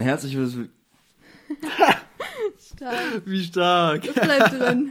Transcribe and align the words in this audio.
Herzlich 0.00 0.36
willkommen. 0.36 0.70
Stark. 2.60 3.22
Wie 3.24 3.42
stark. 3.42 4.02
Das 4.04 4.14
bleibt 4.14 4.52
drin. 4.52 4.90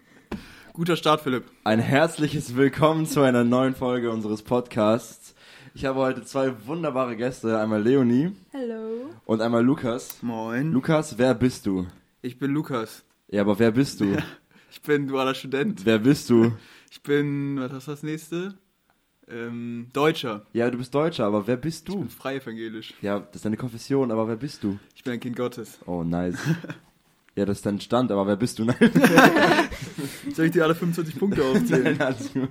Guter 0.72 0.96
Start, 0.96 1.20
Philipp. 1.20 1.44
Ein 1.64 1.80
herzliches 1.80 2.56
Willkommen 2.56 3.06
zu 3.06 3.20
einer 3.20 3.44
neuen 3.44 3.74
Folge 3.74 4.10
unseres 4.10 4.42
Podcasts. 4.42 5.34
Ich 5.74 5.84
habe 5.84 5.98
heute 6.00 6.24
zwei 6.24 6.66
wunderbare 6.66 7.16
Gäste, 7.16 7.58
einmal 7.60 7.82
Leonie 7.82 8.32
Hello. 8.52 9.10
und 9.26 9.42
einmal 9.42 9.62
Lukas. 9.64 10.22
Moin. 10.22 10.72
Lukas, 10.72 11.18
wer 11.18 11.34
bist 11.34 11.66
du? 11.66 11.86
Ich 12.22 12.38
bin 12.38 12.52
Lukas. 12.52 13.04
Ja, 13.28 13.42
aber 13.42 13.58
wer 13.58 13.72
bist 13.72 14.00
du? 14.00 14.16
Ich 14.74 14.80
bin 14.80 15.06
dualer 15.06 15.34
Student. 15.34 15.84
Wer 15.84 15.98
bist 15.98 16.30
du? 16.30 16.52
Ich 16.90 17.02
bin, 17.02 17.60
was 17.60 17.72
ist 17.74 17.88
das 17.88 18.02
nächste? 18.02 18.54
Ähm, 19.28 19.88
Deutscher. 19.92 20.46
Ja, 20.52 20.70
du 20.70 20.78
bist 20.78 20.94
Deutscher, 20.94 21.26
aber 21.26 21.46
wer 21.46 21.56
bist 21.56 21.88
du? 21.88 22.06
Frei 22.08 22.36
evangelisch. 22.36 22.94
Ja, 23.00 23.20
das 23.20 23.36
ist 23.36 23.44
deine 23.44 23.56
Konfession, 23.56 24.10
aber 24.10 24.28
wer 24.28 24.36
bist 24.36 24.62
du? 24.62 24.78
Ich 24.94 25.04
bin 25.04 25.14
ein 25.14 25.20
Kind 25.20 25.36
Gottes. 25.36 25.78
Oh, 25.86 26.02
nice. 26.02 26.38
Ja, 27.34 27.46
das 27.46 27.58
ist 27.58 27.66
dein 27.66 27.80
Stand, 27.80 28.12
aber 28.12 28.26
wer 28.26 28.36
bist 28.36 28.58
du? 28.58 28.66
Nein, 28.66 28.76
Soll 30.34 30.44
ich 30.44 30.52
dir 30.52 30.64
alle 30.64 30.74
25 30.74 31.18
Punkte 31.18 31.42
aufzählen? 31.42 31.84
nein 31.98 32.02
alles 32.02 32.30
gut. 32.30 32.50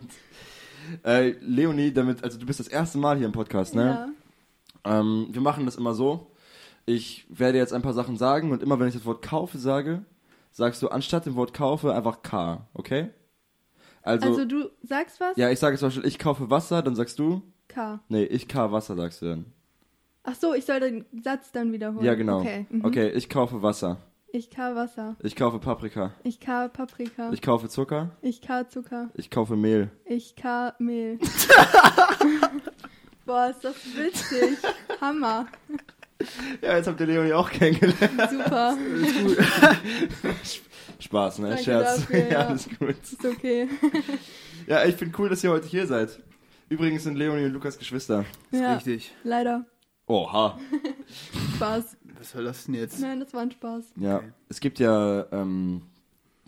Äh, 1.03 1.35
Leonie, 1.41 1.93
damit, 1.93 2.23
also 2.23 2.39
du 2.39 2.48
bist 2.48 2.59
das 2.59 2.67
erste 2.67 2.98
Mal 2.98 3.17
hier 3.17 3.27
im 3.27 3.31
Podcast, 3.31 3.76
ne? 3.76 4.12
Ja. 4.84 4.99
Ähm, 4.99 5.27
wir 5.29 5.41
machen 5.41 5.65
das 5.65 5.76
immer 5.76 5.93
so. 5.93 6.31
Ich 6.88 7.27
werde 7.29 7.59
jetzt 7.59 7.73
ein 7.73 7.84
paar 7.84 7.93
Sachen 7.93 8.17
sagen 8.17 8.51
und 8.51 8.63
immer 8.63 8.79
wenn 8.79 8.88
ich 8.88 8.95
das 8.95 9.05
Wort 9.05 9.21
kaufe 9.21 9.59
sage, 9.59 10.03
sagst 10.51 10.81
du 10.81 10.88
anstatt 10.88 11.27
dem 11.27 11.35
Wort 11.35 11.53
kaufe 11.53 11.93
einfach 11.93 12.23
K, 12.23 12.67
okay? 12.73 13.09
Also, 14.04 14.28
Also 14.30 14.46
du 14.46 14.70
sagst 14.84 15.20
was? 15.20 15.38
ja, 15.38 15.50
ich 15.50 15.60
sage 15.60 15.78
zum 15.78 15.88
Beispiel, 15.88 16.05
ich 16.05 16.20
kaufe 16.20 16.50
Wasser, 16.50 16.82
dann 16.82 16.96
sagst 16.96 17.20
du, 17.20 17.41
K. 17.68 18.00
nee, 18.10 18.24
ich 18.24 18.48
K 18.48 18.72
Wasser, 18.72 18.96
sagst 18.96 19.22
du 19.22 19.27
dann. 19.27 19.46
Ach 20.24 20.36
so, 20.36 20.54
ich 20.54 20.66
soll 20.66 20.80
den 20.80 21.05
Satz 21.24 21.52
dann 21.52 21.72
wiederholen. 21.72 22.05
Ja, 22.05 22.16
genau. 22.16 22.40
Okay. 22.40 22.66
mhm. 22.70 22.86
Okay, 22.86 23.10
ich 23.10 23.30
kaufe 23.30 23.62
Wasser. 23.62 23.98
Ich 24.34 24.50
K 24.50 24.76
Wasser. 24.76 25.16
Ich 25.22 25.36
kaufe 25.36 25.60
Paprika. 25.60 26.13
Ich 26.24 26.40
K 26.40 26.68
Paprika. 26.70 27.32
Ich 27.34 27.41
kaufe 27.41 27.68
Zucker. 27.70 28.12
Ich 28.21 28.41
K 28.41 28.68
Zucker. 28.70 29.10
Ich 29.16 29.30
kaufe 29.30 29.55
Mehl. 29.58 29.90
Ich 30.05 30.36
K 30.36 30.74
Mehl. 30.80 31.20
Boah, 33.26 33.49
ist 33.49 33.63
das 33.63 33.76
witzig. 33.96 34.58
Hammer. 35.02 35.48
Ja, 36.62 36.77
jetzt 36.77 36.88
habt 36.88 36.99
ihr 37.02 37.08
Leonie 37.08 37.34
auch 37.34 37.49
kennengelernt. 37.49 38.21
Super. 38.30 38.77
Spaß, 40.99 41.40
ne? 41.40 41.49
Danke 41.49 41.63
Scherz. 41.63 41.96
dafür, 42.01 42.18
ja, 42.20 42.27
ja. 42.29 42.48
alles 42.48 42.70
gut. 42.79 42.96
Ist 43.04 43.26
okay. 43.26 43.68
Ja, 44.68 44.85
ich 44.85 44.96
finde 44.96 45.15
cool, 45.20 45.27
dass 45.27 45.43
ihr 45.43 45.49
heute 45.49 45.68
hier 45.68 45.87
seid. 45.87 46.20
Übrigens 46.70 47.04
sind 47.04 47.15
Leonie 47.18 47.46
und 47.46 47.51
Lukas 47.54 47.79
Geschwister. 47.79 48.26
Ja, 48.51 48.76
Richtig. 48.76 49.12
leider. 49.24 49.65
Oha. 50.05 50.59
Spaß. 51.55 51.98
Was 52.20 52.32
soll 52.32 52.43
das 52.43 52.65
denn 52.65 52.76
jetzt? 52.76 52.99
Nein, 52.99 53.20
das 53.20 53.34
war 53.34 53.41
ein 53.41 53.52
Spaß. 53.52 53.85
Ja, 53.98 54.18
Okay. 54.18 54.32
es 54.49 54.59
gibt 54.59 54.77
ja 54.79 55.26
ähm, 55.32 55.82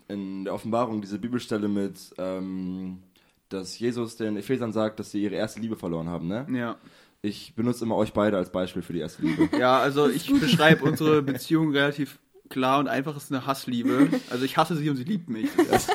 in 0.06 0.44
der 0.44 0.54
Offenbarung 0.54 1.00
diese 1.00 1.18
Bibelstelle 1.18 1.66
mit, 1.66 1.98
ähm, 2.18 3.02
dass 3.48 3.76
Jesus 3.78 4.16
den 4.16 4.36
Ephesern 4.36 4.72
sagt, 4.72 5.00
dass 5.00 5.10
sie 5.10 5.22
ihre 5.22 5.34
erste 5.34 5.58
Liebe 5.60 5.74
verloren 5.76 6.08
haben, 6.08 6.28
ne? 6.28 6.46
Ja. 6.52 6.76
Ich 7.20 7.54
benutze 7.56 7.84
immer 7.84 7.96
euch 7.96 8.12
beide 8.12 8.36
als 8.36 8.52
Beispiel 8.52 8.82
für 8.82 8.92
die 8.92 9.00
erste 9.00 9.22
Liebe. 9.22 9.48
Ja, 9.58 9.78
also 9.80 10.08
ich 10.08 10.30
beschreibe 10.40 10.84
unsere 10.84 11.20
Beziehung 11.22 11.72
relativ 11.72 12.18
klar 12.48 12.78
und 12.80 12.88
einfach. 12.88 13.16
Es 13.16 13.24
ist 13.24 13.32
eine 13.32 13.46
Hassliebe. 13.46 14.08
Also 14.30 14.44
ich 14.44 14.56
hasse 14.56 14.76
sie 14.76 14.88
und 14.90 14.96
sie 14.96 15.04
liebt 15.04 15.28
mich. 15.28 15.48
Das 15.70 15.88
ist 15.88 15.94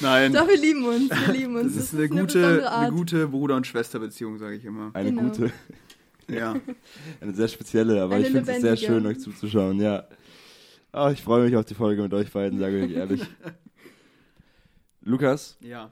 Nein. 0.00 0.32
Doch, 0.32 0.48
wir 0.48 0.58
lieben 0.58 0.84
uns. 0.84 1.10
Wir 1.10 1.32
lieben 1.34 1.56
uns. 1.56 1.74
Das 1.76 1.84
ist 1.84 1.94
eine 1.94 2.08
gute, 2.08 2.24
besondere 2.24 2.70
Art. 2.70 2.86
eine 2.88 2.96
gute 2.96 3.28
Bruder- 3.28 3.56
und 3.56 3.66
Schwesterbeziehung, 3.66 4.38
sage 4.38 4.56
ich 4.56 4.64
immer. 4.64 4.90
Eine 4.94 5.10
Genau. 5.10 5.22
gute, 5.22 5.52
Ja. 6.28 6.56
eine 7.20 7.34
sehr 7.34 7.48
spezielle, 7.48 8.02
aber 8.02 8.14
Eine 8.16 8.26
ich 8.26 8.32
finde 8.32 8.50
es 8.52 8.60
sehr 8.60 8.76
schön, 8.76 9.06
euch 9.06 9.20
zuzuschauen, 9.20 9.80
ja. 9.80 10.04
Ah, 10.92 11.10
ich 11.10 11.22
freue 11.22 11.44
mich 11.44 11.56
auf 11.56 11.64
die 11.64 11.74
Folge 11.74 12.02
mit 12.02 12.12
euch 12.14 12.30
beiden, 12.32 12.58
sage 12.58 12.78
ich 12.78 12.84
euch 12.90 12.96
ehrlich. 12.96 13.22
Lukas, 15.00 15.56
Ja. 15.60 15.90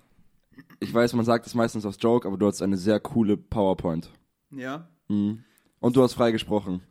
ich 0.79 0.93
weiß, 0.93 1.15
man 1.15 1.25
sagt 1.25 1.47
es 1.47 1.55
meistens 1.55 1.85
aus 1.87 1.97
Joke, 2.01 2.27
aber 2.29 2.37
du 2.37 2.47
hast 2.47 2.63
eine 2.63 2.77
sehr 2.77 3.01
coole 3.01 3.37
PowerPoint. 3.37 4.11
Ja. 4.51 4.89
Mhm. 5.09 5.43
Und 5.81 5.97
du 5.97 6.03
hast 6.03 6.15
frei 6.15 6.31
gesprochen. 6.33 6.83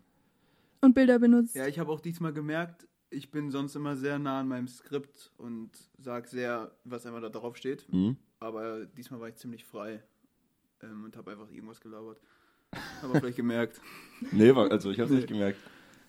Und 0.82 0.94
Bilder 0.94 1.20
benutzt. 1.20 1.56
Ja, 1.56 1.68
ich 1.68 1.80
habe 1.80 1.92
auch 1.92 2.00
diesmal 2.00 2.34
gemerkt, 2.34 2.88
ich 3.10 3.32
bin 3.32 3.52
sonst 3.52 3.76
immer 3.76 3.96
sehr 3.96 4.20
nah 4.20 4.40
an 4.40 4.48
meinem 4.48 4.68
Skript 4.68 5.32
und 5.38 5.72
sag 5.98 6.28
sehr, 6.28 6.72
was 6.84 7.06
einfach 7.06 7.22
da 7.22 7.30
drauf 7.30 7.58
steht. 7.58 7.92
Mhm. 7.92 8.18
Aber 8.40 8.86
diesmal 8.86 9.20
war 9.20 9.28
ich 9.30 9.36
ziemlich 9.36 9.66
frei 9.66 10.02
ähm, 10.82 11.04
und 11.06 11.18
habe 11.18 11.32
einfach 11.32 11.50
irgendwas 11.52 11.82
gelabert. 11.82 12.22
Aber 13.02 13.20
vielleicht 13.20 13.38
gemerkt. 13.38 13.82
Nee, 14.32 14.54
war, 14.56 14.70
also 14.72 14.92
ich 14.92 15.00
habe 15.00 15.06
es 15.06 15.12
Nee. 15.12 15.16
nicht 15.18 15.28
gemerkt. 15.28 15.58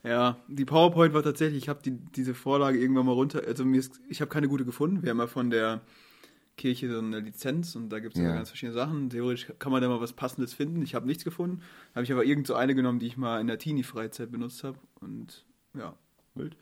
Ja, 0.02 0.38
die 0.48 0.64
PowerPoint 0.64 1.14
war 1.14 1.22
tatsächlich, 1.22 1.62
ich 1.62 1.68
habe 1.68 1.80
die, 1.82 1.92
diese 1.92 2.34
Vorlage 2.34 2.78
irgendwann 2.78 3.06
mal 3.06 3.12
runter, 3.12 3.42
also 3.46 3.64
mir 3.64 3.78
ist, 3.78 4.00
ich 4.08 4.20
habe 4.20 4.30
keine 4.30 4.48
gute 4.48 4.64
gefunden. 4.64 5.02
Wir 5.02 5.10
haben 5.10 5.18
ja 5.18 5.26
von 5.26 5.50
der 5.50 5.80
Kirche 6.60 6.90
so 6.92 6.98
eine 6.98 7.20
Lizenz 7.20 7.74
und 7.74 7.88
da 7.90 7.98
gibt 7.98 8.14
es 8.14 8.20
Ja. 8.22 8.28
ja. 8.28 8.34
ganz 8.36 8.50
verschiedene 8.50 8.74
Sachen. 8.74 9.10
Theoretisch 9.10 9.46
kann 9.58 9.72
man 9.72 9.80
da 9.82 9.88
mal 9.88 10.00
was 10.00 10.12
Passendes 10.12 10.52
finden. 10.54 10.82
Ich 10.82 10.94
habe 10.94 11.06
nichts 11.06 11.24
gefunden. 11.24 11.62
Habe 11.94 12.04
ich 12.04 12.12
aber 12.12 12.24
irgend 12.24 12.46
so 12.46 12.54
eine 12.54 12.74
genommen, 12.74 12.98
die 13.00 13.06
ich 13.06 13.16
mal 13.16 13.40
in 13.40 13.46
der 13.46 13.58
Teenie-Freizeit 13.58 14.30
benutzt 14.30 14.62
habe. 14.62 14.78
Und 15.00 15.44
ja, 15.76 15.94
Wild. 16.34 16.56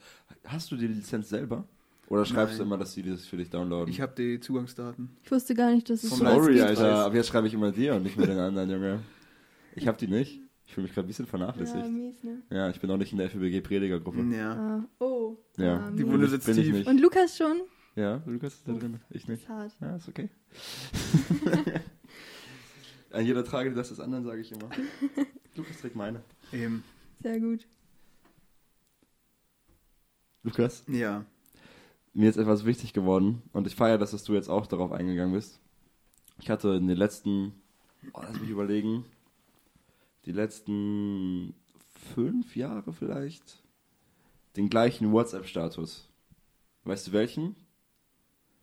Hast 0.45 0.71
du 0.73 0.77
die 0.77 0.87
Lizenz 0.87 1.29
selber? 1.29 1.65
Oder 2.09 2.25
schreibst 2.25 2.55
du 2.55 2.61
Nein. 2.63 2.69
immer, 2.69 2.79
dass 2.79 2.95
die 2.95 3.03
das 3.03 3.27
für 3.27 3.37
dich 3.37 3.51
downloaden? 3.51 3.89
ich 3.93 4.01
habe 4.01 4.15
die 4.17 4.41
Zugangsdaten. 4.41 5.11
Ich 5.25 5.31
wusste 5.31 5.55
gar 5.55 5.73
nicht, 5.75 5.91
dass 5.91 6.03
es 6.05 6.09
Vom 6.09 6.19
sowas 6.21 6.33
Sorry. 6.37 6.63
Alter. 6.63 7.05
Aber 7.05 7.15
jetzt 7.15 7.29
schreibe 7.29 7.47
ich 7.49 7.53
immer 7.55 7.71
dir 7.71 7.95
und 7.97 8.05
nicht 8.05 8.17
mit 8.17 8.29
den 8.29 8.39
anderen, 8.39 8.71
Junge. 8.71 9.01
Ich 9.75 9.87
habe 9.87 9.99
die 9.99 10.07
nicht. 10.07 10.41
Ich 10.67 10.75
fühle 10.75 10.85
mich 10.87 10.95
gerade 10.95 11.07
ein 11.07 11.09
bisschen 11.09 11.25
Ja, 11.27 11.31
vernachlässigt. 11.31 11.91
mies, 11.91 12.23
ne? 12.25 12.43
Ja, 12.51 12.69
ich 12.71 12.79
bin 12.81 12.91
auch 12.91 12.97
nicht 12.99 13.13
in 13.13 13.19
der 13.19 13.27
FBG-Predigergruppe. 13.31 14.23
Ja. 14.35 14.53
Ah, 14.53 14.85
oh. 15.05 15.37
Ja. 15.57 15.77
Ah, 15.87 15.91
Die. 15.91 16.05
Wunde 16.07 16.19
Bin 16.19 16.25
ich- 16.27 16.31
sitzt 16.31 16.47
tief. 16.47 16.73
nicht. 16.73 16.87
Und 16.87 17.01
Lukas 17.01 17.37
schon? 17.39 17.61
Ja, 17.99 18.23
Lukas 18.27 18.55
ist 18.55 18.69
da 18.69 18.75
drin. 18.75 19.01
Ich 19.11 19.27
nicht. 19.27 19.43
Ist 19.43 19.49
hart. 19.49 19.73
Ja, 19.81 19.97
ist 19.97 20.09
okay. 20.09 20.29
An 23.11 23.27
jeder 23.27 23.45
Trage 23.45 23.75
das 23.75 23.89
des 23.89 23.99
anderen, 23.99 24.25
sage 24.25 24.41
ich 24.41 24.53
immer. 24.53 24.71
Lukas 25.57 25.81
trägt 25.81 25.97
meine. 25.97 26.23
Eben. 26.53 26.85
Sehr 27.21 27.41
gut. 27.41 27.67
Lukas, 30.45 30.85
Ja. 30.87 31.25
mir 32.15 32.31
ist 32.31 32.37
etwas 32.37 32.65
wichtig 32.65 32.93
geworden 32.93 33.43
und 33.53 33.67
ich 33.67 33.75
feiere, 33.75 33.99
dass 33.99 34.23
du 34.23 34.35
jetzt 34.35 34.49
auch 34.49 34.69
darauf 34.69 34.93
eingegangen 34.93 35.35
bist. 35.35 35.59
Ich 36.41 36.51
hatte 36.51 36.75
in 36.75 36.87
den 36.87 36.97
letzten, 36.97 37.53
oh, 38.13 38.21
lass 38.23 38.39
mich 38.39 38.49
überlegen, 38.51 39.05
die 40.25 40.31
letzten 40.33 41.53
fünf 42.15 42.55
Jahre 42.55 42.93
vielleicht 42.93 43.61
den 44.55 44.71
gleichen 44.71 45.11
WhatsApp-Status. 45.11 46.09
Weißt 46.85 47.09
du 47.09 47.13
welchen? 47.13 47.57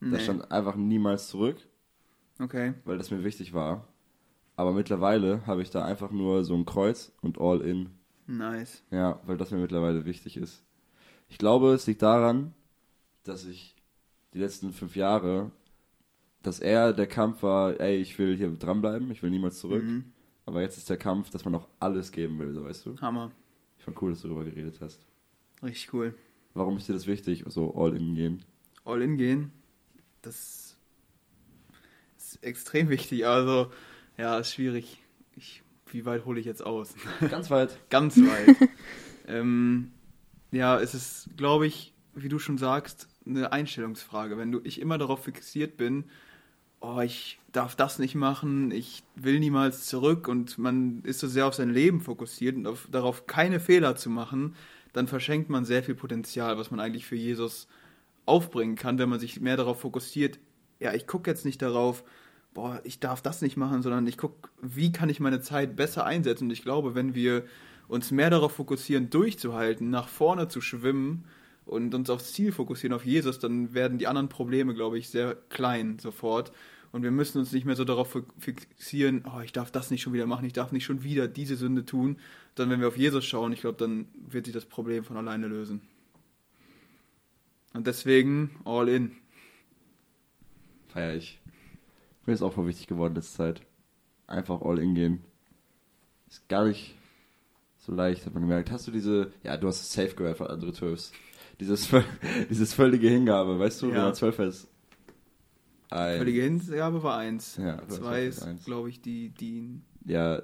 Da 0.01 0.07
Nee. 0.07 0.19
stand 0.19 0.51
einfach 0.51 0.75
niemals 0.75 1.28
zurück, 1.29 1.57
Okay. 2.39 2.73
weil 2.83 2.97
das 2.97 3.11
mir 3.11 3.23
wichtig 3.23 3.53
war. 3.53 3.88
Aber 4.57 4.72
mittlerweile 4.73 5.45
habe 5.47 5.61
ich 5.61 5.69
da 5.69 5.83
einfach 5.83 6.11
nur 6.11 6.44
so 6.44 6.53
ein 6.56 6.66
Kreuz 6.66 7.11
und 7.22 7.39
All 7.39 7.61
in. 7.61 7.89
Nice. 8.28 8.84
Ja, 8.91 9.19
weil 9.25 9.38
das 9.38 9.51
mir 9.51 9.57
mittlerweile 9.59 10.05
wichtig 10.05 10.38
ist. 10.38 10.63
Ich 11.28 11.38
glaube, 11.38 11.73
es 11.73 11.88
liegt 11.88 12.01
daran, 12.01 12.53
dass 13.23 13.45
ich 13.45 13.75
die 14.34 14.39
letzten 14.39 14.72
fünf 14.73 14.95
Jahre, 14.95 15.51
dass 16.44 16.59
eher 16.59 16.94
der 16.94 17.07
Kampf 17.07 17.41
war, 17.44 17.79
ey, 17.79 17.97
ich 17.97 18.17
will 18.19 18.35
hier 18.38 18.50
dranbleiben, 18.51 19.09
ich 19.11 19.23
will 19.23 19.29
niemals 19.31 19.59
zurück. 19.59 19.84
Mhm. 19.84 20.05
Aber 20.45 20.61
jetzt 20.61 20.78
ist 20.78 20.89
der 20.89 20.97
Kampf, 20.97 21.31
dass 21.31 21.44
man 21.44 21.53
noch 21.53 21.67
alles 21.79 22.11
geben 22.11 22.38
will, 22.39 22.53
so 22.53 22.63
weißt 22.63 22.85
du. 22.85 22.97
Hammer. 23.01 23.31
Ich 23.78 23.84
fand 23.84 24.00
cool, 24.01 24.11
dass 24.11 24.22
du 24.22 24.28
darüber 24.28 24.45
geredet 24.45 24.79
hast. 24.81 25.05
Richtig 25.63 25.91
cool. 25.94 26.13
Warum 26.53 26.78
ist 26.78 26.88
dir 26.88 26.94
das 26.94 27.07
wichtig, 27.07 27.44
so 27.47 27.73
all 27.75 27.95
in 27.95 28.13
gehen? 28.16 28.44
All 28.85 29.01
in 29.01 29.17
gehen, 29.17 29.51
das 30.25 30.75
ist 32.18 32.44
extrem 32.44 32.90
wichtig. 32.90 33.25
Also, 33.25 33.72
ja, 34.18 34.38
ist 34.40 34.53
schwierig. 34.53 35.02
Ich, 35.36 35.63
wie 35.91 36.06
weit 36.06 36.25
hole 36.25 36.40
ich 36.40 36.46
jetzt 36.46 36.66
aus? 36.66 36.96
Ganz 37.30 37.50
weit. 37.50 37.78
Ganz 37.90 38.18
weit. 38.18 38.69
ähm, 39.28 39.91
ja, 40.52 40.79
es 40.79 40.94
ist, 40.94 41.29
glaube 41.38 41.67
ich, 41.67 41.94
wie 42.14 42.29
du 42.29 42.40
schon 42.40 42.58
sagst, 42.58 43.08
eine 43.26 43.52
Einstellungsfrage. 43.52 44.38
Wenn 44.38 44.52
du 44.52 44.61
ich 44.64 44.79
immer 44.79 44.97
darauf 44.97 45.23
fixiert 45.23 45.78
bin, 45.78 46.05
oh, 46.79 47.02
ich 47.02 47.40
darf 47.52 47.76
das 47.76 47.99
nicht 47.99 48.16
machen, 48.16 48.72
ich 48.72 49.03
will 49.16 49.40
niemals 49.40 49.85
zurück 49.85 50.28
und 50.28 50.58
man 50.58 51.02
ist 51.03 51.20
so 51.20 51.28
sehr 51.28 51.47
auf 51.47 51.55
sein 51.55 51.70
Leben 51.70 52.02
fokussiert 52.02 52.55
und 52.55 52.67
auf, 52.67 52.88
darauf 52.91 53.28
keine 53.28 53.59
Fehler 53.59 53.96
zu 53.96 54.09
machen, 54.09 54.55
dann 54.94 55.08
verschenkt 55.08 55.49
man 55.49 55.66
sehr 55.66 55.84
viel 55.84 55.96
Potenzial, 55.96 56.58
was 56.58 56.72
man 56.72 56.79
eigentlich 56.79 57.05
für 57.05 57.16
Jesus 57.16 57.67
aufbringen 58.25 58.75
kann, 58.75 58.97
wenn 58.97 59.09
man 59.09 59.19
sich 59.19 59.39
mehr 59.41 59.57
darauf 59.57 59.81
fokussiert, 59.81 60.39
ja, 60.79 60.93
ich 60.93 61.07
gucke 61.07 61.29
jetzt 61.29 61.45
nicht 61.45 61.61
darauf, 61.61 62.03
boah, 62.53 62.81
ich 62.83 62.99
darf 62.99 63.22
das 63.22 63.41
nicht 63.41 63.57
machen, 63.57 63.81
sondern 63.81 64.07
ich 64.07 64.17
gucke, 64.17 64.49
wie 64.61 64.91
kann 64.91 65.09
ich 65.09 65.19
meine 65.19 65.41
Zeit 65.41 65.75
besser 65.75 66.05
einsetzen. 66.05 66.45
Und 66.45 66.51
ich 66.51 66.63
glaube, 66.63 66.95
wenn 66.95 67.16
wir 67.16 67.43
uns 67.87 68.11
mehr 68.11 68.29
darauf 68.29 68.53
fokussieren, 68.53 69.09
durchzuhalten, 69.09 69.89
nach 69.89 70.07
vorne 70.07 70.47
zu 70.47 70.61
schwimmen 70.61 71.25
und 71.66 71.93
uns 71.93 72.09
aufs 72.09 72.33
Ziel 72.33 72.51
fokussieren, 72.51 72.95
auf 72.95 73.05
Jesus, 73.05 73.39
dann 73.39 73.73
werden 73.73 73.97
die 73.97 74.07
anderen 74.07 74.29
Probleme, 74.29 74.73
glaube 74.73 74.97
ich, 74.97 75.09
sehr 75.09 75.35
klein 75.49 75.99
sofort. 75.99 76.51
Und 76.91 77.03
wir 77.03 77.11
müssen 77.11 77.39
uns 77.39 77.51
nicht 77.51 77.66
mehr 77.66 77.75
so 77.75 77.83
darauf 77.83 78.11
fi- 78.11 78.23
fixieren, 78.39 79.23
oh, 79.25 79.41
ich 79.41 79.51
darf 79.51 79.69
das 79.69 79.91
nicht 79.91 80.01
schon 80.01 80.13
wieder 80.13 80.25
machen, 80.25 80.45
ich 80.45 80.53
darf 80.53 80.72
nicht 80.72 80.85
schon 80.85 81.03
wieder 81.03 81.27
diese 81.27 81.57
Sünde 81.57 81.85
tun. 81.85 82.17
Dann, 82.55 82.69
wenn 82.69 82.79
wir 82.79 82.87
auf 82.87 82.97
Jesus 82.97 83.25
schauen, 83.25 83.51
ich 83.51 83.61
glaube, 83.61 83.77
dann 83.77 84.07
wird 84.29 84.45
sich 84.45 84.53
das 84.53 84.66
Problem 84.66 85.03
von 85.03 85.17
alleine 85.17 85.47
lösen. 85.47 85.81
Und 87.75 87.87
deswegen 87.87 88.51
all 88.66 88.87
in. 88.89 89.11
Feier 90.87 91.16
ich. 91.16 91.39
Mir 92.25 92.33
ist 92.33 92.41
auch 92.41 92.53
voll 92.53 92.67
wichtig 92.67 92.87
geworden 92.87 93.16
letzte 93.16 93.37
Zeit. 93.37 93.61
Einfach 94.27 94.61
all 94.61 94.79
in 94.79 94.95
gehen. 94.95 95.22
Ist 96.27 96.47
gar 96.49 96.66
nicht 96.66 96.95
so 97.77 97.91
leicht, 97.93 98.25
hat 98.25 98.33
man 98.33 98.43
gemerkt. 98.43 98.72
Hast 98.72 98.87
du 98.87 98.91
diese, 98.91 99.31
ja, 99.43 99.57
du 99.57 99.67
hast 99.67 99.81
es 99.81 99.93
safe 99.93 100.16
gehört 100.16 100.37
von 100.37 100.47
andere 100.47 100.72
Twelves. 100.73 101.11
Dieses, 101.59 101.89
dieses 102.49 102.73
völlige 102.73 103.09
Hingabe, 103.09 103.59
weißt 103.59 103.81
du, 103.81 103.87
wenn 103.89 103.95
Ja. 103.95 104.03
man 104.05 104.16
zwölf 104.16 104.39
ist. 104.39 104.67
Ein, 105.91 106.17
Völlige 106.17 106.41
Hingabe 106.41 107.03
war 107.03 107.17
eins. 107.19 107.57
Ja, 107.57 107.87
Zwei 107.87 108.25
ist 108.25 108.41
eins. 108.41 108.66
glaube 108.66 108.89
ich, 108.89 109.01
die, 109.01 109.29
die 109.29 109.79
Ja, 110.05 110.37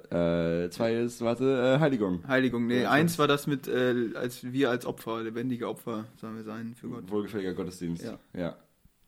äh, 0.64 0.70
zwei 0.70 0.94
ist, 0.96 1.20
warte, 1.20 1.76
äh, 1.76 1.80
Heiligung. 1.80 2.26
Heiligung. 2.26 2.66
Nee, 2.66 2.82
Ja, 2.82 2.90
eins 2.90 3.18
war 3.18 3.28
das 3.28 3.46
mit, 3.46 3.68
äh, 3.68 4.10
als 4.14 4.42
wir 4.52 4.70
als 4.70 4.84
Opfer, 4.86 5.22
lebendige 5.22 5.68
Opfer, 5.68 6.06
sollen 6.16 6.36
wir 6.36 6.42
sein 6.42 6.74
für 6.74 6.88
Gott. 6.88 7.08
Wohlgefälliger 7.10 7.54
Gottesdienst. 7.54 8.04
Ja. 8.04 8.18
ja. 8.36 8.56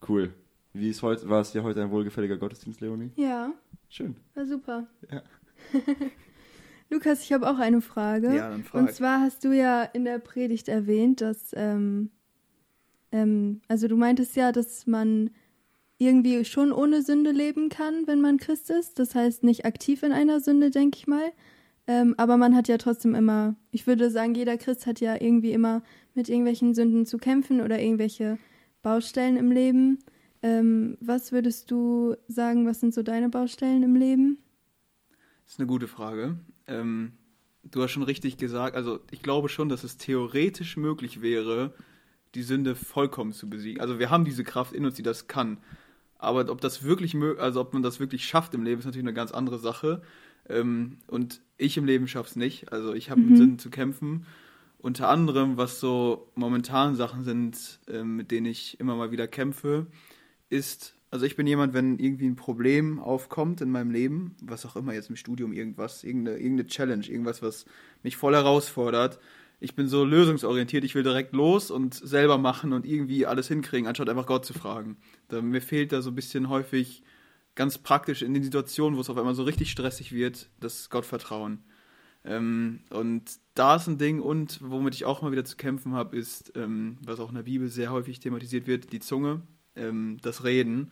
Cool. 0.09 0.33
Wie 0.73 0.91
ist 0.91 1.03
heute, 1.03 1.29
war 1.29 1.41
es 1.41 1.53
dir 1.53 1.63
heute 1.65 1.83
ein 1.83 1.91
wohlgefälliger 1.91 2.37
Gottesdienst, 2.37 2.81
Leonie? 2.81 3.11
Ja, 3.17 3.53
Schön. 3.89 4.17
war 4.35 4.47
super. 4.47 4.87
Ja. 5.11 5.23
Lukas, 6.91 7.23
ich 7.25 7.33
habe 7.33 7.49
auch 7.51 7.59
eine 7.59 7.81
Frage. 7.81 8.29
Ja, 8.35 8.51
dann 8.51 8.61
Und 8.61 8.67
frag. 8.67 8.93
zwar 8.93 9.21
hast 9.21 9.43
du 9.45 9.53
ja 9.53 9.83
in 9.83 10.05
der 10.05 10.19
Predigt 10.19 10.69
erwähnt, 10.69 11.21
dass, 11.21 11.51
ähm, 11.55 12.11
ähm, 13.11 13.61
also 13.69 13.89
du 13.89 13.97
meintest 13.97 14.37
ja, 14.37 14.53
dass 14.53 14.87
man 14.87 15.31
irgendwie 15.99 16.45
schon 16.45 16.73
ohne 16.73 17.03
Sünde 17.03 17.31
leben 17.31 17.69
kann, 17.69 18.07
wenn 18.07 18.21
man 18.21 18.39
Christ 18.39 18.71
ist. 18.71 18.99
Das 18.99 19.15
heißt 19.15 19.45
nicht 19.45 19.65
aktiv 19.65 20.03
in 20.03 20.13
einer 20.13 20.41
Sünde, 20.41 20.71
denke 20.71 20.99
ich 20.99 21.07
mal. 21.07 21.33
Ähm, 21.87 22.15
aber 22.17 22.37
man 22.37 22.55
hat 22.57 22.69
ja 22.69 22.79
trotzdem 22.79 23.15
immer, 23.15 23.57
ich 23.71 23.87
würde 23.87 24.11
sagen, 24.11 24.35
jeder 24.35 24.57
Christ 24.57 24.87
hat 24.87 25.01
ja 25.01 25.21
irgendwie 25.21 25.53
immer 25.53 25.83
mit 26.15 26.29
irgendwelchen 26.29 26.75
Sünden 26.75 27.07
zu 27.07 27.19
kämpfen 27.19 27.61
oder 27.61 27.81
irgendwelche 27.81 28.39
Baustellen 28.83 29.37
im 29.37 29.53
Leben. 29.53 29.99
Ähm, 30.43 30.97
was 31.01 31.33
würdest 31.33 31.71
du 31.71 32.17
sagen, 32.29 32.67
was 32.67 32.81
sind 32.81 32.95
so 32.95 33.03
deine 33.03 33.29
Baustellen 33.29 33.83
im 33.83 33.97
Leben? 33.97 34.39
Das 35.45 35.55
ist 35.55 35.61
eine 35.61 35.67
gute 35.67 35.89
Frage. 35.89 36.39
Ähm, 36.67 37.13
du 37.63 37.83
hast 37.83 37.93
schon 37.93 38.03
richtig 38.03 38.39
gesagt, 38.39 38.77
also 38.77 39.01
ich 39.11 39.23
glaube 39.23 39.49
schon, 39.49 39.69
dass 39.69 39.85
es 39.85 39.99
theoretisch 39.99 40.77
möglich 40.77 41.21
wäre, 41.23 41.75
die 42.35 42.43
Sünde 42.43 42.75
vollkommen 42.75 43.33
zu 43.33 43.49
besiegen. 43.49 43.81
Also 43.81 43.99
wir 43.99 44.11
haben 44.11 44.25
diese 44.25 44.45
Kraft 44.45 44.73
in 44.73 44.85
uns, 44.85 44.95
die 44.95 45.03
das 45.03 45.29
kann. 45.29 45.59
Aber 46.25 46.51
ob 46.51 46.61
das 46.61 46.83
wirklich 46.83 47.17
also 47.39 47.61
ob 47.61 47.73
man 47.73 47.83
das 47.83 48.01
wirklich 48.01 48.25
schafft 48.27 48.55
im 48.55 48.65
Leben, 48.65 48.79
ist 48.81 48.85
natürlich 48.87 49.07
eine 49.07 49.15
ganz 49.15 49.33
andere 49.33 49.59
Sache. 49.59 50.03
Ähm, 50.49 50.99
und 51.07 51.41
ich 51.57 51.77
im 51.77 51.85
Leben 51.85 52.09
schaff's 52.09 52.37
nicht. 52.37 52.73
Also 52.73 52.95
ich 52.95 53.11
habe 53.11 53.21
Mhm. 53.21 53.29
mit 53.29 53.37
Sünden 53.39 53.59
zu 53.59 53.71
kämpfen. 53.71 54.27
Unter 54.79 55.09
anderem, 55.09 55.57
was 55.57 55.81
so 55.81 56.31
momentan 56.35 56.95
Sachen 56.95 57.25
sind, 57.25 57.81
ähm, 57.89 58.17
mit 58.17 58.31
denen 58.31 58.47
ich 58.47 58.79
immer 58.81 58.97
mal 58.97 59.11
wieder 59.11 59.27
kämpfe, 59.27 59.87
ist, 60.51 60.95
also 61.11 61.25
ich 61.25 61.37
bin 61.37 61.47
jemand, 61.47 61.73
wenn 61.73 61.99
irgendwie 61.99 62.27
ein 62.27 62.37
Problem 62.37 62.99
aufkommt 63.01 63.61
in 63.63 63.71
meinem 63.71 63.91
Leben, 63.91 64.37
was 64.43 64.67
auch 64.67 64.77
immer 64.77 64.93
jetzt 64.93 65.09
im 65.09 65.17
Studium 65.17 65.53
irgendwas, 65.55 66.05
irgendeine, 66.05 66.37
irgendeine 66.39 66.67
Challenge, 66.69 67.07
irgendwas, 67.07 67.41
was 67.41 67.65
mich 68.03 68.17
voll 68.19 68.35
herausfordert, 68.35 69.19
ich 69.65 69.75
bin 69.75 69.89
so 69.89 70.05
lösungsorientiert, 70.05 70.85
ich 70.85 70.95
will 70.95 71.03
direkt 71.03 71.33
los 71.33 71.71
und 71.71 71.95
selber 71.95 72.37
machen 72.37 72.73
und 72.75 72.85
irgendwie 72.85 73.25
alles 73.25 73.49
hinkriegen, 73.49 73.89
anstatt 73.89 74.11
einfach 74.11 74.27
Gott 74.27 74.45
zu 74.45 74.53
fragen. 74.53 74.99
Da, 75.29 75.41
mir 75.41 75.63
fehlt 75.63 75.91
da 75.91 76.03
so 76.03 76.11
ein 76.11 76.15
bisschen 76.15 76.51
häufig 76.51 77.03
ganz 77.55 77.79
praktisch 77.79 78.23
in 78.23 78.35
den 78.35 78.43
Situationen, 78.43 78.97
wo 78.97 79.01
es 79.01 79.09
auf 79.09 79.17
einmal 79.17 79.35
so 79.35 79.43
richtig 79.43 79.71
stressig 79.71 80.13
wird, 80.13 80.51
das 80.61 80.91
Gottvertrauen. 80.91 81.65
Ähm, 82.27 82.81
und 82.91 83.23
da 83.55 83.77
ist 83.77 83.87
ein 83.87 83.97
Ding 83.97 84.21
und 84.21 84.59
womit 84.63 84.95
ich 84.95 85.07
auch 85.07 85.23
mal 85.23 85.33
wieder 85.33 85.45
zu 85.45 85.57
kämpfen 85.57 85.93
habe, 85.95 86.17
ist, 86.17 86.53
ähm, 86.57 86.99
was 87.03 87.19
auch 87.19 87.31
in 87.31 87.37
der 87.37 87.43
Bibel 87.45 87.69
sehr 87.69 87.91
häufig 87.91 88.21
thematisiert 88.21 88.67
wird, 88.67 88.93
die 88.93 89.01
Zunge, 89.01 89.43
ähm, 89.77 90.19
das 90.21 90.45
Reden. 90.45 90.91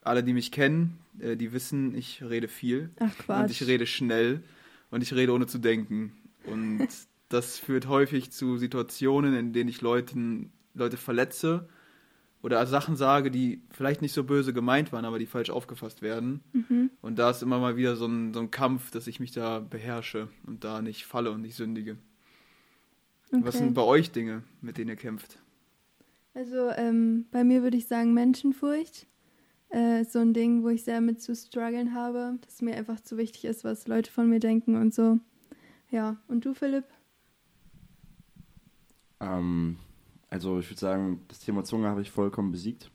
Alle, 0.00 0.24
die 0.24 0.32
mich 0.32 0.50
kennen, 0.50 0.98
äh, 1.18 1.36
die 1.36 1.52
wissen, 1.52 1.94
ich 1.94 2.22
rede 2.22 2.48
viel 2.48 2.90
Ach 3.00 3.04
und 3.04 3.18
Quatsch. 3.18 3.50
ich 3.50 3.66
rede 3.66 3.86
schnell 3.86 4.42
und 4.90 5.02
ich 5.02 5.12
rede 5.12 5.32
ohne 5.32 5.46
zu 5.46 5.58
denken. 5.58 6.12
Und 6.44 6.88
das 7.28 7.58
führt 7.58 7.88
häufig 7.88 8.30
zu 8.30 8.56
Situationen, 8.58 9.34
in 9.34 9.52
denen 9.52 9.68
ich 9.68 9.80
Leuten, 9.80 10.52
Leute 10.74 10.96
verletze 10.96 11.68
oder 12.42 12.64
Sachen 12.66 12.96
sage, 12.96 13.30
die 13.30 13.62
vielleicht 13.70 14.02
nicht 14.02 14.12
so 14.12 14.22
böse 14.24 14.52
gemeint 14.52 14.92
waren, 14.92 15.04
aber 15.04 15.18
die 15.18 15.26
falsch 15.26 15.50
aufgefasst 15.50 16.02
werden. 16.02 16.40
Mhm. 16.52 16.90
Und 17.00 17.18
da 17.18 17.30
ist 17.30 17.42
immer 17.42 17.58
mal 17.58 17.76
wieder 17.76 17.96
so 17.96 18.06
ein, 18.06 18.32
so 18.32 18.40
ein 18.40 18.50
Kampf, 18.50 18.90
dass 18.90 19.06
ich 19.06 19.18
mich 19.18 19.32
da 19.32 19.58
beherrsche 19.58 20.28
und 20.46 20.62
da 20.62 20.82
nicht 20.82 21.06
falle 21.06 21.30
und 21.32 21.40
nicht 21.40 21.56
sündige. 21.56 21.96
Was 23.32 23.56
Okay. 23.56 23.64
sind 23.64 23.74
bei 23.74 23.82
euch 23.82 24.12
Dinge, 24.12 24.44
mit 24.60 24.78
denen 24.78 24.90
ihr 24.90 24.96
kämpft? 24.96 25.38
Also 26.34 26.70
ähm, 26.76 27.26
bei 27.32 27.42
mir 27.42 27.62
würde 27.62 27.76
ich 27.76 27.86
sagen 27.86 28.14
Menschenfurcht. 28.14 29.06
Äh, 29.70 30.04
so 30.04 30.20
ein 30.20 30.32
Ding, 30.32 30.62
wo 30.62 30.68
ich 30.68 30.84
sehr 30.84 31.00
mit 31.00 31.20
zu 31.20 31.34
strugglen 31.34 31.92
habe, 31.94 32.38
dass 32.42 32.62
mir 32.62 32.76
einfach 32.76 33.00
zu 33.00 33.16
wichtig 33.16 33.46
ist, 33.46 33.64
was 33.64 33.88
Leute 33.88 34.12
von 34.12 34.28
mir 34.28 34.38
denken 34.38 34.76
und 34.76 34.94
so. 34.94 35.18
Ja, 35.90 36.18
und 36.28 36.44
du, 36.44 36.54
Philipp? 36.54 36.84
Ähm, 39.20 39.78
also 40.30 40.58
ich 40.58 40.68
würde 40.68 40.80
sagen, 40.80 41.20
das 41.28 41.40
Thema 41.40 41.64
Zunge 41.64 41.88
habe 41.88 42.02
ich 42.02 42.10
vollkommen 42.10 42.52
besiegt. 42.52 42.90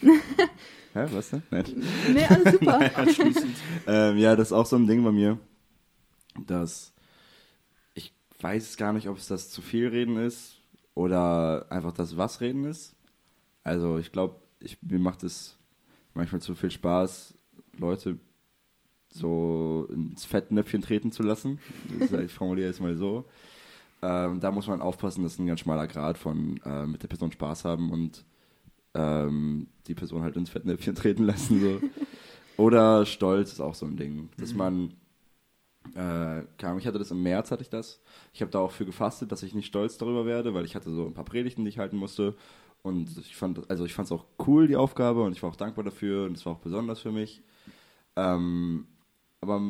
Hä, 0.02 1.06
was 1.10 1.30
denn? 1.30 1.42
Nein. 1.50 1.64
Nee, 2.12 2.26
alles 2.26 2.52
super. 2.52 2.96
Abschließend. 2.96 3.56
Ähm, 3.86 4.18
ja, 4.18 4.36
das 4.36 4.48
ist 4.48 4.52
auch 4.52 4.66
so 4.66 4.76
ein 4.76 4.86
Ding 4.86 5.02
bei 5.04 5.12
mir, 5.12 5.38
dass 6.46 6.92
ich 7.94 8.12
weiß 8.40 8.76
gar 8.76 8.92
nicht, 8.92 9.08
ob 9.08 9.16
es 9.16 9.28
das 9.28 9.50
zu 9.50 9.62
viel 9.62 9.88
reden 9.88 10.16
ist 10.16 10.60
oder 10.94 11.66
einfach 11.70 11.92
das 11.92 12.16
was 12.16 12.40
reden 12.40 12.64
ist. 12.64 12.94
Also 13.64 13.98
ich 13.98 14.12
glaube, 14.12 14.36
ich, 14.60 14.82
mir 14.82 14.98
macht 14.98 15.22
es 15.22 15.56
manchmal 16.14 16.42
zu 16.42 16.54
viel 16.54 16.70
Spaß, 16.70 17.34
Leute 17.78 18.18
so 19.08 19.88
ins 19.90 20.24
Fettnäpfchen 20.24 20.82
treten 20.82 21.12
zu 21.12 21.22
lassen. 21.22 21.58
Ich 22.24 22.32
formuliere 22.32 22.70
es 22.70 22.80
mal 22.80 22.96
so. 22.96 23.26
Ähm, 24.02 24.40
da 24.40 24.50
muss 24.50 24.66
man 24.66 24.80
aufpassen, 24.82 25.22
das 25.22 25.34
ist 25.34 25.38
ein 25.38 25.46
ganz 25.46 25.60
schmaler 25.60 25.86
Grad 25.86 26.18
von 26.18 26.60
äh, 26.64 26.86
mit 26.86 27.02
der 27.02 27.08
Person 27.08 27.32
Spaß 27.32 27.64
haben 27.64 27.90
und 27.90 28.24
ähm, 28.94 29.68
die 29.86 29.94
Person 29.94 30.22
halt 30.22 30.36
ins 30.36 30.50
Fettnäpfchen 30.50 30.94
treten 30.96 31.24
lassen. 31.24 31.60
So. 31.60 31.82
Oder 32.56 33.06
Stolz 33.06 33.52
ist 33.52 33.60
auch 33.60 33.74
so 33.74 33.86
ein 33.86 33.96
Ding, 33.96 34.30
dass 34.38 34.54
Mhm. 34.54 34.58
man, 34.58 34.94
äh, 35.94 35.98
Ahnung, 36.62 36.78
ich 36.78 36.86
hatte 36.86 36.98
das 36.98 37.10
im 37.10 37.22
März, 37.22 37.50
hatte 37.50 37.62
ich 37.62 37.70
das. 37.70 38.00
Ich 38.32 38.40
habe 38.40 38.50
da 38.50 38.60
auch 38.60 38.70
für 38.70 38.86
gefastet, 38.86 39.32
dass 39.32 39.42
ich 39.42 39.54
nicht 39.54 39.66
stolz 39.66 39.98
darüber 39.98 40.24
werde, 40.26 40.54
weil 40.54 40.64
ich 40.64 40.74
hatte 40.76 40.90
so 40.90 41.06
ein 41.06 41.14
paar 41.14 41.24
Predigten, 41.24 41.64
die 41.64 41.70
ich 41.70 41.78
halten 41.78 41.96
musste. 41.96 42.34
Und 42.82 43.16
ich 43.18 43.36
fand, 43.36 43.68
also 43.70 43.84
ich 43.84 43.94
fand 43.94 44.06
es 44.06 44.12
auch 44.12 44.24
cool, 44.46 44.66
die 44.66 44.76
Aufgabe, 44.76 45.22
und 45.22 45.32
ich 45.32 45.42
war 45.42 45.50
auch 45.50 45.56
dankbar 45.56 45.84
dafür 45.84 46.26
und 46.26 46.36
es 46.36 46.46
war 46.46 46.54
auch 46.54 46.58
besonders 46.60 47.00
für 47.00 47.12
mich. 47.12 47.42
Ähm, 48.16 48.86
aber 49.40 49.60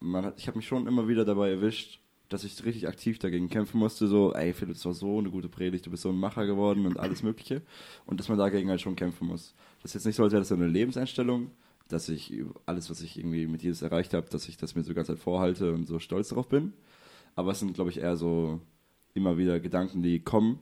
man 0.00 0.24
hat, 0.26 0.38
ich 0.38 0.48
habe 0.48 0.58
mich 0.58 0.68
schon 0.68 0.86
immer 0.86 1.08
wieder 1.08 1.24
dabei 1.24 1.50
erwischt, 1.50 2.00
dass 2.30 2.44
ich 2.44 2.64
richtig 2.64 2.86
aktiv 2.88 3.18
dagegen 3.18 3.50
kämpfen 3.50 3.78
musste, 3.78 4.06
so, 4.06 4.32
ey 4.32 4.54
Philipp, 4.54 4.76
das 4.76 4.84
war 4.86 4.94
so 4.94 5.18
eine 5.18 5.30
gute 5.30 5.48
Predigt, 5.48 5.84
du 5.84 5.90
bist 5.90 6.04
so 6.04 6.10
ein 6.10 6.16
Macher 6.16 6.46
geworden 6.46 6.86
und 6.86 6.98
alles 6.98 7.22
Mögliche. 7.22 7.60
Und 8.06 8.20
dass 8.20 8.28
man 8.28 8.38
dagegen 8.38 8.70
halt 8.70 8.80
schon 8.80 8.96
kämpfen 8.96 9.26
muss. 9.26 9.52
Das 9.82 9.90
ist 9.90 9.94
jetzt 9.94 10.06
nicht 10.06 10.16
so, 10.16 10.22
als 10.22 10.32
wäre 10.32 10.40
das 10.40 10.48
so 10.48 10.54
eine 10.54 10.68
Lebenseinstellung, 10.68 11.50
dass 11.88 12.08
ich 12.08 12.32
alles, 12.66 12.88
was 12.88 13.02
ich 13.02 13.18
irgendwie 13.18 13.48
mit 13.48 13.64
Jesus 13.64 13.82
erreicht 13.82 14.14
habe, 14.14 14.28
dass 14.30 14.48
ich 14.48 14.56
das 14.56 14.76
mir 14.76 14.84
so 14.84 14.94
ganz 14.94 15.08
Zeit 15.08 15.18
vorhalte 15.18 15.72
und 15.72 15.86
so 15.86 15.98
stolz 15.98 16.28
darauf 16.28 16.48
bin. 16.48 16.72
Aber 17.34 17.50
es 17.50 17.58
sind, 17.58 17.74
glaube 17.74 17.90
ich, 17.90 17.98
eher 17.98 18.16
so 18.16 18.60
immer 19.12 19.36
wieder 19.36 19.58
Gedanken, 19.58 20.00
die 20.00 20.20
kommen 20.20 20.60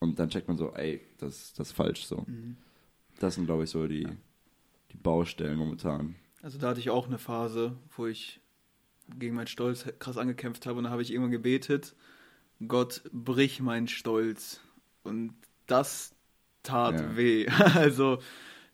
und 0.00 0.18
dann 0.18 0.30
checkt 0.30 0.48
man 0.48 0.56
so, 0.56 0.72
ey, 0.74 1.00
das, 1.18 1.52
das 1.52 1.68
ist 1.68 1.76
falsch 1.76 2.06
so. 2.06 2.24
Mhm. 2.26 2.56
Das 3.20 3.36
sind, 3.36 3.46
glaube 3.46 3.64
ich, 3.64 3.70
so 3.70 3.86
die, 3.86 4.08
die 4.90 4.96
Baustellen 4.96 5.58
momentan. 5.58 6.16
Also 6.42 6.58
da 6.58 6.70
hatte 6.70 6.80
ich 6.80 6.90
auch 6.90 7.06
eine 7.06 7.18
Phase, 7.18 7.76
wo 7.96 8.06
ich 8.08 8.40
gegen 9.18 9.34
meinen 9.36 9.46
Stolz 9.46 9.84
krass 9.98 10.16
angekämpft 10.18 10.66
habe 10.66 10.78
und 10.78 10.84
da 10.84 10.90
habe 10.90 11.02
ich 11.02 11.10
irgendwann 11.10 11.30
gebetet, 11.32 11.94
Gott, 12.66 13.02
brich 13.12 13.60
meinen 13.60 13.88
Stolz. 13.88 14.60
Und 15.02 15.34
das 15.66 16.14
tat 16.62 17.00
Ja. 17.00 17.16
weh. 17.16 17.46
Also 17.74 18.18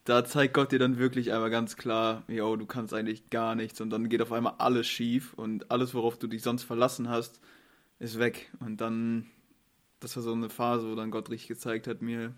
da 0.05 0.25
zeigt 0.25 0.55
Gott 0.55 0.73
dir 0.73 0.79
dann 0.79 0.99
wirklich 0.99 1.33
einmal 1.33 1.51
ganz 1.51 1.77
klar, 1.77 2.25
yo, 2.29 2.57
du 2.57 2.67
kannst 2.67 2.95
eigentlich 2.95 3.31
gar 3.31 3.55
nichts 3.55 3.81
und 3.81 3.91
dann 3.91 4.09
geht 4.09 4.23
auf 4.23 4.33
einmal 4.33 4.55
alles 4.59 4.87
schief 4.87 5.35
und 5.35 5.71
alles, 5.71 5.95
worauf 5.95 6.19
du 6.19 6.27
dich 6.27 6.43
sonst 6.43 6.63
verlassen 6.65 7.09
hast, 7.09 7.41
ist 7.99 8.19
weg. 8.19 8.51
Und 8.61 8.81
dann, 8.81 9.27
das 10.01 10.17
war 10.17 10.23
so 10.23 10.33
eine 10.33 10.49
Phase, 10.51 10.91
wo 10.91 10.95
dann 10.95 11.11
Gott 11.11 11.31
richtig 11.31 11.49
gezeigt 11.49 11.87
hat 11.87 12.01
mir, 12.03 12.35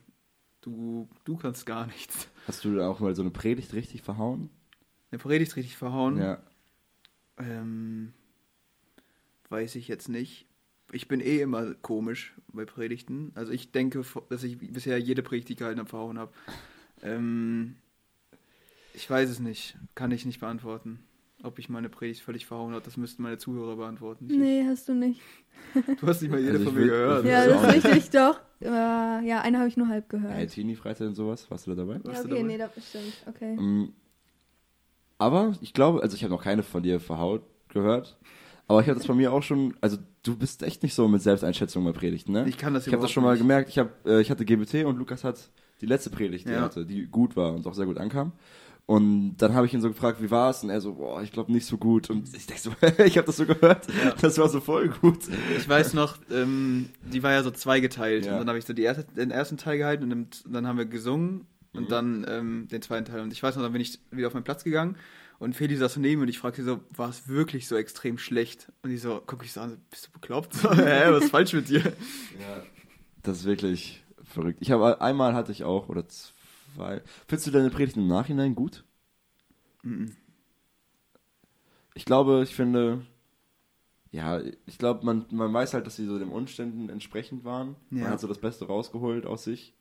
du, 0.61 1.09
du 1.25 1.37
kannst 1.37 1.67
gar 1.67 1.87
nichts. 1.87 2.29
Hast 2.47 2.65
du 2.65 2.81
auch 2.81 3.01
mal 3.01 3.15
so 3.15 3.23
eine 3.23 3.31
Predigt 3.31 3.73
richtig 3.75 4.03
verhauen? 4.03 4.51
Eine 5.11 5.19
Predigt 5.19 5.55
richtig 5.57 5.77
verhauen. 5.77 6.19
Ja. 6.19 6.43
Ähm, 7.39 8.13
weiß 9.49 9.75
ich 9.77 9.89
jetzt 9.89 10.09
nicht. 10.09 10.47
Ich 10.93 11.09
bin 11.09 11.21
eh 11.21 11.41
immer 11.41 11.75
komisch 11.75 12.35
bei 12.53 12.65
Predigten. 12.65 13.33
Also 13.35 13.53
ich 13.53 13.73
denke, 13.73 14.05
dass 14.29 14.43
ich 14.45 14.59
bisher 14.59 14.99
jede 14.99 15.23
Predigt, 15.23 15.49
die 15.49 15.53
ich 15.55 15.59
gehalten 15.59 15.81
habe, 15.81 15.89
verhauen 15.89 16.19
habe. 16.19 16.33
Ähm, 17.03 17.77
Ich 18.95 19.09
weiß 19.09 19.31
es 19.31 19.41
nicht. 19.41 19.77
Kann 19.95 20.11
ich 20.11 20.27
nicht 20.27 20.41
beantworten. 20.41 21.01
Ob 21.43 21.59
ich 21.59 21.69
meine 21.69 21.89
Predigt 21.89 22.21
völlig 22.23 22.47
verhauen 22.47 22.73
habe, 22.75 22.85
das 22.85 22.97
müssten 22.97 23.23
meine 23.23 23.39
Zuhörer 23.39 23.77
beantworten. 23.77 24.27
Ich- 24.31 24.37
Nee, 24.37 24.65
hast 24.67 24.89
du 24.89 24.95
nicht. 24.95 25.21
Du 26.01 26.07
hast 26.07 26.21
nicht 26.21 26.31
mal 26.31 26.39
jede 26.41 26.53
Also 26.59 26.65
von 26.65 26.75
mir 26.75 26.87
gehört. 26.87 27.25
Ja, 27.25 27.47
das 27.47 27.63
ist 27.77 27.85
richtig, 27.87 28.11
doch. 28.11 28.41
Äh, 28.61 28.67
ja, 29.27 29.41
eine 29.43 29.59
habe 29.59 29.69
ich 29.69 29.77
nur 29.77 29.89
halb 29.89 30.09
gehört. 30.09 30.33
Hey, 30.35 30.47
Teenie-Freizeit 30.47 31.09
und 31.09 31.15
sowas, 31.15 31.51
warst 31.51 31.67
du 31.67 31.71
da 31.75 31.85
dabei? 31.85 31.95
ja, 32.05 32.21
okay, 32.21 32.29
dabei? 32.29 32.43
nee, 32.43 32.59
das 32.59 32.71
stimmt. 32.89 33.15
Okay. 33.27 33.57
Ähm, 33.59 33.93
Aber 35.23 35.53
ich 35.61 35.73
glaube, 35.73 36.03
also 36.03 36.17
ich 36.17 36.25
habe 36.25 36.33
noch 36.35 36.43
keine 36.43 36.63
von 36.63 36.83
dir 36.83 36.99
verhaut 37.01 37.43
gehört. 37.69 38.19
Aber 38.69 38.81
ich 38.81 38.89
habe 38.89 38.99
das 38.99 39.07
von 39.07 39.17
mir 39.17 39.33
auch 39.33 39.43
schon, 39.43 39.75
also 39.81 39.99
du 40.23 40.37
bist 40.37 40.63
echt 40.63 40.83
nicht 40.83 40.95
so 40.95 41.07
mit 41.09 41.21
Selbsteinschätzung 41.23 41.85
bei 41.85 41.93
Predigten, 41.93 42.33
ne? 42.33 42.45
Ich 42.49 42.57
kann 42.59 42.75
das 42.75 42.87
Ich 42.87 42.93
habe 42.93 43.03
das 43.03 43.11
schon 43.11 43.23
mal 43.23 43.33
nicht. 43.33 43.41
gemerkt. 43.43 43.69
Ich, 43.69 43.79
hab, 43.79 44.07
äh, 44.07 44.21
ich 44.21 44.31
hatte 44.31 44.45
GBT 44.45 44.85
und 44.85 44.97
Lukas 44.99 45.25
hat 45.25 45.51
die 45.81 45.87
letzte 45.87 46.11
Predigt, 46.11 46.47
die 46.47 46.51
Ja. 46.51 46.57
er 46.59 46.63
hatte, 46.63 46.87
die 46.87 47.07
gut 47.07 47.37
war 47.37 47.53
und 47.55 47.67
auch 47.67 47.75
sehr 47.75 47.87
gut 47.87 47.99
ankam. 47.99 48.33
Und 48.87 49.37
dann 49.37 49.55
habe 49.55 49.67
ich 49.67 49.75
ihn 49.75 49.81
so 49.81 49.89
gefragt, 49.89 50.21
wie 50.23 50.31
war 50.31 50.51
es? 50.51 50.65
Und 50.65 50.71
er 50.71 50.81
so, 50.81 50.95
boah, 50.95 51.23
ich 51.23 51.31
glaube 51.33 51.53
nicht 51.53 51.67
so 51.67 51.77
gut. 51.79 52.11
Und 52.11 52.35
ich 52.35 52.47
denke 52.47 52.63
so, 52.63 52.71
ich 53.05 53.17
habe 53.17 53.27
das 53.27 53.37
so 53.37 53.47
gehört, 53.47 53.87
Ja. 54.05 54.15
das 54.21 54.39
war 54.39 54.49
so 54.49 54.61
voll 54.61 54.89
gut. 54.89 55.19
Ich 55.57 55.69
weiß 55.69 55.95
noch, 55.95 56.17
ähm, 56.33 56.89
die 57.13 57.23
war 57.23 57.31
ja 57.33 57.43
so 57.45 57.51
zweigeteilt. 57.53 58.27
Ja. 58.27 58.33
Und 58.33 58.39
dann 58.41 58.49
habe 58.49 58.59
ich 58.59 58.65
so 58.65 58.73
die 58.73 58.83
erste, 58.83 59.05
den 59.05 59.31
ersten 59.31 59.57
Teil 59.57 59.79
gehalten 59.79 60.11
und 60.13 60.43
dann 60.53 60.67
haben 60.67 60.79
wir 60.79 60.87
gesungen 60.87 61.47
und 61.73 61.85
Mhm. 61.85 61.89
dann 61.89 62.27
ähm, 62.29 62.69
den 62.69 62.83
zweiten 62.83 63.05
Teil. 63.05 63.21
Und 63.21 63.33
ich 63.33 63.43
weiß 63.43 63.57
noch, 63.57 63.63
dann 63.63 63.73
bin 63.73 63.81
ich 63.83 63.99
wieder 64.11 64.27
auf 64.29 64.35
meinen 64.35 64.45
Platz 64.45 64.65
gegangen 64.65 64.97
und 65.39 65.55
Feli 65.57 65.77
saß 65.77 65.95
so 65.95 66.01
neben 66.01 66.21
mir 66.21 66.25
und 66.25 66.29
ich 66.29 66.39
fragte 66.39 66.63
sie 66.63 66.69
so, 66.69 66.81
war 66.91 67.09
es 67.09 67.29
wirklich 67.29 67.67
so 67.69 67.77
extrem 67.77 68.19
schlecht? 68.19 68.71
Und 68.83 68.91
die 68.91 68.99
so, 68.99 69.23
guck 69.27 69.45
ich 69.45 69.53
so 69.53 69.61
an, 69.61 69.81
bist 69.91 70.07
du 70.07 70.11
bekloppt? 70.13 70.55
So, 70.55 70.71
Hä, 70.75 71.11
was 71.11 71.25
ist 71.25 71.31
falsch 71.31 71.53
mit 71.53 71.69
dir? 71.69 71.81
Ja. 72.41 72.63
Das 73.23 73.39
ist 73.39 73.45
wirklich 73.45 74.05
verrückt. 74.23 74.59
Ich 74.61 74.71
habe 74.71 75.01
einmal 75.01 75.35
hatte 75.35 75.53
ich 75.53 75.65
auch, 75.65 75.89
oder 75.89 76.07
zwei. 76.09 77.03
Findest 77.29 77.47
du 77.47 77.51
deine 77.53 77.71
Predigt 77.71 77.97
im 77.97 78.07
Nachhinein 78.09 78.55
gut? 78.55 78.85
Mhm. 79.83 80.17
Ich 81.95 82.05
glaube, 82.05 82.41
ich 82.43 82.55
finde, 82.55 83.05
ja, 84.11 84.41
ich 84.67 84.79
glaube, 84.79 85.05
man, 85.05 85.27
man 85.31 85.53
weiß 85.53 85.75
halt, 85.75 85.87
dass 85.87 85.97
sie 85.97 86.07
so 86.07 86.19
den 86.19 86.31
Umständen 86.31 86.89
entsprechend 86.89 87.45
waren. 87.45 87.77
Man 87.91 88.03
Ja. 88.05 88.11
hat 88.11 88.21
so 88.21 88.29
das 88.29 88.39
Beste 88.39 88.67
rausgeholt 88.67 89.27
aus 89.27 89.45
sich. 89.45 89.75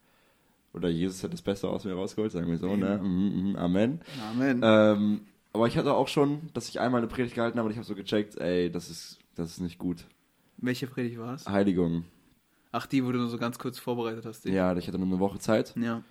Oder 0.74 0.90
Jesus 0.90 1.24
hat 1.24 1.34
das 1.34 1.42
Beste 1.42 1.68
aus 1.70 1.84
mir 1.84 1.94
rausgeholt, 1.94 2.32
sagen 2.32 2.50
wir 2.50 2.58
so, 2.58 2.76
ne? 2.76 3.00
Mhm, 3.02 3.50
mhm, 3.50 3.56
Amen. 3.58 4.02
Amen. 4.32 4.62
Ähm, 4.64 5.22
aber 5.54 5.68
ich 5.68 5.78
hatte 5.78 5.94
auch 5.94 6.08
schon, 6.08 6.50
dass 6.54 6.70
ich 6.70 6.80
einmal 6.80 7.02
eine 7.02 7.08
Predigt 7.08 7.36
gehalten 7.36 7.58
habe 7.58 7.66
und 7.68 7.72
ich 7.72 7.78
habe 7.78 7.86
so 7.86 7.96
gecheckt, 7.96 8.38
ey, 8.38 8.72
das 8.72 8.90
ist, 8.90 9.20
das 9.36 9.52
ist 9.52 9.60
nicht 9.60 9.78
gut. 9.78 10.06
Welche 10.58 10.88
Predigt 10.88 11.20
war 11.20 11.34
es? 11.34 11.48
Heiligung. 11.48 12.06
Ach, 12.72 12.86
die, 12.86 13.06
wo 13.06 13.12
du 13.12 13.18
nur 13.20 13.28
so 13.28 13.38
ganz 13.38 13.60
kurz 13.60 13.80
vorbereitet 13.80 14.26
hast. 14.26 14.46
die. 14.46 14.52
Ja, 14.52 14.76
ich 14.78 14.88
hatte 14.88 14.98
nur 14.98 15.08
eine 15.08 15.20
Woche 15.20 15.40
Zeit. 15.40 15.74
Ja. 15.76 16.04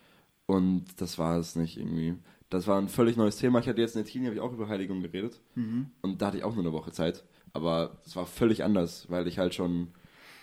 Und 0.47 0.85
das 0.99 1.19
war 1.19 1.39
es 1.39 1.57
nicht 1.57 1.79
irgendwie. 1.79 2.17
Das 2.51 2.67
war 2.67 2.79
ein 2.79 2.89
völlig 2.89 3.17
neues 3.17 3.37
Thema. 3.37 3.61
Ich 3.61 3.69
hatte 3.69 3.81
jetzt 3.81 3.95
in 3.97 4.03
der 4.03 4.11
Teenie, 4.11 4.27
habe 4.27 4.35
ich 4.35 4.41
auch 4.41 4.53
über 4.53 4.69
Heiligung 4.69 5.01
geredet. 5.01 5.41
Mhm. 5.55 5.87
Und 6.03 6.21
da 6.21 6.27
hatte 6.27 6.39
ich 6.39 6.45
auch 6.45 6.55
nur 6.55 6.65
eine 6.65 6.73
Woche 6.73 6.91
Zeit. 6.91 7.25
Aber 7.53 7.99
es 8.05 8.17
war 8.17 8.27
völlig 8.27 8.65
anders, 8.65 9.09
weil 9.09 9.27
ich 9.27 9.39
halt 9.39 9.55
schon 9.55 9.89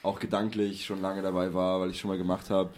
auch 0.04 0.20
gedanklich 0.20 0.86
schon 0.86 1.02
lange 1.02 1.22
dabei 1.22 1.54
war, 1.54 1.82
weil 1.82 1.90
ich 1.90 2.00
schon 2.00 2.10
mal 2.10 2.18
gemacht 2.18 2.50
habe. 2.50 2.72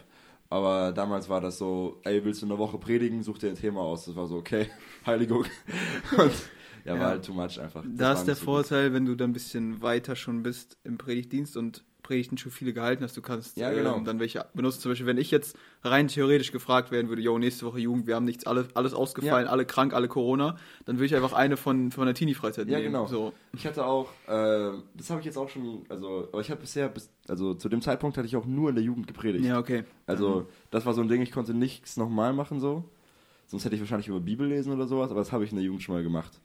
Aber 0.50 0.92
damals 0.92 1.30
war 1.30 1.42
das 1.42 1.58
so, 1.60 2.00
ey, 2.04 2.24
willst 2.26 2.42
du 2.42 2.48
eine 2.48 2.58
Woche 2.58 2.78
predigen, 2.80 3.22
such 3.24 3.38
dir 3.38 3.50
ein 3.50 3.56
Thema 3.56 3.82
aus. 3.82 4.06
Das 4.06 4.16
war 4.16 4.28
so, 4.28 4.38
okay, 4.38 4.68
Heiligung. 5.06 5.46
Und 6.18 6.32
ja, 6.86 6.94
war 6.94 7.00
Ja. 7.02 7.08
halt 7.10 7.26
too 7.26 7.34
much 7.34 7.60
einfach. 7.60 7.84
Das 7.84 7.98
Da 7.98 8.14
ist 8.14 8.26
der 8.26 8.36
so 8.36 8.40
gut. 8.46 8.46
Vorteil, 8.56 8.94
wenn 8.94 9.06
du 9.06 9.16
dann 9.16 9.30
ein 9.30 9.34
bisschen 9.34 9.82
weiter 9.82 10.16
schon 10.16 10.42
bist 10.42 10.78
im 10.84 10.98
Predigtdienst 10.98 11.56
und 11.56 11.84
Predigten 12.10 12.40
schon 12.40 12.52
viele 12.52 12.74
gehalten 12.74 13.04
hast, 13.04 13.16
du 13.16 13.22
kannst 13.22 13.56
Ja, 13.58 13.72
genau. 13.72 13.98
ähm, 13.98 14.04
dann 14.04 14.20
welche 14.20 14.44
benutzen. 14.56 14.80
Zum 14.82 14.92
Beispiel, 14.92 15.06
wenn 15.06 15.20
ich 15.20 15.30
jetzt 15.30 15.56
rein 15.84 16.08
theoretisch 16.08 16.52
gefragt 16.52 16.90
werden 16.90 17.08
würde, 17.08 17.22
yo, 17.22 17.38
nächste 17.38 17.68
Woche 17.68 17.80
Jugend, 17.80 18.08
wir 18.08 18.16
haben 18.16 18.26
nichts, 18.26 18.48
alles, 18.48 18.76
alles 18.76 18.96
ausgefallen, 18.96 19.48
alle 19.48 19.64
krank, 19.66 19.94
alle 19.94 20.08
Corona, 20.08 20.58
dann 20.86 20.96
würde 20.98 21.06
ich 21.06 21.16
einfach 21.16 21.34
eine 21.34 21.56
von, 21.56 21.92
von 21.92 22.06
der 22.08 22.16
Teenie-Freizeit 22.16 22.68
Ja, 22.68 22.80
nehmen. 22.80 22.92
genau. 22.94 23.06
So. 23.06 23.34
Ich 23.54 23.68
hatte 23.68 23.86
auch, 23.86 24.10
äh, 24.28 24.72
das 24.96 25.12
habe 25.12 25.20
ich 25.20 25.26
jetzt 25.28 25.38
auch 25.38 25.50
schon, 25.50 25.86
also, 25.88 26.28
aber 26.32 26.42
ich 26.42 26.50
habe 26.50 26.62
bisher, 26.62 26.90
bis, 26.90 27.12
also 27.28 27.54
zu 27.54 27.70
dem 27.70 27.84
Zeitpunkt 27.84 28.18
hatte 28.18 28.26
ich 28.28 28.36
auch 28.36 28.46
nur 28.48 28.70
in 28.70 28.76
der 28.76 28.84
Jugend 28.84 29.06
gepredigt. 29.06 29.46
Ja, 29.46 29.60
okay. 29.60 29.84
Also, 30.08 30.48
das 30.72 30.88
war 30.88 30.96
so 30.96 31.02
ein 31.02 31.08
Ding, 31.10 31.22
ich 31.22 31.32
konnte 31.32 31.54
nichts 31.54 31.96
nochmal 31.96 32.34
machen 32.34 32.60
so. 32.60 32.84
Sonst 33.46 33.66
hätte 33.66 33.76
ich 33.76 33.82
wahrscheinlich 33.82 34.08
über 34.08 34.20
Bibel 34.20 34.48
lesen 34.48 34.74
oder 34.74 34.88
sowas, 34.88 35.12
aber 35.12 35.20
das 35.20 35.32
habe 35.32 35.44
ich 35.44 35.52
in 35.52 35.58
der 35.58 35.66
Jugend 35.66 35.84
schon 35.84 35.94
mal 35.96 36.04
gemacht. 36.04 36.40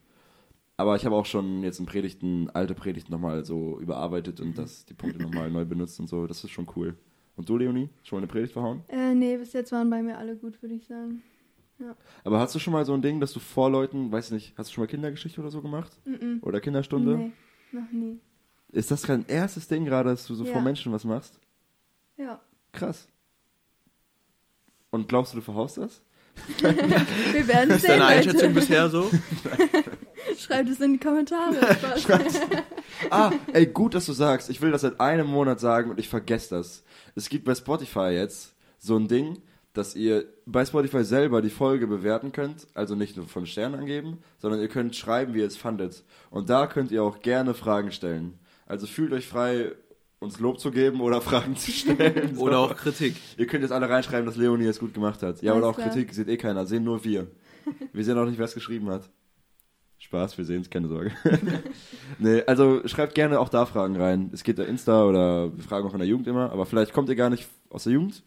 Aber 0.77 0.97
ich 0.97 1.05
habe 1.07 1.15
auch 1.15 1.27
schon 1.27 1.63
jetzt 1.63 1.79
in 1.79 1.87
Predigten, 1.87 2.51
alte 2.51 2.75
Predigten 2.75 3.13
nochmal 3.13 3.45
so 3.45 3.79
überarbeitet 3.81 4.41
und 4.41 4.59
das, 4.59 4.85
die 4.87 4.95
Punkte 4.95 5.23
nochmal 5.23 5.51
neu 5.51 5.65
benutzt 5.65 6.01
und 6.01 6.09
so. 6.09 6.27
Das 6.27 6.43
ist 6.43 6.51
schon 6.51 6.67
cool. 6.75 6.97
Und 7.37 7.49
du, 7.49 7.57
Leonie? 7.57 7.89
Schon 8.03 8.17
mal 8.17 8.21
eine 8.23 8.27
Predigt 8.27 8.53
verhauen? 8.53 8.83
Äh, 8.89 9.15
nee, 9.15 9.37
bis 9.37 9.53
jetzt 9.53 9.71
waren 9.73 9.89
bei 9.91 10.03
mir 10.03 10.19
alle 10.19 10.37
gut, 10.37 10.61
würde 10.63 10.75
ich 10.75 10.87
sagen. 10.87 11.23
Aber 12.23 12.39
hast 12.39 12.55
du 12.55 12.59
schon 12.59 12.73
mal 12.73 12.85
so 12.85 12.95
ein 12.95 13.03
Ding, 13.03 13.21
dass 13.21 13.33
du 13.33 13.41
vor 13.41 13.69
Leuten, 13.71 14.11
weiß 14.11 14.31
nicht, 14.31 14.55
hast 14.57 14.71
du 14.71 14.75
schon 14.75 14.83
mal 14.85 14.89
Kindergeschichte 14.89 15.41
oder 15.41 15.51
so 15.51 15.61
gemacht? 15.61 15.93
Mm 16.05 16.39
Oder 16.43 16.61
Kinderstunde? 16.61 17.17
Nee, 17.17 17.33
noch 17.73 17.91
nie. 17.91 18.21
Ist 18.71 18.91
das 18.91 19.03
dein 19.03 19.27
erstes 19.27 19.69
Ding 19.69 19.85
gerade, 19.85 20.11
dass 20.11 20.27
du 20.27 20.35
so 20.35 20.45
vor 20.45 20.55
Ja. 20.57 20.61
Menschen 20.61 20.93
was 20.93 21.05
machst? 21.05 21.39
Ja. 22.17 22.41
Krass. 22.73 23.09
Und 24.91 25.09
glaubst 25.09 25.33
du, 25.33 25.39
du 25.39 25.43
verhaust 25.43 25.79
das? 25.79 26.03
Wir 26.61 27.47
werden 27.49 27.71
Ist 27.71 27.83
sehen, 27.83 27.91
deine 27.91 28.07
Einschätzung 28.07 28.41
Leute. 28.49 28.55
bisher 28.55 28.89
so? 28.89 29.11
Schreibt 30.39 30.69
es 30.69 30.81
in 30.81 30.95
die 30.95 30.99
Kommentare. 30.99 31.55
Spaß. 31.99 32.41
Ah, 33.11 33.33
ey, 33.53 33.67
gut, 33.67 33.95
dass 33.95 34.07
du 34.07 34.13
sagst. 34.13 34.51
Ich 34.51 34.61
will 34.63 34.71
das 34.71 34.83
seit 34.83 35.01
einem 35.01 35.27
Monat 35.27 35.61
sagen 35.61 35.91
und 35.91 35.99
ich 35.99 36.09
vergesse 36.09 36.55
das. 36.57 36.85
Es 37.15 37.29
gibt 37.29 37.45
bei 37.45 37.55
Spotify 37.55 38.11
jetzt 38.11 38.55
so 38.79 38.97
ein 38.97 39.09
Ding, 39.09 39.39
dass 39.73 39.97
ihr 39.97 40.27
bei 40.47 40.65
Spotify 40.65 41.03
selber 41.05 41.43
die 41.43 41.51
Folge 41.51 41.87
bewerten 41.87 42.33
könnt. 42.33 42.67
Also 42.75 42.95
nicht 42.95 43.17
nur 43.17 43.27
von 43.27 43.47
Sternen 43.47 43.81
angeben, 43.81 44.19
sondern 44.39 44.61
ihr 44.61 44.69
könnt 44.69 44.95
schreiben, 44.97 45.35
wie 45.35 45.41
ihr 45.41 45.47
es 45.47 45.57
fandet. 45.57 46.05
Und 46.31 46.49
da 46.51 46.67
könnt 46.67 46.91
ihr 46.93 47.03
auch 47.03 47.21
gerne 47.21 47.55
Fragen 47.55 47.91
stellen. 47.93 48.39
Also 48.67 48.87
fühlt 48.87 49.13
euch 49.13 49.27
frei, 49.27 49.73
uns 50.21 50.39
Lob 50.41 50.61
zu 50.61 50.71
geben 50.71 51.01
oder 51.01 51.21
Fragen 51.21 51.57
zu 51.57 51.71
stellen. 51.73 52.37
Oder 52.39 52.55
So. 52.55 52.59
auch 52.61 52.77
Kritik. 52.77 53.17
Ihr 53.37 53.47
könnt 53.47 53.63
jetzt 53.63 53.73
alle 53.73 53.89
reinschreiben, 53.91 54.27
dass 54.27 54.37
Leonie 54.37 54.67
es 54.67 54.79
gut 54.79 54.95
gemacht 54.95 55.23
hat. 55.23 55.43
Ja, 55.43 55.53
Alles 55.53 55.63
oder 55.65 55.71
auch 55.71 55.77
klar. 55.77 55.89
Kritik, 55.91 56.15
seht 56.15 56.29
eh 56.29 56.37
keiner, 56.37 56.65
sehen 56.67 56.85
nur 56.85 57.05
wir. 57.05 57.27
Wir 57.93 58.05
sehen 58.05 58.17
auch 58.19 58.25
nicht, 58.27 58.39
wer 58.39 58.45
es 58.45 58.55
geschrieben 58.55 58.89
hat. 58.91 59.11
Spaß, 60.05 60.37
wir 60.39 60.45
sehen 60.45 60.61
es, 60.63 60.71
keine 60.71 60.89
Sorge. 60.89 61.13
nee, 62.19 62.43
also 62.47 62.87
schreibt 62.87 63.15
gerne 63.15 63.41
auch 63.41 63.49
da 63.49 63.67
Fragen 63.67 63.97
rein. 63.97 64.31
Es 64.33 64.45
geht 64.45 64.59
da 64.59 64.63
Insta 64.65 65.05
oder 65.05 65.55
wir 65.57 65.63
fragen 65.65 65.87
auch 65.89 65.93
in 65.95 65.99
der 65.99 66.09
Jugend 66.09 66.27
immer, 66.27 66.53
aber 66.53 66.67
vielleicht 66.67 66.93
kommt 66.93 67.09
ihr 67.09 67.17
gar 67.17 67.31
nicht 67.31 67.49
aus 67.71 67.85
der 67.85 67.95
Jugend. 67.95 68.23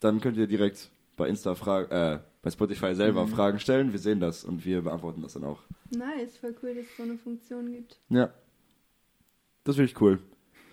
Dann 0.00 0.20
könnt 0.20 0.36
ihr 0.36 0.46
direkt 0.46 0.90
bei 1.16 1.28
Insta 1.28 1.54
Fragen, 1.54 1.90
äh, 1.90 2.18
bei 2.42 2.50
Spotify 2.50 2.94
selber 2.94 3.24
Mhm. 3.24 3.28
Fragen 3.28 3.58
stellen. 3.60 3.92
Wir 3.92 3.98
sehen 3.98 4.20
das 4.20 4.44
und 4.44 4.64
wir 4.64 4.82
beantworten 4.82 5.22
das 5.22 5.34
dann 5.34 5.44
auch. 5.44 5.60
Nice, 5.90 6.36
voll 6.40 6.54
cool, 6.62 6.74
dass 6.74 6.84
es 6.84 6.96
so 6.96 7.02
eine 7.02 7.16
Funktion 7.18 7.72
gibt. 7.72 7.98
Ja. 8.08 8.30
Das 9.64 9.76
finde 9.76 9.90
ich 9.90 10.00
cool. 10.00 10.18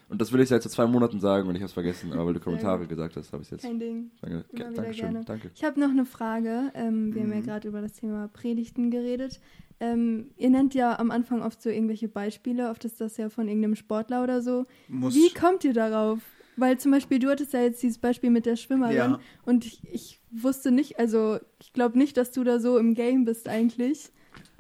Und 0.10 0.22
das 0.22 0.32
will 0.32 0.42
ich 0.42 0.50
seit 0.50 0.62
so 0.62 0.70
zwei 0.70 0.86
Monaten 0.86 1.20
sagen 1.20 1.48
und 1.50 1.56
ich 1.56 1.62
habe 1.62 1.68
es 1.68 1.74
vergessen, 1.74 2.14
aber 2.14 2.28
weil 2.28 2.34
du 2.36 2.40
Kommentare 2.40 2.86
gesagt 2.86 3.16
hast, 3.16 3.34
habe 3.34 3.42
ich 3.42 3.48
es 3.48 3.52
jetzt. 3.52 3.62
Kein 3.64 3.80
Ding. 3.80 4.12
Danke, 4.22 4.46
Immer 4.52 4.72
Dankeschön, 4.74 5.12
gerne. 5.12 5.26
danke. 5.26 5.50
Ich 5.56 5.64
habe 5.64 5.80
noch 5.80 5.90
eine 5.90 6.06
Frage. 6.06 6.72
Ähm, 6.76 7.16
wir 7.16 7.24
haben 7.24 7.32
ja 7.32 7.38
Mhm. 7.40 7.44
gerade 7.44 7.68
über 7.68 7.82
das 7.82 7.94
Thema 7.94 8.28
Predigten 8.28 8.92
geredet. 8.92 9.40
Ähm, 9.84 10.28
ihr 10.38 10.50
nennt 10.50 10.74
ja 10.76 10.98
am 10.98 11.12
Anfang 11.12 11.42
oft 11.42 11.62
so 11.62 11.70
irgendwelche 11.70 12.08
Beispiele. 12.08 12.70
Oft 12.70 12.86
ist 12.86 13.02
das 13.02 13.18
ja 13.18 13.28
von 13.28 13.50
irgendeinem 13.50 13.76
Sportler 13.76 14.24
oder 14.24 14.42
so. 14.42 14.66
Muss, 14.88 15.14
Wie 15.14 15.34
kommt 15.34 15.66
ihr 15.66 15.74
darauf? 15.74 16.20
Weil 16.56 16.78
zum 16.78 16.92
Beispiel, 16.92 17.20
du 17.20 17.30
hattest 17.30 17.52
ja 17.52 17.62
jetzt 17.62 17.84
dieses 17.84 17.98
Beispiel 17.98 18.30
mit 18.30 18.46
der 18.46 18.56
Schwimmerin 18.56 18.96
Ja. 18.96 19.20
und 19.44 19.66
ich, 19.66 19.82
ich 19.92 20.22
wusste 20.32 20.72
nicht, 20.72 21.00
also 21.00 21.38
ich 21.60 21.74
glaube 21.74 21.98
nicht, 21.98 22.16
dass 22.16 22.32
du 22.32 22.44
da 22.46 22.60
so 22.60 22.78
im 22.78 22.94
Game 22.94 23.26
bist 23.26 23.50
eigentlich. 23.50 24.12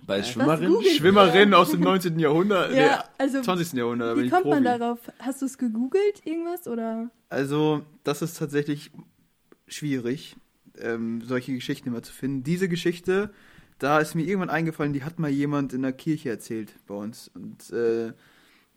Bei 0.05 0.19
Was 0.19 0.29
Schwimmerin? 0.29 0.75
Schwimmerin 0.97 1.53
aus 1.53 1.71
dem 1.71 1.79
19. 1.81 2.19
Jahrhundert, 2.19 2.75
Ja, 2.75 3.05
also 3.17 3.37
nee, 3.37 3.43
20. 3.43 3.73
Jahrhundert, 3.73 4.17
wie 4.17 4.23
ich 4.23 4.31
kommt 4.31 4.45
man 4.47 4.63
darauf? 4.65 4.99
Hast 5.19 5.41
du 5.41 5.45
es 5.45 5.57
gegoogelt, 5.57 6.25
irgendwas? 6.25 6.67
Oder? 6.67 7.09
Also, 7.29 7.83
das 8.03 8.21
ist 8.21 8.37
tatsächlich 8.37 8.91
schwierig, 9.67 10.35
ähm, 10.81 11.21
solche 11.21 11.53
Geschichten 11.53 11.87
immer 11.89 12.03
zu 12.03 12.11
finden. 12.11 12.43
Diese 12.43 12.67
Geschichte, 12.67 13.29
da 13.83 13.99
ist 13.99 14.15
mir 14.15 14.23
irgendwann 14.23 14.49
eingefallen, 14.49 14.93
die 14.93 15.03
hat 15.03 15.19
mal 15.19 15.29
jemand 15.29 15.73
in 15.73 15.81
der 15.81 15.91
Kirche 15.93 16.29
erzählt 16.29 16.73
bei 16.87 16.95
uns. 16.95 17.29
Und 17.35 17.69
äh, 17.71 18.13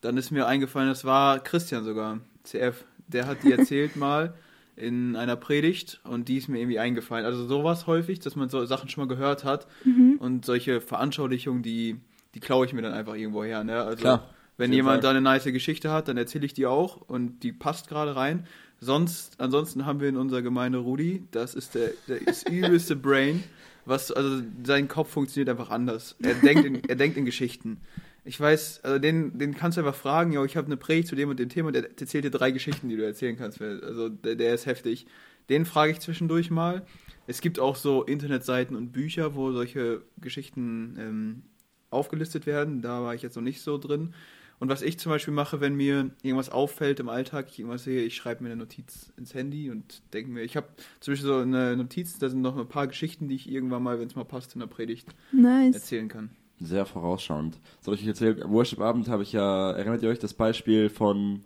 dann 0.01 0.17
ist 0.17 0.31
mir 0.33 0.47
eingefallen, 0.47 0.89
das 0.89 1.05
war 1.05 1.39
Christian 1.39 1.85
sogar, 1.85 2.21
CF. 2.45 2.85
Der 3.07 3.27
hat 3.27 3.43
die 3.45 3.53
erzählt 3.59 3.97
mal 3.97 4.35
in 4.75 5.17
einer 5.17 5.37
Predigt 5.37 6.01
und 6.05 6.29
die 6.29 6.37
ist 6.39 6.49
mir 6.49 6.59
irgendwie 6.59 6.79
eingefallen. 6.79 7.25
Also 7.25 7.47
sowas 7.47 7.87
häufig, 7.87 8.19
dass 8.21 8.37
man 8.37 8.49
so 8.49 8.65
Sachen 8.67 8.89
schon 8.89 9.07
mal 9.07 9.15
gehört 9.15 9.45
hat 9.45 9.67
Mhm. 9.85 10.17
und 10.19 10.45
solche 10.45 10.81
Veranschaulichungen, 10.81 11.63
die, 11.63 11.97
die 12.35 12.41
klaue 12.41 12.67
ich 12.67 12.73
mir 12.75 12.83
dann 12.83 12.93
einfach 12.93 13.15
irgendwo 13.15 13.43
her. 13.45 13.65
Ne? 13.65 13.81
Also 13.83 14.01
Klar, 14.03 14.29
wenn 14.59 14.73
jemand 14.73 14.97
Fall. 14.97 15.03
da 15.03 15.11
eine 15.11 15.21
nice 15.23 15.45
Geschichte 15.45 15.91
hat, 15.91 16.09
dann 16.09 16.17
erzähle 16.17 16.45
ich 16.47 16.53
die 16.53 16.67
auch 16.67 16.97
und 17.01 17.43
die 17.45 17.53
passt 17.53 17.89
gerade 17.89 18.17
rein. 18.17 18.47
Sonst, 18.81 19.41
ansonsten 19.41 19.87
haben 19.87 20.01
wir 20.01 20.09
in 20.11 20.17
unserer 20.19 20.43
Gemeinde 20.43 20.79
Rudi, 20.79 21.23
das 21.31 21.55
ist 21.55 21.75
der, 21.75 21.91
der 22.09 22.27
ist 22.29 22.49
übelste 22.51 22.97
Brain, 22.97 23.43
was, 23.87 24.13
also 24.13 24.43
sein 24.65 24.89
Kopf 24.89 25.11
funktioniert 25.11 25.49
einfach 25.49 25.71
anders. 25.71 26.17
Er 26.23 26.35
denkt 26.35 26.65
in, 26.65 26.85
er 26.89 26.97
denkt 26.97 27.17
in 27.17 27.25
Geschichten. 27.25 27.81
Ich 28.25 28.39
weiß, 28.39 28.81
also 28.83 28.99
den, 28.99 29.39
den 29.39 29.55
kannst 29.55 29.79
du 29.79 29.83
einfach 29.83 29.95
fragen, 29.95 30.33
ja, 30.33 30.45
ich 30.45 30.57
habe 30.57 30.67
eine 30.67 30.77
Predigt 30.77 31.09
zu 31.09 31.15
dem 31.15 31.29
und 31.29 31.39
dem 31.39 31.49
Thema 31.49 31.69
und 31.69 31.75
der 31.75 31.89
erzählt 31.99 32.25
dir 32.25 32.31
drei 32.31 32.51
Geschichten, 32.51 32.89
die 32.89 32.97
du 32.97 33.05
erzählen 33.05 33.37
kannst. 33.37 33.63
Also 33.63 34.09
der, 34.09 34.35
der 34.35 34.53
ist 34.53 34.67
heftig. 34.67 35.07
Den 35.49 35.65
frage 35.65 35.93
ich 35.93 36.01
zwischendurch 36.01 36.51
mal. 36.51 36.85
Es 37.29 37.41
gibt 37.41 37.61
auch 37.61 37.77
so 37.77 38.03
Internetseiten 38.03 38.77
und 38.77 38.93
Bücher, 38.93 39.37
wo 39.37 39.53
solche 39.53 40.03
Geschichten 40.21 40.97
ähm, 40.99 41.43
aufgelistet 41.91 42.47
werden. 42.47 42.83
Da 42.83 43.03
war 43.03 43.15
ich 43.15 43.23
jetzt 43.23 43.37
noch 43.37 43.43
nicht 43.43 43.61
so 43.61 43.79
drin. 43.79 44.13
Und 44.59 44.69
was 44.71 44.81
ich 44.81 44.99
zum 44.99 45.11
Beispiel 45.11 45.35
mache, 45.35 45.61
wenn 45.61 45.75
mir 45.75 46.11
irgendwas 46.23 46.49
auffällt 46.49 46.99
im 46.99 47.09
Alltag, 47.11 47.49
ich 47.51 47.59
irgendwas 47.59 47.85
sehe, 47.85 48.03
ich 48.05 48.17
schreibe 48.17 48.43
mir 48.43 48.49
eine 48.51 48.57
Notiz 48.63 49.13
ins 49.19 49.35
Handy 49.35 49.71
und 49.71 50.03
denke 50.15 50.31
mir, 50.31 50.43
ich 50.43 50.57
habe 50.57 50.69
zum 51.01 51.13
Beispiel 51.13 51.29
so 51.29 51.37
eine 51.37 51.77
Notiz, 51.77 52.19
da 52.19 52.29
sind 52.31 52.41
noch 52.41 52.57
ein 52.57 52.67
paar 52.69 52.87
Geschichten, 52.87 53.29
die 53.29 53.35
ich 53.35 53.51
irgendwann 53.51 53.83
mal, 53.83 54.01
wenn 54.01 54.07
es 54.09 54.17
mal 54.17 54.25
passt, 54.25 54.55
in 54.55 54.61
der 54.61 54.67
Predigt 54.67 55.09
Nice. 55.33 55.75
erzählen 55.75 56.09
kann. 56.09 56.31
Sehr 56.59 56.87
vorausschauend. 56.87 57.59
Soll 57.83 57.97
ich 57.97 58.01
euch 58.01 58.07
erzählen, 58.09 58.43
am 58.43 58.51
Worship-Abend 58.53 59.09
habe 59.09 59.23
ich 59.25 59.33
ja, 59.33 59.73
erinnert 59.73 60.03
ihr 60.03 60.09
euch 60.09 60.19
das 60.21 60.33
Beispiel 60.33 60.89
von 60.89 61.45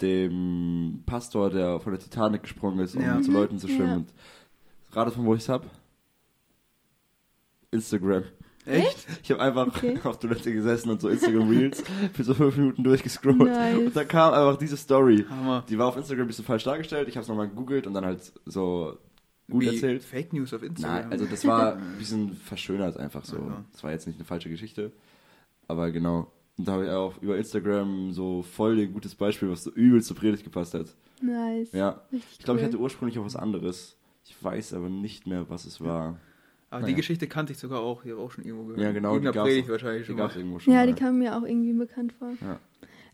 dem 0.00 1.04
Pastor, 1.06 1.50
der 1.50 1.78
von 1.78 1.92
der 1.92 2.00
Titanic 2.00 2.42
gesprungen 2.42 2.80
ist, 2.80 2.96
um 2.96 3.02
Ja. 3.02 3.20
zu 3.22 3.30
Leuten 3.30 3.58
zu 3.60 3.68
schwimmen. 3.68 3.86
Ja. 3.88 3.96
Und 3.98 4.12
ratet 4.92 5.14
von 5.14 5.26
wo 5.26 5.34
ich 5.34 5.42
es 5.42 5.48
hab? 5.48 5.70
Instagram. 7.70 8.24
Echt? 8.68 9.06
Ich 9.22 9.30
habe 9.30 9.40
einfach 9.42 9.66
Okay. 9.68 9.98
auf 10.04 10.18
Toilette 10.18 10.52
gesessen 10.52 10.90
und 10.90 11.00
so 11.00 11.08
Instagram 11.08 11.48
Reels 11.48 11.82
für 12.12 12.24
so 12.24 12.34
fünf 12.34 12.56
Minuten 12.56 12.84
durchgescrollt. 12.84 13.38
Nice. 13.38 13.78
Und 13.78 13.96
da 13.96 14.04
kam 14.04 14.32
einfach 14.34 14.56
diese 14.58 14.76
Story. 14.76 15.24
Hammer. 15.28 15.64
Die 15.68 15.78
war 15.78 15.86
auf 15.86 15.96
Instagram 15.96 16.24
ein 16.24 16.28
bisschen 16.28 16.44
falsch 16.44 16.64
dargestellt. 16.64 17.08
Ich 17.08 17.16
habe 17.16 17.22
es 17.22 17.28
nochmal 17.28 17.48
gegoogelt 17.48 17.86
und 17.86 17.94
dann 17.94 18.04
halt 18.04 18.32
so 18.46 18.96
gut 19.50 19.62
Wie 19.62 19.68
erzählt. 19.68 20.02
Fake 20.04 20.32
News 20.32 20.52
auf 20.54 20.62
Instagram. 20.62 20.96
Nein, 21.02 21.10
also 21.12 21.24
das 21.26 21.44
war 21.46 21.76
ein 21.76 21.96
bisschen 21.98 22.34
verschönert 22.34 22.96
einfach 22.98 23.24
so. 23.24 23.36
Ja. 23.36 23.64
Das 23.72 23.82
war 23.82 23.90
jetzt 23.92 24.06
nicht 24.06 24.16
eine 24.16 24.24
falsche 24.24 24.48
Geschichte. 24.50 24.92
Aber 25.66 25.90
genau. 25.90 26.30
Und 26.56 26.66
da 26.66 26.72
habe 26.72 26.84
ich 26.86 26.90
auch 26.90 27.14
über 27.22 27.36
Instagram 27.38 28.12
so 28.12 28.42
voll 28.42 28.78
ein 28.80 28.92
gutes 28.92 29.14
Beispiel, 29.14 29.48
was 29.50 29.62
so 29.64 29.70
übel 29.70 30.02
zur 30.02 30.16
Predigt 30.16 30.44
gepasst 30.44 30.74
hat. 30.74 30.86
Nice. 31.22 31.72
Ja. 31.72 32.02
Richtig 32.12 32.38
Ich 32.38 32.44
glaube, 32.44 32.58
ich 32.60 32.64
cool. 32.66 32.72
hatte 32.72 32.80
ursprünglich 32.82 33.18
auch 33.18 33.24
was 33.24 33.36
anderes. 33.36 33.96
Ich 34.24 34.34
weiß 34.42 34.74
aber 34.74 34.88
nicht 34.88 35.26
mehr, 35.26 35.48
was 35.48 35.64
es 35.64 35.80
war. 35.80 36.18
Aber 36.70 36.82
Naja. 36.82 36.88
die 36.92 36.96
Geschichte 36.96 37.26
kannte 37.26 37.52
ich 37.52 37.58
sogar 37.58 37.80
auch, 37.80 38.02
die 38.02 38.10
habe 38.10 38.20
ich 38.20 38.26
auch 38.26 38.30
schon 38.30 38.44
irgendwo 38.44 38.64
gehört. 38.66 38.82
Ja, 38.82 38.92
genau, 38.92 39.10
die 39.10 39.14
Irgendeiner 39.16 39.34
gab's 39.34 39.48
Predigt 39.48 39.68
wahrscheinlich 39.70 40.02
Die 40.02 40.06
schon 40.08 40.16
mal. 40.16 40.30
irgendwo 40.36 40.58
schon 40.58 40.72
Ja, 40.74 40.80
mal. 40.80 40.86
die 40.86 40.92
kam 40.92 41.18
mir 41.18 41.36
auch 41.36 41.42
irgendwie 41.42 41.72
bekannt 41.72 42.12
vor. 42.18 42.32
Ja. 42.42 42.60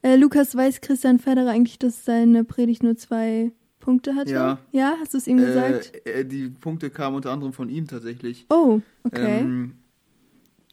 Äh, 0.03 0.17
Lukas, 0.17 0.57
weiß 0.57 0.81
Christian 0.81 1.19
Federer 1.19 1.51
eigentlich, 1.51 1.79
dass 1.79 2.05
seine 2.05 2.45
Predigt 2.45 2.83
nur 2.83 2.97
zwei 2.97 3.53
Punkte 3.81 4.15
hatte? 4.17 4.33
Ja. 4.33 4.59
Ja, 4.73 4.97
hast 5.01 5.15
du 5.15 5.19
es 5.19 5.27
ihm 5.27 5.37
gesagt? 5.37 5.93
Äh, 6.07 6.21
äh, 6.21 6.25
die 6.25 6.49
Punkte 6.49 6.91
kamen 6.91 7.17
unter 7.17 7.31
anderem 7.31 7.53
von 7.53 7.69
ihm 7.69 7.87
tatsächlich. 7.87 8.47
Oh, 8.51 8.81
okay. 9.05 9.41
Ähm, 9.41 9.75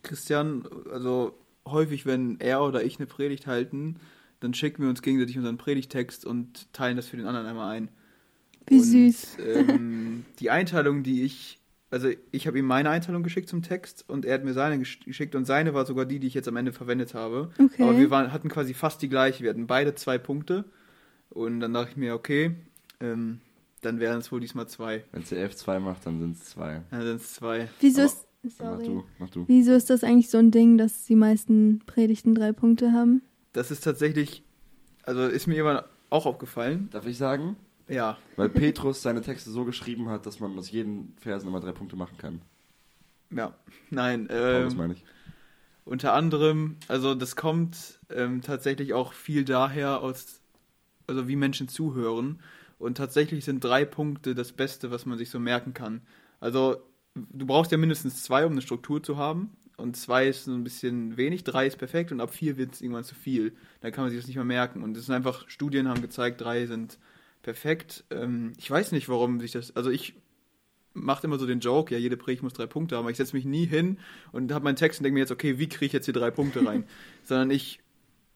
Christian, 0.03 0.63
also 0.91 1.33
häufig, 1.67 2.05
wenn 2.05 2.39
er 2.39 2.63
oder 2.63 2.83
ich 2.83 2.97
eine 2.97 3.05
Predigt 3.05 3.47
halten, 3.47 3.97
dann 4.39 4.53
schicken 4.55 4.81
wir 4.81 4.89
uns 4.89 5.01
gegenseitig 5.03 5.37
unseren 5.37 5.57
Predigtext 5.57 6.25
und 6.25 6.71
teilen 6.73 6.97
das 6.97 7.07
für 7.07 7.17
den 7.17 7.27
anderen 7.27 7.45
einmal 7.45 7.69
ein. 7.75 7.89
Wie 8.67 8.77
und, 8.79 8.83
süß. 8.83 9.37
Ähm, 9.45 10.25
die 10.39 10.49
Einteilung, 10.49 11.03
die 11.03 11.23
ich, 11.23 11.59
also 11.91 12.09
ich 12.31 12.47
habe 12.47 12.57
ihm 12.57 12.65
meine 12.65 12.89
Einteilung 12.89 13.21
geschickt 13.21 13.47
zum 13.49 13.61
Text 13.61 14.05
und 14.09 14.25
er 14.25 14.33
hat 14.35 14.43
mir 14.43 14.53
seine 14.53 14.81
gesch- 14.81 15.03
geschickt 15.05 15.35
und 15.35 15.45
seine 15.45 15.73
war 15.73 15.85
sogar 15.85 16.05
die, 16.05 16.19
die 16.19 16.27
ich 16.27 16.33
jetzt 16.33 16.47
am 16.47 16.55
Ende 16.57 16.73
verwendet 16.73 17.13
habe. 17.13 17.51
Okay. 17.59 17.83
Aber 17.83 17.97
wir 17.97 18.09
waren, 18.09 18.31
hatten 18.33 18.49
quasi 18.49 18.73
fast 18.73 19.01
die 19.01 19.09
gleiche. 19.09 19.43
Wir 19.43 19.49
hatten 19.51 19.67
beide 19.67 19.93
zwei 19.95 20.17
Punkte 20.17 20.65
und 21.29 21.59
dann 21.59 21.73
dachte 21.73 21.91
ich 21.91 21.97
mir, 21.97 22.13
okay, 22.15 22.55
ähm, 22.99 23.39
dann 23.81 23.99
wären 23.99 24.19
es 24.19 24.31
wohl 24.31 24.39
diesmal 24.39 24.67
zwei. 24.67 25.03
Wenn 25.11 25.23
CF 25.23 25.55
2 25.55 25.79
macht, 25.79 26.05
dann 26.05 26.19
sind 26.19 26.37
es 26.37 26.45
zwei. 26.45 26.81
Dann 26.91 27.01
sind 27.01 27.15
es 27.21 27.33
zwei. 27.33 27.67
Wieso 27.79 28.01
ist. 28.03 28.23
Dann 28.23 28.27
Mach 28.43 28.51
Sorry. 28.79 28.85
du, 28.85 29.03
mach 29.19 29.29
du. 29.29 29.43
Wieso 29.47 29.73
ist 29.73 29.91
das 29.91 30.03
eigentlich 30.03 30.31
so 30.31 30.39
ein 30.39 30.49
Ding, 30.49 30.77
dass 30.79 31.05
die 31.05 31.15
meisten 31.15 31.79
Predigten 31.85 32.33
drei 32.33 32.51
Punkte 32.53 32.91
haben? 32.91 33.21
Das 33.53 33.69
ist 33.69 33.83
tatsächlich, 33.83 34.43
also 35.03 35.27
ist 35.27 35.45
mir 35.45 35.59
immer 35.59 35.85
auch 36.09 36.25
aufgefallen. 36.25 36.89
Darf 36.91 37.05
ich 37.05 37.17
sagen? 37.19 37.55
Ja, 37.91 38.17
Weil 38.37 38.47
Petrus 38.49 39.01
seine 39.01 39.21
Texte 39.21 39.51
so 39.51 39.65
geschrieben 39.65 40.07
hat, 40.09 40.25
dass 40.25 40.39
man 40.39 40.57
aus 40.57 40.71
jedem 40.71 41.13
Versen 41.17 41.49
immer 41.49 41.59
drei 41.59 41.73
Punkte 41.73 41.97
machen 41.97 42.17
kann. 42.17 42.41
ja, 43.31 43.53
nein. 43.89 44.27
Ähm, 44.31 44.75
meine 44.77 44.93
ich. 44.93 45.03
unter 45.83 46.13
anderem, 46.13 46.77
also 46.87 47.15
das 47.15 47.35
kommt 47.35 47.99
ähm, 48.09 48.41
tatsächlich 48.41 48.93
auch 48.93 49.13
viel 49.13 49.43
daher 49.43 50.01
aus, 50.01 50.39
also 51.07 51.27
wie 51.27 51.35
Menschen 51.35 51.67
zuhören. 51.67 52.39
Und 52.79 52.95
tatsächlich 52.97 53.43
sind 53.45 53.63
drei 53.63 53.83
Punkte 53.85 54.35
das 54.35 54.53
Beste, 54.53 54.89
was 54.89 55.05
man 55.05 55.17
sich 55.17 55.29
so 55.29 55.39
merken 55.39 55.73
kann. 55.73 56.01
Also 56.39 56.77
du 57.13 57.45
brauchst 57.45 57.71
ja 57.71 57.77
mindestens 57.77 58.23
zwei, 58.23 58.45
um 58.45 58.53
eine 58.53 58.61
Struktur 58.61 59.03
zu 59.03 59.17
haben. 59.17 59.51
Und 59.77 59.97
zwei 59.97 60.27
ist 60.27 60.45
so 60.45 60.53
ein 60.53 60.63
bisschen 60.63 61.17
wenig, 61.17 61.43
drei 61.43 61.67
ist 61.67 61.77
perfekt 61.77 62.11
und 62.11 62.21
ab 62.21 62.31
vier 62.31 62.55
wird 62.57 62.73
es 62.73 62.81
irgendwann 62.81 63.03
zu 63.03 63.15
viel. 63.15 63.53
Da 63.81 63.91
kann 63.91 64.03
man 64.03 64.11
sich 64.11 64.19
das 64.19 64.27
nicht 64.27 64.35
mehr 64.35 64.45
merken. 64.45 64.81
Und 64.83 64.95
es 64.95 65.07
sind 65.07 65.15
einfach, 65.15 65.49
Studien 65.49 65.87
haben 65.89 66.01
gezeigt, 66.01 66.39
drei 66.41 66.67
sind 66.67 66.97
perfekt. 67.41 68.03
Ähm, 68.09 68.53
ich 68.57 68.69
weiß 68.69 68.91
nicht, 68.91 69.09
warum 69.09 69.39
sich 69.39 69.51
das, 69.51 69.75
also 69.75 69.89
ich 69.89 70.15
mache 70.93 71.25
immer 71.27 71.39
so 71.39 71.45
den 71.47 71.59
Joke, 71.59 71.93
ja, 71.93 71.99
jede 71.99 72.17
Predigt 72.17 72.43
muss 72.43 72.53
drei 72.53 72.67
Punkte 72.67 72.95
haben, 72.95 73.03
aber 73.03 73.11
ich 73.11 73.17
setze 73.17 73.35
mich 73.35 73.45
nie 73.45 73.65
hin 73.65 73.97
und 74.31 74.51
habe 74.51 74.63
meinen 74.65 74.75
Text 74.75 74.99
und 74.99 75.03
denke 75.03 75.13
mir 75.15 75.21
jetzt, 75.21 75.31
okay, 75.31 75.57
wie 75.57 75.69
kriege 75.69 75.85
ich 75.85 75.93
jetzt 75.93 76.05
hier 76.05 76.13
drei 76.13 76.31
Punkte 76.31 76.65
rein? 76.65 76.83
Sondern 77.23 77.49
ich 77.51 77.79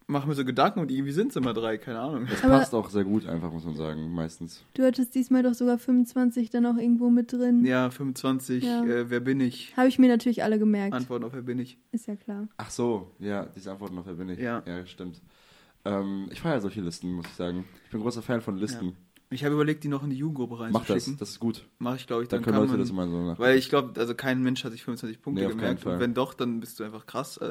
mache 0.08 0.28
mir 0.28 0.36
so 0.36 0.46
Gedanken 0.46 0.80
und 0.80 0.92
irgendwie 0.92 1.12
sind 1.12 1.32
es 1.32 1.36
immer 1.36 1.54
drei, 1.54 1.78
keine 1.78 2.00
Ahnung. 2.00 2.28
Das 2.30 2.44
Aber- 2.44 2.60
passt 2.60 2.74
auch 2.76 2.90
sehr 2.90 3.04
gut 3.04 3.26
einfach, 3.26 3.52
muss 3.52 3.66
man 3.66 3.76
sagen, 3.76 4.12
meistens. 4.14 4.64
Du 4.76 4.84
hattest 4.84 5.16
diesmal 5.16 5.42
doch 5.44 5.54
sogar 5.56 5.80
25 5.80 6.50
dann 6.52 6.66
auch 6.66 6.78
irgendwo 6.78 7.10
mit 7.10 7.34
drin. 7.34 7.66
Ja, 7.66 7.90
25, 7.90 8.64
Ja. 8.64 8.86
Äh, 8.86 9.10
wer 9.10 9.20
bin 9.20 9.40
ich? 9.40 9.76
Habe 9.76 9.88
ich 9.88 9.98
mir 10.00 10.08
natürlich 10.08 10.44
alle 10.44 10.60
gemerkt. 10.60 10.94
Antworten 10.94 11.24
auf 11.26 11.34
wer 11.34 11.42
bin 11.42 11.60
ich? 11.60 11.78
Ist 11.92 12.08
ja 12.08 12.16
klar. 12.16 12.48
Ach 12.58 12.70
so, 12.70 13.12
ja, 13.20 13.48
diese 13.56 13.72
Antwort 13.72 13.94
noch, 13.94 14.06
wer 14.06 14.14
bin 14.14 14.30
ich? 14.30 14.40
Ja. 14.40 14.62
Ja, 14.68 14.86
stimmt. 14.86 15.22
Ähm, 15.86 16.28
ich 16.32 16.42
feiere 16.42 16.62
solche 16.62 16.82
Listen, 16.82 17.12
muss 17.14 17.26
ich 17.28 17.34
sagen. 17.34 17.66
Ich 17.86 17.92
bin 17.92 18.02
großer 18.02 18.22
Fan 18.22 18.42
von 18.42 18.58
Listen. 18.58 18.96
Ich 19.32 19.44
habe 19.44 19.56
überlegt, 19.56 19.84
die 19.84 19.88
noch 19.88 20.04
in 20.04 20.10
die 20.12 20.18
Jugendgruppe 20.18 20.56
Mach 20.72 20.82
das, 20.82 20.90
reinzuschicken. 20.92 21.18
das 21.18 21.30
ist 21.30 21.40
gut. 21.40 21.66
Mache 21.80 21.96
ich, 21.98 22.08
glaube 22.08 22.24
ich, 22.24 22.30
Dann, 22.30 22.40
dann, 22.42 22.46
können 22.46 22.58
Leute 22.58 22.72
man, 22.72 22.80
das 22.80 22.90
immer 22.92 23.08
so 23.08 23.24
nach. 23.26 23.40
Weil 23.40 23.58
ich 23.58 23.70
glaube, 23.70 24.00
also 24.00 24.14
kein 24.16 24.42
Mensch 24.44 24.64
hat 24.64 24.72
sich 24.72 24.84
25 24.84 25.22
Punkte 25.22 25.44
Nee, 25.44 25.50
gemerkt. 25.50 25.86
Und 25.86 26.00
wenn 26.00 26.14
doch, 26.14 26.34
dann 26.34 26.60
bist 26.60 26.80
du 26.80 26.84
einfach 26.84 27.06
krass. 27.06 27.40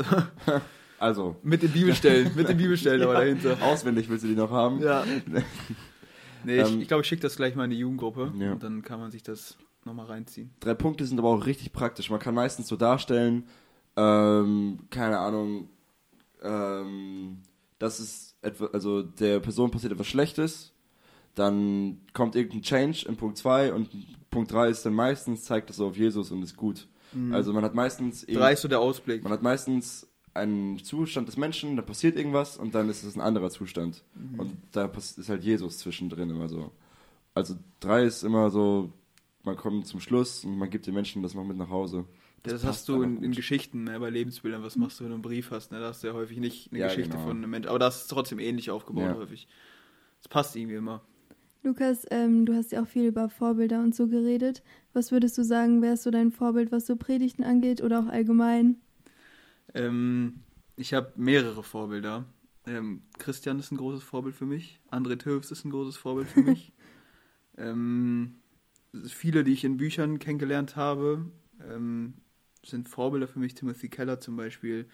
Also, 1.00 1.36
mit 1.42 1.60
den 1.62 1.72
Bibelstellen, 1.72 2.30
mit 2.36 2.48
den 2.48 2.56
Bibelstellen 2.56 3.02
aber 3.02 3.14
dahinter. 3.14 3.58
auswendig 3.62 4.08
willst 4.08 4.24
du 4.24 4.28
die 4.28 4.36
noch 4.36 4.50
haben? 4.50 4.80
Ja. 4.80 5.04
Nee, 6.44 6.60
ich 6.60 6.70
Ähm, 6.70 6.80
ich 6.82 6.88
glaube, 6.88 7.00
ich 7.02 7.08
schicke 7.08 7.22
das 7.22 7.36
gleich 7.36 7.56
mal 7.56 7.64
in 7.64 7.70
die 7.70 7.78
Jugendgruppe 7.78 8.32
Ja. 8.38 8.52
und 8.52 8.62
dann 8.62 8.82
kann 8.82 9.00
man 9.00 9.10
sich 9.10 9.22
das 9.22 9.56
nochmal 9.84 10.06
reinziehen. 10.06 10.50
Drei 10.60 10.74
Punkte 10.74 11.04
sind 11.06 11.18
aber 11.18 11.28
auch 11.30 11.46
richtig 11.46 11.72
praktisch. 11.72 12.10
Man 12.10 12.20
kann 12.20 12.34
meistens 12.34 12.68
so 12.68 12.76
darstellen, 12.76 13.44
ähm, 13.96 14.78
keine 14.90 15.18
Ahnung, 15.18 15.68
ähm, 16.42 17.38
dass 17.78 17.98
es 17.98 18.36
etwa, 18.42 18.66
also 18.66 19.02
der 19.02 19.40
Person 19.40 19.70
passiert 19.70 19.92
etwas 19.92 20.06
Schlechtes, 20.06 20.72
dann 21.34 22.00
kommt 22.12 22.36
irgendein 22.36 22.62
Change 22.62 23.06
in 23.08 23.16
Punkt 23.16 23.38
2 23.38 23.72
und 23.72 23.90
Punkt 24.30 24.52
3 24.52 24.68
ist 24.68 24.86
dann 24.86 24.94
meistens, 24.94 25.44
zeigt 25.44 25.68
das 25.68 25.76
so 25.76 25.86
auf 25.86 25.96
Jesus 25.96 26.30
und 26.30 26.42
ist 26.42 26.56
gut. 26.56 26.86
Also 27.32 27.52
man 27.52 27.64
hat 27.64 27.74
meistens 27.74 28.26
Drei 28.26 28.54
ist 28.54 28.62
so 28.62 28.68
der 28.68 28.80
Ausblick. 28.80 29.22
man 29.22 29.32
hat 29.32 29.42
meistens 29.42 30.08
einen 30.34 30.82
Zustand 30.82 31.28
des 31.28 31.36
Menschen, 31.36 31.76
da 31.76 31.82
passiert 31.82 32.16
irgendwas 32.16 32.56
und 32.56 32.74
dann 32.74 32.88
ist 32.88 33.04
es 33.04 33.14
ein 33.14 33.20
anderer 33.20 33.50
Zustand. 33.50 34.02
Und 34.36 34.56
da 34.72 34.86
ist 34.86 35.28
halt 35.28 35.44
Jesus 35.44 35.78
zwischendrin 35.78 36.30
immer 36.30 36.48
so. 36.48 36.72
Also 37.34 37.54
drei 37.80 38.04
ist 38.04 38.24
immer 38.24 38.50
so, 38.50 38.92
man 39.44 39.56
kommt 39.56 39.86
zum 39.86 40.00
Schluss 40.00 40.44
und 40.44 40.58
man 40.58 40.70
gibt 40.70 40.86
den 40.86 40.94
Menschen 40.94 41.22
das 41.22 41.34
noch 41.34 41.44
mit 41.44 41.56
nach 41.56 41.70
Hause. 41.70 42.04
Das, 42.44 42.62
passt 42.62 42.64
hast 42.64 42.88
du 42.88 43.02
in, 43.02 43.22
in. 43.22 43.32
Geschichten, 43.32 43.84
ne, 43.84 43.98
bei 43.98 44.10
Lebensbildern. 44.10 44.62
Was 44.62 44.76
machst 44.76 45.00
du, 45.00 45.04
wenn 45.04 45.10
du 45.10 45.14
einen 45.14 45.22
Brief 45.22 45.50
hast? 45.50 45.72
Ne? 45.72 45.80
Da 45.80 45.88
hast 45.88 46.02
du 46.02 46.08
ja 46.08 46.12
häufig 46.12 46.38
nicht 46.38 46.70
eine 46.70 46.80
Ja, 46.80 46.86
Geschichte 46.88 47.12
genau. 47.12 47.24
von 47.24 47.38
einem 47.38 47.50
Menschen. 47.50 47.68
Aber 47.68 47.78
das 47.78 48.02
ist 48.02 48.08
trotzdem 48.08 48.38
ähnlich 48.38 48.70
aufgebaut 48.70 49.10
Ja. 49.10 49.14
häufig. 49.16 49.48
Das 50.18 50.28
passt 50.28 50.54
irgendwie 50.54 50.76
immer. 50.76 51.02
Lukas, 51.62 52.06
ähm, 52.10 52.44
du 52.44 52.54
hast 52.54 52.72
ja 52.72 52.82
auch 52.82 52.86
viel 52.86 53.06
über 53.06 53.30
Vorbilder 53.30 53.80
und 53.80 53.94
so 53.94 54.06
geredet. 54.06 54.62
Was 54.92 55.10
würdest 55.10 55.38
du 55.38 55.42
sagen, 55.44 55.80
wer 55.80 55.94
ist 55.94 56.02
so 56.02 56.10
dein 56.10 56.30
Vorbild, 56.30 56.70
was 56.70 56.86
so 56.86 56.96
Predigten 56.96 57.42
angeht 57.42 57.82
oder 57.82 58.00
auch 58.00 58.06
allgemein? 58.08 58.76
Ähm, 59.72 60.40
ich 60.76 60.92
habe 60.92 61.12
mehrere 61.16 61.62
Vorbilder. 61.62 62.26
Ähm, 62.66 63.02
Christian 63.18 63.58
ist 63.58 63.72
ein 63.72 63.78
großes 63.78 64.02
Vorbild 64.02 64.34
für 64.34 64.46
mich. 64.46 64.80
André 64.90 65.18
Töfs 65.18 65.50
ist 65.50 65.64
ein 65.64 65.70
großes 65.70 65.96
Vorbild 65.96 66.28
für 66.28 66.42
mich. 66.42 66.72
ähm, 67.56 68.36
viele, 69.06 69.44
die 69.44 69.52
ich 69.52 69.64
in 69.64 69.78
Büchern 69.78 70.18
kennengelernt 70.18 70.76
habe, 70.76 71.30
ähm, 71.66 72.14
sind 72.64 72.88
Vorbilder 72.88 73.28
für 73.28 73.38
mich. 73.38 73.54
Timothy 73.54 73.88
Keller 73.88 74.20
zum 74.20 74.36
Beispiel, 74.36 74.86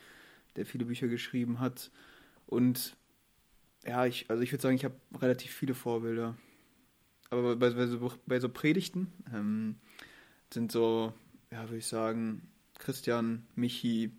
der 0.57 0.67
viele 0.67 0.85
Bücher 0.85 1.09
geschrieben 1.09 1.61
hat. 1.61 1.91
Und 2.47 2.97
ja, 3.87 4.07
ich, 4.07 4.29
also 4.29 4.43
ich 4.43 4.53
würde 4.53 4.63
sagen, 4.63 4.77
ich 4.77 4.85
habe 4.85 4.95
relativ 5.21 5.53
viele 5.53 5.75
Vorbilder. 5.75 6.37
Aber 7.31 7.57
bei, 7.57 7.71
bei, 7.71 7.87
so, 7.87 8.13
bei 8.27 8.41
so 8.41 8.49
Predigten 8.49 9.13
ähm, 9.33 9.77
sind 10.53 10.73
so, 10.73 11.13
ja, 11.53 11.63
würde 11.63 11.79
ich 11.79 11.87
sagen, 11.87 12.49
Christian, 12.79 13.47
Michi, 13.55 14.11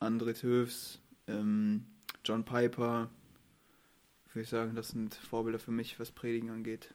André 0.00 0.34
Töfs, 0.38 1.00
ähm, 1.26 1.84
John 2.24 2.44
Piper, 2.44 3.10
würde 4.32 4.44
ich 4.44 4.48
sagen, 4.48 4.74
das 4.74 4.88
sind 4.88 5.14
Vorbilder 5.14 5.58
für 5.58 5.72
mich, 5.72 6.00
was 6.00 6.10
Predigen 6.10 6.50
angeht. 6.50 6.94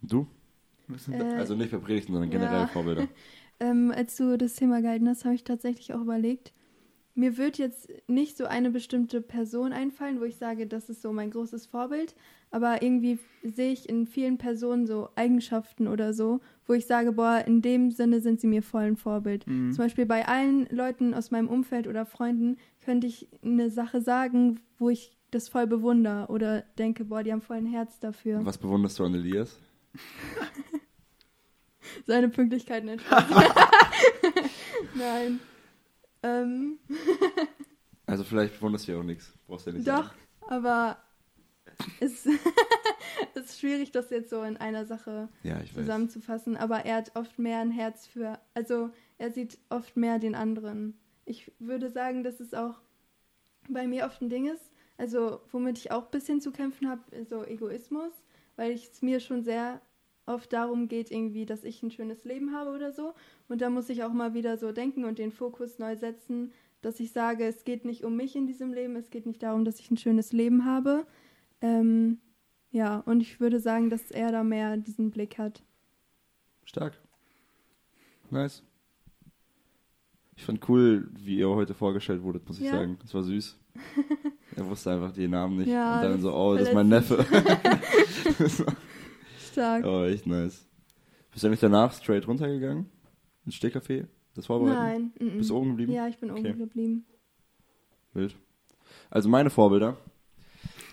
Du? 0.00 0.26
Was 0.88 1.04
sind 1.04 1.14
Äh? 1.14 1.34
Also 1.34 1.54
nicht 1.54 1.70
bei 1.70 1.78
Predigten, 1.78 2.12
sondern 2.12 2.30
generell 2.30 2.62
ja. 2.62 2.66
Vorbilder. 2.66 3.08
Ähm, 3.62 3.92
als 3.94 4.16
du 4.16 4.36
das 4.36 4.56
Thema 4.56 4.82
gehalten 4.82 5.08
hast, 5.08 5.24
habe 5.24 5.36
ich 5.36 5.44
tatsächlich 5.44 5.94
auch 5.94 6.00
überlegt. 6.00 6.52
mir 7.14 7.36
wird 7.36 7.58
jetzt 7.58 7.88
nicht 8.08 8.36
so 8.36 8.46
eine 8.46 8.70
bestimmte 8.70 9.20
Person 9.20 9.72
einfallen, 9.72 10.18
wo 10.18 10.24
ich 10.24 10.36
sage, 10.36 10.66
das 10.66 10.88
ist 10.88 11.02
so 11.02 11.12
mein 11.12 11.30
großes 11.30 11.66
Vorbild, 11.66 12.14
aber 12.50 12.82
irgendwie 12.82 13.18
sehe 13.42 13.70
ich 13.72 13.88
in 13.88 14.06
vielen 14.06 14.38
Personen 14.38 14.86
so 14.86 15.10
Eigenschaften 15.14 15.86
oder 15.86 16.12
so, 16.14 16.40
wo 16.66 16.72
ich 16.72 16.86
sage, 16.86 17.12
boah, 17.12 17.44
in 17.46 17.62
dem 17.62 17.90
Sinne 17.90 18.20
sind 18.20 18.40
sie 18.40 18.46
mir 18.46 18.62
voll 18.62 18.84
ein 18.84 18.96
Vorbild. 18.96 19.46
Mhm. 19.46 19.72
Zum 19.72 19.84
Beispiel 19.84 20.06
bei 20.06 20.26
allen 20.26 20.66
Leuten 20.70 21.14
aus 21.14 21.30
meinem 21.30 21.48
Umfeld 21.48 21.86
oder 21.86 22.06
Freunden 22.06 22.56
könnte 22.80 23.06
ich 23.06 23.28
eine 23.44 23.70
Sache 23.70 24.00
sagen, 24.00 24.60
wo 24.78 24.88
ich 24.88 25.16
das 25.30 25.48
voll 25.48 25.66
bewundere 25.66 26.26
oder 26.28 26.62
denke, 26.78 27.04
boah, 27.04 27.22
die 27.22 27.32
haben 27.32 27.42
voll 27.42 27.58
ein 27.58 27.66
Herz 27.66 28.00
dafür. 28.00 28.44
Was 28.44 28.58
bewunderst 28.58 28.98
du 28.98 29.04
an 29.04 29.14
Elias? 29.14 29.60
Seine 32.06 32.28
Pünktlichkeit 32.28 32.84
nicht. 32.84 33.04
Nein. 34.94 35.40
Ähm, 36.22 36.78
Also 38.06 38.24
vielleicht 38.24 38.54
bewunderst 38.54 38.86
du 38.88 38.92
ja 38.92 38.98
auch 38.98 39.02
nichts. 39.04 39.32
Brauchst 39.46 39.66
ja 39.66 39.72
nicht 39.72 39.86
doch, 39.86 40.04
sagen. 40.04 40.14
aber 40.48 40.98
es 42.00 42.26
es 43.34 43.44
ist 43.44 43.60
schwierig, 43.60 43.90
das 43.92 44.10
jetzt 44.10 44.30
so 44.30 44.42
in 44.42 44.56
einer 44.56 44.84
Sache 44.84 45.28
Ja, 45.42 45.60
ich 45.60 45.70
weiß. 45.74 45.82
zusammenzufassen. 45.82 46.56
Aber 46.56 46.84
er 46.84 46.96
hat 46.96 47.12
oft 47.16 47.38
mehr 47.38 47.58
ein 47.60 47.70
Herz 47.70 48.06
für, 48.06 48.38
also 48.54 48.90
er 49.18 49.30
sieht 49.32 49.58
oft 49.70 49.96
mehr 49.96 50.18
den 50.18 50.34
anderen. 50.34 50.98
Ich 51.24 51.50
würde 51.58 51.90
sagen, 51.90 52.24
dass 52.24 52.40
es 52.40 52.52
auch 52.54 52.80
bei 53.68 53.86
mir 53.86 54.06
oft 54.06 54.20
ein 54.20 54.28
Ding 54.28 54.46
ist, 54.52 54.70
also 54.98 55.40
womit 55.50 55.78
ich 55.78 55.92
auch 55.92 56.04
ein 56.04 56.10
bisschen 56.10 56.40
zu 56.40 56.50
kämpfen 56.50 56.88
habe, 56.88 57.00
so 57.28 57.44
Egoismus, 57.44 58.12
weil 58.56 58.72
es 58.72 59.00
mir 59.02 59.20
schon 59.20 59.42
sehr 59.44 59.80
oft 60.26 60.52
darum 60.52 60.88
geht, 60.88 61.10
irgendwie, 61.10 61.46
dass 61.46 61.64
ich 61.64 61.82
ein 61.82 61.90
schönes 61.90 62.24
Leben 62.24 62.54
habe 62.54 62.70
oder 62.70 62.92
so. 62.92 63.14
Und 63.48 63.60
da 63.60 63.70
muss 63.70 63.88
ich 63.88 64.04
auch 64.04 64.12
mal 64.12 64.34
wieder 64.34 64.56
so 64.56 64.72
denken 64.72 65.04
und 65.04 65.18
den 65.18 65.32
Fokus 65.32 65.78
neu 65.78 65.96
setzen, 65.96 66.52
dass 66.80 67.00
ich 67.00 67.12
sage, 67.12 67.44
es 67.44 67.64
geht 67.64 67.84
nicht 67.84 68.04
um 68.04 68.16
mich 68.16 68.34
in 68.36 68.46
diesem 68.46 68.72
Leben, 68.72 68.96
es 68.96 69.10
geht 69.10 69.26
nicht 69.26 69.42
darum, 69.42 69.64
dass 69.64 69.78
ich 69.78 69.90
ein 69.90 69.96
schönes 69.96 70.32
Leben 70.32 70.64
habe. 70.64 71.06
Ähm, 71.60 72.18
ja, 72.70 72.98
und 73.00 73.20
ich 73.20 73.38
würde 73.40 73.60
sagen, 73.60 73.90
dass 73.90 74.10
er 74.10 74.32
da 74.32 74.42
mehr 74.42 74.76
diesen 74.76 75.10
Blick 75.10 75.38
hat. 75.38 75.62
Stark. 76.64 76.98
Nice. 78.30 78.62
Ich 80.36 80.44
fand 80.44 80.68
cool, 80.68 81.08
wie 81.12 81.36
ihr 81.38 81.48
heute 81.50 81.74
vorgestellt 81.74 82.22
wurdet, 82.22 82.48
muss 82.48 82.58
ich 82.58 82.64
Ja. 82.64 82.72
sagen. 82.72 82.98
Das 83.02 83.12
war 83.14 83.22
süß. 83.22 83.58
er 84.56 84.66
wusste 84.68 84.90
einfach 84.92 85.12
die 85.12 85.28
Namen 85.28 85.58
nicht. 85.58 85.68
Ja, 85.68 85.96
Und 85.96 86.02
dann 86.02 86.20
so, 86.20 86.34
oh, 86.34 86.54
das 86.56 86.68
ist 86.68 86.74
mein 86.74 86.88
Neffe. 86.88 87.24
Stark. 89.52 89.84
oh, 89.84 90.04
echt 90.04 90.26
nice. 90.26 90.66
Bist 91.30 91.42
du 91.44 91.46
eigentlich 91.48 91.60
danach 91.60 91.92
straight 91.92 92.26
runtergegangen? 92.26 92.86
Ins 93.46 93.54
Stehcafé? 93.54 94.06
Das 94.34 94.46
vorbereiten? 94.46 94.78
Nein. 94.78 95.12
mm, 95.18 95.34
mm. 95.34 95.38
Bist 95.38 95.50
du 95.50 95.56
oben 95.56 95.70
geblieben? 95.70 95.92
Ja, 95.92 96.08
ich 96.08 96.18
bin 96.18 96.30
Okay. 96.30 96.50
oben 96.50 96.58
geblieben. 96.58 97.04
Wild. 98.14 98.34
Also 99.10 99.28
meine 99.28 99.50
Vorbilder. 99.50 99.96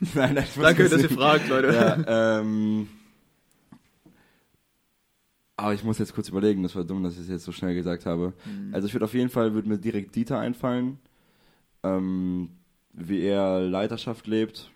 nein, 0.15 0.33
nein, 0.35 0.45
Danke, 0.59 0.83
das 0.83 0.91
dass 0.93 1.01
ihr 1.03 1.09
fragt, 1.09 1.47
Leute. 1.49 1.67
Ja, 1.73 2.39
ähm. 2.39 2.87
Aber 5.57 5.73
ich 5.73 5.83
muss 5.83 5.97
jetzt 5.97 6.13
kurz 6.15 6.29
überlegen, 6.29 6.63
das 6.63 6.73
war 6.75 6.85
dumm, 6.85 7.03
dass 7.03 7.15
ich 7.15 7.21
es 7.21 7.27
jetzt 7.29 7.43
so 7.43 7.51
schnell 7.51 7.75
gesagt 7.75 8.05
habe. 8.05 8.33
Mhm. 8.45 8.73
Also 8.73 8.87
ich 8.87 8.93
würde 8.93 9.03
auf 9.05 9.13
jeden 9.13 9.29
Fall, 9.29 9.53
würde 9.53 9.67
mir 9.67 9.77
direkt 9.77 10.15
Dieter 10.15 10.39
einfallen. 10.39 10.99
Ähm, 11.83 12.51
wie 12.93 13.21
er 13.21 13.61
Leiterschaft 13.61 14.25
lebt, 14.27 14.71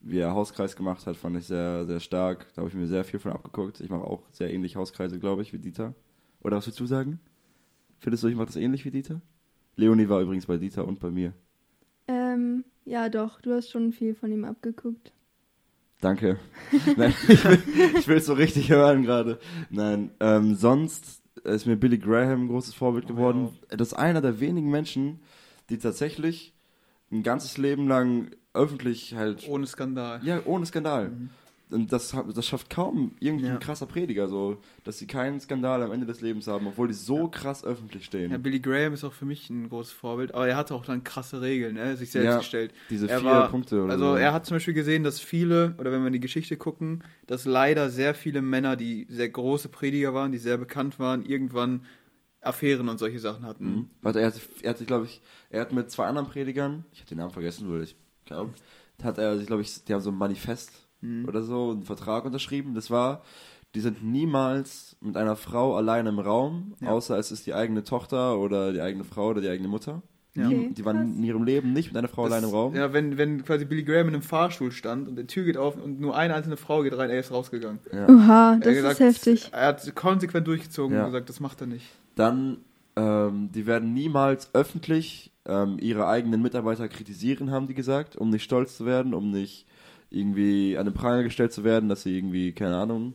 wie 0.00 0.18
er 0.18 0.34
Hauskreis 0.34 0.76
gemacht 0.76 1.06
hat, 1.06 1.16
fand 1.16 1.36
ich 1.36 1.46
sehr, 1.46 1.86
sehr 1.86 2.00
stark. 2.00 2.46
Da 2.54 2.62
habe 2.62 2.68
ich 2.68 2.74
mir 2.74 2.86
sehr 2.86 3.04
viel 3.04 3.20
von 3.20 3.32
abgeguckt. 3.32 3.80
Ich 3.80 3.90
mache 3.90 4.04
auch 4.04 4.22
sehr 4.32 4.52
ähnlich 4.52 4.76
Hauskreise, 4.76 5.18
glaube 5.18 5.42
ich, 5.42 5.52
wie 5.52 5.58
Dieter. 5.58 5.94
Oder 6.42 6.56
was 6.56 6.66
willst 6.66 6.80
du 6.80 6.86
sagen? 6.86 7.20
Findest 7.98 8.24
du, 8.24 8.28
ich 8.28 8.36
mache 8.36 8.46
das 8.46 8.56
ähnlich 8.56 8.84
wie 8.84 8.90
Dieter? 8.90 9.20
Leonie 9.76 10.08
war 10.08 10.20
übrigens 10.20 10.46
bei 10.46 10.56
Dieter 10.56 10.86
und 10.86 11.00
bei 11.00 11.10
mir. 11.10 11.34
Ähm, 12.08 12.64
ja, 12.84 13.08
doch, 13.08 13.40
du 13.40 13.52
hast 13.52 13.70
schon 13.70 13.92
viel 13.92 14.14
von 14.14 14.32
ihm 14.32 14.44
abgeguckt. 14.44 15.12
Danke. 16.00 16.38
Nein, 16.96 17.14
ich 17.28 18.08
will, 18.08 18.16
es 18.16 18.26
so 18.26 18.32
richtig 18.32 18.70
hören 18.70 19.02
gerade. 19.02 19.38
Nein, 19.68 20.10
ähm, 20.18 20.54
sonst 20.54 21.22
ist 21.44 21.66
mir 21.66 21.76
Billy 21.76 21.98
Graham 21.98 22.44
ein 22.44 22.48
großes 22.48 22.74
Vorbild 22.74 23.04
Oh, 23.04 23.08
geworden. 23.08 23.50
Das 23.68 23.88
ist 23.88 23.94
einer 23.94 24.22
der 24.22 24.40
wenigen 24.40 24.70
Menschen, 24.70 25.20
die 25.68 25.78
tatsächlich 25.78 26.54
ein 27.12 27.22
ganzes 27.22 27.58
Leben 27.58 27.86
lang 27.86 28.30
öffentlich 28.54 29.14
halt, 29.14 29.48
Ohne 29.48 29.66
Skandal. 29.66 30.20
ja, 30.24 30.40
ohne 30.44 30.66
Skandal. 30.66 31.08
Mhm. 31.10 31.30
Und 31.72 31.92
das, 31.92 32.12
das 32.34 32.46
schafft 32.46 32.68
kaum 32.68 33.12
irgendein 33.20 33.52
Ja. 33.52 33.56
krasser 33.58 33.86
Prediger, 33.86 34.26
so, 34.26 34.58
dass 34.82 34.98
sie 34.98 35.06
keinen 35.06 35.38
Skandal 35.38 35.84
am 35.84 35.92
Ende 35.92 36.04
des 36.04 36.20
Lebens 36.20 36.48
haben, 36.48 36.66
obwohl 36.66 36.88
die 36.88 36.94
so 36.94 37.28
krass 37.28 37.64
öffentlich 37.64 38.04
stehen. 38.06 38.32
Ja, 38.32 38.38
Billy 38.38 38.58
Graham 38.58 38.92
ist 38.92 39.04
auch 39.04 39.12
für 39.12 39.24
mich 39.24 39.48
ein 39.50 39.68
großes 39.68 39.92
Vorbild, 39.92 40.34
aber 40.34 40.48
er 40.48 40.56
hatte 40.56 40.74
auch 40.74 40.84
dann 40.84 41.04
krasse 41.04 41.40
Regeln, 41.40 41.74
ne? 41.76 41.96
sich 41.96 42.10
selbst 42.10 42.26
Ja, 42.26 42.38
gestellt. 42.38 42.74
Diese 42.90 43.08
er 43.08 43.20
vier 43.20 43.28
war- 43.30 43.48
Punkte 43.50 43.84
oder 43.84 43.92
Also 43.92 44.04
so. 44.10 44.14
er 44.16 44.32
hat 44.32 44.46
zum 44.46 44.56
Beispiel 44.56 44.74
gesehen, 44.74 45.04
dass 45.04 45.20
viele, 45.20 45.76
oder 45.78 45.92
wenn 45.92 46.00
wir 46.00 46.08
in 46.08 46.12
die 46.14 46.18
Geschichte 46.18 46.56
gucken, 46.56 47.04
dass 47.28 47.44
leider 47.44 47.88
sehr 47.88 48.14
viele 48.16 48.42
Männer, 48.42 48.74
die 48.74 49.06
sehr 49.08 49.28
große 49.28 49.68
Prediger 49.68 50.12
waren, 50.12 50.32
die 50.32 50.38
sehr 50.38 50.58
bekannt 50.58 50.98
waren, 50.98 51.24
irgendwann 51.24 51.84
Affären 52.40 52.88
und 52.88 52.98
solche 52.98 53.20
Sachen 53.20 53.44
hatten. 53.46 53.64
Mhm. 53.64 53.90
Warte, 54.02 54.18
er 54.18 54.26
hat, 54.26 54.40
er 54.62 54.70
hat, 54.70 54.84
glaube 54.88 55.04
ich, 55.04 55.20
er 55.50 55.60
hat 55.60 55.72
mit 55.72 55.88
zwei 55.92 56.06
anderen 56.06 56.26
Predigern, 56.26 56.84
ich 56.92 56.98
habe 56.98 57.08
den 57.10 57.18
Namen 57.18 57.30
vergessen, 57.30 57.70
weil 57.70 57.82
ich 57.84 57.94
glaube, 58.30 58.50
hat 59.02 59.18
er 59.18 59.36
sich, 59.38 59.46
glaube 59.46 59.62
ich, 59.62 59.84
die 59.84 59.92
haben 59.94 60.00
so 60.00 60.10
ein 60.10 60.16
Manifest 60.18 60.72
Mhm. 61.02 61.26
oder 61.26 61.42
so, 61.42 61.70
einen 61.70 61.82
Vertrag 61.84 62.24
unterschrieben. 62.26 62.74
Das 62.74 62.90
war, 62.90 63.22
die 63.74 63.80
sind 63.80 64.04
niemals 64.04 64.96
mit 65.00 65.16
einer 65.16 65.36
Frau 65.36 65.76
allein 65.76 66.06
im 66.06 66.18
Raum, 66.18 66.74
Ja. 66.80 66.90
außer 66.90 67.18
es 67.18 67.32
ist 67.32 67.46
die 67.46 67.54
eigene 67.54 67.84
Tochter 67.84 68.38
oder 68.38 68.72
die 68.72 68.80
eigene 68.82 69.04
Frau 69.04 69.28
oder 69.28 69.40
die 69.40 69.48
eigene 69.48 69.68
Mutter. 69.68 70.02
Ja. 70.36 70.46
Okay, 70.46 70.70
die 70.76 70.84
waren 70.84 70.98
krass. 70.98 71.16
in 71.16 71.24
ihrem 71.24 71.42
Leben 71.44 71.72
nicht 71.72 71.88
mit 71.88 71.96
einer 71.96 72.06
Frau 72.08 72.24
Das- 72.24 72.32
allein 72.34 72.44
im 72.44 72.50
Raum. 72.54 72.74
Ja, 72.76 72.92
wenn, 72.92 73.16
wenn 73.18 73.44
quasi 73.44 73.64
Billy 73.64 73.82
Graham 73.82 74.08
in 74.08 74.14
einem 74.14 74.22
Fahrstuhl 74.22 74.70
stand 74.72 75.08
und 75.08 75.16
die 75.16 75.26
Tür 75.26 75.44
geht 75.44 75.56
auf 75.56 75.74
und 75.82 75.98
nur 76.00 76.14
eine 76.16 76.34
einzelne 76.34 76.56
Frau 76.56 76.82
geht 76.82 76.96
rein, 76.96 77.10
er 77.10 77.18
ist 77.20 77.32
rausgegangen. 77.32 77.80
Ja. 77.92 78.06
Oha, 78.08 78.52
Er 78.52 78.58
das 78.60 78.66
hat 78.66 78.66
ist 78.66 78.82
gesagt, 78.82 79.00
heftig. 79.00 79.48
Er 79.52 79.66
hat 79.68 79.94
konsequent 79.96 80.46
durchgezogen 80.46 80.94
Ja. 80.96 81.04
und 81.06 81.12
gesagt, 81.12 81.28
das 81.30 81.40
macht 81.40 81.60
er 81.62 81.66
nicht. 81.66 81.86
Dann, 82.14 82.58
ähm, 82.94 83.50
die 83.52 83.66
werden 83.66 83.92
niemals 83.94 84.50
öffentlich 84.54 85.29
ähm, 85.46 85.78
ihre 85.80 86.06
eigenen 86.06 86.42
Mitarbeiter 86.42 86.88
kritisieren, 86.88 87.50
haben 87.50 87.66
die 87.66 87.74
gesagt, 87.74 88.16
um 88.16 88.30
nicht 88.30 88.42
stolz 88.44 88.76
zu 88.76 88.86
werden, 88.86 89.14
um 89.14 89.30
nicht 89.30 89.66
irgendwie 90.10 90.76
an 90.76 90.86
den 90.86 90.94
Pranger 90.94 91.22
gestellt 91.22 91.52
zu 91.52 91.64
werden, 91.64 91.88
dass 91.88 92.02
sie 92.02 92.16
irgendwie, 92.16 92.52
keine 92.52 92.76
Ahnung, 92.76 93.14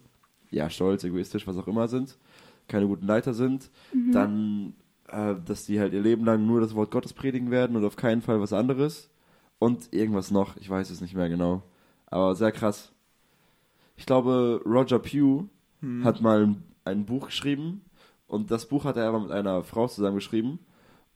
ja, 0.50 0.70
stolz, 0.70 1.04
egoistisch, 1.04 1.46
was 1.48 1.58
auch 1.58 1.68
immer 1.68 1.88
sind, 1.88 2.18
keine 2.68 2.88
guten 2.88 3.06
Leiter 3.08 3.34
sind. 3.34 3.70
Dann, 4.12 4.74
äh, 5.10 5.36
dass 5.46 5.66
die 5.66 5.80
halt 5.80 5.94
ihr 5.94 6.02
Leben 6.02 6.24
lang 6.26 6.46
nur 6.48 6.62
das 6.62 6.74
Wort 6.76 6.92
Gottes 6.92 7.14
predigen 7.14 7.52
werden 7.52 7.76
und 7.76 7.84
auf 7.86 7.96
keinen 7.98 8.22
Fall 8.22 8.40
was 8.40 8.54
anderes. 8.54 9.10
Und 9.60 9.94
irgendwas 9.94 10.32
noch, 10.32 10.58
ich 10.58 10.70
weiß 10.70 10.90
es 10.90 11.02
nicht 11.02 11.16
mehr 11.16 11.30
genau. 11.30 11.64
Aber 12.08 12.36
sehr 12.36 12.52
krass. 12.52 12.92
Ich 13.98 14.06
glaube, 14.06 14.62
Roger 14.66 15.00
Pugh 15.00 15.46
Hm. 15.82 16.06
hat 16.06 16.22
mal 16.22 16.44
ein, 16.44 16.64
ein 16.86 17.06
Buch 17.06 17.26
geschrieben 17.28 17.82
und 18.28 18.50
das 18.50 18.66
Buch 18.68 18.86
hat 18.86 18.96
er 18.96 19.08
aber 19.10 19.20
mit 19.20 19.32
einer 19.32 19.62
Frau 19.64 19.88
zusammen 19.88 20.16
geschrieben 20.16 20.60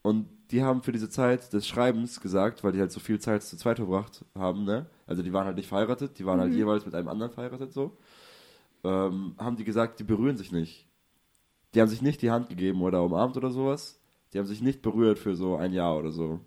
und 0.02 0.26
die 0.50 0.62
haben 0.62 0.82
für 0.82 0.92
diese 0.92 1.08
Zeit 1.08 1.52
des 1.52 1.66
Schreibens 1.66 2.20
gesagt, 2.20 2.64
weil 2.64 2.72
die 2.72 2.80
halt 2.80 2.92
so 2.92 3.00
viel 3.00 3.20
Zeit 3.20 3.42
zu 3.42 3.56
zweit 3.56 3.76
verbracht 3.76 4.24
haben, 4.34 4.64
ne? 4.64 4.86
Also 5.06 5.22
die 5.22 5.32
waren 5.32 5.46
halt 5.46 5.56
nicht 5.56 5.68
verheiratet, 5.68 6.18
die 6.18 6.26
waren 6.26 6.40
halt 6.40 6.52
jeweils 6.52 6.86
mit 6.86 6.94
einem 6.94 7.08
anderen 7.08 7.32
verheiratet 7.32 7.72
so. 7.72 7.96
Ähm, 8.82 9.34
haben 9.38 9.56
die 9.56 9.64
gesagt, 9.64 10.00
die 10.00 10.04
berühren 10.04 10.36
sich 10.36 10.52
nicht. 10.52 10.88
Die 11.74 11.80
haben 11.80 11.88
sich 11.88 12.02
nicht 12.02 12.22
die 12.22 12.30
Hand 12.30 12.48
gegeben 12.48 12.82
oder 12.82 13.02
umarmt 13.02 13.36
oder 13.36 13.50
sowas. 13.50 14.00
Die 14.32 14.38
haben 14.38 14.46
sich 14.46 14.62
nicht 14.62 14.82
berührt 14.82 15.18
für 15.18 15.36
so 15.36 15.56
ein 15.56 15.72
Jahr 15.72 15.96
oder 15.96 16.10
so. 16.10 16.40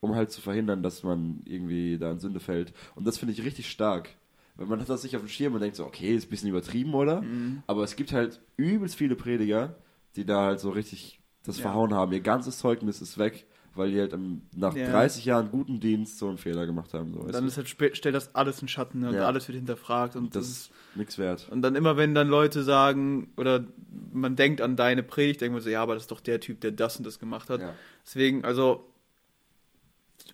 Um 0.00 0.14
halt 0.14 0.30
zu 0.30 0.40
verhindern, 0.40 0.82
dass 0.82 1.02
man 1.02 1.40
irgendwie 1.44 1.98
da 1.98 2.10
in 2.10 2.18
Sünde 2.18 2.40
fällt. 2.40 2.72
Und 2.94 3.06
das 3.06 3.18
finde 3.18 3.32
ich 3.32 3.44
richtig 3.44 3.70
stark. 3.70 4.10
Weil 4.56 4.66
man 4.66 4.80
hat 4.80 4.88
das 4.88 5.02
nicht 5.02 5.16
auf 5.16 5.22
dem 5.22 5.28
Schirm 5.28 5.54
und 5.54 5.60
denkt 5.60 5.76
so, 5.76 5.84
okay, 5.84 6.14
ist 6.14 6.26
ein 6.26 6.30
bisschen 6.30 6.48
übertrieben, 6.48 6.94
oder? 6.94 7.22
Mhm. 7.22 7.62
Aber 7.66 7.84
es 7.84 7.96
gibt 7.96 8.12
halt 8.12 8.40
übelst 8.56 8.96
viele 8.96 9.16
Prediger, 9.16 9.76
die 10.16 10.24
da 10.24 10.46
halt 10.46 10.60
so 10.60 10.70
richtig 10.70 11.20
das 11.46 11.56
Ja. 11.58 11.62
verhauen 11.62 11.94
haben. 11.94 12.12
Ihr 12.12 12.20
ganzes 12.20 12.58
Zeugnis 12.58 13.00
ist 13.00 13.18
weg, 13.18 13.46
weil 13.74 13.90
die 13.90 14.00
halt 14.00 14.14
am- 14.14 14.42
nach 14.54 14.74
Ja. 14.74 14.90
30 14.90 15.24
Jahren 15.24 15.50
guten 15.50 15.80
Dienst 15.80 16.18
so 16.18 16.28
einen 16.28 16.38
Fehler 16.38 16.66
gemacht 16.66 16.94
haben. 16.94 17.12
So, 17.14 17.26
Dann 17.26 17.46
ist 17.46 17.56
halt, 17.56 17.68
stellt 17.68 18.14
das 18.14 18.34
alles 18.34 18.62
in 18.62 18.68
Schatten 18.68 19.00
ne? 19.00 19.08
und 19.10 19.14
Ja. 19.14 19.26
alles 19.26 19.46
wird 19.48 19.56
hinterfragt 19.56 20.16
und 20.16 20.34
das 20.34 20.42
das 20.48 20.50
ist 20.50 20.70
nichts 20.94 21.18
wert. 21.18 21.48
Und 21.50 21.62
dann 21.62 21.74
immer, 21.76 21.96
wenn 21.96 22.14
dann 22.14 22.28
Leute 22.28 22.62
sagen, 22.62 23.32
oder 23.36 23.64
man 24.12 24.34
denkt 24.36 24.60
an 24.60 24.76
deine 24.76 25.02
Predigt, 25.02 25.40
denkt 25.40 25.52
man 25.54 25.62
so, 25.62 25.68
ja, 25.70 25.82
aber 25.82 25.94
das 25.94 26.04
ist 26.04 26.10
doch 26.10 26.20
der 26.20 26.40
Typ, 26.40 26.60
der 26.60 26.72
das 26.72 26.96
und 26.96 27.06
das 27.06 27.18
gemacht 27.18 27.50
hat. 27.50 27.60
Deswegen, 28.04 28.44
also, 28.44 28.86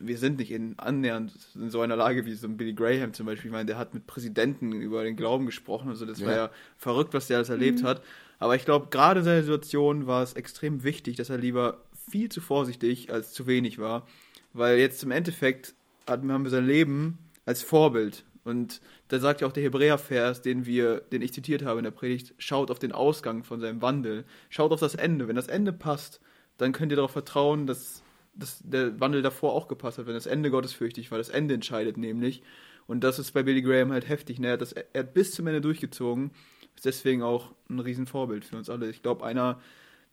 wir 0.06 0.18
sind 0.18 0.38
nicht 0.38 0.50
in, 0.50 0.78
annähernd 0.78 1.32
in 1.54 1.70
so 1.70 1.80
einer 1.80 1.96
Lage 1.96 2.24
wie 2.26 2.34
so 2.34 2.46
ein 2.46 2.56
Billy 2.56 2.72
Graham 2.74 3.12
zum 3.12 3.26
Beispiel. 3.26 3.48
Ich 3.48 3.52
meine, 3.52 3.66
der 3.66 3.78
hat 3.78 3.94
mit 3.94 4.06
Präsidenten 4.06 4.72
über 4.72 5.04
den 5.04 5.16
Glauben 5.16 5.46
gesprochen. 5.46 5.88
Also, 5.88 6.06
das 6.06 6.20
war 6.24 6.30
Ja. 6.30 6.36
ja 6.36 6.50
verrückt, 6.78 7.14
was 7.14 7.26
der 7.28 7.38
alles 7.38 7.48
erlebt 7.48 7.82
hat. 7.82 8.02
Aber 8.38 8.56
ich 8.56 8.64
glaube, 8.64 8.88
gerade 8.90 9.20
in 9.20 9.24
seiner 9.24 9.42
Situation 9.42 10.06
war 10.06 10.22
es 10.22 10.32
extrem 10.34 10.82
wichtig, 10.84 11.16
dass 11.16 11.30
er 11.30 11.38
lieber 11.38 11.82
viel 12.10 12.28
zu 12.28 12.40
vorsichtig 12.40 13.12
als 13.12 13.32
zu 13.32 13.46
wenig 13.46 13.78
war. 13.78 14.06
Weil 14.52 14.78
jetzt 14.78 15.02
im 15.04 15.10
Endeffekt 15.12 15.74
hat- 16.06 16.22
haben 16.22 16.42
wir 16.44 16.50
sein 16.50 16.66
Leben 16.66 17.18
als 17.46 17.62
Vorbild. 17.62 18.24
Und 18.44 18.80
da 19.08 19.20
sagt 19.20 19.40
ja 19.40 19.46
auch 19.46 19.52
der 19.52 19.62
Hebräer-Vers, 19.62 20.42
den 20.42 20.66
wir, 20.66 21.00
den 21.00 21.22
ich 21.22 21.32
zitiert 21.32 21.64
habe 21.64 21.78
in 21.78 21.84
der 21.84 21.92
Predigt, 21.92 22.34
schaut 22.38 22.72
auf 22.72 22.80
den 22.80 22.90
Ausgang 22.90 23.44
von 23.44 23.60
seinem 23.60 23.80
Wandel, 23.80 24.24
schaut 24.50 24.72
auf 24.72 24.80
das 24.80 24.96
Ende. 24.96 25.28
Wenn 25.28 25.36
das 25.36 25.46
Ende 25.46 25.72
passt, 25.72 26.20
dann 26.58 26.72
könnt 26.72 26.90
ihr 26.92 26.96
darauf 26.96 27.12
vertrauen, 27.12 27.68
dass 27.68 28.02
dass 28.34 28.60
der 28.64 28.98
Wandel 29.00 29.22
davor 29.22 29.52
auch 29.52 29.68
gepasst 29.68 29.98
hat, 29.98 30.06
wenn 30.06 30.14
das 30.14 30.26
Ende 30.26 30.50
gottesfürchtig 30.50 31.10
war. 31.10 31.18
Das 31.18 31.28
Ende 31.28 31.54
entscheidet 31.54 31.96
nämlich. 31.96 32.42
Und 32.86 33.04
das 33.04 33.18
ist 33.18 33.32
bei 33.32 33.42
Billy 33.42 33.62
Graham 33.62 33.92
halt 33.92 34.08
heftig. 34.08 34.38
Ne? 34.40 34.48
Er, 34.48 34.52
hat 34.54 34.60
das, 34.62 34.72
er 34.72 35.00
hat 35.00 35.14
bis 35.14 35.32
zum 35.32 35.46
Ende 35.46 35.60
durchgezogen. 35.60 36.30
Ist 36.74 36.84
deswegen 36.86 37.22
auch 37.22 37.52
ein 37.68 37.78
Riesenvorbild 37.78 38.44
für 38.44 38.56
uns 38.56 38.68
alle. 38.70 38.88
Ich 38.90 39.02
glaube, 39.02 39.24
einer 39.24 39.60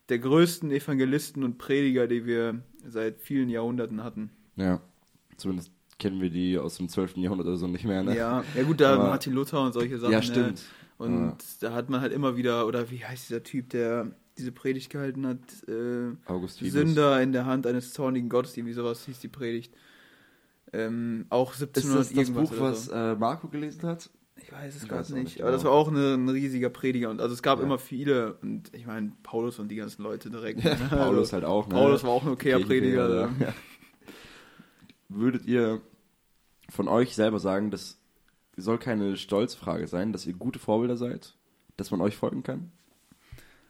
der 0.10 0.19
größten 0.19 0.71
Evangelisten 0.71 1.43
und 1.43 1.58
Prediger, 1.58 2.08
die 2.08 2.25
wir 2.25 2.62
seit 2.86 3.21
vielen 3.21 3.49
Jahrhunderten 3.49 4.03
hatten. 4.03 4.32
Ja, 4.55 4.82
zumindest 5.38 5.71
kennen 5.99 6.19
wir 6.21 6.29
die 6.29 6.58
aus 6.58 6.77
dem 6.77 6.89
12. 6.89 7.17
Jahrhundert 7.17 7.47
oder 7.47 7.58
so 7.58 7.67
nicht 7.67 7.86
mehr, 7.86 8.03
ne? 8.03 8.15
Ja, 8.15 8.43
ja 8.55 8.63
gut, 8.63 8.82
da 8.82 8.95
Aber- 8.95 9.05
Martin 9.10 9.34
Luther 9.34 9.62
und 9.62 9.73
solche 9.73 9.97
Sachen. 9.97 10.12
Ja, 10.13 10.19
ne? 10.19 10.23
stimmt. 10.25 10.63
Und 10.97 11.13
Ja. 11.29 11.38
da 11.62 11.73
hat 11.73 11.89
man 11.89 12.01
halt 12.01 12.12
immer 12.12 12.36
wieder, 12.38 12.67
oder 12.67 12.89
wie 12.91 13.03
heißt 13.05 13.29
dieser 13.29 13.43
Typ, 13.43 13.69
der 13.69 14.12
diese 14.39 14.52
Predigt 14.52 14.89
gehalten 14.89 15.28
hat? 15.28 15.38
Äh, 15.67 16.15
Augustinus. 16.25 16.73
Sünder 16.73 17.21
in 17.21 17.32
der 17.34 17.45
Hand 17.45 17.67
eines 17.67 17.93
zornigen 17.93 18.30
Gottes, 18.30 18.58
irgendwie 18.58 18.73
sowas 18.73 19.06
hieß 19.06 19.19
die 19.19 19.28
Predigt. 19.28 19.73
Ähm, 20.73 21.25
auch 21.30 21.54
Ist 21.54 21.62
1700 21.62 21.99
das 21.99 22.08
das 22.10 22.17
irgendwas 22.17 22.49
Buch, 22.49 22.58
oder 22.58 22.71
was 22.71 22.86
so. 22.86 22.91
äh, 22.93 23.15
Marco 23.15 23.47
gelesen 23.47 23.84
hat? 23.84 24.10
Ich 24.41 24.52
weiß 24.52 24.75
es 24.75 24.88
gerade 24.88 25.02
auch 25.04 25.10
nicht. 25.10 25.23
nicht 25.23 25.41
Aber 25.41 25.52
das 25.52 25.62
genau. 25.62 25.73
war 25.73 25.80
auch 25.80 25.88
eine, 25.89 26.13
ein 26.13 26.30
riesiger 26.30 26.69
Prediger. 26.69 27.10
Und 27.10 27.19
also 27.21 27.34
es 27.34 27.41
gab 27.43 27.60
Ja. 27.60 27.65
immer 27.65 27.78
viele, 27.78 28.36
und 28.36 28.73
ich 28.73 28.86
meine, 28.88 29.12
Paulus 29.23 29.60
und 29.60 29.67
die 29.69 29.75
ganzen 29.75 30.02
Leute 30.04 30.30
direkt. 30.30 30.63
Ja, 30.63 30.75
ne? 30.75 30.88
Paulus 30.89 31.19
Also, 31.19 31.34
halt 31.34 31.45
auch, 31.45 31.67
ne? 31.67 31.73
Paulus 31.73 32.04
war 32.04 32.12
auch 32.12 32.23
ein 32.23 32.30
okayer 32.30 32.60
Prediger. 32.60 33.30
ja. 33.39 33.54
Würdet 35.10 35.45
ihr 35.45 35.82
von 36.69 36.88
euch 36.88 37.15
selber 37.15 37.39
sagen, 37.39 37.71
das 37.71 37.97
soll 38.56 38.78
keine 38.78 39.17
Stolzfrage 39.17 39.88
sein, 39.88 40.13
dass 40.13 40.25
ihr 40.28 40.34
gute 40.34 40.60
Vorbilder 40.60 40.97
seid, 40.97 41.36
dass 41.78 41.91
man 41.91 41.99
euch 42.02 42.15
folgen 42.15 42.43
kann? 42.43 42.71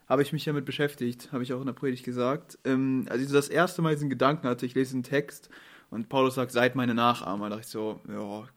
Habe 0.10 0.24
ich 0.24 0.34
mich 0.34 0.44
damit 0.44 0.66
beschäftigt, 0.66 1.32
habe 1.32 1.44
ich 1.44 1.54
auch 1.54 1.60
in 1.60 1.68
der 1.68 1.74
Predigt 1.74 2.04
gesagt. 2.04 2.58
Ähm, 2.66 3.06
als 3.10 3.22
ich 3.22 3.32
das 3.32 3.48
erste 3.48 3.84
Mal 3.84 3.94
diesen 3.94 4.10
Gedanken 4.10 4.48
hatte, 4.48 4.66
ich 4.66 4.74
lese 4.74 4.96
einen 4.96 5.04
Text 5.04 5.50
und 5.92 6.10
Paulus 6.10 6.36
sagt, 6.36 6.52
seid 6.52 6.76
meine 6.76 6.96
Nachahmer, 6.96 7.50
dachte 7.50 7.62
ich 7.62 7.68
so, 7.68 8.02
ja, 8.10 8.48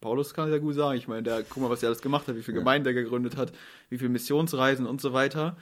Paulus 0.00 0.32
kann 0.32 0.48
es 0.48 0.52
ja 0.52 0.58
gut 0.58 0.74
sagen. 0.74 0.98
Ich 0.98 1.08
meine, 1.08 1.22
der, 1.22 1.42
guck 1.42 1.62
mal, 1.62 1.70
was 1.70 1.82
er 1.82 1.90
alles 1.90 2.00
gemacht 2.00 2.26
hat, 2.28 2.36
wie 2.36 2.42
viele 2.42 2.56
Ja. 2.56 2.60
Gemeinden 2.62 2.86
er 2.88 2.94
gegründet 2.94 3.36
hat, 3.36 3.52
wie 3.90 3.98
viele 3.98 4.08
Missionsreisen 4.10 4.86
und 4.86 5.00
so 5.02 5.12
weiter. 5.12 5.56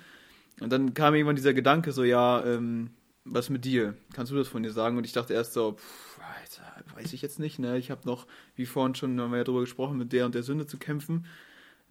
Und 0.60 0.72
dann 0.72 0.94
kam 0.94 1.14
irgendwann 1.14 1.36
dieser 1.36 1.52
Gedanke 1.52 1.90
so, 1.92 2.04
ja, 2.04 2.44
ähm, 2.44 2.90
was 3.24 3.50
mit 3.50 3.64
dir? 3.64 3.94
Kannst 4.14 4.30
du 4.32 4.36
das 4.36 4.48
von 4.48 4.62
dir 4.62 4.70
sagen? 4.72 4.96
Und 4.96 5.04
ich 5.04 5.12
dachte 5.12 5.34
erst 5.34 5.52
so, 5.52 5.72
pff, 5.72 6.20
Alter, 6.40 6.84
weiß 6.96 7.12
ich 7.12 7.22
jetzt 7.22 7.38
nicht, 7.40 7.58
ne? 7.58 7.76
Ich 7.76 7.90
habe 7.90 8.02
noch, 8.06 8.26
wie 8.54 8.66
vorhin 8.66 8.94
schon, 8.94 9.20
haben 9.20 9.30
wir 9.32 9.38
ja 9.38 9.44
drüber 9.44 9.60
gesprochen, 9.60 9.98
mit 9.98 10.12
der 10.12 10.26
und 10.26 10.34
der 10.34 10.42
Sünde 10.42 10.66
zu 10.66 10.78
kämpfen. 10.78 11.26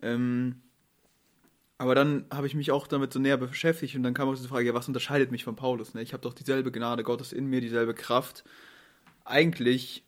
Ähm, 0.01 0.61
aber 1.79 1.95
dann 1.95 2.25
habe 2.29 2.45
ich 2.45 2.55
mich 2.55 2.71
auch 2.71 2.87
damit 2.87 3.13
so 3.13 3.19
näher 3.19 3.37
beschäftigt 3.37 3.95
und 3.95 4.03
dann 4.03 4.13
kam 4.13 4.27
auch 4.27 4.35
diese 4.35 4.49
Frage, 4.49 4.67
ja, 4.67 4.73
was 4.73 4.89
unterscheidet 4.89 5.31
mich 5.31 5.45
von 5.45 5.55
Paulus? 5.55 5.93
Ne? 5.93 6.01
Ich 6.01 6.11
habe 6.11 6.21
doch 6.21 6.33
dieselbe 6.33 6.73
Gnade 6.73 7.03
Gottes 7.03 7.31
in 7.31 7.45
mir, 7.45 7.61
dieselbe 7.61 7.93
Kraft. 7.93 8.43
Eigentlich 9.23 10.03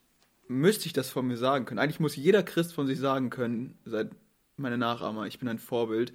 müsste 0.49 0.87
ich 0.87 0.93
das 0.93 1.09
von 1.09 1.25
mir 1.25 1.37
sagen 1.37 1.63
können. 1.63 1.79
Eigentlich 1.79 2.01
muss 2.01 2.17
jeder 2.17 2.43
Christ 2.43 2.73
von 2.73 2.87
sich 2.87 2.99
sagen 2.99 3.29
können, 3.29 3.77
seid 3.85 4.11
meine 4.57 4.77
Nachahmer, 4.77 5.27
ich 5.27 5.39
bin 5.39 5.47
ein 5.47 5.59
Vorbild. 5.59 6.11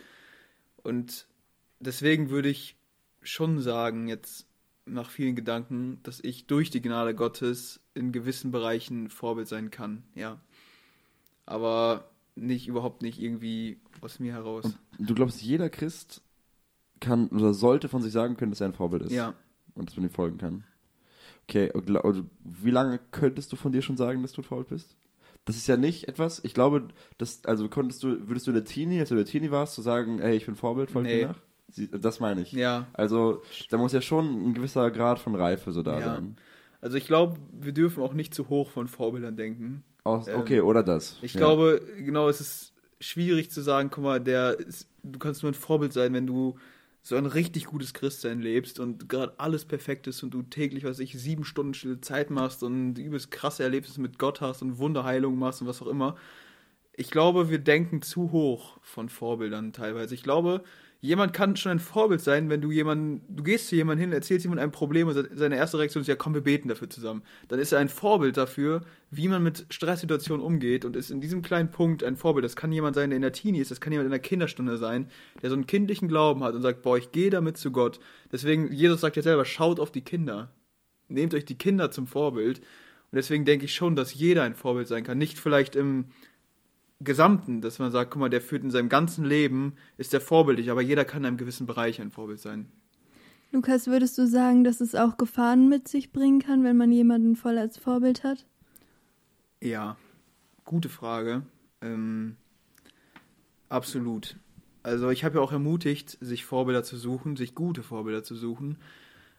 Und 0.83 1.27
deswegen 1.81 2.29
würde 2.29 2.51
ich 2.51 2.77
schon 3.23 3.59
sagen, 3.59 4.09
jetzt 4.09 4.47
nach 4.85 5.09
vielen 5.09 5.37
Gedanken, 5.37 6.01
dass 6.03 6.21
ich 6.21 6.47
durch 6.47 6.69
die 6.69 6.83
Gnade 6.83 7.15
Gottes 7.15 7.81
in 7.95 8.13
gewissen 8.13 8.51
Bereichen 8.51 9.09
Vorbild 9.09 9.49
sein 9.49 9.71
kann, 9.71 10.03
ja. 10.15 10.39
Aber 11.47 12.11
nicht, 12.35 12.69
überhaupt 12.69 13.01
nicht 13.01 13.23
irgendwie 13.23 13.81
aus 14.01 14.19
mir 14.21 14.33
heraus. 14.33 14.65
Und 14.99 15.11
du 15.11 15.15
glaubst, 15.15 15.43
jeder 15.43 15.69
Christ 15.71 16.23
kann 17.01 17.29
oder 17.29 17.53
sollte 17.55 17.89
von 17.89 18.03
sich 18.03 18.13
sagen 18.13 18.37
können, 18.37 18.53
dass 18.53 18.61
er 18.61 18.69
ein 18.69 18.73
Vorbild 18.75 19.03
ist? 19.03 19.13
Ja. 19.13 19.35
Und 19.75 19.89
dass 19.89 19.97
man 19.97 20.07
ihm 20.07 20.11
folgen 20.11 20.39
kann. 20.39 20.65
Okay, 21.49 21.71
wie 22.43 22.71
lange 22.71 22.99
könntest 23.13 23.53
du 23.53 23.57
von 23.57 23.73
dir 23.73 23.83
schon 23.83 23.97
sagen, 23.97 24.23
dass 24.23 24.33
du 24.33 24.41
ein 24.41 24.45
Vorbild 24.45 24.69
bist? 24.69 24.97
Das 25.45 25.57
ist 25.57 25.69
ja 25.69 25.77
nicht 25.77 26.09
etwas, 26.09 26.43
ich 26.43 26.55
glaube, 26.55 26.89
das, 27.19 27.45
also 27.45 27.69
konntest 27.69 28.03
du, 28.03 28.27
würdest 28.29 28.47
du 28.47 28.51
in 28.51 28.57
der 28.57 28.65
Teenie, 28.65 28.99
als 28.99 29.11
du 29.11 29.15
in 29.15 29.19
der 29.19 29.27
Teenie 29.27 29.53
warst, 29.53 29.75
zu 29.75 29.83
sagen, 29.83 30.19
ey, 30.19 30.35
ich 30.37 30.47
bin 30.47 30.57
Vorbild, 30.57 30.91
folg 30.91 31.07
Nee. 31.07 31.27
mir 31.27 31.29
nach? 31.29 31.41
Das 32.01 32.19
meine 32.21 32.41
ich. 32.43 32.53
Ja, 32.53 32.87
Also, 32.95 33.43
da 33.71 33.77
muss 33.79 33.93
ja 33.93 34.01
schon 34.01 34.49
ein 34.49 34.55
gewisser 34.55 34.91
Grad 34.91 35.19
von 35.21 35.35
Reife 35.37 35.71
so 35.73 35.83
da 35.83 35.99
Ja. 36.01 36.07
sein. 36.17 36.37
also 36.81 36.97
ich 36.97 37.07
glaube, 37.07 37.37
wir 37.53 37.73
dürfen 37.73 38.03
auch 38.03 38.13
nicht 38.15 38.35
zu 38.35 38.49
hoch 38.49 38.71
von 38.71 38.89
Vorbildern 38.89 39.37
denken. 39.37 39.85
Aus, 40.05 40.27
Ähm, 40.27 40.41
okay, 40.41 40.61
oder 40.63 40.83
das. 40.83 41.17
Ich 41.23 41.35
ja. 41.35 41.39
glaube, 41.41 41.81
genau, 41.99 42.29
es 42.29 42.41
ist 42.41 42.73
schwierig 43.01 43.51
zu 43.51 43.61
sagen, 43.61 43.91
guck 43.91 44.05
mal, 44.05 44.21
der 44.21 44.59
ist, 44.59 44.89
du 45.03 45.19
kannst 45.19 45.43
nur 45.43 45.53
ein 45.53 45.55
Vorbild 45.55 45.93
sein, 45.93 46.13
wenn 46.15 46.27
du 46.27 46.59
so 47.03 47.15
ein 47.15 47.27
richtig 47.27 47.67
gutes 47.67 47.95
Christsein 47.95 48.41
lebst 48.41 48.81
und 48.81 49.09
gerade 49.09 49.39
alles 49.39 49.65
perfekt 49.65 50.09
ist 50.09 50.25
und 50.25 50.31
du 50.31 50.43
täglich, 50.43 50.83
was 50.83 50.99
ich, 50.99 51.13
sieben 51.13 51.45
Stunden 51.45 51.73
stille 51.73 52.01
Zeit 52.01 52.31
machst 52.31 52.65
und 52.65 52.99
übelst 52.99 53.31
krasse 53.31 53.63
Erlebnisse 53.63 54.01
mit 54.01 54.19
Gott 54.19 54.41
hast 54.41 54.63
und 54.63 54.79
Wunderheilung 54.79 55.39
machst 55.39 55.61
und 55.61 55.69
was 55.69 55.81
auch 55.81 55.87
immer. 55.87 56.17
Ich 56.95 57.11
glaube, 57.11 57.49
wir 57.49 57.59
denken 57.61 58.03
zu 58.03 58.33
hoch 58.33 58.79
von 58.83 59.09
Vorbildern 59.09 59.73
teilweise. 59.73 60.15
Ich 60.15 60.25
glaube, 60.25 60.65
jemand 61.01 61.33
kann 61.33 61.57
schon 61.57 61.73
ein 61.73 61.79
Vorbild 61.79 62.21
sein, 62.21 62.49
wenn 62.51 62.61
du 62.61 62.71
jemanden, 62.71 63.23
du 63.29 63.43
gehst 63.43 63.69
zu 63.69 63.77
jemandem 63.77 64.09
hin, 64.09 64.13
erzählst 64.13 64.45
jemandem 64.45 64.65
ein 64.65 64.73
Problem 64.73 65.09
und 65.09 65.15
se- 65.15 65.31
seine 65.35 65.57
erste 65.57 65.79
Reaktion 65.79 66.01
ist, 66.01 66.09
ja 66.09 66.17
komm, 66.17 66.35
wir 66.35 66.41
beten 66.41 66.69
dafür 66.69 66.91
zusammen. 66.91 67.23
Dann 67.49 67.59
ist 67.59 67.73
er 67.73 67.79
ein 67.79 67.89
Vorbild 67.89 68.37
dafür, 68.37 68.83
wie 69.11 69.29
man 69.29 69.43
mit 69.43 69.67
Stresssituationen 69.71 70.45
umgeht 70.45 70.85
und 70.85 70.97
ist 70.97 71.11
in 71.11 71.21
diesem 71.21 71.43
kleinen 71.43 71.71
Punkt 71.71 72.03
ein 72.03 72.17
Vorbild. 72.17 72.45
Das 72.45 72.57
kann 72.57 72.73
jemand 72.73 72.97
sein, 72.97 73.11
der 73.11 73.17
in 73.17 73.23
der 73.23 73.33
Teenie 73.33 73.61
ist, 73.61 73.71
das 73.71 73.81
kann 73.81 73.93
jemand 73.93 74.07
in 74.07 74.13
der 74.13 74.21
Kinderstunde 74.21 74.77
sein, 74.79 75.09
der 75.43 75.51
so 75.51 75.57
einen 75.57 75.67
kindlichen 75.67 76.09
Glauben 76.09 76.43
hat 76.43 76.55
und 76.55 76.63
sagt, 76.63 76.83
boah, 76.83 76.99
ich 76.99 77.13
gehe 77.13 77.31
damit 77.31 77.57
zu 77.57 77.71
Gott. 77.71 78.01
Deswegen, 78.33 78.73
Jesus 78.73 79.01
sagt 79.01 79.17
ja 79.17 79.23
selber, 79.23 79.45
schaut 79.45 79.81
auf 79.81 79.93
die 79.93 80.03
Kinder. 80.03 80.53
Nehmt 81.09 81.35
euch 81.35 81.45
die 81.45 81.59
Kinder 81.59 81.91
zum 81.91 82.07
Vorbild. 82.07 82.59
Und 82.59 83.17
deswegen 83.17 83.45
denke 83.45 83.67
ich 83.67 83.75
schon, 83.75 83.95
dass 83.95 84.15
jeder 84.15 84.43
ein 84.43 84.57
Vorbild 84.57 84.89
sein 84.89 85.05
kann. 85.05 85.19
Nicht 85.19 85.39
vielleicht 85.39 85.77
im 85.77 86.07
Gesamten, 87.01 87.61
dass 87.61 87.79
man 87.79 87.93
sagt, 87.93 88.11
guck 88.11 88.21
mal, 88.21 88.31
der 88.31 88.41
führt 88.41 88.63
in 88.63 88.71
seinem 88.71 88.89
ganzen 88.89 89.25
Leben, 89.25 89.75
ist 89.99 90.13
der 90.13 90.21
vorbildlich, 90.21 90.71
aber 90.71 90.81
jeder 90.81 91.05
kann 91.05 91.23
in 91.23 91.27
einem 91.27 91.37
gewissen 91.37 91.67
Bereich 91.67 92.01
ein 92.01 92.11
Vorbild 92.11 92.41
sein. 92.41 92.71
Lukas, 93.53 93.87
würdest 93.87 94.19
du 94.19 94.27
sagen, 94.27 94.65
dass 94.65 94.81
es 94.81 94.95
auch 94.95 95.17
Gefahren 95.17 95.69
mit 95.69 95.89
sich 95.89 96.13
bringen 96.13 96.41
kann, 96.41 96.65
wenn 96.65 96.77
man 96.77 96.91
jemanden 96.91 97.37
voll 97.37 97.59
als 97.59 97.79
Vorbild 97.79 98.25
hat? 98.25 98.47
Ja, 99.63 99.97
gute 100.65 100.89
Frage. 100.89 101.43
Ähm, 101.81 102.37
absolut. 103.69 104.37
Also 104.83 105.11
ich 105.11 105.25
habe 105.25 105.37
ja 105.37 105.41
auch 105.43 105.53
ermutigt, 105.53 106.17
sich 106.21 106.45
Vorbilder 106.45 106.83
zu 106.83 106.97
suchen, 106.97 107.37
sich 107.37 107.55
gute 107.55 107.83
Vorbilder 107.83 108.23
zu 108.23 108.35
suchen. 108.35 108.79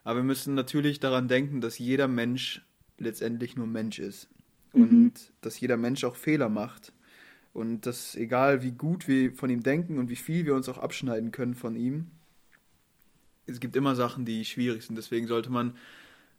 Aber 0.04 0.20
wir 0.20 0.24
müssen 0.24 0.56
natürlich 0.56 1.00
daran 1.00 1.28
denken, 1.28 1.62
dass 1.62 1.80
jeder 1.80 2.08
Mensch 2.08 2.66
letztendlich 2.98 3.56
nur 3.56 3.68
Mensch 3.68 4.00
ist. 4.00 4.30
Und 4.74 5.14
dass 5.42 5.60
jeder 5.60 5.78
Mensch 5.78 6.04
auch 6.04 6.16
Fehler 6.16 6.50
macht. 6.50 6.94
Und 7.58 7.86
dass 7.88 8.16
egal 8.16 8.64
wie 8.64 8.72
gut 8.72 9.08
wir 9.10 9.34
von 9.34 9.50
ihm 9.50 9.64
denken 9.64 10.00
und 10.00 10.10
wie 10.10 10.16
viel 10.16 10.46
wir 10.46 10.56
uns 10.56 10.70
auch 10.70 10.78
abschneiden 10.78 11.32
können 11.32 11.56
von 11.56 11.76
ihm, 11.76 12.12
es 13.46 13.60
gibt 13.60 13.76
immer 13.76 13.96
Sachen, 13.96 14.26
die 14.26 14.44
schwierig 14.46 14.84
sind. 14.86 14.96
Deswegen 14.98 15.28
sollte 15.28 15.50
man 15.52 15.76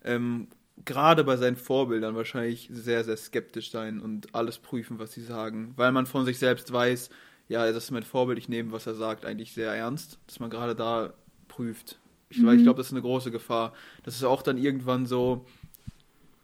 ähm, 0.04 0.48
gerade 0.84 1.24
bei 1.24 1.36
seinen 1.36 1.56
Vorbildern 1.56 2.16
wahrscheinlich 2.16 2.68
sehr, 2.72 3.04
sehr 3.04 3.16
skeptisch 3.16 3.70
sein 3.70 4.00
und 4.00 4.34
alles 4.34 4.58
prüfen, 4.58 4.98
was 4.98 5.12
sie 5.12 5.22
sagen. 5.22 5.74
Weil 5.76 5.92
man 5.92 6.06
von 6.06 6.24
sich 6.26 6.38
selbst 6.38 6.72
weiß, 6.72 7.10
ja, 7.48 7.66
das 7.72 7.84
ist 7.86 7.92
mein 7.92 8.04
Vorbild, 8.04 8.38
ich 8.38 8.48
nehme, 8.48 8.72
was 8.72 8.86
er 8.86 8.94
sagt, 8.94 9.24
eigentlich 9.26 9.52
sehr 9.54 9.72
ernst, 9.74 10.18
dass 10.26 10.40
man 10.40 10.50
gerade 10.50 10.76
da 10.76 11.14
prüft. 11.48 11.98
Ich, 12.30 12.44
weil 12.44 12.56
ich 12.56 12.62
Mhm. 12.62 12.64
glaube, 12.64 12.78
das 12.78 12.88
ist 12.88 12.94
eine 12.94 13.02
große 13.02 13.30
Gefahr. 13.30 13.74
Dass 14.04 14.16
es 14.16 14.24
auch 14.24 14.42
dann 14.42 14.58
irgendwann 14.58 15.06
so 15.06 15.46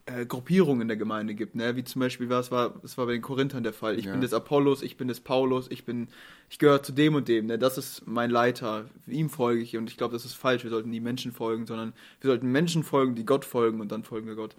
äh, 0.07 0.27
Gruppierungen 0.27 0.83
in 0.83 0.89
der 0.89 0.97
Gemeinde 0.97 1.35
gibt, 1.35 1.55
ne? 1.55 1.77
Wie 1.77 1.85
zum 1.85 2.01
Beispiel, 2.01 2.29
was 2.29 2.51
war, 2.51 2.75
das 2.83 2.99
war 2.99 3.07
bei 3.07 3.13
den 3.13 3.23
Korinthern 3.23 3.63
der 3.63 3.73
Fall. 3.73 3.99
Ich 3.99 4.05
Ja. 4.05 4.13
bin 4.13 4.21
des 4.21 4.35
Apollos, 4.35 4.83
ich 4.83 4.97
bin 4.97 5.09
des 5.09 5.21
Paulus, 5.21 5.71
ich 5.71 5.85
bin, 5.85 6.09
ich 6.51 6.59
gehöre 6.59 6.83
zu 6.83 6.93
dem 6.93 7.15
und 7.15 7.29
dem, 7.29 7.47
ne? 7.47 7.59
Das 7.59 7.79
ist 7.79 8.07
mein 8.07 8.31
Leiter, 8.31 8.87
ihm 9.07 9.31
folge 9.31 9.63
ich 9.63 9.77
und 9.77 9.89
ich 9.89 9.97
glaube, 9.97 10.13
das 10.13 10.25
ist 10.25 10.35
falsch. 10.35 10.63
Wir 10.63 10.71
sollten 10.71 10.91
nie 10.91 11.01
Menschen 11.01 11.33
folgen, 11.33 11.67
sondern 11.67 11.95
wir 12.21 12.29
sollten 12.29 12.53
Menschen 12.53 12.83
folgen, 12.83 13.15
die 13.15 13.25
Gott 13.25 13.45
folgen 13.45 13.81
und 13.81 13.91
dann 13.93 14.05
folgen 14.05 14.27
wir 14.27 14.35
Gott. 14.35 14.57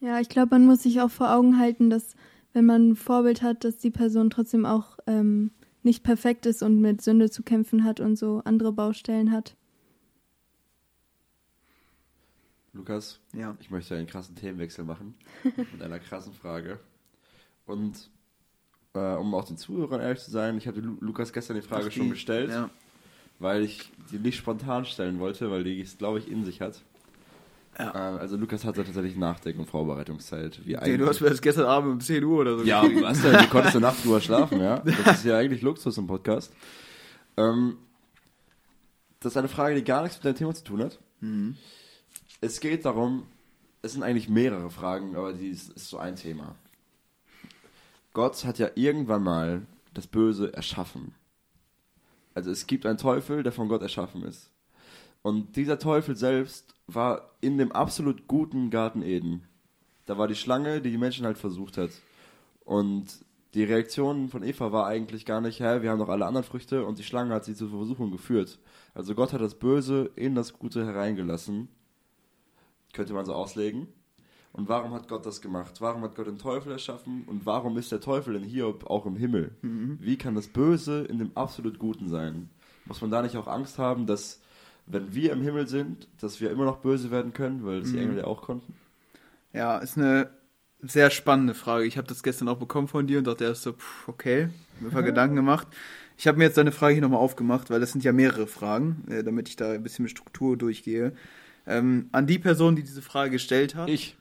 Ja, 0.00 0.20
ich 0.20 0.28
glaube, 0.28 0.50
man 0.50 0.66
muss 0.66 0.82
sich 0.82 1.00
auch 1.00 1.10
vor 1.10 1.34
Augen 1.34 1.58
halten, 1.58 1.88
dass 1.88 2.14
wenn 2.52 2.66
man 2.66 2.90
ein 2.90 2.96
Vorbild 2.96 3.42
hat, 3.42 3.64
dass 3.64 3.78
die 3.78 3.90
Person 3.90 4.28
trotzdem 4.28 4.66
auch 4.66 4.98
ähm, 5.06 5.50
nicht 5.82 6.02
perfekt 6.02 6.44
ist 6.46 6.62
und 6.62 6.80
mit 6.80 7.00
Sünde 7.00 7.30
zu 7.30 7.42
kämpfen 7.42 7.84
hat 7.84 8.00
und 8.00 8.16
so 8.16 8.42
andere 8.44 8.72
Baustellen 8.72 9.32
hat. 9.32 9.56
Lukas, 12.74 13.20
Ja. 13.32 13.56
ich 13.60 13.70
möchte 13.70 13.94
einen 13.96 14.06
krassen 14.06 14.34
Themenwechsel 14.36 14.84
machen 14.84 15.14
mit 15.72 15.82
einer 15.82 15.98
krassen 16.00 16.32
Frage. 16.34 16.78
Und 17.66 18.10
äh, 18.94 19.14
um 19.14 19.34
auch 19.34 19.44
den 19.44 19.56
Zuhörern 19.56 20.00
ehrlich 20.00 20.20
zu 20.20 20.30
sein, 20.30 20.58
ich 20.58 20.66
hatte 20.66 20.80
Lu 20.80 20.96
Lukas 21.00 21.32
gestern 21.32 21.56
die 21.56 21.62
Frage 21.62 21.86
Ach, 21.88 21.92
schon 21.92 22.04
die- 22.04 22.10
gestellt, 22.10 22.50
Ja. 22.50 22.68
weil 23.38 23.62
ich 23.62 23.90
die 24.10 24.18
nicht 24.18 24.36
spontan 24.36 24.84
stellen 24.84 25.18
wollte, 25.20 25.50
weil 25.50 25.64
die 25.64 25.80
es, 25.80 25.96
glaube 25.98 26.18
ich, 26.18 26.30
in 26.30 26.44
sich 26.44 26.60
hat. 26.60 26.82
Ja. 27.78 27.90
Äh, 27.90 28.18
also 28.18 28.36
Lukas 28.36 28.64
hatte 28.64 28.84
tatsächlich 28.84 29.16
Nachdenken- 29.16 29.60
und 29.60 29.66
Vorbereitungszeit. 29.66 30.64
Wie 30.64 30.76
Nee, 30.76 30.96
du 30.96 31.06
hast 31.06 31.20
mir 31.20 31.30
das 31.30 31.40
gestern 31.42 31.66
Abend 31.66 31.92
um 31.94 32.00
10 32.00 32.22
Uhr 32.22 32.40
oder 32.40 32.58
so 32.58 32.64
Ja, 32.64 32.82
hast 33.04 33.24
ja, 33.24 33.40
du 33.42 33.48
konntest 33.48 33.74
ja 33.74 33.80
nachts 33.80 34.02
drüber 34.02 34.20
schlafen, 34.20 34.60
ja. 34.60 34.78
Das 34.80 35.16
ist 35.18 35.24
ja 35.24 35.38
eigentlich 35.38 35.62
Luxus 35.62 35.96
im 35.98 36.06
Podcast. 36.06 36.52
Ähm, 37.36 37.78
das 39.20 39.32
ist 39.32 39.36
eine 39.36 39.48
Frage, 39.48 39.74
die 39.74 39.82
gar 39.84 40.02
nichts 40.02 40.18
mit 40.18 40.24
deinem 40.26 40.36
Thema 40.36 40.54
zu 40.54 40.64
tun 40.64 40.82
hat. 40.84 41.00
Mhm. 41.20 41.56
Es 42.44 42.60
geht 42.60 42.84
darum, 42.84 43.26
es 43.80 43.92
sind 43.92 44.02
eigentlich 44.02 44.28
mehrere 44.28 44.70
Fragen, 44.70 45.16
aber 45.16 45.32
die 45.32 45.48
ist, 45.48 45.70
ist 45.72 45.88
so 45.88 45.98
ein 45.98 46.16
Thema. 46.16 46.54
Gott 48.12 48.44
hat 48.44 48.58
ja 48.58 48.68
irgendwann 48.74 49.22
mal 49.22 49.62
das 49.94 50.06
Böse 50.06 50.52
erschaffen. 50.52 51.14
Also 52.34 52.50
es 52.50 52.66
gibt 52.66 52.84
einen 52.84 52.98
Teufel, 52.98 53.42
der 53.42 53.52
von 53.52 53.68
Gott 53.68 53.82
erschaffen 53.82 54.24
ist. 54.24 54.50
Und 55.22 55.56
dieser 55.56 55.78
Teufel 55.78 56.16
selbst 56.16 56.74
war 56.86 57.30
in 57.40 57.56
dem 57.56 57.72
absolut 57.72 58.28
guten 58.28 58.70
Garten 58.70 59.02
Eden. 59.02 59.44
Da 60.04 60.18
war 60.18 60.28
die 60.28 60.34
Schlange, 60.34 60.82
die 60.82 60.90
die 60.90 60.98
Menschen 60.98 61.24
halt 61.24 61.38
versucht 61.38 61.78
hat. 61.78 61.90
Und 62.64 63.24
die 63.54 63.64
Reaktion 63.64 64.28
von 64.28 64.42
Eva 64.42 64.70
war 64.70 64.86
eigentlich 64.86 65.24
gar 65.24 65.40
nicht, 65.40 65.60
hä, 65.60 65.80
wir 65.80 65.90
haben 65.90 65.98
doch 65.98 66.08
alle 66.08 66.26
anderen 66.26 66.44
Früchte 66.44 66.84
und 66.84 66.98
die 66.98 67.04
Schlange 67.04 67.32
hat 67.32 67.44
sie 67.44 67.54
zur 67.54 67.70
Versuchung 67.70 68.10
geführt. 68.10 68.58
Also 68.92 69.14
Gott 69.14 69.32
hat 69.32 69.40
das 69.40 69.54
Böse 69.54 70.10
in 70.16 70.34
das 70.34 70.52
Gute 70.52 70.84
hereingelassen. 70.84 71.68
Könnte 72.94 73.12
man 73.12 73.26
so 73.26 73.34
auslegen. 73.34 73.88
Und 74.52 74.68
warum 74.68 74.92
hat 74.94 75.08
Gott 75.08 75.26
das 75.26 75.40
gemacht? 75.40 75.80
Warum 75.80 76.02
hat 76.02 76.14
Gott 76.14 76.28
den 76.28 76.38
Teufel 76.38 76.72
erschaffen? 76.72 77.24
Und 77.26 77.44
warum 77.44 77.76
ist 77.76 77.90
der 77.90 78.00
Teufel 78.00 78.36
in 78.36 78.44
Hiob 78.44 78.88
auch 78.88 79.04
im 79.04 79.16
Himmel? 79.16 79.50
Mhm. 79.62 79.98
Wie 80.00 80.16
kann 80.16 80.36
das 80.36 80.46
Böse 80.46 81.04
in 81.04 81.18
dem 81.18 81.36
absolut 81.36 81.78
Guten 81.80 82.08
sein? 82.08 82.48
Muss 82.86 83.00
man 83.00 83.10
da 83.10 83.20
nicht 83.20 83.36
auch 83.36 83.48
Angst 83.48 83.78
haben, 83.78 84.06
dass 84.06 84.40
wenn 84.86 85.12
wir 85.14 85.32
im 85.32 85.42
Himmel 85.42 85.66
sind, 85.66 86.06
dass 86.20 86.40
wir 86.40 86.50
immer 86.50 86.64
noch 86.66 86.76
böse 86.78 87.10
werden 87.10 87.32
können, 87.32 87.64
weil 87.64 87.80
das 87.80 87.90
die 87.90 87.96
Mhm. 87.96 88.02
Engel 88.02 88.18
ja 88.18 88.24
auch 88.26 88.42
konnten? 88.42 88.74
Ja, 89.52 89.78
ist 89.78 89.98
eine 89.98 90.30
sehr 90.82 91.10
spannende 91.10 91.54
Frage. 91.54 91.86
Ich 91.86 91.96
habe 91.96 92.06
das 92.06 92.22
gestern 92.22 92.48
auch 92.48 92.58
bekommen 92.58 92.86
von 92.88 93.06
dir 93.06 93.18
und 93.18 93.26
dachte 93.26 93.44
erst 93.44 93.62
so, 93.62 93.72
pff, 93.72 94.08
okay, 94.08 94.50
mir 94.80 94.88
ein 94.88 94.92
paar 94.92 95.02
Gedanken 95.02 95.34
gemacht. 95.36 95.66
Ich 96.16 96.28
habe 96.28 96.38
mir 96.38 96.44
jetzt 96.44 96.58
deine 96.58 96.70
Frage 96.72 96.94
hier 96.94 97.02
nochmal 97.02 97.18
aufgemacht, 97.20 97.70
weil 97.70 97.80
das 97.80 97.90
sind 97.90 98.04
ja 98.04 98.12
mehrere 98.12 98.46
Fragen, 98.46 99.04
äh, 99.08 99.24
damit 99.24 99.48
ich 99.48 99.56
da 99.56 99.72
ein 99.72 99.82
bisschen 99.82 100.04
mit 100.04 100.10
Struktur 100.12 100.56
durchgehe. 100.56 101.12
Ähm, 101.66 102.08
an 102.12 102.26
die 102.26 102.38
Person, 102.38 102.76
die 102.76 102.82
diese 102.82 103.02
Frage 103.02 103.30
gestellt 103.30 103.74
hat. 103.74 103.88
Ich. 103.88 104.16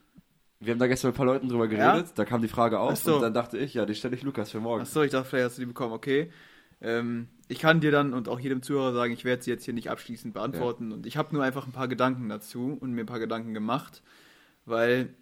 Wir 0.60 0.72
haben 0.72 0.80
da 0.80 0.88
gestern 0.88 1.10
mit 1.10 1.16
ein 1.16 1.18
paar 1.18 1.26
Leuten 1.26 1.50
drüber 1.50 1.68
geredet, 1.68 2.14
da 2.16 2.24
kam 2.24 2.42
die 2.42 2.48
Frage 2.48 2.80
auf 2.80 2.96
so. 2.98 3.16
und 3.16 3.22
dann 3.22 3.34
dachte 3.34 3.58
ich, 3.58 3.74
ja, 3.74 3.86
die 3.86 3.96
stelle 3.96 4.16
ich 4.16 4.24
Lukas 4.24 4.50
für 4.50 4.62
morgen. 4.62 4.84
Achso, 4.84 5.02
ich 5.02 5.12
dachte, 5.12 5.28
vielleicht 5.28 5.46
hast 5.48 5.58
du 5.58 5.62
die 5.62 5.66
bekommen, 5.66 5.92
okay. 5.92 6.32
Ähm, 6.80 7.28
ich 7.50 7.60
kann 7.60 7.82
dir 7.82 7.92
dann 7.92 8.14
und 8.14 8.30
auch 8.30 8.40
jedem 8.40 8.62
Zuhörer 8.62 8.94
sagen, 8.94 9.14
ich 9.14 9.26
werde 9.26 9.44
sie 9.44 9.52
jetzt 9.52 9.66
hier 9.66 9.74
nicht 9.74 9.90
abschließend 9.90 10.34
beantworten. 10.34 10.92
Und 10.92 11.06
ich 11.06 11.18
habe 11.18 11.34
nur 11.34 11.44
einfach 11.44 11.66
ein 11.66 11.74
paar 11.74 11.88
Gedanken 11.90 12.30
dazu 12.30 12.78
und 12.80 12.94
mir 12.94 13.02
ein 13.02 13.08
paar 13.08 13.20
Gedanken 13.20 13.54
gemacht, 13.54 14.04
weil 14.66 15.14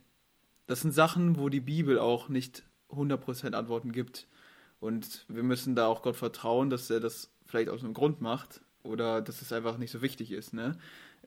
das 0.67 0.81
sind 0.81 0.93
Sachen, 0.93 1.37
wo 1.37 1.49
die 1.49 1.59
Bibel 1.59 1.99
auch 1.99 2.29
nicht 2.29 2.63
100% 2.89 3.53
Antworten 3.53 3.91
gibt. 3.91 4.27
Und 4.79 5.25
wir 5.27 5.43
müssen 5.43 5.75
da 5.75 5.87
auch 5.87 6.01
Gott 6.01 6.15
vertrauen, 6.15 6.69
dass 6.69 6.89
er 6.89 6.99
das 6.99 7.31
vielleicht 7.45 7.69
aus 7.69 7.83
einem 7.83 7.93
Grund 7.93 8.21
macht 8.21 8.61
oder 8.83 9.21
dass 9.21 9.41
es 9.41 9.53
einfach 9.53 9.77
nicht 9.77 9.91
so 9.91 10.01
wichtig 10.01 10.31
ist. 10.31 10.53
Ne? 10.53 10.77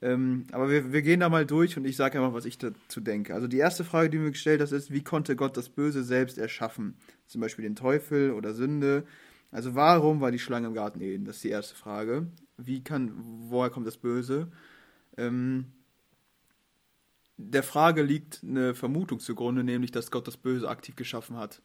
Ähm, 0.05 0.45
aber 0.51 0.69
wir, 0.69 0.93
wir 0.93 1.01
gehen 1.01 1.21
da 1.21 1.29
mal 1.29 1.47
durch 1.47 1.77
und 1.77 1.85
ich 1.85 1.95
sage 1.95 2.19
einfach, 2.19 2.35
was 2.35 2.45
ich 2.45 2.59
dazu 2.59 3.01
denke. 3.01 3.33
Also 3.33 3.47
die 3.47 3.57
erste 3.57 3.83
Frage, 3.83 4.11
die 4.11 4.19
mir 4.19 4.29
gestellt 4.29 4.61
hast, 4.61 4.71
ist, 4.71 4.91
wie 4.91 5.03
konnte 5.03 5.35
Gott 5.35 5.57
das 5.57 5.69
Böse 5.69 6.03
selbst 6.03 6.37
erschaffen? 6.37 6.95
Zum 7.25 7.41
Beispiel 7.41 7.63
den 7.63 7.75
Teufel 7.75 8.29
oder 8.31 8.53
Sünde. 8.53 9.07
Also 9.49 9.73
warum 9.73 10.21
war 10.21 10.29
die 10.29 10.37
Schlange 10.37 10.67
im 10.67 10.75
Garten 10.75 11.01
Eden? 11.01 11.25
Das 11.25 11.37
ist 11.37 11.43
die 11.43 11.49
erste 11.49 11.73
Frage. 11.73 12.27
Wie 12.55 12.83
kann, 12.83 13.13
woher 13.49 13.71
kommt 13.71 13.87
das 13.87 13.97
Böse? 13.97 14.51
Ähm, 15.17 15.71
der 17.37 17.63
Frage 17.63 18.03
liegt 18.03 18.43
eine 18.43 18.75
Vermutung 18.75 19.19
zugrunde, 19.19 19.63
nämlich, 19.63 19.91
dass 19.91 20.11
Gott 20.11 20.27
das 20.27 20.37
Böse 20.37 20.69
aktiv 20.69 20.95
geschaffen 20.95 21.35
hat. 21.35 21.63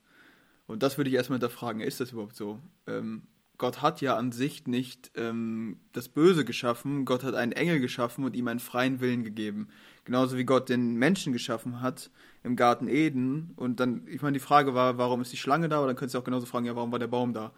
Und 0.66 0.82
das 0.82 0.96
würde 0.96 1.10
ich 1.10 1.16
erstmal 1.16 1.40
hinterfragen, 1.40 1.82
ist 1.82 2.00
das 2.00 2.12
überhaupt 2.12 2.36
so? 2.36 2.58
Ähm, 2.86 3.24
Gott 3.60 3.82
hat 3.82 4.00
ja 4.00 4.16
an 4.16 4.32
sich 4.32 4.66
nicht 4.66 5.10
ähm, 5.16 5.76
das 5.92 6.08
Böse 6.08 6.46
geschaffen, 6.46 7.04
Gott 7.04 7.22
hat 7.22 7.34
einen 7.34 7.52
Engel 7.52 7.78
geschaffen 7.78 8.24
und 8.24 8.34
ihm 8.34 8.48
einen 8.48 8.58
freien 8.58 9.00
Willen 9.00 9.22
gegeben. 9.22 9.68
Genauso 10.06 10.38
wie 10.38 10.44
Gott 10.44 10.70
den 10.70 10.94
Menschen 10.94 11.34
geschaffen 11.34 11.82
hat 11.82 12.10
im 12.42 12.56
Garten 12.56 12.88
Eden. 12.88 13.52
Und 13.56 13.78
dann, 13.78 14.06
ich 14.06 14.22
meine, 14.22 14.32
die 14.32 14.42
Frage 14.42 14.72
war, 14.72 14.96
warum 14.96 15.20
ist 15.20 15.30
die 15.34 15.36
Schlange 15.36 15.68
da? 15.68 15.80
Oder 15.80 15.88
dann 15.88 15.96
könntest 15.96 16.14
du 16.14 16.20
auch 16.20 16.24
genauso 16.24 16.46
fragen, 16.46 16.64
ja, 16.64 16.74
warum 16.74 16.90
war 16.90 16.98
der 16.98 17.06
Baum 17.08 17.34
da? 17.34 17.52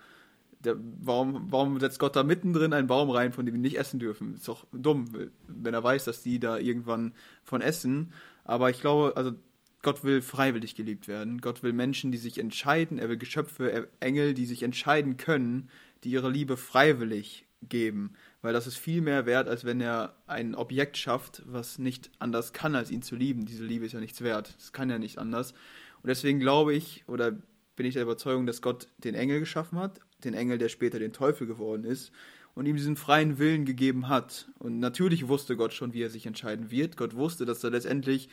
Der, 0.65 0.75
warum, 0.77 1.47
warum 1.53 1.79
setzt 1.79 2.01
Gott 2.01 2.17
da 2.17 2.25
mittendrin 2.25 2.73
einen 2.73 2.89
Baum 2.89 3.09
rein, 3.09 3.33
von 3.33 3.47
dem 3.47 3.55
wir 3.55 3.61
nicht 3.61 3.79
essen 3.79 4.01
dürfen? 4.01 4.35
Ist 4.35 4.49
doch 4.49 4.67
dumm, 4.73 5.09
wenn 5.47 5.73
er 5.73 5.85
weiß, 5.85 6.05
dass 6.05 6.21
die 6.21 6.41
da 6.41 6.59
irgendwann 6.59 7.13
von 7.45 7.61
essen. 7.61 8.13
Aber 8.43 8.71
ich 8.71 8.81
glaube, 8.81 9.13
also 9.17 9.35
Gott 9.83 10.03
will 10.03 10.21
freiwillig 10.23 10.75
geliebt 10.75 11.07
werden. 11.07 11.41
Gott 11.41 11.63
will 11.63 11.73
Menschen, 11.73 12.11
die 12.11 12.19
sich 12.19 12.39
entscheiden. 12.39 12.99
Er 12.99 13.09
will 13.09 13.19
Geschöpfe, 13.19 13.89
Engel, 14.01 14.35
die 14.35 14.47
sich 14.47 14.65
entscheiden 14.65 15.17
können, 15.17 15.69
die 16.05 16.11
ihre 16.11 16.31
Liebe 16.31 16.57
freiwillig 16.57 17.47
geben. 17.69 18.15
Weil 18.41 18.53
das 18.53 18.67
ist 18.67 18.77
viel 18.77 19.01
mehr 19.01 19.27
wert, 19.27 19.49
als 19.49 19.65
wenn 19.65 19.81
er 19.81 20.17
ein 20.27 20.55
Objekt 20.55 20.97
schafft, 20.97 21.43
was 21.47 21.79
nicht 21.79 22.11
anders 22.19 22.53
kann, 22.53 22.75
als 22.75 22.91
ihn 22.91 23.03
zu 23.03 23.15
lieben. 23.15 23.47
Diese 23.47 23.65
Liebe 23.65 23.87
ist 23.87 23.93
ja 23.93 24.01
nichts 24.01 24.21
wert. 24.21 24.55
Das 24.59 24.73
kann 24.73 24.91
ja 24.91 24.99
nicht 24.99 25.19
anders. 25.19 25.53
Und 26.03 26.09
deswegen 26.09 26.41
glaube 26.41 26.75
ich, 26.75 27.05
oder 27.07 27.33
bin 27.77 27.87
ich 27.87 27.95
der 27.95 28.03
Überzeugung, 28.03 28.47
dass 28.47 28.63
Gott 28.63 28.89
den 28.99 29.15
Engel 29.15 29.41
geschaffen 29.41 29.79
hat, 29.79 30.01
den 30.25 30.35
Engel, 30.35 30.59
der 30.59 30.69
später 30.69 30.99
den 30.99 31.13
Teufel 31.13 31.47
geworden 31.47 31.85
ist, 31.85 32.13
und 32.55 32.67
ihm 32.67 32.77
diesen 32.77 32.97
freien 32.97 33.39
Willen 33.39 33.65
gegeben 33.65 34.09
hat. 34.09 34.49
Und 34.59 34.79
natürlich 34.79 35.29
wusste 35.29 35.57
Gott 35.57 35.73
schon, 35.73 35.95
wie 35.95 36.03
er 36.03 36.11
sich 36.11 36.27
entscheiden 36.27 36.71
wird. 36.71 36.97
Gott 36.97 37.15
wusste, 37.15 37.47
dass 37.47 37.61
da 37.61 37.69
letztendlich 37.69 38.29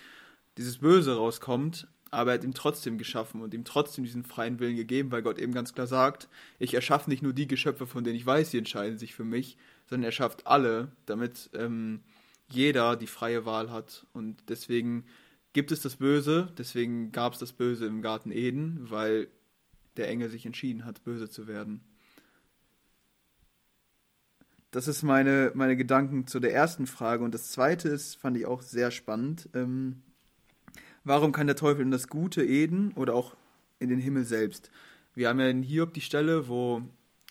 dieses 0.58 0.80
Böse 0.80 1.16
rauskommt, 1.16 1.88
aber 2.12 2.32
er 2.32 2.34
hat 2.36 2.44
ihm 2.44 2.54
trotzdem 2.54 2.98
geschaffen 2.98 3.42
und 3.42 3.54
ihm 3.54 3.66
trotzdem 3.66 4.04
diesen 4.04 4.24
freien 4.24 4.60
Willen 4.60 4.76
gegeben, 4.76 5.12
weil 5.12 5.22
Gott 5.22 5.40
eben 5.40 5.54
ganz 5.54 5.74
klar 5.74 5.88
sagt, 5.88 6.30
ich 6.58 6.74
erschaffe 6.74 7.10
nicht 7.10 7.24
nur 7.24 7.34
die 7.34 7.48
Geschöpfe, 7.48 7.88
von 7.88 8.04
denen 8.04 8.16
ich 8.16 8.26
weiß, 8.26 8.52
die 8.52 8.58
entscheiden 8.58 8.98
sich 8.98 9.14
für 9.14 9.24
mich, 9.24 9.58
sondern 9.90 10.06
er 10.06 10.12
schafft 10.12 10.48
alle, 10.48 10.92
damit 11.06 11.50
ähm, 11.54 12.02
jeder 12.50 12.96
die 12.96 13.08
freie 13.08 13.46
Wahl 13.46 13.72
hat. 13.72 14.06
Und 14.14 14.38
deswegen 14.50 15.06
gibt 15.54 15.72
es 15.72 15.82
das 15.82 15.98
Böse, 15.98 16.52
deswegen 16.58 17.12
gab 17.12 17.34
es 17.34 17.40
das 17.40 17.54
Böse 17.54 17.86
im 17.86 18.02
Garten 18.02 18.32
Eden, 18.32 18.90
weil 18.90 19.28
der 19.98 20.10
Engel 20.10 20.30
sich 20.30 20.46
entschieden 20.46 20.86
hat, 20.86 21.04
böse 21.04 21.30
zu 21.30 21.48
werden. 21.48 21.82
Das 24.72 24.88
ist 24.88 25.02
meine, 25.02 25.52
meine 25.56 25.76
Gedanken 25.76 26.28
zu 26.28 26.40
der 26.40 26.54
ersten 26.54 26.86
Frage. 26.86 27.24
Und 27.24 27.34
das 27.34 27.52
zweite 27.52 27.90
ist, 27.90 28.16
fand 28.16 28.38
ich 28.38 28.46
auch 28.46 28.62
sehr 28.62 28.92
spannend. 28.92 29.50
Ähm, 29.56 30.04
warum 31.10 31.32
kann 31.32 31.48
der 31.48 31.56
Teufel 31.56 31.82
in 31.82 31.90
das 31.90 32.08
gute 32.08 32.46
Eden 32.46 32.94
oder 32.94 33.16
auch 33.16 33.36
in 33.80 33.90
den 33.90 34.00
Himmel 34.00 34.26
selbst? 34.26 34.70
Wir 35.16 35.28
haben 35.28 35.40
ja 35.40 35.50
in 35.50 35.64
Hiob 35.64 35.92
die 35.94 36.02
Stelle, 36.02 36.48
wo, 36.48 36.84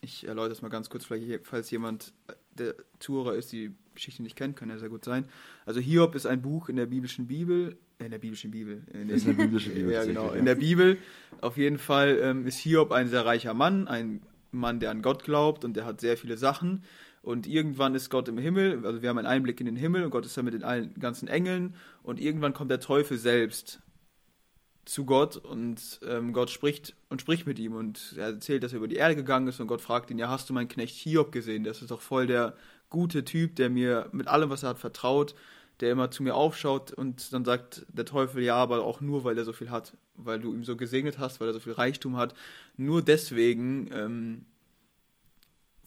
ich 0.03 0.27
erläutere 0.27 0.53
es 0.53 0.62
mal 0.62 0.69
ganz 0.69 0.91
kurz, 0.91 1.05
vielleicht, 1.05 1.47
falls 1.47 1.71
jemand 1.71 2.12
der 2.51 2.75
Zuhörer 2.99 3.37
ist, 3.37 3.53
die 3.53 3.71
Geschichte 3.95 4.25
nicht 4.25 4.35
kennt, 4.35 4.57
kann 4.57 4.69
ja 4.69 4.79
sehr 4.79 4.88
gut 4.88 5.05
sein. 5.05 5.27
Also 5.64 5.79
Hiob 5.79 6.17
ist 6.17 6.27
ein 6.27 6.43
Buch 6.43 6.69
in 6.69 6.75
der 6.75 6.87
biblischen 6.87 7.29
Bibel, 7.29 7.77
äh, 8.01 8.07
in 8.07 8.11
der 8.11 8.19
biblischen 8.19 8.51
Bibel. 8.51 8.83
In 8.93 9.09
Ist 9.11 9.27
eine 9.27 9.35
biblische 9.35 9.71
Bibel, 9.71 9.93
ja, 9.95 10.05
genau. 10.05 10.33
In 10.33 10.45
der 10.45 10.57
Bibel. 10.57 10.99
Auf 11.41 11.57
jeden 11.57 11.79
Fall 11.79 12.19
ähm, 12.21 12.47
ist 12.49 12.59
Hiob 12.59 12.91
ein 12.91 13.07
sehr 13.07 13.25
reicher 13.25 13.55
Mann, 13.55 13.87
ein 13.87 14.23
Mann, 14.51 14.81
der 14.81 14.91
an 14.91 15.03
Gott 15.03 15.23
glaubt 15.23 15.64
und 15.64 15.77
der 15.77 15.85
hat 15.85 16.01
sehr 16.01 16.17
viele 16.17 16.37
Sachen. 16.37 16.83
Und 17.29 17.47
irgendwann 17.47 17.95
ist 17.95 18.09
Gott 18.09 18.27
im 18.29 18.38
Himmel, 18.38 18.87
also 18.87 19.03
wir 19.03 19.11
haben 19.11 19.19
einen 19.19 19.27
Einblick 19.27 19.61
in 19.61 19.67
den 19.67 19.77
Himmel 19.77 20.03
und 20.03 20.09
Gott 20.09 20.25
ist 20.25 20.35
da 20.38 20.43
mit 20.43 20.55
den 20.55 20.62
allen 20.62 20.95
ganzen 20.95 21.29
Engeln. 21.29 21.75
Und 22.03 22.19
irgendwann 22.19 22.55
kommt 22.55 22.71
der 22.71 22.81
Teufel 22.81 23.19
selbst 23.19 23.83
zu 24.87 25.05
Gott 25.05 25.37
und 25.37 26.01
ähm, 26.09 26.33
Gott 26.33 26.49
spricht 26.49 26.97
und 27.11 27.21
spricht 27.21 27.47
mit 27.47 27.59
ihm 27.59 27.75
und 27.75 28.14
er 28.17 28.29
erzählt, 28.29 28.62
dass 28.62 28.73
er 28.73 28.79
über 28.79 28.88
die 28.88 28.97
Erde 28.97 29.14
gegangen 29.14 29.47
ist 29.47 29.61
und 29.61 29.67
Gott 29.67 29.83
fragt 29.83 30.11
ihn, 30.11 30.19
ja, 30.19 30.31
hast 30.31 30.49
du 30.49 30.55
meinen 30.55 30.69
Knecht 30.69 30.97
Hiob 30.97 31.31
gesehen? 31.31 31.64
Das 31.64 31.83
ist 31.83 31.91
doch 31.91 32.01
voll 32.01 32.27
der 32.27 32.57
gute 32.88 33.23
Typ, 33.27 33.57
der 33.57 33.69
mir 33.69 34.09
mit 34.12 34.27
allem, 34.27 34.49
was 34.49 34.62
er 34.62 34.71
hat, 34.71 34.79
vertraut, 34.79 35.35
der 35.81 35.93
immer 35.93 36.11
zu 36.11 36.23
mir 36.23 36.35
aufschaut 36.35 36.95
und 36.95 37.31
dann 37.35 37.45
sagt 37.45 37.85
der 37.91 38.07
Teufel, 38.07 38.43
ja, 38.43 38.55
aber 38.55 38.83
auch 38.83 39.03
nur, 39.03 39.25
weil 39.25 39.37
er 39.37 39.45
so 39.45 39.53
viel 39.53 39.69
hat, 39.69 39.99
weil 40.14 40.41
du 40.41 40.55
ihm 40.55 40.64
so 40.64 40.79
gesegnet 40.79 41.19
hast, 41.19 41.43
weil 41.43 41.49
er 41.49 41.53
so 41.53 41.61
viel 41.61 41.75
Reichtum 41.75 42.17
hat. 42.17 42.33
Nur 42.79 43.03
deswegen 43.03 43.91
ähm, 43.93 44.47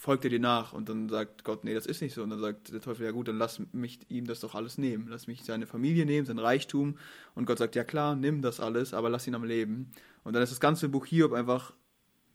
folgt 0.02 0.24
er 0.24 0.32
dir 0.32 0.40
nach 0.40 0.74
und 0.74 0.90
dann 0.90 1.10
sagt 1.10 1.44
Gott, 1.44 1.64
nee, 1.64 1.76
das 1.76 1.86
ist 1.86 2.02
nicht 2.02 2.16
so. 2.16 2.24
Und 2.24 2.32
dann 2.32 2.40
sagt 2.40 2.74
der 2.74 2.82
Teufel, 2.82 3.06
ja 3.06 3.12
gut, 3.12 3.28
dann 3.28 3.38
lass 3.38 3.62
mich 3.72 4.00
ihm 4.10 4.26
das 4.26 4.40
doch 4.40 4.56
alles 4.56 4.80
nehmen. 4.80 5.06
Lass 5.08 5.28
mich 5.28 5.44
seine 5.44 5.68
Familie 5.68 6.08
nehmen, 6.08 6.26
sein 6.26 6.40
Reichtum. 6.40 6.98
Und 7.36 7.46
Gott 7.46 7.60
sagt, 7.60 7.76
ja 7.76 7.84
klar, 7.84 8.16
nimm 8.16 8.42
das 8.42 8.60
alles, 8.60 8.96
aber 8.96 9.12
lass 9.12 9.28
ihn 9.28 9.36
am 9.36 9.44
Leben. 9.44 9.92
Und 10.24 10.34
dann 10.34 10.42
ist 10.42 10.52
das 10.52 10.60
ganze 10.60 10.90
Buch 10.90 11.06
Hiob 11.06 11.34
einfach 11.34 11.76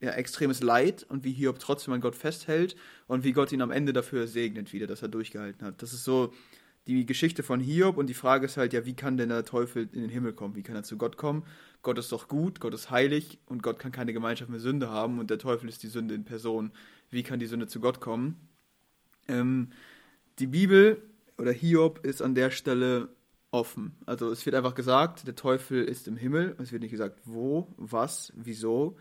ja, 0.00 0.12
extremes 0.12 0.62
Leid 0.62 1.06
und 1.08 1.24
wie 1.24 1.32
Hiob 1.32 1.58
trotzdem 1.58 1.92
an 1.92 2.00
Gott 2.00 2.14
festhält 2.14 2.76
und 3.08 3.24
wie 3.24 3.32
Gott 3.32 3.50
ihn 3.50 3.62
am 3.62 3.72
Ende 3.72 3.92
dafür 3.92 4.28
segnet 4.28 4.72
wieder, 4.72 4.86
dass 4.86 5.02
er 5.02 5.08
durchgehalten 5.08 5.66
hat. 5.66 5.82
Das 5.82 5.92
ist 5.92 6.04
so 6.04 6.32
die 6.86 7.04
Geschichte 7.04 7.42
von 7.42 7.58
Hiob 7.58 7.96
und 7.96 8.06
die 8.06 8.14
Frage 8.14 8.46
ist 8.46 8.56
halt, 8.56 8.72
ja, 8.72 8.86
wie 8.86 8.94
kann 8.94 9.16
denn 9.16 9.30
der 9.30 9.44
Teufel 9.44 9.88
in 9.92 10.02
den 10.02 10.10
Himmel 10.10 10.32
kommen? 10.32 10.54
Wie 10.54 10.62
kann 10.62 10.76
er 10.76 10.84
zu 10.84 10.96
Gott 10.96 11.16
kommen? 11.16 11.42
Gott 11.82 11.98
ist 11.98 12.12
doch 12.12 12.28
gut, 12.28 12.60
Gott 12.60 12.74
ist 12.74 12.90
heilig 12.90 13.38
und 13.46 13.62
Gott 13.62 13.80
kann 13.80 13.90
keine 13.90 14.12
Gemeinschaft 14.12 14.50
mit 14.50 14.60
Sünde 14.60 14.88
haben 14.88 15.18
und 15.18 15.30
der 15.30 15.38
Teufel 15.38 15.68
ist 15.68 15.82
die 15.82 15.88
Sünde 15.88 16.14
in 16.14 16.24
Person. 16.24 16.70
Wie 17.10 17.22
kann 17.22 17.38
die 17.38 17.46
Sünde 17.46 17.66
zu 17.66 17.80
Gott 17.80 18.00
kommen? 18.00 18.48
Ähm, 19.28 19.70
die 20.38 20.46
Bibel 20.46 21.02
oder 21.38 21.52
Hiob 21.52 22.04
ist 22.04 22.22
an 22.22 22.34
der 22.34 22.50
Stelle 22.50 23.08
offen. 23.50 23.96
Also 24.06 24.30
es 24.30 24.44
wird 24.44 24.56
einfach 24.56 24.74
gesagt, 24.74 25.26
der 25.26 25.34
Teufel 25.34 25.84
ist 25.84 26.08
im 26.08 26.16
Himmel. 26.16 26.56
Es 26.58 26.72
wird 26.72 26.82
nicht 26.82 26.90
gesagt, 26.90 27.20
wo, 27.24 27.72
was, 27.76 28.32
wieso. 28.36 28.96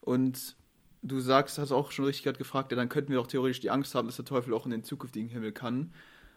Und 0.00 0.56
du 1.02 1.20
sagst, 1.20 1.58
hast 1.58 1.72
auch 1.72 1.90
schon 1.90 2.04
richtig 2.04 2.24
gerade 2.24 2.38
gefragt, 2.38 2.70
ja, 2.70 2.76
dann 2.76 2.88
könnten 2.88 3.12
wir 3.12 3.20
auch 3.20 3.26
theoretisch 3.26 3.60
die 3.60 3.70
Angst 3.70 3.94
haben, 3.94 4.06
dass 4.06 4.16
der 4.16 4.24
Teufel 4.24 4.54
auch 4.54 4.66
in 4.66 4.70
den 4.70 4.84
zukünftigen 4.84 5.28
Himmel 5.28 5.52
kann. 5.52 5.92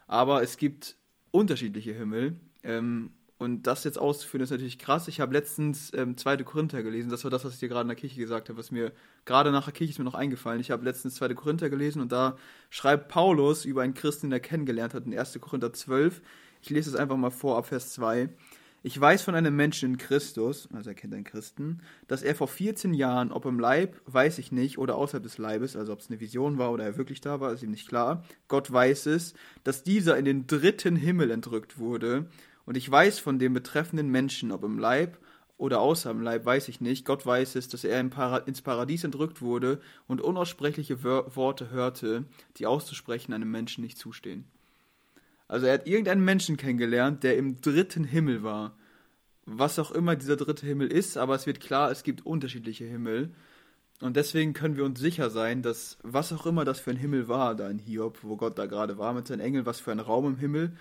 Aber 0.07 0.41
es 0.41 0.57
gibt 0.57 0.95
unterschiedliche 1.32 1.93
Himmel. 1.93 2.39
Ähm, 2.63 3.11
und 3.40 3.68
das 3.68 3.86
jetzt 3.86 3.98
auszuführen, 3.98 4.44
ist 4.44 4.52
natürlich 4.52 4.78
krass. 4.78 5.08
Ich 5.08 5.22
habe 5.22 5.34
letztens 5.34 5.94
ähm, 5.96 6.18
2. 6.18 6.38
Korinther 6.44 6.84
gelesen. 6.84 7.10
Das 7.10 7.24
war 7.24 7.32
das, 7.32 7.46
was 7.46 7.54
ich 7.54 7.60
dir 7.60 7.70
gerade 7.70 7.84
in 7.84 7.88
der 7.88 7.96
Kirche 7.96 8.20
gesagt 8.20 8.50
habe, 8.50 8.60
was 8.60 8.70
mir 8.70 8.92
gerade 9.24 9.52
nach 9.52 9.64
der 9.64 9.74
Kirche 9.74 9.94
ist 9.94 9.98
mir 9.98 10.04
noch 10.04 10.14
eingefallen. 10.14 10.60
Ich 10.60 10.72
habe 10.72 10.84
letztens 10.84 11.16
2. 11.16 11.34
Korinther 11.36 11.70
gelesen 11.70 12.02
und 12.02 12.12
da 12.12 12.36
schreibt 12.70 13.08
Paulus 13.08 13.64
über 13.64 13.82
einen 13.82 13.94
Christen, 13.94 14.28
den 14.28 14.34
er 14.34 14.40
kennengelernt 14.42 14.94
hat, 14.94 15.06
in 15.06 15.18
1. 15.18 15.40
Korinther 15.40 15.72
12. 15.72 16.22
Ich 16.62 16.70
lese 16.70 16.90
es 16.90 16.98
einfach 16.98 17.16
mal 17.16 17.32
vor, 17.32 17.58
ab 17.58 17.68
Vers 17.68 17.94
2. 17.94 18.28
Ich 18.82 19.00
weiß 19.00 19.22
von 19.22 19.36
einem 19.36 19.56
Menschen 19.56 19.92
in 19.92 19.98
Christus, 19.98 20.68
also 20.74 20.90
er 20.90 20.94
kennt 20.94 21.14
einen 21.14 21.26
Christen, 21.26 21.82
dass 22.08 22.24
er 22.24 22.34
vor 22.34 22.48
14 22.48 22.94
Jahren, 22.94 23.32
ob 23.32 23.46
im 23.46 23.60
Leib, 23.60 24.02
weiß 24.06 24.38
ich 24.40 24.54
nicht, 24.54 24.78
oder 24.78 24.96
außerhalb 24.96 25.24
des 25.24 25.38
Leibes, 25.38 25.76
also 25.76 25.92
ob 25.92 26.00
es 26.00 26.10
eine 26.10 26.22
Vision 26.22 26.58
war 26.58 26.72
oder 26.72 26.86
er 26.86 26.98
wirklich 26.98 27.20
da 27.20 27.42
war, 27.42 27.52
ist 27.52 27.64
ihm 27.64 27.72
nicht 27.72 27.90
klar. 27.90 28.24
Gott 28.48 28.72
weiß 28.72 29.08
es, 29.08 29.34
dass 29.66 29.84
dieser 29.84 30.18
in 30.18 30.24
den 30.24 30.48
dritten 30.48 30.96
Himmel 30.96 31.32
entrückt 31.32 31.78
wurde 31.78 32.28
und 32.70 32.78
ich 32.78 32.89
weiß 32.89 33.17
von 33.17 33.39
dem 33.39 33.55
betreffenden 33.55 34.09
Menschen, 34.09 34.51
ob 34.51 34.63
im 34.63 34.78
Leib 34.78 35.17
oder 35.57 35.80
außer 35.80 36.11
im 36.11 36.22
Leib, 36.22 36.45
weiß 36.45 36.67
ich 36.67 36.82
nicht. 36.82 37.03
Gott 37.03 37.26
weiß 37.26 37.55
es, 37.55 37.67
dass 37.67 37.84
er 37.84 37.99
ins 38.45 38.61
Paradies 38.61 39.03
entrückt 39.03 39.41
wurde 39.41 39.82
und 40.05 40.22
unaussprechliche 40.22 41.03
Worte 41.03 41.72
hörte, 41.72 42.26
die 42.57 42.67
auszusprechen 42.67 43.34
einem 43.34 43.49
Menschen 43.49 43.84
nicht 43.84 43.97
zustehen. 43.97 44.45
Also 45.47 45.65
er 45.65 45.74
hat 45.74 45.88
irgendeinen 45.88 46.24
Menschen 46.24 46.57
kennengelernt, 46.57 47.24
der 47.24 47.38
im 47.38 47.59
dritten 47.59 48.03
Himmel 48.03 48.43
war. 48.43 48.78
Was 49.47 49.80
auch 49.80 49.89
immer 49.89 50.15
dieser 50.15 50.38
dritte 50.38 50.67
Himmel 50.67 50.91
ist, 50.91 51.17
aber 51.17 51.34
es 51.34 51.47
wird 51.47 51.61
klar, 51.61 51.89
es 51.89 52.03
gibt 52.03 52.24
unterschiedliche 52.24 52.86
Himmel. 52.86 53.34
Und 53.99 54.15
deswegen 54.15 54.53
können 54.53 54.78
wir 54.78 54.86
uns 54.86 54.99
sicher 54.99 55.32
sein, 55.32 55.63
dass 55.63 55.97
was 56.03 56.32
auch 56.32 56.45
immer 56.45 56.65
das 56.65 56.80
für 56.80 56.91
ein 56.91 56.97
Himmel 56.97 57.28
war, 57.28 57.55
da 57.55 57.67
in 57.67 57.80
Hiob, 57.80 58.20
wo 58.22 58.38
Gott 58.38 58.59
da 58.59 58.67
gerade 58.67 58.99
war 58.99 59.13
mit 59.13 59.26
seinen 59.26 59.39
Engeln, 59.39 59.65
was 59.65 59.80
für 59.80 59.91
ein 59.91 59.99
Raum 59.99 60.28
im 60.28 60.38
Himmel, 60.38 60.78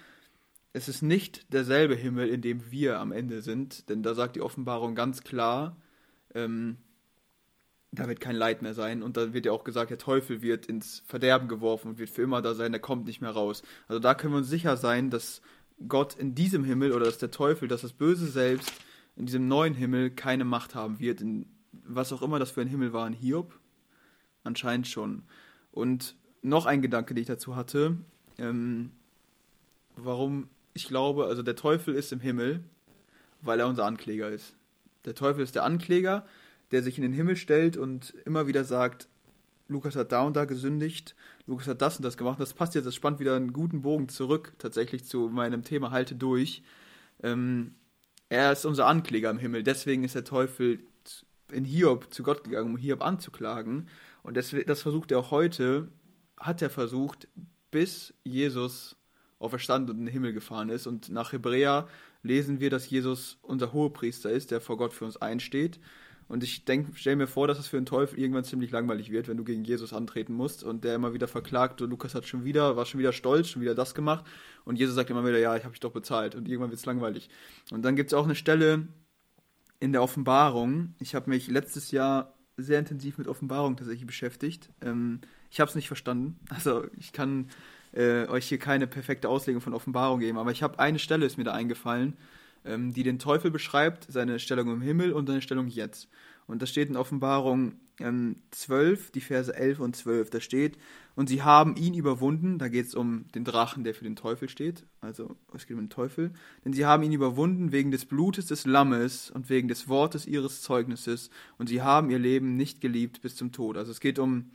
es 0.73 0.89
ist 0.89 1.03
nicht 1.03 1.53
derselbe 1.53 1.95
Himmel, 1.95 2.29
in 2.29 2.43
dem 2.43 2.71
wir 2.71 3.01
am 3.01 3.13
Ende 3.13 3.43
sind, 3.43 3.89
denn 3.89 4.03
da 4.03 4.15
sagt 4.15 4.37
die 4.37 4.43
Offenbarung 4.43 4.95
ganz 4.95 5.23
klar, 5.23 5.77
ähm, 6.35 6.77
da 7.91 8.07
wird 8.07 8.21
kein 8.21 8.37
Leid 8.37 8.61
mehr 8.61 8.75
sein 8.75 9.03
und 9.03 9.17
da 9.17 9.33
wird 9.33 9.47
ja 9.47 9.53
auch 9.53 9.65
gesagt, 9.65 9.91
der 9.91 9.99
Teufel 9.99 10.43
wird 10.43 10.67
ins 10.67 11.03
Verderben 11.07 11.49
geworfen 11.49 11.89
und 11.89 11.99
wird 11.99 12.11
für 12.11 12.23
immer 12.23 12.43
da 12.43 12.55
sein, 12.55 12.73
der 12.73 12.81
kommt 12.81 13.07
nicht 13.07 13.23
mehr 13.23 13.31
raus. 13.31 13.63
Also 13.89 13.99
da 13.99 14.15
können 14.15 14.35
wir 14.35 14.39
uns 14.39 14.49
sicher 14.49 14.77
sein, 14.77 15.11
dass 15.11 15.41
Gott 15.89 16.15
in 16.15 16.35
diesem 16.35 16.65
Himmel 16.65 16.93
oder 16.93 17.07
dass 17.07 17.19
der 17.19 17.31
Teufel, 17.31 17.67
dass 17.67 17.83
das 17.83 17.93
Böse 17.93 18.27
selbst 18.27 18.73
in 19.17 19.27
diesem 19.27 19.49
neuen 19.49 19.75
Himmel 19.75 20.11
keine 20.11 20.45
Macht 20.45 20.75
haben 20.75 20.99
wird, 20.99 21.23
in 21.23 21.47
was 21.73 22.13
auch 22.13 22.23
immer 22.23 22.39
das 22.39 22.51
für 22.51 22.61
ein 22.61 22.69
Himmel 22.69 22.93
war 22.93 23.07
in 23.07 23.15
Hiob, 23.15 23.59
anscheinend 24.45 24.87
schon. 24.87 25.23
Und 25.73 26.17
noch 26.43 26.67
ein 26.67 26.83
Gedanke, 26.83 27.15
den 27.15 27.23
ich 27.23 27.29
dazu 27.29 27.57
hatte, 27.57 27.97
ähm, 28.39 28.91
warum 29.97 30.49
ich 30.75 30.89
glaube, 30.89 31.27
also 31.27 31.43
der 31.43 31.57
Teufel 31.57 31.95
ist 31.95 32.13
im 32.13 32.21
Himmel, 32.21 32.63
weil 33.41 33.61
er 33.61 33.69
unser 33.69 33.85
Ankläger 33.85 34.29
ist. 34.29 34.55
Der 35.05 35.15
Teufel 35.15 35.43
ist 35.43 35.55
der 35.55 35.65
Ankläger, 35.65 36.27
der 36.71 36.83
sich 36.83 36.99
in 36.99 37.03
den 37.03 37.13
Himmel 37.13 37.37
stellt 37.37 37.77
und 37.77 38.15
immer 38.25 38.47
wieder 38.47 38.65
sagt, 38.65 39.09
Lukas 39.69 39.97
hat 39.97 40.13
da 40.13 40.23
und 40.23 40.35
da 40.35 40.45
gesündigt, 40.45 41.15
Lukas 41.47 41.69
hat 41.69 41.83
das 41.83 41.97
und 41.97 42.03
das 42.03 42.17
gemacht. 42.17 42.41
Das 42.41 42.55
passt 42.55 42.75
jetzt, 42.75 42.87
das 42.87 42.95
spannt 42.95 43.21
wieder 43.21 43.37
einen 43.37 43.53
guten 43.53 43.83
Bogen 43.83 44.09
zurück, 44.09 44.55
tatsächlich 44.59 45.05
zu 45.05 45.29
meinem 45.29 45.63
Thema 45.63 45.91
Halte 45.91 46.15
durch. 46.15 46.63
Ähm, 47.23 47.75
er 48.29 48.53
ist 48.53 48.65
unser 48.65 48.87
Ankläger 48.87 49.31
im 49.31 49.39
Himmel, 49.39 49.63
deswegen 49.63 50.05
ist 50.05 50.15
der 50.15 50.25
Teufel 50.25 50.81
in 51.51 51.65
Hiob 51.65 52.13
zu 52.13 52.23
Gott 52.23 52.45
gegangen, 52.45 52.71
um 52.71 52.77
Hiob 52.77 53.03
anzuklagen. 53.03 53.89
Und 54.23 54.37
das, 54.37 54.55
das 54.67 54.83
versucht 54.83 55.11
er 55.13 55.19
auch 55.19 55.31
heute, 55.31 55.89
hat 56.39 56.61
er 56.61 56.71
versucht, 56.71 57.29
bis 57.71 58.15
Jesus 58.25 58.97
auferstanden 59.39 59.95
und 59.95 60.01
in 60.01 60.07
den 60.07 60.13
Himmel 60.13 60.33
gefahren 60.33 60.69
ist. 60.69 60.87
Und 60.87 61.11
nach 61.11 61.33
Hebräer 61.33 61.89
lesen 62.23 62.61
wir, 62.61 62.71
dass 62.71 62.89
Jesus 62.91 63.39
unser 63.43 63.73
Hohepriester 63.73 64.31
ist, 64.31 64.51
der 64.51 64.61
vor 64.61 64.77
Gott 64.77 64.93
für 64.93 65.05
uns 65.05 65.17
einsteht. 65.17 65.79
Und 66.29 66.45
ich 66.45 66.63
stelle 66.95 67.17
mir 67.17 67.27
vor, 67.27 67.49
dass 67.49 67.59
es 67.59 67.69
für 67.69 67.79
einen 67.79 67.87
Teufel 67.87 68.19
irgendwann 68.19 68.45
ziemlich 68.45 68.71
langweilig 68.71 69.11
wird, 69.11 69.29
wenn 69.29 69.39
du 69.39 69.45
gegen 69.45 69.65
Jesus 69.65 69.95
antreten 69.95 70.35
musst 70.35 70.63
und 70.63 70.85
der 70.85 70.95
immer 70.95 71.15
wieder 71.15 71.27
verklagt, 71.27 71.81
und 71.81 71.89
Lukas 71.89 72.15
hat 72.15 72.27
schon 72.27 72.45
wieder, 72.45 72.77
war 72.77 72.85
schon 72.85 73.01
wieder 73.01 73.15
stolz, 73.15 73.49
schon 73.49 73.63
wieder 73.63 73.75
das 73.75 73.95
gemacht. 73.95 74.27
Und 74.67 74.79
Jesus 74.79 74.95
sagt 74.95 75.09
immer 75.09 75.25
wieder, 75.25 75.39
ja, 75.39 75.57
ich 75.57 75.65
habe 75.65 75.73
dich 75.73 75.81
doch 75.81 75.93
bezahlt. 75.93 76.35
Und 76.35 76.47
irgendwann 76.47 76.71
wird 76.71 76.81
es 76.81 76.87
langweilig. 76.87 77.31
Und 77.71 77.83
dann 77.83 77.97
gibt 77.97 78.11
es 78.11 78.15
auch 78.15 78.25
eine 78.25 78.35
Stelle 78.35 78.89
in 79.81 79.93
der 79.93 80.03
Offenbarung. 80.03 80.95
Ich 80.99 81.15
habe 81.15 81.31
mich 81.31 81.49
letztes 81.49 81.93
Jahr 81.93 82.35
sehr 82.59 82.79
intensiv 82.79 83.17
mit 83.17 83.29
Offenbarung 83.29 83.77
tatsächlich 83.77 84.07
beschäftigt. 84.07 84.71
Ähm, 84.83 85.21
ich 85.51 85.61
habe 85.61 85.71
es 85.71 85.77
nicht 85.77 85.89
verstanden. 85.89 86.41
Also 86.51 86.85
ich 86.99 87.13
kann 87.13 87.49
äh, 87.93 88.27
euch 88.27 88.47
hier 88.47 88.59
keine 88.59 88.87
perfekte 88.87 89.29
Auslegung 89.29 89.61
von 89.61 89.75
Offenbarung 89.75 90.21
geben, 90.21 90.39
aber 90.39 90.51
ich 90.51 90.63
habe 90.63 90.79
eine 90.79 90.99
Stelle, 90.99 91.27
ist 91.27 91.39
mir 91.39 91.45
da 91.45 91.53
eingefallen, 91.53 92.17
ähm, 92.65 92.93
die 92.93 93.03
den 93.03 93.19
Teufel 93.19 93.51
beschreibt, 93.51 94.07
seine 94.09 94.39
Stellung 94.39 94.69
im 94.73 94.81
Himmel 94.81 95.13
und 95.13 95.27
seine 95.27 95.43
Stellung 95.43 95.69
jetzt. 95.69 96.09
Und 96.47 96.63
das 96.63 96.71
steht 96.71 96.89
in 96.89 96.97
Offenbarung 96.97 97.75
ähm, 98.01 98.37
12, 98.53 99.11
die 99.11 99.21
Verse 99.21 99.55
11 99.55 99.81
und 99.81 99.97
12. 99.97 100.31
Da 100.31 100.41
steht, 100.41 100.79
und 101.15 101.29
sie 101.29 101.43
haben 101.43 101.77
ihn 101.77 101.95
überwunden, 101.95 102.59
da 102.59 102.69
geht 102.69 102.87
es 102.87 102.95
um 102.95 103.27
den 103.35 103.45
Drachen, 103.45 103.85
der 103.85 103.95
für 103.95 104.05
den 104.05 104.17
Teufel 104.17 104.49
steht, 104.49 104.87
also 105.01 105.37
es 105.53 105.67
geht 105.67 105.77
um 105.77 105.83
den 105.83 105.91
Teufel, 105.91 106.33
denn 106.65 106.73
sie 106.73 106.87
haben 106.87 107.03
ihn 107.03 107.13
überwunden 107.13 107.73
wegen 107.73 107.91
des 107.91 108.07
Blutes 108.07 108.47
des 108.47 108.67
Lammes 108.67 109.31
und 109.31 109.51
wegen 109.51 109.69
des 109.69 109.89
Wortes 109.89 110.27
ihres 110.27 110.63
Zeugnisses 110.63 111.31
und 111.59 111.69
sie 111.69 111.83
haben 111.83 112.11
ihr 112.11 112.19
Leben 112.19 112.57
nicht 112.57 112.81
geliebt 112.81 113.21
bis 113.21 113.37
zum 113.37 113.53
Tod. 113.53 113.77
Also 113.77 113.91
es 113.91 114.01
geht 114.01 114.19
um 114.19 114.51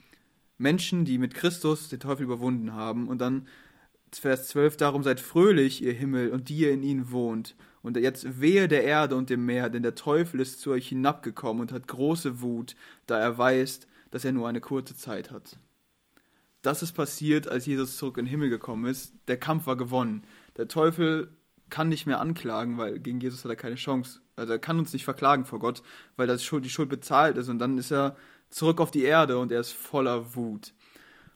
Menschen, 0.58 1.06
die 1.06 1.18
mit 1.18 1.34
Christus 1.34 1.90
den 1.90 2.00
Teufel 2.00 2.24
überwunden 2.24 2.74
haben. 2.74 3.08
Und 3.08 3.20
dann 3.20 3.48
Vers 4.12 4.48
12, 4.50 4.78
darum 4.78 5.04
seid 5.04 5.20
fröhlich, 5.20 5.84
ihr 5.84 5.94
Himmel, 5.94 6.32
und 6.32 6.50
die 6.50 6.58
ihr 6.58 6.72
in 6.72 6.84
ihnen 6.84 7.12
wohnt. 7.12 7.56
Und 7.82 7.98
jetzt 7.98 8.40
wehe 8.40 8.68
der 8.68 8.84
Erde 8.84 9.16
und 9.16 9.30
dem 9.30 9.46
Meer, 9.46 9.70
denn 9.70 9.84
der 9.84 9.96
Teufel 9.96 10.40
ist 10.40 10.62
zu 10.62 10.72
euch 10.72 10.88
hinabgekommen 10.88 11.62
und 11.62 11.72
hat 11.72 11.88
große 11.88 12.42
Wut, 12.42 12.76
da 13.08 13.20
er 13.20 13.38
weiß, 13.38 13.82
dass 14.12 14.24
er 14.24 14.32
nur 14.32 14.48
eine 14.48 14.62
kurze 14.62 14.96
Zeit 14.96 15.32
hat. 15.32 15.58
Das 16.62 16.82
ist 16.82 16.94
passiert, 16.94 17.48
als 17.48 17.66
Jesus 17.66 17.98
zurück 17.98 18.18
in 18.18 18.26
den 18.26 18.30
Himmel 18.30 18.50
gekommen 18.50 18.86
ist. 18.86 19.14
Der 19.28 19.38
Kampf 19.38 19.68
war 19.68 19.76
gewonnen. 19.76 20.24
Der 20.56 20.70
Teufel 20.70 21.36
kann 21.70 21.90
nicht 21.90 22.06
mehr 22.06 22.22
anklagen, 22.22 22.78
weil 22.78 23.00
gegen 23.00 23.20
Jesus 23.20 23.44
hat 23.44 23.52
er 23.52 23.58
keine 23.58 23.76
Chance. 23.76 24.22
Also 24.36 24.54
er 24.54 24.60
kann 24.60 24.80
uns 24.80 24.94
nicht 24.94 25.04
verklagen 25.04 25.44
vor 25.44 25.60
Gott, 25.60 25.84
weil 26.16 26.28
das 26.28 26.44
Schuld, 26.44 26.64
die 26.64 26.70
Schuld 26.70 26.88
bezahlt 26.88 27.36
ist. 27.36 27.50
Und 27.50 27.60
dann 27.60 27.78
ist 27.78 27.92
er 27.92 28.16
zurück 28.54 28.80
auf 28.80 28.92
die 28.92 29.04
Erde 29.04 29.38
und 29.40 29.52
er 29.52 29.60
ist 29.60 29.72
voller 29.72 30.36
Wut. 30.36 30.74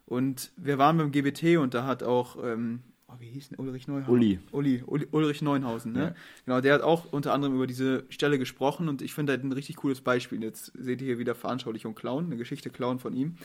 Und 0.06 0.52
wir 0.56 0.78
waren 0.78 0.98
beim 0.98 1.12
GBT 1.12 1.58
und 1.58 1.74
da 1.74 1.86
hat 1.86 2.04
auch, 2.04 2.38
ähm, 2.42 2.82
oh, 3.08 3.16
wie 3.20 3.30
hieß 3.30 3.50
denn 3.50 3.60
Ulrich 3.60 3.88
Neuhausen? 3.88 4.14
Uli. 4.14 4.40
Uli, 4.52 4.84
Uli 4.86 5.08
Ulrich 5.12 5.42
Neuhausen, 5.42 5.92
ne? 5.92 6.00
Ja. 6.00 6.16
Genau, 6.46 6.62
der 6.62 6.76
hat 6.76 6.82
auch 6.82 7.12
unter 7.12 7.34
anderem 7.34 7.56
über 7.56 7.68
diese 7.68 8.06
Stelle 8.10 8.40
gesprochen 8.40 8.88
und 8.88 9.02
ich 9.02 9.14
finde 9.14 9.34
er 9.34 9.40
hat 9.40 9.44
ein 9.44 9.52
richtig 9.52 9.78
cooles 9.78 10.02
Beispiel. 10.02 10.42
Jetzt 10.44 10.72
seht 10.78 11.02
ihr 11.02 11.08
hier 11.08 11.20
wieder 11.20 11.36
Veranschaulichung 11.36 11.96
Clown, 11.96 12.26
eine 12.26 12.38
Geschichte 12.38 12.70
Clown 12.70 13.00
von 13.00 13.14
ihm. 13.14 13.36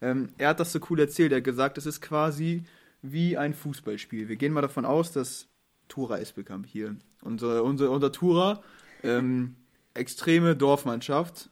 Ähm, 0.00 0.28
er 0.38 0.50
hat 0.50 0.60
das 0.60 0.72
so 0.72 0.78
cool 0.90 1.00
erzählt, 1.00 1.32
er 1.32 1.38
hat 1.38 1.44
gesagt, 1.44 1.78
es 1.78 1.86
ist 1.86 2.00
quasi 2.00 2.64
wie 3.02 3.36
ein 3.36 3.54
Fußballspiel. 3.54 4.28
Wir 4.28 4.36
gehen 4.36 4.52
mal 4.52 4.60
davon 4.60 4.84
aus, 4.84 5.12
dass 5.12 5.48
Tura 5.88 6.18
Espelkamp 6.18 6.66
hier, 6.66 6.96
unser, 7.22 7.64
unser, 7.64 7.90
unser 7.90 8.12
Tura, 8.12 8.62
ähm, 9.02 9.56
extreme 9.94 10.54
Dorfmannschaft. 10.56 11.50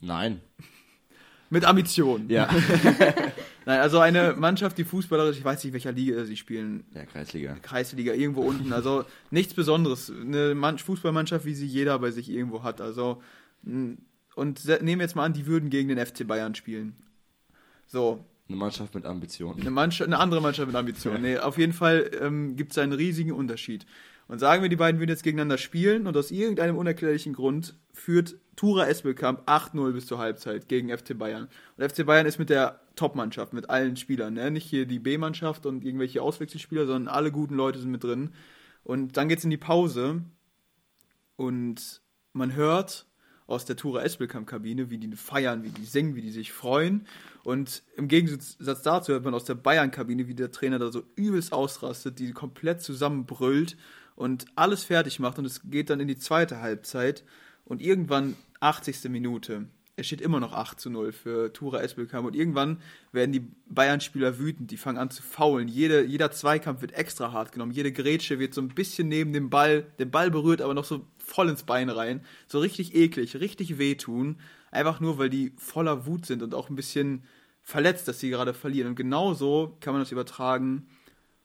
Nein. 0.00 0.40
Mit 1.52 1.64
Ambitionen. 1.64 2.30
Ja. 2.30 2.48
Nein, 3.66 3.80
also 3.80 3.98
eine 3.98 4.34
Mannschaft, 4.34 4.78
die 4.78 4.84
fußballerisch, 4.84 5.38
ich 5.38 5.44
weiß 5.44 5.62
nicht, 5.64 5.72
welcher 5.72 5.90
Liga 5.90 6.24
sie 6.24 6.36
spielen. 6.36 6.84
Ja, 6.94 7.04
Kreisliga. 7.04 7.56
Kreisliga, 7.60 8.12
irgendwo 8.14 8.42
unten. 8.42 8.72
Also 8.72 9.04
nichts 9.30 9.52
Besonderes. 9.54 10.10
Eine 10.10 10.78
Fußballmannschaft, 10.78 11.44
wie 11.44 11.54
sie 11.54 11.66
jeder 11.66 11.98
bei 11.98 12.12
sich 12.12 12.30
irgendwo 12.30 12.62
hat. 12.62 12.80
Also, 12.80 13.20
und 13.64 14.00
nehmen 14.36 15.00
wir 15.00 15.00
jetzt 15.00 15.16
mal 15.16 15.24
an, 15.24 15.32
die 15.32 15.46
würden 15.46 15.70
gegen 15.70 15.88
den 15.88 16.04
FC 16.04 16.26
Bayern 16.26 16.54
spielen. 16.54 16.94
So. 17.88 18.24
Eine 18.48 18.56
Mannschaft 18.56 18.94
mit 18.94 19.04
Ambitionen. 19.04 19.60
Eine, 19.60 19.70
Mannschaft, 19.70 20.08
eine 20.08 20.18
andere 20.18 20.40
Mannschaft 20.40 20.68
mit 20.68 20.76
Ambitionen. 20.76 21.24
Ja. 21.24 21.30
Nee, 21.30 21.38
auf 21.38 21.58
jeden 21.58 21.72
Fall 21.72 22.10
ähm, 22.20 22.56
gibt 22.56 22.72
es 22.72 22.78
einen 22.78 22.92
riesigen 22.92 23.32
Unterschied. 23.32 23.86
Und 24.30 24.38
sagen 24.38 24.62
wir, 24.62 24.68
die 24.68 24.76
beiden 24.76 25.00
würden 25.00 25.10
jetzt 25.10 25.24
gegeneinander 25.24 25.58
spielen 25.58 26.06
und 26.06 26.16
aus 26.16 26.30
irgendeinem 26.30 26.76
unerklärlichen 26.76 27.32
Grund 27.32 27.74
führt 27.92 28.36
Tura 28.54 28.86
Espelkamp 28.86 29.48
8-0 29.48 29.90
bis 29.90 30.06
zur 30.06 30.18
Halbzeit 30.18 30.68
gegen 30.68 30.96
FC 30.96 31.18
Bayern. 31.18 31.48
Und 31.76 31.90
FC 31.90 32.06
Bayern 32.06 32.26
ist 32.26 32.38
mit 32.38 32.48
der 32.48 32.78
Top-Mannschaft, 32.94 33.52
mit 33.52 33.68
allen 33.68 33.96
Spielern. 33.96 34.34
Ne? 34.34 34.52
Nicht 34.52 34.70
hier 34.70 34.86
die 34.86 35.00
B-Mannschaft 35.00 35.66
und 35.66 35.84
irgendwelche 35.84 36.22
Auswechselspieler, 36.22 36.86
sondern 36.86 37.12
alle 37.12 37.32
guten 37.32 37.56
Leute 37.56 37.80
sind 37.80 37.90
mit 37.90 38.04
drin. 38.04 38.30
Und 38.84 39.16
dann 39.16 39.28
geht 39.28 39.38
es 39.38 39.44
in 39.44 39.50
die 39.50 39.56
Pause 39.56 40.22
und 41.34 42.00
man 42.32 42.54
hört 42.54 43.06
aus 43.48 43.64
der 43.64 43.74
Tura 43.74 44.04
Espelkamp-Kabine, 44.04 44.90
wie 44.90 44.98
die 44.98 45.16
feiern, 45.16 45.64
wie 45.64 45.70
die 45.70 45.84
singen, 45.84 46.14
wie 46.14 46.22
die 46.22 46.30
sich 46.30 46.52
freuen. 46.52 47.04
Und 47.42 47.82
im 47.96 48.06
Gegensatz 48.06 48.56
dazu 48.60 49.12
hört 49.12 49.24
man 49.24 49.34
aus 49.34 49.44
der 49.44 49.56
Bayern-Kabine, 49.56 50.28
wie 50.28 50.36
der 50.36 50.52
Trainer 50.52 50.78
da 50.78 50.92
so 50.92 51.02
übelst 51.16 51.52
ausrastet, 51.52 52.20
die 52.20 52.30
komplett 52.30 52.80
zusammenbrüllt 52.80 53.76
und 54.20 54.44
alles 54.54 54.84
fertig 54.84 55.18
macht 55.18 55.38
und 55.38 55.46
es 55.46 55.62
geht 55.64 55.88
dann 55.88 55.98
in 55.98 56.06
die 56.06 56.18
zweite 56.18 56.60
Halbzeit 56.60 57.24
und 57.64 57.80
irgendwann 57.80 58.36
80. 58.60 59.08
Minute 59.08 59.66
es 59.96 60.06
steht 60.06 60.20
immer 60.20 60.40
noch 60.40 60.52
8 60.52 60.80
zu 60.80 60.90
0 60.90 61.12
für 61.12 61.52
Tura 61.52 61.82
Espelkamp 61.82 62.26
und 62.26 62.34
irgendwann 62.34 62.80
werden 63.12 63.32
die 63.32 63.46
Bayern-Spieler 63.68 64.38
wütend, 64.38 64.70
die 64.70 64.76
fangen 64.76 64.98
an 64.98 65.10
zu 65.10 65.22
faulen. 65.22 65.68
Jede, 65.68 66.04
jeder 66.04 66.30
Zweikampf 66.30 66.80
wird 66.80 66.92
extra 66.92 67.32
hart 67.32 67.52
genommen, 67.52 67.72
jede 67.72 67.92
Grätsche 67.92 68.38
wird 68.38 68.54
so 68.54 68.60
ein 68.60 68.68
bisschen 68.68 69.08
neben 69.08 69.32
dem 69.32 69.50
Ball, 69.50 69.86
den 69.98 70.10
Ball 70.10 70.30
berührt, 70.30 70.62
aber 70.62 70.74
noch 70.74 70.84
so 70.84 71.06
voll 71.18 71.48
ins 71.48 71.64
Bein 71.64 71.90
rein. 71.90 72.24
So 72.46 72.58
richtig 72.60 72.94
eklig, 72.94 73.36
richtig 73.36 73.78
wehtun. 73.78 74.38
Einfach 74.70 75.00
nur, 75.00 75.18
weil 75.18 75.30
die 75.30 75.52
voller 75.56 76.06
Wut 76.06 76.26
sind 76.26 76.42
und 76.42 76.54
auch 76.54 76.70
ein 76.70 76.76
bisschen 76.76 77.24
verletzt, 77.62 78.08
dass 78.08 78.20
sie 78.20 78.30
gerade 78.30 78.54
verlieren. 78.54 78.90
Und 78.90 78.96
genauso 78.96 79.76
kann 79.80 79.92
man 79.92 80.02
das 80.02 80.12
übertragen 80.12 80.88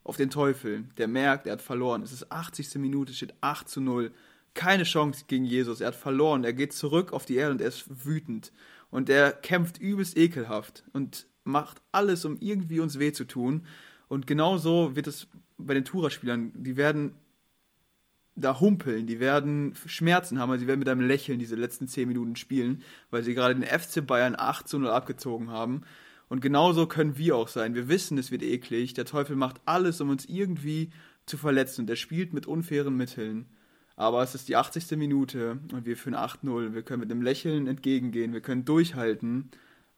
auf 0.06 0.16
den 0.16 0.30
Teufel. 0.30 0.86
Der 0.98 1.10
merkt, 1.10 1.48
er 1.48 1.54
hat 1.54 1.62
verloren. 1.62 2.02
Es 2.02 2.14
ist 2.14 2.32
80. 2.32 2.76
Minute, 2.76 3.14
steht 3.14 3.34
8 3.42 3.68
zu 3.68 3.82
0 3.82 4.12
keine 4.54 4.84
Chance 4.84 5.26
gegen 5.28 5.44
Jesus. 5.44 5.82
Er 5.82 5.88
hat 5.88 5.96
verloren. 5.96 6.46
Er 6.46 6.54
geht 6.54 6.72
zurück 6.72 7.12
auf 7.12 7.26
die 7.26 7.36
Erde 7.36 7.52
und 7.52 7.62
er 7.62 7.68
ist 7.68 8.06
wütend. 8.06 8.54
Und 8.90 9.10
er 9.10 9.34
kämpft 9.34 9.78
übelst 9.80 10.16
ekelhaft 10.18 10.86
und 10.94 11.28
macht 11.44 11.82
alles, 11.92 12.24
um 12.24 12.38
irgendwie 12.40 12.80
uns 12.80 12.98
weh 13.00 13.12
zu 13.12 13.26
tun. 13.26 13.66
Und 14.08 14.28
genauso 14.28 14.96
wird 14.96 15.08
es 15.08 15.28
bei 15.58 15.74
den 15.74 15.84
Tura-Spielern. 15.84 16.52
Die 16.56 16.78
werden 16.78 17.16
da 18.36 18.60
humpeln, 18.60 19.08
die 19.08 19.20
werden 19.20 19.74
Schmerzen 19.86 20.40
haben, 20.40 20.52
also 20.52 20.62
sie 20.62 20.68
werden 20.68 20.80
mit 20.80 20.90
einem 20.90 21.08
Lächeln 21.08 21.40
diese 21.40 21.56
letzten 21.56 21.88
10 21.88 22.08
Minuten 22.08 22.36
spielen, 22.36 22.84
weil 23.10 23.24
sie 23.24 23.34
gerade 23.34 23.56
den 23.56 23.64
FC 23.64 24.06
Bayern 24.06 24.36
8 24.38 24.68
zu 24.68 24.78
0 24.78 24.90
abgezogen 24.90 25.50
haben. 25.50 25.84
Und 26.28 26.42
genauso 26.42 26.88
können 26.88 27.18
wir 27.18 27.36
auch 27.36 27.48
sein. 27.48 27.76
Wir 27.76 27.88
wissen, 27.88 28.18
es 28.18 28.32
wird 28.32 28.42
eklig. 28.42 28.94
Der 28.94 29.06
Teufel 29.06 29.36
macht 29.36 29.62
alles, 29.66 30.02
um 30.02 30.10
uns 30.10 30.26
irgendwie 30.26 30.90
zu 31.26 31.38
verletzen. 31.38 31.82
Und 31.82 31.90
er 31.90 31.96
spielt 31.96 32.34
mit 32.34 32.48
unfairen 32.48 32.96
Mitteln. 32.98 33.46
Aber 33.96 34.24
es 34.24 34.36
ist 34.36 34.50
die 34.50 34.56
80. 34.56 34.98
Minute 34.98 35.60
und 35.72 35.86
wir 35.86 35.96
führen 35.96 36.16
8-0. 36.16 36.74
Wir 36.74 36.82
können 36.82 37.00
mit 37.02 37.12
einem 37.12 37.22
Lächeln 37.22 37.68
entgegengehen. 37.68 38.34
Wir 38.34 38.42
können 38.42 38.66
durchhalten, 38.66 39.50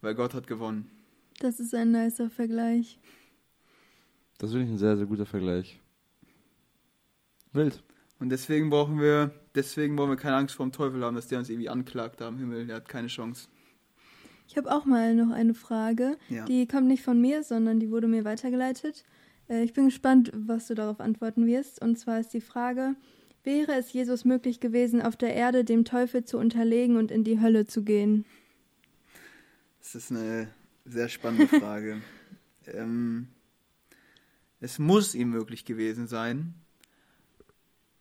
weil 0.02 0.14
Gott 0.14 0.34
hat 0.34 0.48
gewonnen. 0.48 0.92
Das 1.40 1.60
ist 1.60 1.74
ein 1.74 1.92
nicer 1.92 2.30
Vergleich. 2.30 3.00
Das 4.38 4.52
finde 4.52 4.66
ich 4.66 4.72
ein 4.72 4.78
sehr, 4.78 4.98
sehr 4.98 5.08
guter 5.08 5.26
Vergleich. 5.26 5.80
Wild. 7.54 7.84
Und 8.20 8.30
deswegen 8.30 8.70
brauchen 8.70 9.00
wir, 9.00 9.32
deswegen 9.56 9.98
wollen 9.98 10.10
wir 10.10 10.18
keine 10.18 10.36
Angst 10.36 10.56
vor 10.56 10.66
dem 10.66 10.72
Teufel 10.72 11.04
haben, 11.04 11.16
dass 11.16 11.28
der 11.28 11.40
uns 11.40 11.50
irgendwie 11.50 11.70
anklagt 11.70 12.22
da 12.22 12.28
am 12.28 12.38
Himmel. 12.38 12.68
Der 12.68 12.78
hat 12.78 12.90
keine 12.90 13.08
Chance. 13.08 13.48
Ich 14.48 14.56
habe 14.58 14.72
auch 14.72 14.86
mal 14.86 15.14
noch 15.14 15.32
eine 15.34 15.54
Frage. 15.54 16.18
Ja. 16.30 16.46
Die 16.46 16.68
kommt 16.68 16.88
nicht 16.88 17.04
von 17.04 17.20
mir, 17.20 17.44
sondern 17.44 17.80
die 17.80 17.92
wurde 17.92 18.08
mir 18.08 18.24
weitergeleitet. 18.26 19.04
Äh, 19.50 19.64
Ich 19.64 19.74
bin 19.74 19.86
gespannt, 19.86 20.32
was 20.34 20.68
du 20.68 20.74
darauf 20.76 21.00
antworten 21.00 21.46
wirst. 21.46 21.82
Und 21.82 21.98
zwar 22.00 22.20
ist 22.20 22.34
die 22.34 22.42
Frage, 22.42 22.96
wäre 23.44 23.74
es 23.74 23.92
Jesus 23.94 24.24
möglich 24.26 24.60
gewesen, 24.60 25.02
auf 25.02 25.16
der 25.18 25.34
Erde 25.36 25.64
dem 25.66 25.84
Teufel 25.86 26.24
zu 26.24 26.38
unterlegen 26.38 26.96
und 26.98 27.12
in 27.12 27.24
die 27.24 27.40
Hölle 27.42 27.66
zu 27.66 27.84
gehen? 27.84 28.26
Das 29.82 29.96
ist 29.96 30.12
eine 30.12 30.48
sehr 30.86 31.10
spannende 31.10 31.48
Frage. 31.60 32.02
ähm, 32.68 33.28
es 34.60 34.80
muss 34.80 35.14
ihm 35.14 35.30
möglich 35.30 35.66
gewesen 35.66 36.08
sein. 36.08 36.54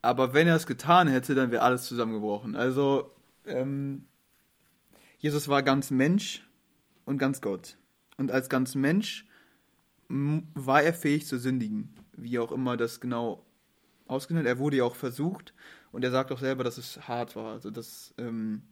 Aber 0.02 0.32
wenn 0.32 0.46
er 0.46 0.56
es 0.56 0.66
getan 0.66 1.08
hätte, 1.08 1.34
dann 1.34 1.50
wäre 1.50 1.62
alles 1.62 1.84
zusammengebrochen. 1.84 2.54
Also, 2.56 3.10
ähm, 3.46 4.04
Jesus 5.18 5.48
war 5.48 5.62
ganz 5.62 5.90
Mensch 5.90 6.46
und 7.04 7.18
ganz 7.18 7.40
Gott. 7.40 7.76
Und 8.16 8.30
als 8.30 8.48
ganz 8.48 8.74
Mensch 8.74 9.26
war 10.08 10.82
er 10.82 10.94
fähig 10.94 11.26
zu 11.26 11.38
sündigen. 11.38 11.94
Wie 12.16 12.38
auch 12.38 12.52
immer 12.52 12.76
das 12.76 13.00
genau 13.00 13.44
ausgenannt. 14.06 14.46
Er 14.46 14.58
wurde 14.58 14.78
ja 14.78 14.84
auch 14.84 14.94
versucht. 14.94 15.54
Und 15.92 16.04
er 16.04 16.10
sagt 16.10 16.32
auch 16.32 16.38
selber, 16.38 16.64
dass 16.64 16.78
es 16.78 17.08
hart 17.08 17.36
war. 17.36 17.52
Also, 17.52 17.70
dass 17.70 18.14
ähm, 18.18 18.62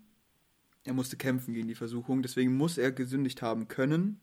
er 0.85 0.95
musste 0.95 1.17
kämpfen 1.17 1.55
gegen 1.55 1.69
die 1.69 1.75
Versuchung. 1.75 2.23
Deswegen 2.23 2.57
muss 2.57 2.79
er 2.79 2.93
gesündigt 2.93 3.43
haben 3.43 3.69
können. 3.69 4.21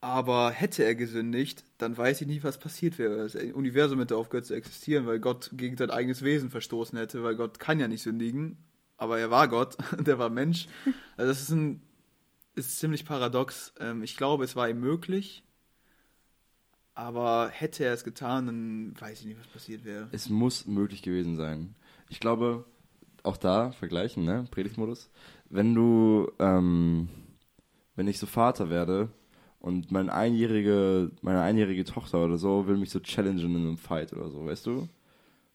Aber 0.00 0.50
hätte 0.50 0.84
er 0.84 0.96
gesündigt, 0.96 1.64
dann 1.78 1.96
weiß 1.96 2.22
ich 2.22 2.26
nicht, 2.26 2.42
was 2.42 2.58
passiert 2.58 2.98
wäre. 2.98 3.18
Das 3.18 3.36
Universum 3.36 4.00
hätte 4.00 4.16
aufgehört 4.16 4.46
zu 4.46 4.54
existieren, 4.54 5.06
weil 5.06 5.20
Gott 5.20 5.50
gegen 5.52 5.76
sein 5.76 5.90
eigenes 5.90 6.22
Wesen 6.22 6.50
verstoßen 6.50 6.98
hätte, 6.98 7.22
weil 7.22 7.36
Gott 7.36 7.60
kann 7.60 7.78
ja 7.78 7.86
nicht 7.86 8.02
sündigen. 8.02 8.56
Aber 9.02 9.18
er 9.18 9.32
war 9.32 9.48
Gott, 9.48 9.76
der 9.98 10.20
war 10.20 10.30
Mensch. 10.30 10.68
Also 11.16 11.32
das 11.32 11.42
ist 11.42 11.50
ein 11.50 11.82
ist 12.54 12.78
ziemlich 12.78 13.04
paradox. 13.04 13.74
Ähm, 13.80 14.04
Ich 14.04 14.16
glaube, 14.16 14.44
es 14.44 14.54
war 14.54 14.68
ihm 14.68 14.78
möglich. 14.78 15.42
Aber 16.94 17.48
hätte 17.48 17.84
er 17.84 17.94
es 17.94 18.04
getan, 18.04 18.46
dann 18.46 18.94
weiß 19.00 19.20
ich 19.20 19.26
nicht, 19.26 19.40
was 19.40 19.48
passiert 19.48 19.84
wäre. 19.84 20.08
Es 20.12 20.28
muss 20.28 20.66
möglich 20.68 21.02
gewesen 21.02 21.36
sein. 21.36 21.74
Ich 22.10 22.20
glaube, 22.20 22.64
auch 23.24 23.36
da 23.36 23.72
vergleichen, 23.72 24.24
ne? 24.24 24.46
Predigtmodus. 24.52 25.10
Wenn 25.50 25.74
du, 25.74 26.30
ähm, 26.38 27.08
wenn 27.96 28.06
ich 28.06 28.20
so 28.20 28.26
Vater 28.26 28.70
werde 28.70 29.08
und 29.58 29.90
mein 29.90 30.10
einjährige, 30.10 31.10
meine 31.22 31.40
einjährige 31.40 31.84
Tochter 31.84 32.24
oder 32.24 32.38
so 32.38 32.68
will 32.68 32.76
mich 32.76 32.90
so 32.90 33.00
challengen 33.00 33.56
in 33.56 33.66
einem 33.66 33.78
Fight 33.78 34.12
oder 34.12 34.30
so, 34.30 34.46
weißt 34.46 34.66
du? 34.66 34.88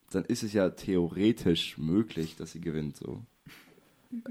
Dann 0.09 0.25
ist 0.25 0.43
es 0.43 0.51
ja 0.51 0.69
theoretisch 0.69 1.77
möglich, 1.77 2.35
dass 2.35 2.51
sie 2.51 2.61
gewinnt, 2.61 2.97
so. 2.97 3.23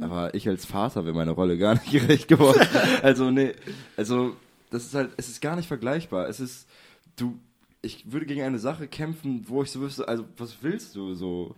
Aber 0.01 0.35
ich 0.35 0.49
als 0.49 0.65
Vater 0.65 1.05
wäre 1.05 1.15
meine 1.15 1.33
Rolle 1.33 1.59
gar 1.59 1.75
nicht 1.75 1.91
gerecht 1.91 2.29
geworden. 2.29 2.67
also, 3.03 3.31
nee, 3.31 3.53
also, 3.97 4.37
das 4.71 4.87
ist 4.87 4.95
halt, 4.95 5.11
es 5.17 5.29
ist 5.29 5.41
gar 5.41 5.57
nicht 5.57 5.69
vergleichbar. 5.69 6.29
Es 6.29 6.41
ist, 6.41 6.69
du, 7.17 7.39
ich 7.83 8.11
würde 8.11 8.27
gegen 8.27 8.43
eine 8.43 8.59
Sache 8.59 8.89
kämpfen, 8.89 9.45
wo 9.49 9.63
ich 9.63 9.71
so 9.71 9.81
wüsste, 9.81 10.07
also, 10.09 10.25
was 10.37 10.57
willst 10.63 10.95
du 10.97 11.15
so? 11.15 11.55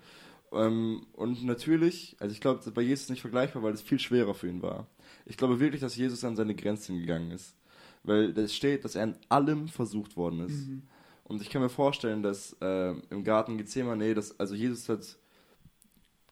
Ähm, 0.52 1.06
und 1.12 1.44
natürlich, 1.44 2.16
also 2.20 2.32
ich 2.32 2.40
glaube, 2.40 2.70
bei 2.70 2.82
Jesus 2.82 3.10
nicht 3.10 3.20
vergleichbar, 3.20 3.62
weil 3.62 3.74
es 3.74 3.82
viel 3.82 3.98
schwerer 3.98 4.34
für 4.34 4.48
ihn 4.48 4.62
war. 4.62 4.86
Ich 5.26 5.36
glaube 5.36 5.60
wirklich, 5.60 5.80
dass 5.80 5.96
Jesus 5.96 6.24
an 6.24 6.36
seine 6.36 6.54
Grenzen 6.54 6.98
gegangen 7.00 7.30
ist. 7.30 7.54
Weil 8.02 8.30
es 8.38 8.54
steht, 8.54 8.84
dass 8.84 8.94
er 8.94 9.04
in 9.04 9.16
allem 9.28 9.68
versucht 9.68 10.16
worden 10.16 10.46
ist. 10.46 10.68
Und 11.24 11.42
ich 11.42 11.50
kann 11.50 11.60
mir 11.60 11.68
vorstellen, 11.68 12.22
dass 12.22 12.56
äh, 12.60 12.94
im 13.10 13.22
Garten 13.22 13.58
Gethsemane, 13.58 14.14
dass, 14.14 14.38
also 14.40 14.54
Jesus 14.54 14.88
hat 14.88 15.18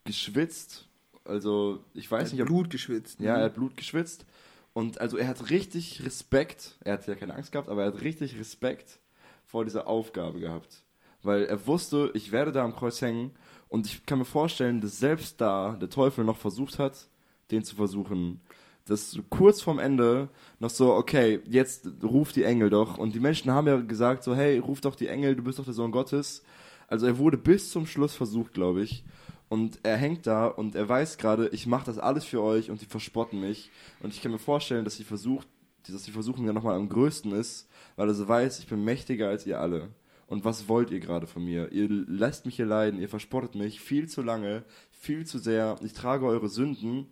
geschwitzt. 0.05 0.86
Also 1.29 1.81
ich 1.95 2.11
weiß 2.11 2.21
Er 2.21 2.25
hat 2.27 2.33
nicht, 2.33 2.43
ob 2.43 2.49
Blut 2.49 2.71
geschwitzt. 2.71 3.21
ne? 3.21 3.27
ja, 3.27 3.37
er 3.37 3.45
hat 3.45 3.55
Blut 3.55 3.77
geschwitzt. 3.77 4.25
Und 4.73 5.01
also 5.01 5.17
er 5.17 5.29
hat 5.29 5.49
richtig 5.51 6.05
Respekt, 6.05 6.77
er 6.85 6.95
hat 6.95 7.07
ja 7.07 7.15
keine 7.15 7.35
Angst 7.35 7.51
gehabt, 7.53 7.69
aber 7.69 7.83
er 7.85 7.93
hat 7.93 8.03
richtig 8.03 8.39
Respekt 8.39 8.99
vor 9.47 9.65
dieser 9.65 9.87
Aufgabe 9.87 10.39
gehabt. 10.39 10.83
Weil 11.23 11.45
er 11.45 11.67
wusste, 11.67 12.11
ich 12.15 12.31
werde 12.31 12.53
da 12.53 12.63
am 12.63 12.77
Kreuz 12.77 13.01
hängen 13.01 13.31
und 13.69 13.87
ich 13.87 14.05
kann 14.05 14.19
mir 14.19 14.27
vorstellen, 14.27 14.81
dass 14.81 14.99
selbst 14.99 15.41
da 15.41 15.77
der 15.81 15.89
Teufel 15.89 16.25
noch 16.25 16.37
versucht 16.37 16.79
hat, 16.79 17.09
den 17.51 17.65
zu 17.65 17.75
versuchen. 17.77 18.41
Dass 18.85 19.11
so 19.13 19.23
kurz 19.29 19.63
vorm 19.63 19.79
Ende 19.79 20.29
noch 20.61 20.71
so, 20.71 20.93
okay, 20.95 21.41
jetzt 21.49 21.89
ruf 22.03 22.33
die 22.33 22.45
Engel 22.45 22.71
doch. 22.71 22.99
Und 22.99 23.15
die 23.15 23.21
Menschen 23.21 23.51
haben 23.51 23.67
ja 23.67 23.79
gesagt 23.79 24.23
so, 24.23 24.37
hey, 24.37 24.59
ruf 24.59 24.81
doch 24.83 24.95
die 24.95 25.09
Engel, 25.09 25.35
du 25.35 25.43
bist 25.43 25.59
doch 25.59 25.65
der 25.65 25.75
Sohn 25.75 25.91
Gottes. 25.91 26.45
Also 26.87 27.07
er 27.07 27.19
wurde 27.19 27.39
bis 27.39 27.71
zum 27.71 27.87
Schluss 27.87 28.15
versucht, 28.15 28.53
glaube 28.53 28.83
ich. 28.83 29.05
Und 29.49 29.79
er 29.85 29.97
hängt 29.97 30.27
da 30.27 30.47
und 30.47 30.75
er 30.75 30.89
weiß 30.89 31.19
gerade, 31.19 31.49
ich 31.49 31.67
mache 31.67 31.87
das 31.87 31.99
alles 31.99 32.25
für 32.25 32.43
euch 32.43 32.71
und 32.71 32.81
die 32.81 32.87
verspotten 32.87 33.41
mich. 33.41 33.71
Und 34.01 34.13
ich 34.13 34.21
kann 34.21 34.33
mir 34.33 34.39
vorstellen, 34.39 34.85
dass 34.85 34.97
die, 34.97 35.05
Versuch, 35.05 35.45
dass 35.87 36.03
die 36.03 36.11
Versuchung 36.11 36.47
ja 36.47 36.53
nochmal 36.53 36.77
am 36.77 36.89
größten 36.89 37.33
ist, 37.33 37.69
weil 37.95 38.09
er 38.09 38.15
so 38.15 38.27
weiß, 38.27 38.59
ich 38.59 38.67
bin 38.67 38.85
mächtiger 38.85 39.29
als 39.29 39.47
ihr 39.47 39.61
alle. 39.61 39.91
Und 40.27 40.45
was 40.45 40.69
wollt 40.69 40.91
ihr 40.91 40.99
gerade 40.99 41.29
von 41.29 41.45
mir? 41.45 41.71
Ihr 41.71 41.89
lasst 41.89 42.47
mich 42.47 42.57
hier 42.57 42.67
leiden, 42.67 43.01
ihr 43.01 43.09
verspottet 43.09 43.55
mich 43.55 43.81
viel 43.81 44.09
zu 44.09 44.23
lange, 44.23 44.65
viel 44.91 45.25
zu 45.25 45.39
sehr. 45.39 45.77
Ich 45.85 45.93
trage 45.93 46.27
eure 46.27 46.49
Sünden. 46.49 47.07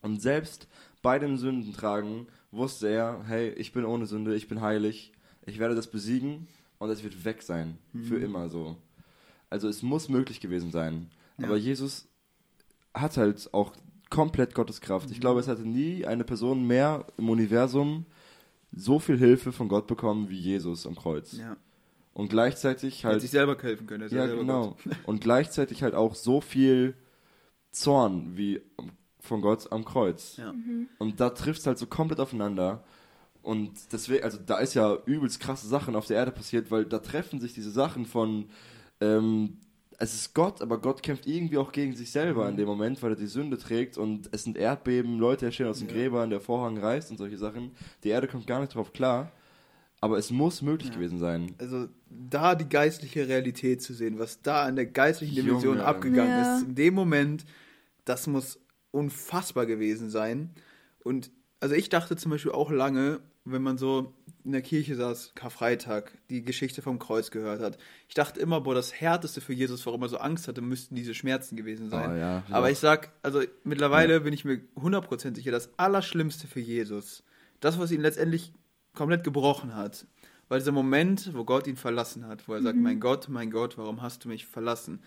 Und 0.00 0.22
selbst 0.22 0.68
bei 1.02 1.18
dem 1.18 1.36
Sündentragen 1.36 2.28
wusste 2.52 2.88
er, 2.88 3.24
hey, 3.26 3.50
ich 3.50 3.72
bin 3.72 3.84
ohne 3.84 4.06
Sünde, 4.06 4.36
ich 4.36 4.46
bin 4.46 4.60
heilig, 4.60 5.12
ich 5.44 5.58
werde 5.58 5.74
das 5.74 5.88
besiegen 5.88 6.46
und 6.78 6.90
es 6.90 7.02
wird 7.02 7.24
weg 7.24 7.42
sein. 7.42 7.78
Für 8.08 8.18
immer 8.18 8.48
so. 8.48 8.76
Also 9.50 9.68
es 9.68 9.82
muss 9.82 10.08
möglich 10.08 10.40
gewesen 10.40 10.70
sein. 10.70 11.10
Ja. 11.38 11.46
Aber 11.46 11.56
Jesus 11.56 12.06
hat 12.92 13.16
halt 13.16 13.52
auch 13.52 13.72
komplett 14.10 14.54
Gottes 14.54 14.80
Kraft. 14.80 15.10
Ich 15.10 15.20
glaube, 15.20 15.40
es 15.40 15.48
hatte 15.48 15.62
nie 15.62 16.06
eine 16.06 16.24
Person 16.24 16.66
mehr 16.66 17.06
im 17.16 17.28
Universum 17.28 18.06
so 18.76 18.98
viel 18.98 19.18
Hilfe 19.18 19.52
von 19.52 19.68
Gott 19.68 19.86
bekommen 19.86 20.28
wie 20.30 20.38
Jesus 20.38 20.86
am 20.86 20.96
Kreuz. 20.96 21.36
Ja. 21.36 21.56
Und 22.12 22.28
gleichzeitig 22.28 23.02
Er 23.02 23.08
hat 23.08 23.12
halt 23.14 23.22
sich 23.22 23.30
selber 23.30 23.56
helfen 23.60 23.86
können. 23.86 24.08
ja, 24.10 24.26
genau. 24.26 24.76
Gott. 24.84 24.96
Und 25.06 25.20
gleichzeitig 25.20 25.82
halt 25.82 25.94
auch 25.94 26.14
so 26.14 26.40
viel 26.40 26.94
Zorn 27.72 28.36
wie 28.36 28.60
von 29.18 29.40
Gott 29.40 29.72
am 29.72 29.84
Kreuz. 29.84 30.36
Ja. 30.36 30.54
Und 30.98 31.18
da 31.18 31.30
trifft 31.30 31.60
es 31.60 31.66
halt 31.66 31.78
so 31.78 31.86
komplett 31.86 32.20
aufeinander. 32.20 32.84
Und 33.42 33.72
deswegen, 33.92 34.22
also 34.22 34.38
da 34.38 34.58
ist 34.58 34.74
ja 34.74 34.96
übelst 35.06 35.40
krasse 35.40 35.66
Sachen 35.66 35.96
auf 35.96 36.06
der 36.06 36.16
Erde 36.18 36.30
passiert, 36.30 36.70
weil 36.70 36.84
da 36.84 36.98
treffen 36.98 37.40
sich 37.40 37.52
diese 37.52 37.70
Sachen 37.70 38.06
von, 38.06 38.46
ähm, 39.00 39.58
es 39.98 40.14
ist 40.14 40.34
Gott, 40.34 40.60
aber 40.62 40.78
Gott 40.80 41.02
kämpft 41.02 41.26
irgendwie 41.26 41.58
auch 41.58 41.72
gegen 41.72 41.94
sich 41.94 42.10
selber 42.10 42.44
Mhm. 42.44 42.50
in 42.50 42.56
dem 42.58 42.66
Moment, 42.66 43.02
weil 43.02 43.10
er 43.12 43.16
die 43.16 43.26
Sünde 43.26 43.58
trägt 43.58 43.96
und 43.98 44.28
es 44.32 44.44
sind 44.44 44.56
Erdbeben, 44.56 45.18
Leute 45.18 45.46
erstehen 45.46 45.66
aus 45.66 45.78
den 45.78 45.88
Ja. 45.88 45.94
Gräbern, 45.94 46.30
der 46.30 46.40
Vorhang 46.40 46.78
reißt 46.78 47.10
und 47.10 47.18
solche 47.18 47.38
Sachen. 47.38 47.72
Die 48.02 48.08
Erde 48.08 48.26
kommt 48.28 48.46
gar 48.46 48.60
nicht 48.60 48.74
drauf 48.74 48.92
klar, 48.92 49.32
aber 50.00 50.18
es 50.18 50.30
muss 50.30 50.62
möglich 50.62 50.88
Ja. 50.90 50.94
gewesen 50.96 51.18
sein. 51.18 51.54
Also 51.58 51.88
da 52.08 52.54
die 52.54 52.68
geistliche 52.68 53.26
Realität 53.28 53.82
zu 53.82 53.94
sehen, 53.94 54.18
was 54.18 54.42
da 54.42 54.68
in 54.68 54.76
der 54.76 54.86
geistlichen 54.86 55.34
Dimension 55.34 55.78
Junge. 55.78 55.84
abgegangen 55.84 56.36
Ja. 56.36 56.42
ist, 56.42 56.62
in 56.62 56.74
dem 56.74 56.94
Moment, 56.94 57.44
das 58.04 58.26
muss 58.26 58.60
unfassbar 58.90 59.66
gewesen 59.66 60.10
sein. 60.10 60.50
Und 61.02 61.30
also 61.60 61.74
ich 61.74 61.88
dachte 61.88 62.16
zum 62.16 62.30
Beispiel 62.30 62.52
auch 62.52 62.70
lange, 62.70 63.20
wenn 63.44 63.62
man 63.62 63.76
so 63.76 64.14
in 64.44 64.52
der 64.52 64.62
Kirche 64.62 64.94
saß, 64.94 65.32
Karfreitag, 65.34 66.12
die 66.30 66.42
Geschichte 66.42 66.82
vom 66.82 66.98
Kreuz 66.98 67.30
gehört 67.30 67.60
hat. 67.60 67.78
Ich 68.08 68.14
dachte 68.14 68.40
immer, 68.40 68.60
boah, 68.60 68.74
das 68.74 68.92
Härteste 68.92 69.40
für 69.40 69.52
Jesus, 69.52 69.84
warum 69.86 70.02
er 70.02 70.08
so 70.08 70.18
Angst 70.18 70.48
hatte, 70.48 70.62
müssten 70.62 70.94
diese 70.94 71.14
Schmerzen 71.14 71.56
gewesen 71.56 71.90
sein. 71.90 72.12
Oh, 72.12 72.16
ja, 72.16 72.42
Aber 72.50 72.66
ja. 72.66 72.72
ich 72.72 72.78
sag, 72.78 73.12
also 73.22 73.42
mittlerweile 73.64 74.20
bin 74.20 74.32
ich 74.32 74.44
mir 74.44 74.60
100% 74.76 75.34
sicher, 75.34 75.50
das 75.50 75.70
Allerschlimmste 75.78 76.46
für 76.46 76.60
Jesus, 76.60 77.22
das, 77.60 77.78
was 77.78 77.90
ihn 77.90 78.00
letztendlich 78.00 78.52
komplett 78.94 79.24
gebrochen 79.24 79.74
hat, 79.74 80.06
war 80.48 80.58
dieser 80.58 80.72
Moment, 80.72 81.34
wo 81.34 81.44
Gott 81.44 81.66
ihn 81.66 81.76
verlassen 81.76 82.26
hat, 82.26 82.48
wo 82.48 82.54
er 82.54 82.62
sagt, 82.62 82.78
mein 82.78 83.00
Gott, 83.00 83.28
mein 83.28 83.50
Gott, 83.50 83.76
warum 83.78 84.02
hast 84.02 84.24
du 84.24 84.28
mich 84.28 84.46
verlassen? 84.46 85.02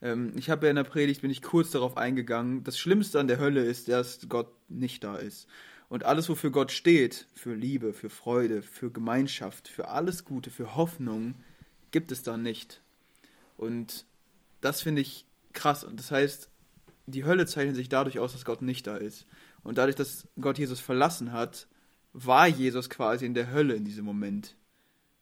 Ähm, 0.00 0.32
ich 0.36 0.50
habe 0.50 0.66
ja 0.66 0.70
in 0.70 0.76
der 0.76 0.84
Predigt, 0.84 1.22
bin 1.22 1.30
ich 1.30 1.42
kurz 1.42 1.70
darauf 1.70 1.96
eingegangen, 1.96 2.64
das 2.64 2.78
Schlimmste 2.78 3.20
an 3.20 3.28
der 3.28 3.38
Hölle 3.38 3.64
ist, 3.64 3.88
dass 3.88 4.28
Gott 4.28 4.50
nicht 4.68 5.04
da 5.04 5.16
ist. 5.16 5.46
Und 5.88 6.04
alles, 6.04 6.28
wofür 6.28 6.50
Gott 6.50 6.70
steht, 6.70 7.26
für 7.34 7.54
Liebe, 7.54 7.92
für 7.92 8.10
Freude, 8.10 8.62
für 8.62 8.90
Gemeinschaft, 8.90 9.68
für 9.68 9.88
alles 9.88 10.24
Gute, 10.24 10.50
für 10.50 10.76
Hoffnung, 10.76 11.34
gibt 11.90 12.12
es 12.12 12.22
da 12.22 12.36
nicht. 12.36 12.82
Und 13.56 14.04
das 14.60 14.82
finde 14.82 15.00
ich 15.00 15.24
krass. 15.54 15.84
Und 15.84 15.98
das 15.98 16.10
heißt, 16.10 16.50
die 17.06 17.24
Hölle 17.24 17.46
zeichnet 17.46 17.76
sich 17.76 17.88
dadurch 17.88 18.18
aus, 18.18 18.32
dass 18.32 18.44
Gott 18.44 18.60
nicht 18.60 18.86
da 18.86 18.96
ist. 18.96 19.26
Und 19.62 19.78
dadurch, 19.78 19.96
dass 19.96 20.28
Gott 20.40 20.58
Jesus 20.58 20.80
verlassen 20.80 21.32
hat, 21.32 21.66
war 22.12 22.46
Jesus 22.46 22.90
quasi 22.90 23.24
in 23.24 23.34
der 23.34 23.50
Hölle 23.50 23.74
in 23.74 23.84
diesem 23.84 24.04
Moment. 24.04 24.56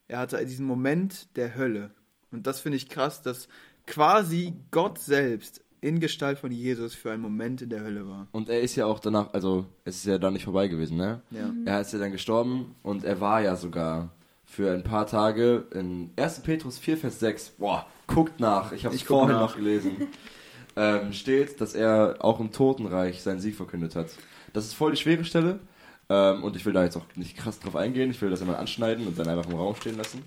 Er 0.08 0.18
hatte 0.18 0.44
diesen 0.44 0.66
Moment 0.66 1.28
der 1.36 1.54
Hölle. 1.54 1.92
Und 2.30 2.46
das 2.46 2.60
finde 2.60 2.76
ich 2.76 2.88
krass, 2.88 3.22
dass 3.22 3.48
quasi 3.86 4.54
Gott 4.70 4.98
selbst 4.98 5.62
in 5.86 6.00
Gestalt 6.00 6.38
von 6.40 6.50
Jesus 6.50 6.94
für 6.94 7.12
einen 7.12 7.22
Moment 7.22 7.62
in 7.62 7.70
der 7.70 7.80
Hölle 7.80 8.08
war. 8.08 8.26
Und 8.32 8.48
er 8.48 8.60
ist 8.60 8.74
ja 8.74 8.86
auch 8.86 8.98
danach, 8.98 9.32
also 9.32 9.66
es 9.84 9.98
ist 9.98 10.06
ja 10.06 10.18
da 10.18 10.32
nicht 10.32 10.44
vorbei 10.44 10.66
gewesen, 10.66 10.96
ne? 10.96 11.22
Ja. 11.30 11.52
Er 11.64 11.80
ist 11.80 11.92
ja 11.92 12.00
dann 12.00 12.10
gestorben 12.10 12.74
und 12.82 13.04
er 13.04 13.20
war 13.20 13.40
ja 13.40 13.54
sogar 13.54 14.10
für 14.44 14.72
ein 14.72 14.82
paar 14.82 15.06
Tage 15.06 15.66
in 15.72 16.10
1. 16.16 16.40
Petrus 16.40 16.78
4, 16.78 16.98
Vers 16.98 17.20
6. 17.20 17.50
Boah, 17.58 17.86
guckt 18.08 18.40
nach, 18.40 18.72
ich 18.72 18.84
habe 18.84 18.96
es 18.96 19.02
vorhin 19.02 19.36
nach. 19.36 19.42
noch 19.42 19.56
gelesen. 19.56 20.08
ähm, 20.76 21.12
steht, 21.12 21.60
dass 21.60 21.74
er 21.74 22.16
auch 22.18 22.40
im 22.40 22.50
Totenreich 22.50 23.22
seinen 23.22 23.40
Sieg 23.40 23.54
verkündet 23.54 23.94
hat. 23.94 24.08
Das 24.52 24.64
ist 24.64 24.74
voll 24.74 24.90
die 24.90 24.96
schwere 24.96 25.24
Stelle. 25.24 25.60
Ähm, 26.08 26.42
und 26.42 26.56
ich 26.56 26.64
will 26.64 26.72
da 26.72 26.82
jetzt 26.82 26.96
auch 26.96 27.06
nicht 27.14 27.36
krass 27.36 27.60
drauf 27.60 27.76
eingehen. 27.76 28.10
Ich 28.10 28.20
will 28.22 28.30
das 28.30 28.40
einmal 28.40 28.56
anschneiden 28.56 29.06
und 29.06 29.18
dann 29.18 29.28
einfach 29.28 29.48
im 29.48 29.56
Raum 29.56 29.76
stehen 29.76 29.96
lassen. 29.96 30.22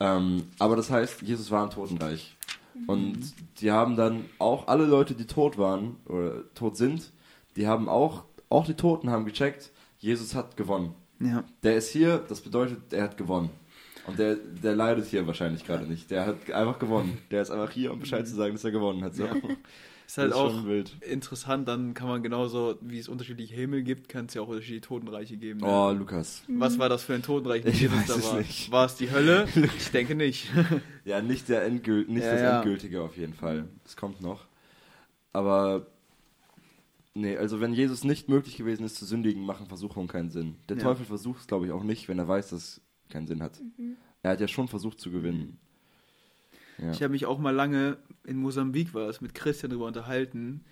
Ähm, 0.00 0.44
aber 0.58 0.74
das 0.74 0.90
heißt, 0.90 1.22
Jesus 1.22 1.50
war 1.50 1.62
im 1.64 1.70
Totenreich. 1.70 2.37
Und 2.86 3.34
die 3.60 3.70
haben 3.70 3.96
dann 3.96 4.24
auch 4.38 4.68
alle 4.68 4.84
Leute, 4.84 5.14
die 5.14 5.26
tot 5.26 5.58
waren 5.58 5.96
oder 6.06 6.52
tot 6.54 6.76
sind, 6.76 7.12
die 7.56 7.66
haben 7.66 7.88
auch, 7.88 8.24
auch 8.48 8.66
die 8.66 8.74
Toten 8.74 9.10
haben 9.10 9.24
gecheckt, 9.24 9.70
Jesus 9.98 10.34
hat 10.34 10.56
gewonnen. 10.56 10.94
Ja. 11.20 11.44
Der 11.62 11.76
ist 11.76 11.90
hier, 11.90 12.18
das 12.28 12.40
bedeutet, 12.40 12.92
er 12.92 13.04
hat 13.04 13.16
gewonnen. 13.16 13.50
Und 14.06 14.18
der, 14.18 14.36
der 14.36 14.74
leidet 14.74 15.06
hier 15.06 15.26
wahrscheinlich 15.26 15.66
gerade 15.66 15.84
nicht. 15.84 16.10
Der 16.10 16.24
hat 16.24 16.50
einfach 16.50 16.78
gewonnen. 16.78 17.18
Der 17.30 17.42
ist 17.42 17.50
einfach 17.50 17.70
hier, 17.70 17.92
um 17.92 18.00
Bescheid 18.00 18.26
zu 18.26 18.34
sagen, 18.34 18.54
dass 18.54 18.64
er 18.64 18.70
gewonnen 18.70 19.04
hat. 19.04 19.14
So. 19.14 19.24
Ja. 19.24 19.34
Ist 20.08 20.16
halt 20.16 20.30
ist 20.30 20.36
auch 20.36 20.50
schon 20.50 20.66
wild. 20.66 20.96
interessant, 21.02 21.68
dann 21.68 21.92
kann 21.92 22.08
man 22.08 22.22
genauso, 22.22 22.76
wie 22.80 22.98
es 22.98 23.08
unterschiedliche 23.10 23.54
Himmel 23.54 23.82
gibt, 23.82 24.08
kann 24.08 24.24
es 24.24 24.32
ja 24.32 24.40
auch 24.40 24.48
unterschiedliche 24.48 24.80
Totenreiche 24.80 25.36
geben. 25.36 25.60
Ne? 25.60 25.66
Oh, 25.66 25.92
Lukas. 25.92 26.42
Was 26.48 26.78
war 26.78 26.88
das 26.88 27.02
für 27.02 27.12
ein 27.14 27.22
Totenreich, 27.22 27.62
Ich 27.66 27.82
Jesus 27.82 27.98
weiß 27.98 28.06
da 28.06 28.14
es 28.16 28.24
war? 28.24 28.38
nicht. 28.38 28.70
War 28.72 28.86
es 28.86 28.94
die 28.96 29.10
Hölle? 29.10 29.46
Ich 29.76 29.90
denke 29.90 30.14
nicht. 30.14 30.48
Ja, 31.04 31.20
nicht 31.20 31.50
der 31.50 31.62
Endgült, 31.66 32.08
nicht 32.08 32.24
Ja, 32.24 32.32
das 32.32 32.40
ja. 32.40 32.56
Endgültige 32.56 33.02
auf 33.02 33.18
jeden 33.18 33.34
Fall. 33.34 33.68
Das 33.84 33.96
kommt 33.96 34.22
noch. 34.22 34.46
Aber 35.34 35.86
nee, 37.12 37.36
also 37.36 37.60
wenn 37.60 37.74
Jesus 37.74 38.02
nicht 38.02 38.30
möglich 38.30 38.56
gewesen 38.56 38.84
ist 38.86 38.96
zu 38.96 39.04
sündigen, 39.04 39.44
machen 39.44 39.66
Versuchungen 39.66 40.08
keinen 40.08 40.30
Sinn. 40.30 40.56
Der 40.70 40.78
Ja. 40.78 40.84
Teufel 40.84 41.04
versucht 41.04 41.40
es, 41.40 41.46
glaube 41.46 41.66
ich, 41.66 41.72
auch 41.72 41.82
nicht, 41.84 42.08
wenn 42.08 42.18
er 42.18 42.26
weiß, 42.26 42.48
dass 42.48 42.62
es 42.62 42.80
keinen 43.10 43.26
Sinn 43.26 43.42
hat. 43.42 43.60
Er 44.22 44.30
hat 44.30 44.40
ja 44.40 44.48
schon 44.48 44.68
versucht 44.68 45.00
zu 45.00 45.10
gewinnen. 45.10 45.58
Ja. 46.78 46.90
Ich 46.92 47.02
habe 47.02 47.10
mich 47.12 47.26
auch 47.26 47.38
mal 47.38 47.54
lange 47.54 47.98
in 48.24 48.36
Mosambik 48.36 48.94
war 48.94 49.08
es 49.08 49.20
mit 49.20 49.34
Christian 49.34 49.70
darüber 49.70 49.86
unterhalten, 49.86 50.64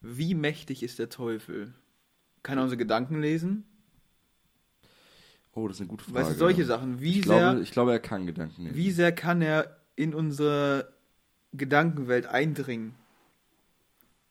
wie 0.00 0.34
mächtig 0.34 0.82
ist 0.82 0.98
der 0.98 1.08
Teufel? 1.10 1.72
Kann 2.42 2.58
er 2.58 2.64
unsere 2.64 2.78
Gedanken 2.78 3.20
lesen? 3.20 3.64
oh, 5.54 5.68
das 5.68 5.76
ist 5.76 5.80
eine 5.82 5.88
gute 5.88 6.04
Frage. 6.04 6.16
Weißt 6.18 6.30
du, 6.32 6.34
solche 6.38 6.64
Sachen. 6.64 7.00
Wie 7.00 7.18
ich, 7.20 7.26
sehr, 7.26 7.38
glaube, 7.38 7.60
ich 7.60 7.70
glaube, 7.72 7.92
er 7.92 8.00
kann 8.00 8.26
Gedanken 8.26 8.62
nehmen. 8.64 8.74
wie 8.76 8.90
sehr 8.90 9.12
kann 9.12 9.42
er 9.42 9.76
in 9.96 10.14
unsere 10.14 10.92
Gedankenwelt 11.52 12.26
eindringen? 12.26 12.94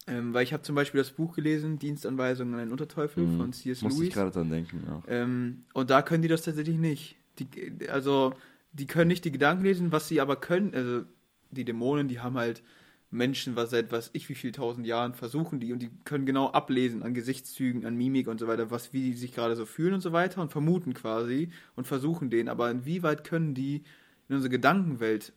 Ähm, 0.07 0.33
weil 0.33 0.43
ich 0.43 0.51
habe 0.51 0.63
zum 0.63 0.73
Beispiel 0.75 0.97
das 0.99 1.11
Buch 1.11 1.35
gelesen, 1.35 1.77
Dienstanweisungen 1.77 2.55
an 2.55 2.59
einen 2.61 2.71
Unterteufel 2.71 3.23
Mhm. 3.23 3.37
von 3.37 3.53
C.S. 3.53 3.83
Musste 3.83 3.99
ich 4.03 4.09
Lewis. 4.09 4.13
gerade 4.15 4.31
dran 4.31 4.49
denken, 4.49 4.83
ja. 4.87 5.03
Ähm, 5.07 5.63
und 5.73 5.91
da 5.91 6.01
können 6.01 6.23
die 6.23 6.27
das 6.27 6.41
tatsächlich 6.41 6.77
nicht. 6.77 7.15
Die, 7.37 7.87
also, 7.87 8.33
die 8.73 8.87
können 8.87 9.07
nicht 9.09 9.25
die 9.25 9.31
Gedanken 9.31 9.63
lesen, 9.63 9.91
was 9.91 10.07
sie 10.07 10.21
aber 10.21 10.35
können, 10.37 10.73
also 10.73 11.03
die 11.51 11.65
Dämonen, 11.65 12.07
die 12.07 12.19
haben 12.19 12.37
halt 12.37 12.63
Menschen, 13.09 13.55
was 13.57 13.71
seit 13.71 13.91
was 13.91 14.09
ich 14.13 14.29
wie 14.29 14.35
viel 14.35 14.53
tausend 14.53 14.87
Jahren 14.87 15.13
versuchen 15.13 15.59
die 15.59 15.73
und 15.73 15.79
die 15.79 15.91
können 16.05 16.25
genau 16.25 16.51
ablesen 16.51 17.03
an 17.03 17.13
Gesichtszügen, 17.13 17.85
an 17.85 17.95
Mimik 17.97 18.27
und 18.29 18.39
so 18.39 18.47
weiter, 18.47 18.71
was 18.71 18.93
wie 18.93 19.01
die 19.01 19.13
sich 19.13 19.33
gerade 19.33 19.55
so 19.57 19.65
fühlen 19.65 19.93
und 19.95 20.01
so 20.01 20.13
weiter 20.13 20.41
und 20.41 20.51
vermuten 20.51 20.93
quasi 20.93 21.51
und 21.75 21.87
versuchen 21.87 22.29
den, 22.29 22.47
aber 22.47 22.71
inwieweit 22.71 23.25
können 23.25 23.53
die 23.53 23.83
in 24.29 24.35
unsere 24.35 24.49
Gedankenwelt 24.49 25.33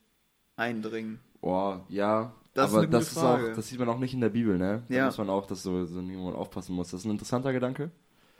eindringen? 0.57 1.19
Boah, 1.41 1.85
ja. 1.89 2.35
Das 2.55 2.71
ist 2.71 2.77
aber 2.77 2.87
das 2.87 3.05
ist 3.09 3.15
Frage. 3.15 3.51
auch, 3.51 3.57
das 3.57 3.69
sieht 3.69 3.79
man 3.81 3.89
auch 3.89 3.99
nicht 3.99 4.15
in 4.15 4.21
der 4.21 4.29
Bibel, 4.29 4.57
ne? 4.57 4.83
Da 4.89 4.95
Ja. 4.95 5.07
muss 5.07 5.19
man 5.19 5.29
auch, 5.29 5.47
dass 5.47 5.63
so, 5.63 5.85
so 5.87 6.01
niemand 6.01 6.37
aufpassen 6.37 6.75
muss. 6.77 6.91
Das 6.91 7.01
ist 7.01 7.07
ein 7.07 7.11
interessanter 7.11 7.53
Gedanke. 7.53 7.91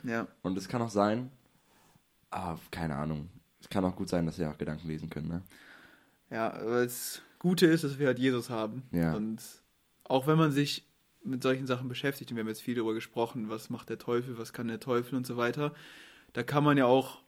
Ja, 0.03 0.27
Und 0.43 0.57
es 0.57 0.67
kann 0.69 0.81
auch 0.81 0.89
sein, 0.89 1.31
ah, 2.31 2.57
keine 2.71 2.95
Ahnung. 2.95 3.29
Es 3.65 3.69
kann 3.69 3.83
auch 3.83 3.95
gut 3.95 4.09
sein, 4.09 4.27
dass 4.27 4.35
sie 4.35 4.45
auch 4.45 4.59
Gedanken 4.59 4.87
lesen 4.87 5.09
können, 5.09 5.27
ne? 5.27 5.41
ja, 6.29 6.53
aber 6.53 6.83
das 6.83 7.23
Gute 7.39 7.65
ist, 7.65 7.83
dass 7.83 7.97
wir 7.97 8.05
halt 8.05 8.19
Jesus 8.19 8.51
haben. 8.51 8.83
Ja. 8.91 9.15
Und 9.15 9.41
auch 10.03 10.27
wenn 10.27 10.37
man 10.37 10.51
sich 10.51 10.87
mit 11.23 11.41
solchen 11.41 11.65
Sachen 11.65 11.87
beschäftigt, 11.87 12.29
und 12.29 12.37
wir 12.37 12.43
haben 12.43 12.47
jetzt 12.47 12.61
viel 12.61 12.75
darüber 12.75 12.93
gesprochen, 12.93 13.49
was 13.49 13.71
macht 13.71 13.89
der 13.89 13.97
Teufel, 13.97 14.37
was 14.37 14.53
kann 14.53 14.67
der 14.67 14.79
Teufel 14.79 15.15
und 15.15 15.25
so 15.25 15.35
weiter, 15.35 15.73
da 16.33 16.43
kann 16.43 16.63
man 16.63 16.77
ja 16.77 16.85
auch, 16.85 17.23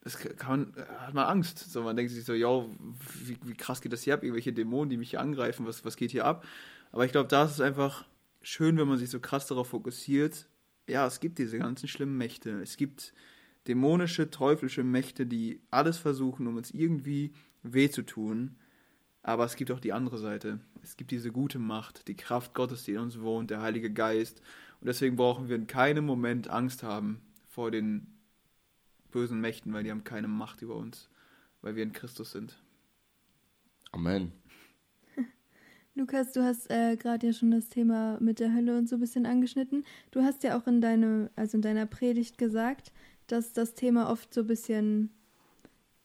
das 0.00 0.18
kann 0.18 0.72
man, 0.74 0.86
hat 0.98 1.14
man 1.14 1.26
Angst. 1.26 1.70
So, 1.70 1.84
man 1.84 1.94
denkt 1.94 2.10
sich 2.10 2.24
so, 2.24 2.34
ja, 2.34 2.64
wie, 3.22 3.38
wie 3.44 3.54
krass 3.54 3.80
geht 3.80 3.92
das 3.92 4.02
hier 4.02 4.14
ab? 4.14 4.24
Irgendwelche 4.24 4.52
Dämonen, 4.52 4.90
die 4.90 4.96
mich 4.96 5.10
hier 5.10 5.20
angreifen, 5.20 5.64
was, 5.64 5.84
was 5.84 5.94
geht 5.94 6.10
hier 6.10 6.24
ab? 6.24 6.44
Aber 6.90 7.04
ich 7.04 7.12
glaube, 7.12 7.28
da 7.28 7.44
ist 7.44 7.52
es 7.52 7.60
einfach 7.60 8.04
schön, 8.42 8.76
wenn 8.78 8.88
man 8.88 8.98
sich 8.98 9.10
so 9.10 9.20
krass 9.20 9.46
darauf 9.46 9.68
fokussiert. 9.68 10.48
Ja, 10.88 11.06
es 11.06 11.20
gibt 11.20 11.38
diese 11.38 11.58
ganzen 11.58 11.86
schlimmen 11.86 12.18
Mächte. 12.18 12.60
Es 12.62 12.76
gibt 12.76 13.12
dämonische, 13.68 14.30
teuflische 14.30 14.84
Mächte, 14.84 15.26
die 15.26 15.60
alles 15.70 15.98
versuchen, 15.98 16.46
um 16.46 16.56
uns 16.56 16.70
irgendwie 16.70 17.32
weh 17.62 17.90
zu 17.90 18.02
tun. 18.02 18.56
Aber 19.22 19.44
es 19.44 19.56
gibt 19.56 19.70
auch 19.70 19.80
die 19.80 19.92
andere 19.92 20.18
Seite. 20.18 20.60
Es 20.82 20.96
gibt 20.96 21.10
diese 21.10 21.32
gute 21.32 21.58
Macht, 21.58 22.06
die 22.08 22.14
Kraft 22.14 22.54
Gottes, 22.54 22.84
die 22.84 22.92
in 22.92 23.00
uns 23.00 23.20
wohnt, 23.20 23.50
der 23.50 23.60
Heilige 23.60 23.92
Geist. 23.92 24.40
Und 24.80 24.86
deswegen 24.86 25.16
brauchen 25.16 25.48
wir 25.48 25.56
in 25.56 25.66
keinem 25.66 26.06
Moment 26.06 26.48
Angst 26.48 26.82
haben 26.82 27.20
vor 27.48 27.70
den 27.70 28.06
bösen 29.10 29.40
Mächten, 29.40 29.72
weil 29.72 29.82
die 29.82 29.90
haben 29.90 30.04
keine 30.04 30.28
Macht 30.28 30.62
über 30.62 30.76
uns, 30.76 31.08
weil 31.62 31.74
wir 31.74 31.82
in 31.82 31.92
Christus 31.92 32.32
sind. 32.32 32.56
Amen. 33.92 34.32
Lukas, 35.94 36.32
du 36.32 36.44
hast 36.44 36.70
äh, 36.70 36.96
gerade 36.96 37.28
ja 37.28 37.32
schon 37.32 37.50
das 37.50 37.68
Thema 37.68 38.18
mit 38.20 38.40
der 38.40 38.52
Hölle 38.52 38.76
und 38.76 38.88
so 38.88 38.96
ein 38.96 39.00
bisschen 39.00 39.26
angeschnitten. 39.26 39.84
Du 40.10 40.22
hast 40.22 40.42
ja 40.42 40.58
auch 40.58 40.66
in, 40.66 40.80
deine, 40.80 41.30
also 41.34 41.56
in 41.56 41.62
deiner 41.62 41.86
Predigt 41.86 42.36
gesagt, 42.36 42.92
dass 43.26 43.52
das 43.52 43.74
Thema 43.74 44.10
oft 44.10 44.32
so 44.32 44.42
ein 44.42 44.46
bisschen 44.46 45.10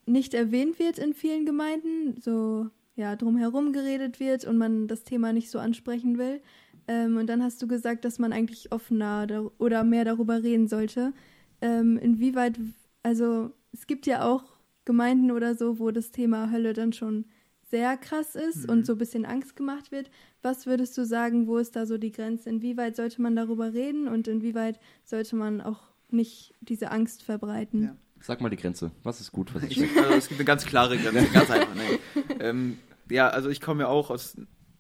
nicht 0.06 0.34
erwähnt 0.34 0.80
wird 0.80 1.00
in 1.00 1.14
vielen 1.14 1.46
Gemeinden, 1.46 2.20
so 2.20 2.70
ja 2.96 3.16
drumherum 3.16 3.74
geredet 3.74 4.20
wird 4.20 4.46
und 4.46 4.58
man 4.58 4.88
das 4.88 5.04
Thema 5.04 5.34
nicht 5.34 5.50
so 5.50 5.60
ansprechen 5.60 6.18
will. 6.18 6.42
Ähm, 6.88 7.18
und 7.18 7.28
dann 7.28 7.44
hast 7.44 7.62
du 7.62 7.68
gesagt, 7.68 8.06
dass 8.06 8.20
man 8.20 8.34
eigentlich 8.34 8.72
offener 8.72 9.52
oder 9.58 9.84
mehr 9.84 10.06
darüber 10.06 10.44
reden 10.44 10.68
sollte. 10.68 11.14
Ähm, 11.62 11.98
inwieweit, 11.98 12.60
also 13.04 13.52
es 13.72 13.88
gibt 13.88 14.06
ja 14.08 14.26
auch 14.26 14.44
Gemeinden 14.86 15.32
oder 15.32 15.56
so, 15.56 15.80
wo 15.80 15.92
das 15.92 16.12
Thema 16.12 16.52
Hölle 16.52 16.74
dann 16.74 16.92
schon 16.92 17.26
sehr 17.70 17.96
krass 17.96 18.36
ist 18.36 18.68
und 18.68 18.86
so 18.86 18.94
ein 18.94 18.98
bisschen 18.98 19.26
Angst 19.26 19.56
gemacht 19.56 19.92
wird. 19.92 20.12
Was 20.42 20.66
würdest 20.66 20.98
du 20.98 21.06
sagen, 21.06 21.48
wo 21.48 21.58
ist 21.58 21.76
da 21.76 21.86
so 21.86 21.98
die 21.98 22.12
Grenze? 22.12 22.50
Inwieweit 22.50 22.98
sollte 22.98 23.22
man 23.22 23.36
darüber 23.36 23.74
reden 23.74 24.10
und 24.10 24.28
inwieweit 24.28 24.80
sollte 25.06 25.38
man 25.38 25.62
auch 25.62 25.91
nicht 26.14 26.54
diese 26.62 26.92
Angst 26.92 27.24
verbreiten? 27.24 27.84
Ja. 27.84 27.96
Sag 28.24 28.40
mal 28.42 28.50
die 28.50 28.58
Grenze. 28.58 28.92
Was 29.04 29.20
ist 29.20 29.32
gut, 29.32 29.54
was 29.56 29.64
ist 29.64 29.72
Ich, 29.72 29.78
schlecht? 29.78 29.98
also 29.98 30.14
es 30.14 30.28
gibt 30.28 30.40
eine 30.40 30.46
ganz 30.46 30.66
klare 30.66 30.98
Grenze, 30.98 31.26
ganz 31.32 31.50
einfach. 31.50 31.76
Nee. 31.76 32.36
Ähm, 32.40 32.78
ja, 33.10 33.30
also 33.30 33.50
ich 33.50 33.62
komme 33.62 33.84
ja 33.84 33.88
auch 33.90 34.10
aus 34.12 34.38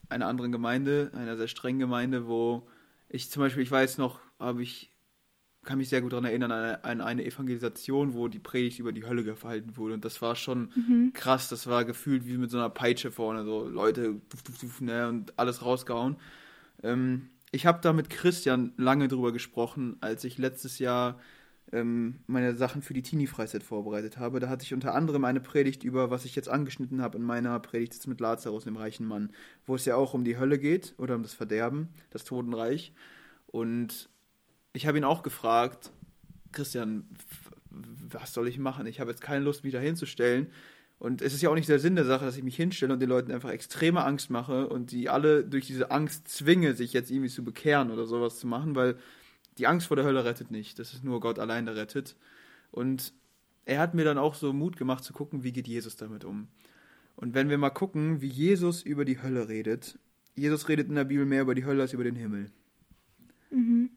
einer 0.09 0.27
anderen 0.27 0.51
Gemeinde, 0.51 1.11
einer 1.15 1.38
sehr 1.38 1.47
strengen 1.47 1.79
Gemeinde, 1.79 2.27
wo 2.27 2.67
ich 3.09 3.29
zum 3.32 3.41
Beispiel, 3.41 3.63
ich 3.63 3.71
weiß 3.71 3.97
noch, 3.97 4.19
habe 4.39 4.61
ich, 4.61 4.91
kann 5.63 5.77
mich 5.79 5.89
sehr 5.89 6.01
gut 6.01 6.11
daran 6.13 6.25
erinnern, 6.25 6.51
an 6.51 6.59
eine, 6.63 6.84
an 6.84 7.01
eine 7.01 7.25
Evangelisation, 7.25 8.13
wo 8.13 8.27
die 8.27 8.39
Predigt 8.39 8.79
über 8.79 8.91
die 8.91 9.05
Hölle 9.05 9.23
gehalten 9.23 9.75
wurde. 9.75 9.95
Und 9.95 10.05
das 10.05 10.21
war 10.21 10.36
schon 10.36 11.11
krass, 11.13 11.49
das 11.49 11.65
war 11.67 11.84
gefühlt 11.86 12.27
wie 12.27 12.38
mit 12.38 12.51
so 12.51 12.57
einer 12.57 12.69
Peitsche 12.69 13.11
vorne, 13.11 13.43
so 13.43 13.67
Leute, 13.67 14.21
duf, 14.29 14.43
duf, 14.43 14.57
duf, 14.59 14.82
ne, 14.82 15.07
und 15.07 15.38
alles 15.39 15.63
rausgehauen. 15.63 16.15
Ähm, 16.84 17.29
ich 17.52 17.66
habe 17.66 17.80
da 17.82 17.93
mit 17.93 18.10
Christian 18.10 18.74
lange 18.78 19.08
drüber 19.08 19.32
gesprochen, 19.32 19.97
als 20.02 20.24
ich 20.24 20.38
letztes 20.38 20.80
Jahr 20.80 21.20
ähm, 21.72 22.20
meine 22.28 22.56
Sachen 22.56 22.82
für 22.82 22.93
die 22.93 23.02
Teenie-Freizeit 23.02 23.64
vorbereitet 23.64 24.18
habe. 24.18 24.39
Da 24.39 24.49
hatte 24.49 24.64
ich 24.64 24.74
unter 24.74 24.93
anderem 24.93 25.26
eine 25.26 25.41
Predigt 25.41 25.84
über, 25.84 26.10
was 26.10 26.26
ich 26.26 26.36
jetzt 26.36 26.49
angeschnitten 26.49 27.02
habe 27.02 27.18
in 27.18 27.24
meiner 27.24 27.60
Predigt 27.60 27.93
jetzt 27.93 28.08
mit 28.08 28.20
Lazarus, 28.20 28.64
dem 28.64 28.78
reichen 28.78 29.06
Mann, 29.06 29.32
wo 29.66 29.76
es 29.76 29.86
ja 29.86 29.95
auch 29.95 30.14
um 30.14 30.24
die 30.24 30.38
Hölle 30.38 30.60
geht 30.60 30.93
oder 30.97 31.16
um 31.16 31.24
das 31.24 31.34
Verderben, 31.34 31.89
das 32.10 32.24
Totenreich. 32.24 32.93
Und 33.47 34.10
ich 34.74 34.88
habe 34.88 34.97
ihn 34.97 35.04
auch 35.04 35.24
gefragt, 35.24 35.91
Christian, 36.52 37.08
was 37.70 38.34
soll 38.34 38.47
ich 38.47 38.60
machen? 38.60 38.86
Ich 38.86 38.99
habe 38.99 39.12
jetzt 39.12 39.22
keine 39.22 39.43
Lust, 39.43 39.64
mich 39.64 39.74
da 39.74 39.80
hinzustellen. 39.80 40.47
Und 41.02 41.24
es 41.24 41.34
ist 41.34 41.41
ja 41.41 41.49
auch 41.49 41.56
nicht 41.56 41.68
der 41.68 41.80
Sinn 41.80 41.95
der 41.95 42.06
Sache, 42.06 42.26
dass 42.26 42.38
ich 42.38 42.43
mich 42.43 42.56
hinstelle 42.56 42.93
und 42.93 42.99
den 42.99 43.10
Leuten 43.10 43.32
einfach 43.32 43.49
extreme 43.49 44.04
Angst 44.04 44.30
mache 44.30 44.70
und 44.70 44.91
die 44.91 45.10
alle 45.10 45.43
durch 45.43 45.66
diese 45.66 45.89
Angst 45.89 46.28
zwinge, 46.28 46.76
sich 46.76 46.93
jetzt 46.93 47.10
irgendwie 47.10 47.32
zu 47.32 47.43
bekehren 47.43 47.89
oder 47.89 48.06
sowas 48.06 48.38
zu 48.38 48.45
machen, 48.45 48.76
weil 48.76 48.97
die 49.58 49.66
Angst 49.66 49.88
vor 49.88 49.97
der 49.97 50.06
Hölle 50.06 50.24
rettet 50.26 50.52
nicht. 50.52 50.78
Das 50.78 50.93
ist 50.93 51.04
nur 51.04 51.20
Gott 51.20 51.39
allein, 51.39 51.66
der 51.66 51.76
rettet. 51.76 52.16
Und 52.70 53.14
er 53.66 53.80
hat 53.80 53.95
mir 53.95 54.06
dann 54.06 54.20
auch 54.20 54.36
so 54.36 54.54
Mut 54.54 54.78
gemacht 54.78 55.04
zu 55.04 55.12
gucken, 55.12 55.43
wie 55.43 55.52
geht 55.52 55.68
Jesus 55.68 55.95
damit 55.95 56.24
um. 56.24 56.49
Und 57.16 57.34
wenn 57.34 57.49
wir 57.49 57.58
mal 57.58 57.72
gucken, 57.72 58.22
wie 58.22 58.28
Jesus 58.28 58.84
über 58.84 59.04
die 59.04 59.24
Hölle 59.24 59.47
redet, 59.47 59.97
Jesus 60.36 60.70
redet 60.70 60.88
in 60.88 60.93
der 60.93 61.06
Bibel 61.06 61.26
mehr 61.26 61.41
über 61.41 61.56
die 61.56 61.66
Hölle 61.66 61.82
als 61.82 61.93
über 61.93 62.04
den 62.04 62.16
Himmel. 62.16 62.52
Mhm. 63.49 63.89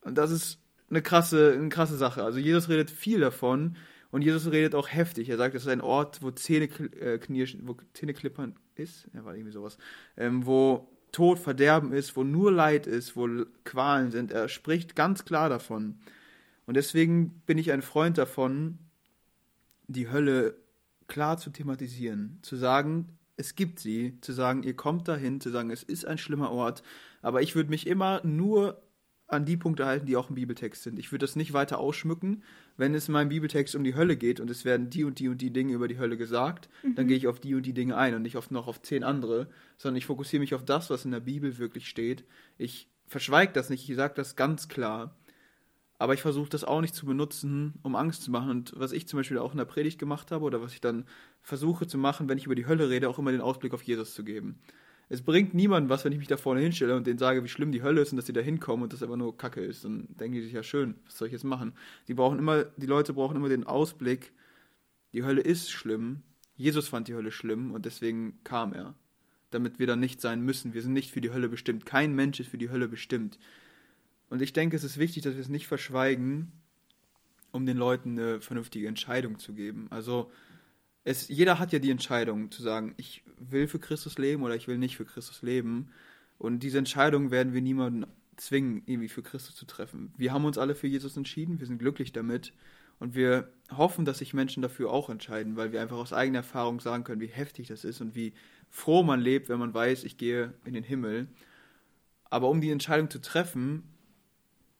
Und 0.00 0.16
das 0.16 0.30
ist 0.30 0.58
eine 0.88 1.02
krasse, 1.02 1.52
eine 1.52 1.68
krasse 1.68 1.98
Sache. 1.98 2.24
Also 2.24 2.38
Jesus 2.38 2.70
redet 2.70 2.90
viel 2.90 3.20
davon 3.20 3.76
und 4.10 4.22
Jesus 4.22 4.50
redet 4.50 4.74
auch 4.74 4.88
heftig. 4.88 5.28
Er 5.28 5.36
sagt, 5.36 5.54
es 5.54 5.62
ist 5.62 5.68
ein 5.68 5.80
Ort, 5.80 6.22
wo 6.22 6.30
Zähne, 6.30 6.64
äh, 6.64 7.18
knirschen, 7.18 7.66
wo 7.66 7.76
Zähneklippern 7.94 8.56
ist. 8.74 9.08
Ja, 9.14 9.24
war 9.24 9.34
irgendwie 9.34 9.52
sowas. 9.52 9.78
Ähm, 10.16 10.46
wo 10.46 10.88
Tod, 11.12 11.38
Verderben 11.38 11.92
ist, 11.92 12.16
wo 12.16 12.24
nur 12.24 12.52
Leid 12.52 12.86
ist, 12.86 13.16
wo 13.16 13.28
Qualen 13.64 14.10
sind. 14.10 14.32
Er 14.32 14.48
spricht 14.48 14.96
ganz 14.96 15.24
klar 15.24 15.48
davon. 15.48 16.00
Und 16.66 16.76
deswegen 16.76 17.40
bin 17.46 17.58
ich 17.58 17.72
ein 17.72 17.82
Freund 17.82 18.18
davon, 18.18 18.78
die 19.86 20.08
Hölle 20.10 20.56
klar 21.08 21.38
zu 21.38 21.50
thematisieren, 21.50 22.38
zu 22.42 22.56
sagen, 22.56 23.18
es 23.36 23.54
gibt 23.54 23.80
sie, 23.80 24.20
zu 24.20 24.32
sagen, 24.32 24.62
ihr 24.62 24.76
kommt 24.76 25.08
dahin, 25.08 25.40
zu 25.40 25.50
sagen, 25.50 25.70
es 25.70 25.82
ist 25.82 26.04
ein 26.04 26.18
schlimmer 26.18 26.52
Ort, 26.52 26.82
aber 27.22 27.42
ich 27.42 27.56
würde 27.56 27.70
mich 27.70 27.86
immer 27.86 28.24
nur 28.24 28.80
an 29.32 29.44
die 29.44 29.56
Punkte 29.56 29.86
halten, 29.86 30.06
die 30.06 30.16
auch 30.16 30.28
im 30.28 30.34
Bibeltext 30.34 30.82
sind. 30.82 30.98
Ich 30.98 31.12
würde 31.12 31.24
das 31.24 31.36
nicht 31.36 31.52
weiter 31.52 31.78
ausschmücken. 31.78 32.42
Wenn 32.76 32.94
es 32.94 33.08
in 33.08 33.12
meinem 33.12 33.28
Bibeltext 33.28 33.74
um 33.74 33.84
die 33.84 33.94
Hölle 33.94 34.16
geht 34.16 34.40
und 34.40 34.50
es 34.50 34.64
werden 34.64 34.90
die 34.90 35.04
und 35.04 35.18
die 35.18 35.28
und 35.28 35.40
die 35.40 35.52
Dinge 35.52 35.72
über 35.72 35.88
die 35.88 35.98
Hölle 35.98 36.16
gesagt, 36.16 36.68
mhm. 36.82 36.94
dann 36.94 37.06
gehe 37.06 37.16
ich 37.16 37.28
auf 37.28 37.40
die 37.40 37.54
und 37.54 37.64
die 37.64 37.72
Dinge 37.72 37.96
ein 37.96 38.14
und 38.14 38.22
nicht 38.22 38.36
oft 38.36 38.50
noch 38.50 38.66
auf 38.66 38.82
zehn 38.82 39.04
andere, 39.04 39.48
sondern 39.76 39.96
ich 39.96 40.06
fokussiere 40.06 40.40
mich 40.40 40.54
auf 40.54 40.64
das, 40.64 40.90
was 40.90 41.04
in 41.04 41.10
der 41.10 41.20
Bibel 41.20 41.58
wirklich 41.58 41.88
steht. 41.88 42.24
Ich 42.58 42.88
verschweige 43.06 43.52
das 43.52 43.70
nicht, 43.70 43.88
ich 43.88 43.96
sage 43.96 44.14
das 44.14 44.36
ganz 44.36 44.68
klar. 44.68 45.16
Aber 45.98 46.14
ich 46.14 46.22
versuche 46.22 46.48
das 46.48 46.64
auch 46.64 46.80
nicht 46.80 46.94
zu 46.94 47.04
benutzen, 47.04 47.74
um 47.82 47.94
Angst 47.94 48.22
zu 48.22 48.30
machen. 48.30 48.50
Und 48.50 48.72
was 48.74 48.92
ich 48.92 49.06
zum 49.06 49.18
Beispiel 49.18 49.36
auch 49.36 49.52
in 49.52 49.58
der 49.58 49.66
Predigt 49.66 49.98
gemacht 49.98 50.30
habe 50.32 50.46
oder 50.46 50.62
was 50.62 50.72
ich 50.72 50.80
dann 50.80 51.04
versuche 51.42 51.86
zu 51.86 51.98
machen, 51.98 52.28
wenn 52.28 52.38
ich 52.38 52.46
über 52.46 52.54
die 52.54 52.66
Hölle 52.66 52.88
rede, 52.88 53.08
auch 53.08 53.18
immer 53.18 53.32
den 53.32 53.42
Ausblick 53.42 53.74
auf 53.74 53.82
Jesus 53.82 54.14
zu 54.14 54.24
geben 54.24 54.58
es 55.12 55.22
bringt 55.22 55.54
niemandem 55.54 55.90
was, 55.90 56.04
wenn 56.04 56.12
ich 56.12 56.20
mich 56.20 56.28
da 56.28 56.36
vorne 56.36 56.60
hinstelle 56.60 56.96
und 56.96 57.04
denen 57.04 57.18
sage, 57.18 57.42
wie 57.42 57.48
schlimm 57.48 57.72
die 57.72 57.82
Hölle 57.82 58.00
ist 58.00 58.12
und 58.12 58.16
dass 58.16 58.26
sie 58.26 58.32
da 58.32 58.40
hinkommen 58.40 58.84
und 58.84 58.92
das 58.92 59.02
einfach 59.02 59.16
nur 59.16 59.36
Kacke 59.36 59.60
ist. 59.60 59.84
Dann 59.84 60.06
denken 60.10 60.36
die 60.36 60.42
sich 60.42 60.52
ja 60.52 60.62
schön, 60.62 60.94
was 61.04 61.18
soll 61.18 61.26
ich 61.26 61.32
jetzt 61.32 61.42
machen? 61.42 61.72
Die 62.06 62.14
brauchen 62.14 62.38
immer, 62.38 62.62
die 62.62 62.86
Leute 62.86 63.12
brauchen 63.12 63.36
immer 63.36 63.48
den 63.48 63.64
Ausblick, 63.64 64.32
die 65.12 65.24
Hölle 65.24 65.40
ist 65.40 65.72
schlimm. 65.72 66.22
Jesus 66.56 66.86
fand 66.86 67.08
die 67.08 67.14
Hölle 67.14 67.32
schlimm 67.32 67.72
und 67.72 67.86
deswegen 67.86 68.38
kam 68.44 68.72
er. 68.72 68.94
Damit 69.50 69.80
wir 69.80 69.88
da 69.88 69.96
nicht 69.96 70.20
sein 70.20 70.42
müssen. 70.42 70.74
Wir 70.74 70.82
sind 70.82 70.92
nicht 70.92 71.10
für 71.10 71.20
die 71.20 71.32
Hölle 71.32 71.48
bestimmt. 71.48 71.84
Kein 71.84 72.14
Mensch 72.14 72.38
ist 72.38 72.48
für 72.48 72.58
die 72.58 72.70
Hölle 72.70 72.86
bestimmt. 72.86 73.36
Und 74.28 74.40
ich 74.42 74.52
denke, 74.52 74.76
es 74.76 74.84
ist 74.84 74.96
wichtig, 74.96 75.24
dass 75.24 75.34
wir 75.34 75.40
es 75.40 75.48
nicht 75.48 75.66
verschweigen, 75.66 76.52
um 77.50 77.66
den 77.66 77.76
Leuten 77.76 78.16
eine 78.16 78.40
vernünftige 78.40 78.86
Entscheidung 78.86 79.40
zu 79.40 79.54
geben. 79.54 79.88
Also, 79.90 80.30
es, 81.04 81.28
jeder 81.28 81.58
hat 81.58 81.72
ja 81.72 81.78
die 81.78 81.90
Entscheidung 81.90 82.50
zu 82.50 82.62
sagen, 82.62 82.94
ich 82.96 83.22
will 83.38 83.68
für 83.68 83.78
Christus 83.78 84.18
leben 84.18 84.42
oder 84.42 84.54
ich 84.54 84.68
will 84.68 84.78
nicht 84.78 84.96
für 84.96 85.04
Christus 85.04 85.42
leben. 85.42 85.90
Und 86.38 86.62
diese 86.62 86.78
Entscheidung 86.78 87.30
werden 87.30 87.52
wir 87.52 87.62
niemanden 87.62 88.06
zwingen, 88.36 88.82
irgendwie 88.86 89.08
für 89.08 89.22
Christus 89.22 89.54
zu 89.54 89.66
treffen. 89.66 90.12
Wir 90.16 90.32
haben 90.32 90.44
uns 90.44 90.58
alle 90.58 90.74
für 90.74 90.86
Jesus 90.86 91.16
entschieden, 91.16 91.60
wir 91.60 91.66
sind 91.66 91.78
glücklich 91.78 92.12
damit 92.12 92.52
und 92.98 93.14
wir 93.14 93.52
hoffen, 93.76 94.04
dass 94.04 94.18
sich 94.18 94.34
Menschen 94.34 94.62
dafür 94.62 94.90
auch 94.90 95.10
entscheiden, 95.10 95.56
weil 95.56 95.72
wir 95.72 95.80
einfach 95.80 95.96
aus 95.96 96.12
eigener 96.12 96.38
Erfahrung 96.38 96.80
sagen 96.80 97.04
können, 97.04 97.20
wie 97.20 97.26
heftig 97.26 97.68
das 97.68 97.84
ist 97.84 98.00
und 98.00 98.14
wie 98.14 98.32
froh 98.68 99.02
man 99.02 99.20
lebt, 99.20 99.48
wenn 99.48 99.58
man 99.58 99.74
weiß, 99.74 100.04
ich 100.04 100.16
gehe 100.16 100.54
in 100.64 100.74
den 100.74 100.84
Himmel. 100.84 101.28
Aber 102.24 102.48
um 102.48 102.60
die 102.60 102.70
Entscheidung 102.70 103.10
zu 103.10 103.20
treffen, 103.20 103.82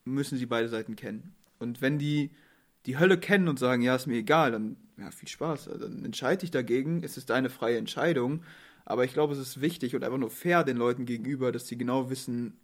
müssen 0.04 0.38
sie 0.38 0.46
beide 0.46 0.68
Seiten 0.68 0.96
kennen. 0.96 1.34
Und 1.58 1.82
wenn 1.82 1.98
die 1.98 2.30
die 2.86 2.98
Hölle 2.98 3.18
kennen 3.18 3.48
und 3.48 3.58
sagen, 3.58 3.82
ja, 3.82 3.94
ist 3.94 4.06
mir 4.06 4.16
egal, 4.16 4.52
dann 4.52 4.76
ja, 5.00 5.10
viel 5.10 5.28
Spaß. 5.28 5.68
Also, 5.68 5.88
dann 5.88 6.04
entscheide 6.04 6.40
dich 6.40 6.50
dagegen, 6.50 7.02
es 7.02 7.16
ist 7.16 7.30
deine 7.30 7.50
freie 7.50 7.78
Entscheidung. 7.78 8.42
Aber 8.84 9.04
ich 9.04 9.12
glaube, 9.12 9.32
es 9.32 9.38
ist 9.38 9.60
wichtig 9.60 9.94
und 9.94 10.04
einfach 10.04 10.18
nur 10.18 10.30
fair 10.30 10.64
den 10.64 10.76
Leuten 10.76 11.06
gegenüber, 11.06 11.52
dass 11.52 11.66
sie 11.66 11.78
genau 11.78 12.10
wissen, 12.10 12.54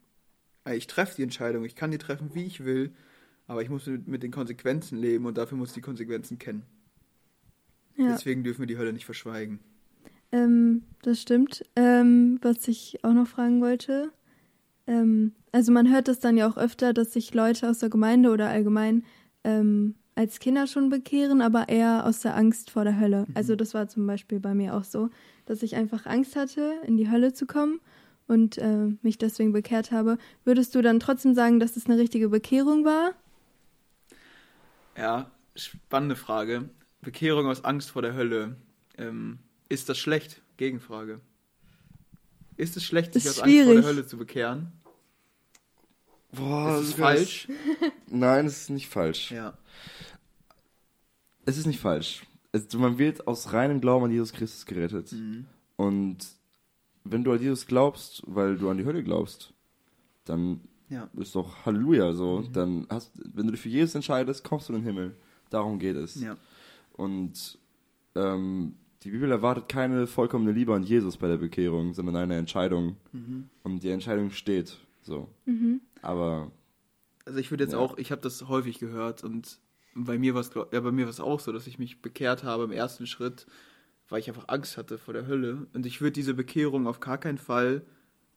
ich 0.75 0.87
treffe 0.87 1.17
die 1.17 1.23
Entscheidung, 1.23 1.65
ich 1.65 1.77
kann 1.77 1.91
die 1.91 1.99
treffen, 1.99 2.35
wie 2.35 2.45
ich 2.45 2.65
will, 2.65 2.93
aber 3.47 3.63
ich 3.63 3.69
muss 3.69 3.87
mit, 3.87 4.09
mit 4.09 4.23
den 4.23 4.33
Konsequenzen 4.33 4.99
leben 4.99 5.27
und 5.27 5.39
dafür 5.39 5.57
muss 5.57 5.69
ich 5.69 5.75
die 5.75 5.81
Konsequenzen 5.81 6.39
kennen. 6.39 6.65
Ja. 7.97 8.09
Deswegen 8.09 8.43
dürfen 8.43 8.61
wir 8.61 8.67
die 8.67 8.77
Hölle 8.77 8.93
nicht 8.93 9.05
verschweigen. 9.05 9.61
Ähm, 10.33 10.83
das 11.03 11.23
stimmt. 11.23 11.65
Ähm, 11.77 12.39
was 12.43 12.67
ich 12.67 13.05
auch 13.05 13.13
noch 13.13 13.29
fragen 13.29 13.61
wollte, 13.61 14.13
ähm, 14.87 15.33
also 15.53 15.73
man 15.73 15.91
hört 15.91 16.09
das 16.09 16.19
dann 16.19 16.37
ja 16.37 16.49
auch 16.49 16.57
öfter, 16.57 16.93
dass 16.93 17.13
sich 17.13 17.33
Leute 17.33 17.71
aus 17.71 17.79
der 17.79 17.89
Gemeinde 17.89 18.31
oder 18.31 18.49
allgemein 18.49 19.05
ähm, 19.45 19.95
als 20.17 20.41
Kinder 20.41 20.67
schon 20.67 20.89
bekehren, 20.89 21.41
aber 21.41 21.69
eher 21.69 22.07
aus 22.07 22.21
der 22.21 22.37
Angst 22.37 22.71
vor 22.71 22.85
der 22.85 22.99
Hölle. 22.99 23.27
Mhm. 23.29 23.35
Also 23.35 23.55
das 23.55 23.75
war 23.75 23.87
zum 23.87 24.07
Beispiel 24.07 24.41
bei 24.41 24.55
mir 24.55 24.75
auch 24.75 24.85
so, 24.85 25.11
dass 25.45 25.63
ich 25.63 25.77
einfach 25.77 26.07
Angst 26.07 26.35
hatte, 26.35 26.75
in 26.85 26.97
die 26.97 27.11
Hölle 27.11 27.33
zu 27.33 27.47
kommen 27.47 27.81
und 28.27 28.59
äh, 28.59 28.89
mich 29.03 29.19
deswegen 29.19 29.53
bekehrt 29.53 29.93
habe. 29.93 30.19
Würdest 30.45 30.75
du 30.75 30.83
dann 30.83 30.99
trotzdem 30.99 31.35
sagen, 31.35 31.61
dass 31.61 31.77
es 31.77 31.87
eine 31.87 31.99
richtige 31.99 32.31
Bekehrung 32.31 32.85
war? 32.85 33.13
Ja, 34.97 35.31
spannende 35.55 36.17
Frage. 36.17 36.71
Bekehrung 37.03 37.47
aus 37.47 37.65
Angst 37.65 37.91
vor 37.91 38.03
der 38.03 38.15
Hölle. 38.15 38.57
Ähm, 38.97 39.39
ist 39.69 39.89
das 39.89 39.99
schlecht? 39.99 40.41
Gegenfrage. 40.57 41.21
Ist 42.57 42.79
es 42.79 42.85
schlecht, 42.85 43.13
sich 43.13 43.29
aus 43.29 43.37
schwierig. 43.37 43.69
Angst 43.69 43.73
vor 43.73 43.83
der 43.83 43.91
Hölle 43.91 44.07
zu 44.07 44.17
bekehren? 44.17 44.73
Boah, 46.33 46.79
ist 46.81 46.89
es 46.89 46.95
falsch? 46.95 47.49
Nein, 48.09 48.47
es 48.47 48.63
ist 48.63 48.71
nicht 48.71 48.89
falsch. 48.89 49.31
Ja. 49.31 49.57
Es 51.47 51.57
ist 51.57 51.67
nicht 51.67 51.81
falsch. 51.81 52.27
Es, 52.53 52.73
man 52.75 52.99
wird 52.99 53.27
aus 53.27 53.53
reinem 53.53 53.81
Glauben 53.81 54.05
an 54.05 54.11
Jesus 54.11 54.33
Christus 54.33 54.67
gerettet. 54.67 55.13
Mhm. 55.13 55.47
Und 55.77 56.19
wenn 57.05 57.25
du 57.25 57.33
an 57.33 57.41
Jesus 57.41 57.67
glaubst, 57.67 58.23
weil 58.27 58.57
du 58.57 58.69
an 58.69 58.79
die 58.79 58.85
Hölle 58.85 59.03
glaubst, 59.03 59.55
dann 60.25 60.61
ja. 60.89 61.09
ist 61.15 61.35
doch 61.35 61.65
Halleluja 61.65 62.13
so. 62.13 62.41
Mhm. 62.41 62.53
Dann 62.53 62.87
hast, 62.91 63.13
wenn 63.35 63.47
du 63.47 63.53
dich 63.53 63.61
für 63.61 63.69
Jesus 63.69 63.95
entscheidest, 63.95 64.45
kommst 64.45 64.69
du 64.69 64.75
in 64.75 64.81
den 64.81 64.87
Himmel. 64.87 65.17
Darum 65.51 65.79
geht 65.79 65.97
es. 65.97 66.21
Ja. 66.21 66.37
Und 66.93 67.59
ähm, 68.15 68.75
die 69.03 69.11
Bibel 69.11 69.31
erwartet 69.31 69.69
keine 69.69 70.07
vollkommene 70.07 70.53
Liebe 70.53 70.75
an 70.75 70.83
Jesus 70.83 71.17
bei 71.17 71.29
der 71.29 71.37
Bekehrung, 71.37 71.95
sondern 71.95 72.17
eine 72.17 72.37
Entscheidung. 72.37 72.97
Mhm. 73.13 73.49
Und 73.63 73.83
die 73.83 73.91
Entscheidung 73.91 74.31
steht. 74.31 74.79
So. 75.03 75.29
Mhm. 75.45 75.81
Aber. 76.03 76.51
Also 77.25 77.39
ich 77.39 77.51
würde 77.51 77.65
jetzt 77.65 77.75
ja. 77.75 77.79
auch, 77.79 77.99
ich 77.99 78.11
habe 78.11 78.23
das 78.23 78.49
häufig 78.49 78.79
gehört 78.79 79.23
und 79.23 79.59
bei 79.97 80.19
mir 80.19 80.35
war 80.35 80.43
es 80.43 80.51
ja, 80.55 80.81
bei 80.81 80.93
mir 80.93 81.05
war 81.05 81.11
es 81.11 81.21
auch 81.21 81.41
so, 81.41 81.53
dass 81.53 81.67
ich 81.67 81.79
mich 81.79 82.03
bekehrt 82.03 82.45
habe 82.45 82.65
im 82.65 82.73
ersten 82.73 83.07
Schritt, 83.07 83.47
weil 84.09 84.21
ich 84.21 84.29
einfach 84.29 84.49
Angst 84.49 84.77
hatte 84.77 84.99
vor 84.99 85.15
der 85.15 85.27
Hölle. 85.27 85.67
Und 85.73 85.87
ich 85.87 86.01
würde 86.01 86.13
diese 86.13 86.35
Bekehrung 86.35 86.87
auf 86.87 87.01
gar 87.01 87.19
keinen 87.19 87.39
Fall 87.39 87.83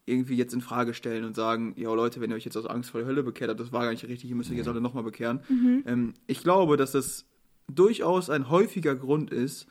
irgendwie 0.05 0.35
jetzt 0.35 0.53
in 0.53 0.61
Frage 0.61 0.93
stellen 0.93 1.25
und 1.25 1.35
sagen, 1.35 1.73
ja 1.77 1.93
Leute, 1.93 2.21
wenn 2.21 2.31
ihr 2.31 2.35
euch 2.35 2.45
jetzt 2.45 2.57
aus 2.57 2.65
Angst 2.65 2.89
vor 2.89 3.01
der 3.01 3.07
Hölle 3.07 3.21
bekehrt 3.21 3.49
habt, 3.49 3.59
das 3.59 3.71
war 3.71 3.83
gar 3.83 3.91
nicht 3.91 4.07
richtig, 4.07 4.29
ihr 4.29 4.35
müsst 4.35 4.49
euch 4.49 4.57
jetzt 4.57 4.67
alle 4.67 4.81
nochmal 4.81 5.03
bekehren. 5.03 5.41
Mhm. 5.49 5.83
Ähm, 5.85 6.13
ich 6.25 6.41
glaube, 6.41 6.77
dass 6.77 6.93
das 6.93 7.25
durchaus 7.67 8.29
ein 8.29 8.49
häufiger 8.49 8.95
Grund 8.95 9.29
ist 9.29 9.67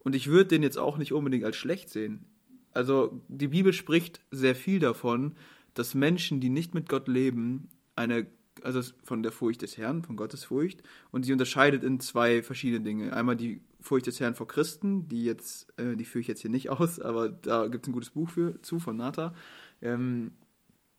und 0.00 0.16
ich 0.16 0.28
würde 0.28 0.48
den 0.48 0.62
jetzt 0.62 0.78
auch 0.78 0.98
nicht 0.98 1.12
unbedingt 1.12 1.44
als 1.44 1.56
schlecht 1.56 1.90
sehen. 1.90 2.24
Also 2.72 3.22
die 3.28 3.48
Bibel 3.48 3.72
spricht 3.72 4.20
sehr 4.30 4.56
viel 4.56 4.80
davon, 4.80 5.36
dass 5.74 5.94
Menschen, 5.94 6.40
die 6.40 6.50
nicht 6.50 6.74
mit 6.74 6.88
Gott 6.88 7.06
leben, 7.06 7.68
eine 7.94 8.26
also 8.62 8.80
von 9.02 9.22
der 9.22 9.32
Furcht 9.32 9.62
des 9.62 9.76
Herrn, 9.76 10.02
von 10.02 10.16
Gottes 10.16 10.44
Furcht. 10.44 10.82
Und 11.10 11.24
sie 11.24 11.32
unterscheidet 11.32 11.84
in 11.84 12.00
zwei 12.00 12.42
verschiedene 12.42 12.82
Dinge. 12.82 13.12
Einmal 13.12 13.36
die 13.36 13.60
Furcht 13.80 14.06
des 14.06 14.20
Herrn 14.20 14.34
vor 14.34 14.48
Christen, 14.48 15.08
die 15.08 15.24
jetzt, 15.24 15.72
äh, 15.78 15.96
die 15.96 16.04
führe 16.04 16.20
ich 16.22 16.28
jetzt 16.28 16.40
hier 16.40 16.50
nicht 16.50 16.70
aus, 16.70 17.00
aber 17.00 17.28
da 17.28 17.68
gibt 17.68 17.86
es 17.86 17.88
ein 17.88 17.92
gutes 17.92 18.10
Buch 18.10 18.30
für, 18.30 18.60
zu 18.62 18.78
von 18.78 18.96
Nata. 18.96 19.34
Ähm, 19.82 20.32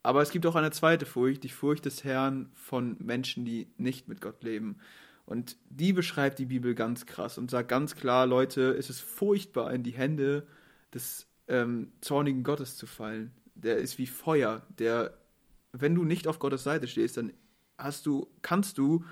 aber 0.04 0.22
es 0.22 0.32
gibt 0.32 0.46
auch 0.46 0.56
eine 0.56 0.72
zweite 0.72 1.06
Furcht, 1.06 1.44
die 1.44 1.50
Furcht 1.50 1.86
des 1.86 2.04
Herrn 2.04 2.50
von 2.54 2.96
Menschen, 3.00 3.44
die 3.46 3.68
nicht 3.78 4.08
mit 4.08 4.22
Gott 4.22 4.44
leben. 4.44 4.78
Und 5.26 5.58
die 5.70 5.92
beschreibt 5.92 6.40
die 6.40 6.46
Bibel 6.46 6.74
ganz 6.74 7.06
krass 7.06 7.38
und 7.38 7.52
sagt 7.52 7.68
ganz 7.68 7.96
klar, 7.96 8.26
Leute, 8.26 8.72
es 8.72 8.90
ist 8.90 9.02
furchtbar, 9.02 9.74
in 9.74 9.84
die 9.84 9.92
Hände 9.92 10.48
des 10.94 11.28
ähm, 11.50 11.92
zornigen 12.00 12.44
Gottes 12.44 12.78
zu 12.78 12.88
fallen. 12.88 13.32
Der 13.56 13.78
ist 13.78 13.98
wie 13.98 14.08
Feuer, 14.08 14.66
der 14.80 15.18
wenn 15.72 15.96
du 15.96 16.04
nicht 16.04 16.28
auf 16.28 16.40
Gottes 16.40 16.64
Seite 16.64 16.88
stehst, 16.88 17.18
dann 17.18 17.34
hast 17.78 18.06
du, 18.06 18.28
kannst 18.42 18.78
du 18.78 19.06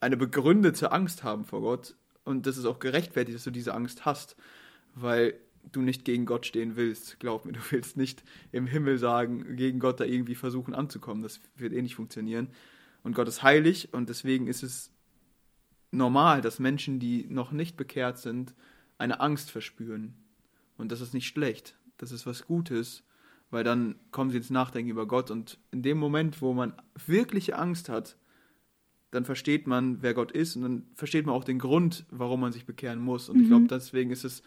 eine 0.00 0.16
begründete 0.16 0.92
Angst 0.92 1.24
haben 1.24 1.44
vor 1.44 1.60
Gott. 1.60 1.96
Und 2.24 2.46
das 2.46 2.56
ist 2.56 2.64
auch 2.64 2.78
gerechtfertigt, 2.78 3.36
dass 3.36 3.44
du 3.44 3.50
diese 3.50 3.74
Angst 3.74 4.04
hast, 4.04 4.36
weil 4.94 5.34
du 5.72 5.80
nicht 5.80 6.04
gegen 6.04 6.26
Gott 6.26 6.46
stehen 6.46 6.76
willst. 6.76 7.18
Glaub 7.20 7.44
mir, 7.44 7.52
du 7.52 7.60
willst 7.70 7.96
nicht 7.96 8.22
im 8.52 8.66
Himmel 8.66 8.98
sagen, 8.98 9.56
gegen 9.56 9.80
Gott 9.80 10.00
da 10.00 10.04
irgendwie 10.04 10.34
versuchen 10.34 10.74
anzukommen. 10.74 11.22
Das 11.22 11.40
wird 11.56 11.72
eh 11.72 11.82
nicht 11.82 11.96
funktionieren. 11.96 12.48
Und 13.02 13.14
Gott 13.14 13.28
ist 13.28 13.42
heilig 13.42 13.92
und 13.92 14.08
deswegen 14.08 14.46
ist 14.46 14.62
es 14.62 14.90
normal, 15.90 16.40
dass 16.40 16.58
Menschen, 16.58 16.98
die 16.98 17.26
noch 17.28 17.52
nicht 17.52 17.76
bekehrt 17.76 18.18
sind, 18.18 18.54
eine 18.98 19.20
Angst 19.20 19.50
verspüren. 19.50 20.14
Und 20.76 20.90
das 20.90 21.00
ist 21.00 21.14
nicht 21.14 21.28
schlecht. 21.28 21.76
Das 21.98 22.12
ist 22.12 22.26
was 22.26 22.46
Gutes, 22.46 23.04
weil 23.54 23.62
dann 23.62 23.94
kommen 24.10 24.30
sie 24.30 24.38
ins 24.38 24.50
Nachdenken 24.50 24.90
über 24.90 25.06
Gott. 25.06 25.30
Und 25.30 25.58
in 25.70 25.82
dem 25.82 25.96
Moment, 25.96 26.42
wo 26.42 26.52
man 26.52 26.74
wirkliche 27.06 27.56
Angst 27.56 27.88
hat, 27.88 28.16
dann 29.12 29.24
versteht 29.24 29.68
man, 29.68 30.02
wer 30.02 30.12
Gott 30.12 30.32
ist 30.32 30.56
und 30.56 30.62
dann 30.62 30.86
versteht 30.96 31.24
man 31.24 31.36
auch 31.36 31.44
den 31.44 31.60
Grund, 31.60 32.04
warum 32.10 32.40
man 32.40 32.50
sich 32.50 32.66
bekehren 32.66 33.00
muss. 33.00 33.28
Und 33.28 33.36
mhm. 33.36 33.42
ich 33.42 33.48
glaube, 33.48 33.66
deswegen 33.68 34.10
ist 34.10 34.24
es 34.24 34.42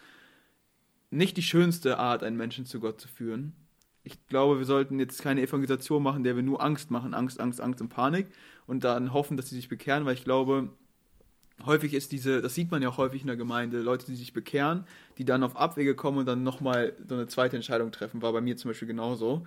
nicht 1.09 1.37
die 1.37 1.41
schönste 1.41 1.99
Art, 1.99 2.21
einen 2.21 2.35
Menschen 2.35 2.65
zu 2.65 2.81
Gott 2.81 2.99
zu 2.99 3.07
führen. 3.07 3.53
Ich 4.03 4.27
glaube, 4.27 4.57
wir 4.57 4.65
sollten 4.65 4.99
jetzt 4.99 5.21
keine 5.21 5.41
Evangelisation 5.41 6.03
machen, 6.03 6.25
der 6.25 6.35
wir 6.35 6.43
nur 6.43 6.61
Angst 6.61 6.91
machen, 6.91 7.13
Angst, 7.13 7.39
Angst, 7.39 7.61
Angst 7.61 7.79
und 7.79 7.87
Panik 7.87 8.27
und 8.65 8.83
dann 8.83 9.13
hoffen, 9.13 9.37
dass 9.37 9.49
sie 9.49 9.55
sich 9.55 9.69
bekehren, 9.69 10.03
weil 10.03 10.15
ich 10.15 10.25
glaube, 10.25 10.69
häufig 11.65 11.93
ist 11.93 12.11
diese, 12.11 12.41
das 12.41 12.55
sieht 12.55 12.71
man 12.71 12.81
ja 12.81 12.89
auch 12.89 12.97
häufig 12.97 13.21
in 13.21 13.27
der 13.27 13.35
Gemeinde, 13.35 13.81
Leute, 13.81 14.05
die 14.05 14.15
sich 14.15 14.33
bekehren, 14.33 14.85
die 15.17 15.25
dann 15.25 15.43
auf 15.43 15.55
Abwege 15.55 15.95
kommen 15.95 16.19
und 16.19 16.25
dann 16.25 16.43
nochmal 16.43 16.93
so 17.07 17.15
eine 17.15 17.27
zweite 17.27 17.55
Entscheidung 17.55 17.91
treffen, 17.91 18.21
war 18.21 18.33
bei 18.33 18.41
mir 18.41 18.57
zum 18.57 18.69
Beispiel 18.69 18.87
genauso. 18.87 19.45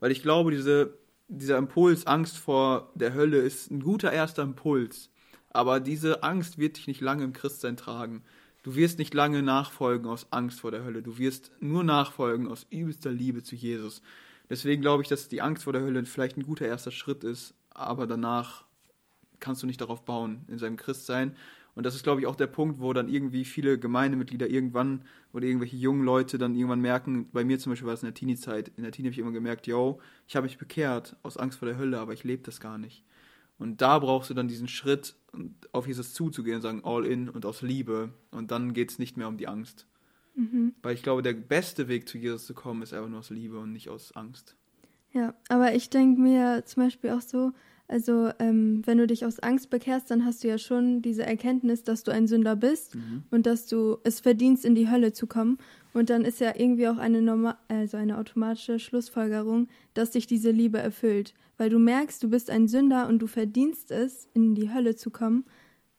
Weil 0.00 0.10
ich 0.10 0.22
glaube, 0.22 0.50
diese, 0.50 0.98
dieser 1.28 1.58
Impuls, 1.58 2.06
Angst 2.06 2.38
vor 2.38 2.90
der 2.94 3.14
Hölle, 3.14 3.38
ist 3.38 3.70
ein 3.70 3.80
guter 3.80 4.12
erster 4.12 4.42
Impuls. 4.42 5.10
Aber 5.50 5.78
diese 5.80 6.22
Angst 6.22 6.58
wird 6.58 6.76
dich 6.76 6.88
nicht 6.88 7.00
lange 7.00 7.24
im 7.24 7.32
Christsein 7.32 7.76
tragen. 7.76 8.24
Du 8.64 8.74
wirst 8.74 8.98
nicht 8.98 9.14
lange 9.14 9.42
nachfolgen 9.42 10.08
aus 10.08 10.26
Angst 10.32 10.60
vor 10.60 10.70
der 10.70 10.84
Hölle. 10.84 11.02
Du 11.02 11.18
wirst 11.18 11.52
nur 11.60 11.84
nachfolgen 11.84 12.48
aus 12.48 12.66
übelster 12.70 13.12
Liebe 13.12 13.42
zu 13.42 13.54
Jesus. 13.54 14.02
Deswegen 14.50 14.82
glaube 14.82 15.02
ich, 15.02 15.08
dass 15.08 15.28
die 15.28 15.42
Angst 15.42 15.64
vor 15.64 15.72
der 15.72 15.82
Hölle 15.82 16.04
vielleicht 16.06 16.36
ein 16.36 16.42
guter 16.44 16.66
erster 16.66 16.90
Schritt 16.90 17.24
ist, 17.24 17.54
aber 17.70 18.06
danach 18.06 18.64
kannst 19.40 19.62
du 19.62 19.66
nicht 19.66 19.80
darauf 19.80 20.04
bauen 20.04 20.44
in 20.48 20.58
seinem 20.58 20.76
Christsein. 20.76 21.36
Und 21.74 21.84
das 21.84 21.94
ist, 21.94 22.04
glaube 22.04 22.20
ich, 22.20 22.26
auch 22.26 22.36
der 22.36 22.46
Punkt, 22.46 22.80
wo 22.80 22.92
dann 22.92 23.08
irgendwie 23.08 23.44
viele 23.44 23.78
Gemeindemitglieder 23.78 24.48
irgendwann 24.48 25.02
oder 25.32 25.46
irgendwelche 25.46 25.76
jungen 25.76 26.04
Leute 26.04 26.38
dann 26.38 26.54
irgendwann 26.54 26.80
merken, 26.80 27.28
bei 27.32 27.44
mir 27.44 27.58
zum 27.58 27.72
Beispiel 27.72 27.86
war 27.86 27.94
es 27.94 28.02
in 28.02 28.06
der 28.06 28.14
Teenie-Zeit, 28.14 28.70
in 28.76 28.84
der 28.84 28.92
Teenie 28.92 29.08
habe 29.08 29.14
ich 29.14 29.18
immer 29.18 29.32
gemerkt, 29.32 29.66
yo, 29.66 30.00
ich 30.28 30.36
habe 30.36 30.44
mich 30.44 30.58
bekehrt 30.58 31.16
aus 31.22 31.36
Angst 31.36 31.58
vor 31.58 31.66
der 31.66 31.76
Hölle, 31.76 31.98
aber 31.98 32.12
ich 32.12 32.22
lebe 32.22 32.44
das 32.44 32.60
gar 32.60 32.78
nicht. 32.78 33.04
Und 33.58 33.80
da 33.80 33.98
brauchst 33.98 34.30
du 34.30 34.34
dann 34.34 34.48
diesen 34.48 34.68
Schritt, 34.68 35.16
auf 35.72 35.86
Jesus 35.86 36.12
zuzugehen 36.12 36.56
und 36.56 36.62
sagen, 36.62 36.82
all 36.84 37.06
in 37.06 37.28
und 37.28 37.46
aus 37.46 37.62
Liebe. 37.62 38.10
Und 38.30 38.50
dann 38.50 38.72
geht 38.72 38.90
es 38.90 38.98
nicht 38.98 39.16
mehr 39.16 39.28
um 39.28 39.36
die 39.36 39.48
Angst. 39.48 39.86
Mhm. 40.34 40.74
Weil 40.82 40.94
ich 40.94 41.02
glaube, 41.02 41.22
der 41.22 41.34
beste 41.34 41.88
Weg 41.88 42.08
zu 42.08 42.18
Jesus 42.18 42.46
zu 42.46 42.54
kommen, 42.54 42.82
ist 42.82 42.92
einfach 42.92 43.08
nur 43.08 43.20
aus 43.20 43.30
Liebe 43.30 43.58
und 43.58 43.72
nicht 43.72 43.88
aus 43.88 44.12
Angst. 44.12 44.56
Ja, 45.12 45.34
aber 45.48 45.74
ich 45.74 45.90
denke 45.90 46.20
mir 46.20 46.64
zum 46.64 46.84
Beispiel 46.84 47.10
auch 47.10 47.20
so, 47.20 47.52
also 47.86 48.30
ähm, 48.38 48.82
wenn 48.86 48.98
du 48.98 49.06
dich 49.06 49.26
aus 49.26 49.40
Angst 49.40 49.68
bekehrst, 49.70 50.10
dann 50.10 50.24
hast 50.24 50.42
du 50.42 50.48
ja 50.48 50.58
schon 50.58 51.02
diese 51.02 51.24
Erkenntnis, 51.24 51.82
dass 51.82 52.02
du 52.02 52.12
ein 52.12 52.26
Sünder 52.26 52.56
bist 52.56 52.94
mhm. 52.94 53.24
und 53.30 53.46
dass 53.46 53.66
du 53.66 53.98
es 54.04 54.20
verdienst, 54.20 54.64
in 54.64 54.74
die 54.74 54.90
Hölle 54.90 55.12
zu 55.12 55.26
kommen. 55.26 55.58
Und 55.92 56.10
dann 56.10 56.24
ist 56.24 56.40
ja 56.40 56.54
irgendwie 56.56 56.88
auch 56.88 56.96
eine, 56.96 57.20
norma 57.20 57.58
also 57.68 57.96
eine 57.96 58.18
automatische 58.18 58.78
Schlussfolgerung, 58.78 59.68
dass 59.92 60.12
dich 60.12 60.26
diese 60.26 60.50
Liebe 60.50 60.78
erfüllt. 60.78 61.34
Weil 61.58 61.70
du 61.70 61.78
merkst, 61.78 62.22
du 62.22 62.30
bist 62.30 62.50
ein 62.50 62.68
Sünder 62.68 63.06
und 63.06 63.20
du 63.20 63.26
verdienst 63.26 63.90
es, 63.90 64.28
in 64.34 64.54
die 64.54 64.72
Hölle 64.72 64.96
zu 64.96 65.10
kommen. 65.10 65.44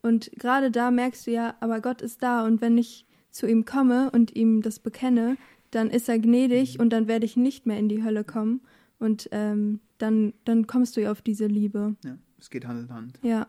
Und 0.01 0.31
gerade 0.37 0.71
da 0.71 0.91
merkst 0.91 1.27
du 1.27 1.31
ja, 1.31 1.55
aber 1.59 1.81
Gott 1.81 2.01
ist 2.01 2.21
da 2.21 2.45
und 2.45 2.61
wenn 2.61 2.77
ich 2.77 3.05
zu 3.31 3.47
ihm 3.47 3.65
komme 3.65 4.11
und 4.11 4.35
ihm 4.35 4.61
das 4.61 4.79
bekenne, 4.79 5.37
dann 5.71 5.89
ist 5.89 6.09
er 6.09 6.19
gnädig 6.19 6.75
mhm. 6.75 6.81
und 6.81 6.89
dann 6.91 7.07
werde 7.07 7.25
ich 7.25 7.37
nicht 7.37 7.65
mehr 7.65 7.77
in 7.77 7.89
die 7.89 8.03
Hölle 8.03 8.23
kommen. 8.23 8.61
Und 9.05 9.29
ähm, 9.31 9.81
dann, 9.99 10.33
dann 10.45 10.65
kommst 10.65 10.97
du 10.97 11.01
ja 11.01 11.11
auf 11.11 11.21
diese 11.21 11.45
Liebe. 11.45 11.95
Ja, 12.03 12.17
es 12.39 12.49
geht 12.49 12.65
Hand 12.65 12.89
in 12.89 12.93
Hand. 12.93 13.19
Ja. 13.21 13.47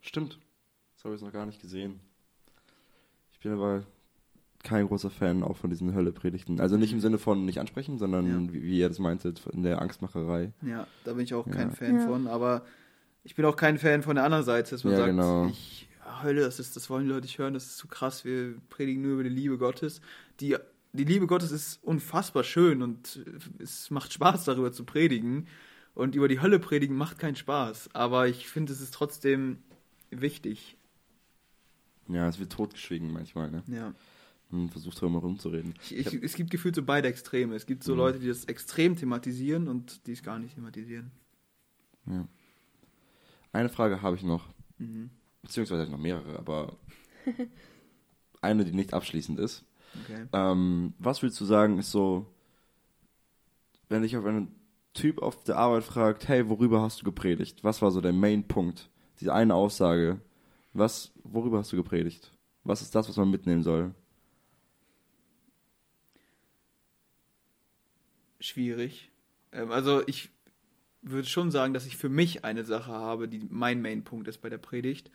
Stimmt. 0.00 0.38
Das 0.94 1.04
habe 1.04 1.16
ich 1.16 1.22
noch 1.22 1.32
gar 1.32 1.44
nicht 1.44 1.60
gesehen. 1.60 1.98
Ich 3.32 3.40
bin 3.40 3.50
aber 3.50 3.84
kein 4.62 4.86
großer 4.86 5.10
Fan 5.10 5.42
auch 5.42 5.56
von 5.56 5.70
diesen 5.70 5.92
Hölle-Predigten. 5.92 6.60
Also 6.60 6.76
nicht 6.76 6.92
im 6.92 7.00
Sinne 7.00 7.18
von 7.18 7.44
nicht 7.44 7.58
ansprechen, 7.58 7.98
sondern 7.98 8.46
ja. 8.46 8.52
wie, 8.52 8.62
wie, 8.62 8.78
ihr 8.78 8.88
das 8.88 9.00
meintet, 9.00 9.44
in 9.46 9.64
der 9.64 9.82
Angstmacherei. 9.82 10.52
Ja, 10.62 10.86
da 11.02 11.14
bin 11.14 11.24
ich 11.24 11.34
auch 11.34 11.50
kein 11.50 11.70
ja. 11.70 11.74
Fan 11.74 11.96
ja. 11.96 12.06
von, 12.06 12.28
aber 12.28 12.64
ich 13.24 13.34
bin 13.34 13.44
auch 13.44 13.56
kein 13.56 13.76
Fan 13.76 14.04
von 14.04 14.14
der 14.14 14.24
anderen 14.24 14.44
Seite, 14.44 14.70
dass 14.70 14.84
man 14.84 14.94
sagt, 14.94 15.08
genau. 15.08 15.48
ich, 15.48 15.88
Hölle, 16.22 16.42
das, 16.42 16.60
ist, 16.60 16.76
das 16.76 16.88
wollen 16.88 17.06
die 17.06 17.10
Leute 17.10 17.26
nicht 17.26 17.38
hören, 17.38 17.54
das 17.54 17.66
ist 17.66 17.76
zu 17.78 17.88
krass, 17.88 18.24
wir 18.24 18.54
predigen 18.70 19.02
nur 19.02 19.14
über 19.14 19.24
die 19.24 19.30
Liebe 19.30 19.58
Gottes. 19.58 20.00
Die 20.38 20.56
die 20.92 21.04
Liebe 21.04 21.26
Gottes 21.26 21.50
ist 21.52 21.82
unfassbar 21.82 22.44
schön 22.44 22.82
und 22.82 23.24
es 23.58 23.90
macht 23.90 24.12
Spaß, 24.12 24.44
darüber 24.44 24.72
zu 24.72 24.84
predigen. 24.84 25.48
Und 25.94 26.14
über 26.14 26.28
die 26.28 26.40
Hölle 26.40 26.58
predigen 26.58 26.96
macht 26.96 27.18
keinen 27.18 27.36
Spaß. 27.36 27.94
Aber 27.94 28.28
ich 28.28 28.48
finde, 28.48 28.72
es 28.72 28.80
ist 28.80 28.94
trotzdem 28.94 29.58
wichtig. 30.10 30.76
Ja, 32.08 32.28
es 32.28 32.38
wird 32.38 32.52
totgeschwiegen 32.52 33.12
manchmal, 33.12 33.50
ne? 33.50 33.62
Ja. 33.66 33.94
Man 34.50 34.68
versucht 34.68 35.00
darüber 35.00 35.20
rumzureden. 35.20 35.74
Ich, 35.82 35.96
ich, 35.96 36.22
es 36.22 36.34
gibt 36.34 36.50
gefühlt 36.50 36.74
so 36.74 36.82
beide 36.82 37.08
Extreme. 37.08 37.54
Es 37.54 37.64
gibt 37.64 37.84
so 37.84 37.92
mhm. 37.92 37.98
Leute, 37.98 38.18
die 38.18 38.28
das 38.28 38.44
extrem 38.44 38.96
thematisieren 38.96 39.68
und 39.68 40.06
die 40.06 40.12
es 40.12 40.22
gar 40.22 40.38
nicht 40.38 40.54
thematisieren. 40.54 41.10
Ja. 42.06 42.28
Eine 43.52 43.68
Frage 43.70 44.02
habe 44.02 44.16
ich 44.16 44.22
noch. 44.22 44.48
Mhm. 44.78 45.10
Beziehungsweise 45.40 45.90
noch 45.90 45.98
mehrere, 45.98 46.38
aber 46.38 46.76
eine, 48.42 48.64
die 48.64 48.72
nicht 48.72 48.92
abschließend 48.92 49.38
ist. 49.38 49.64
Okay. 50.00 50.26
Ähm, 50.32 50.94
was 50.98 51.22
würdest 51.22 51.40
du 51.40 51.44
sagen, 51.44 51.78
ist 51.78 51.90
so, 51.90 52.26
wenn 53.88 54.02
dich 54.02 54.16
auf 54.16 54.24
einen 54.24 54.54
Typ 54.94 55.22
auf 55.22 55.42
der 55.44 55.56
Arbeit 55.56 55.84
fragt, 55.84 56.28
hey, 56.28 56.48
worüber 56.48 56.82
hast 56.82 57.00
du 57.00 57.04
gepredigt? 57.04 57.64
Was 57.64 57.82
war 57.82 57.90
so 57.90 58.00
der 58.00 58.12
Main-Punkt? 58.12 58.90
Diese 59.20 59.32
eine 59.32 59.54
Aussage. 59.54 60.20
Was, 60.72 61.12
worüber 61.22 61.58
hast 61.58 61.72
du 61.72 61.76
gepredigt? 61.76 62.32
Was 62.64 62.82
ist 62.82 62.94
das, 62.94 63.08
was 63.08 63.16
man 63.16 63.30
mitnehmen 63.30 63.62
soll? 63.62 63.94
Schwierig. 68.40 69.10
Ähm, 69.52 69.70
also 69.70 70.06
ich 70.06 70.30
würde 71.02 71.28
schon 71.28 71.50
sagen, 71.50 71.74
dass 71.74 71.86
ich 71.86 71.96
für 71.96 72.08
mich 72.08 72.44
eine 72.44 72.64
Sache 72.64 72.92
habe, 72.92 73.28
die 73.28 73.46
mein 73.50 73.82
Main-Punkt 73.82 74.28
ist 74.28 74.38
bei 74.38 74.48
der 74.48 74.58
Predigt. 74.58 75.10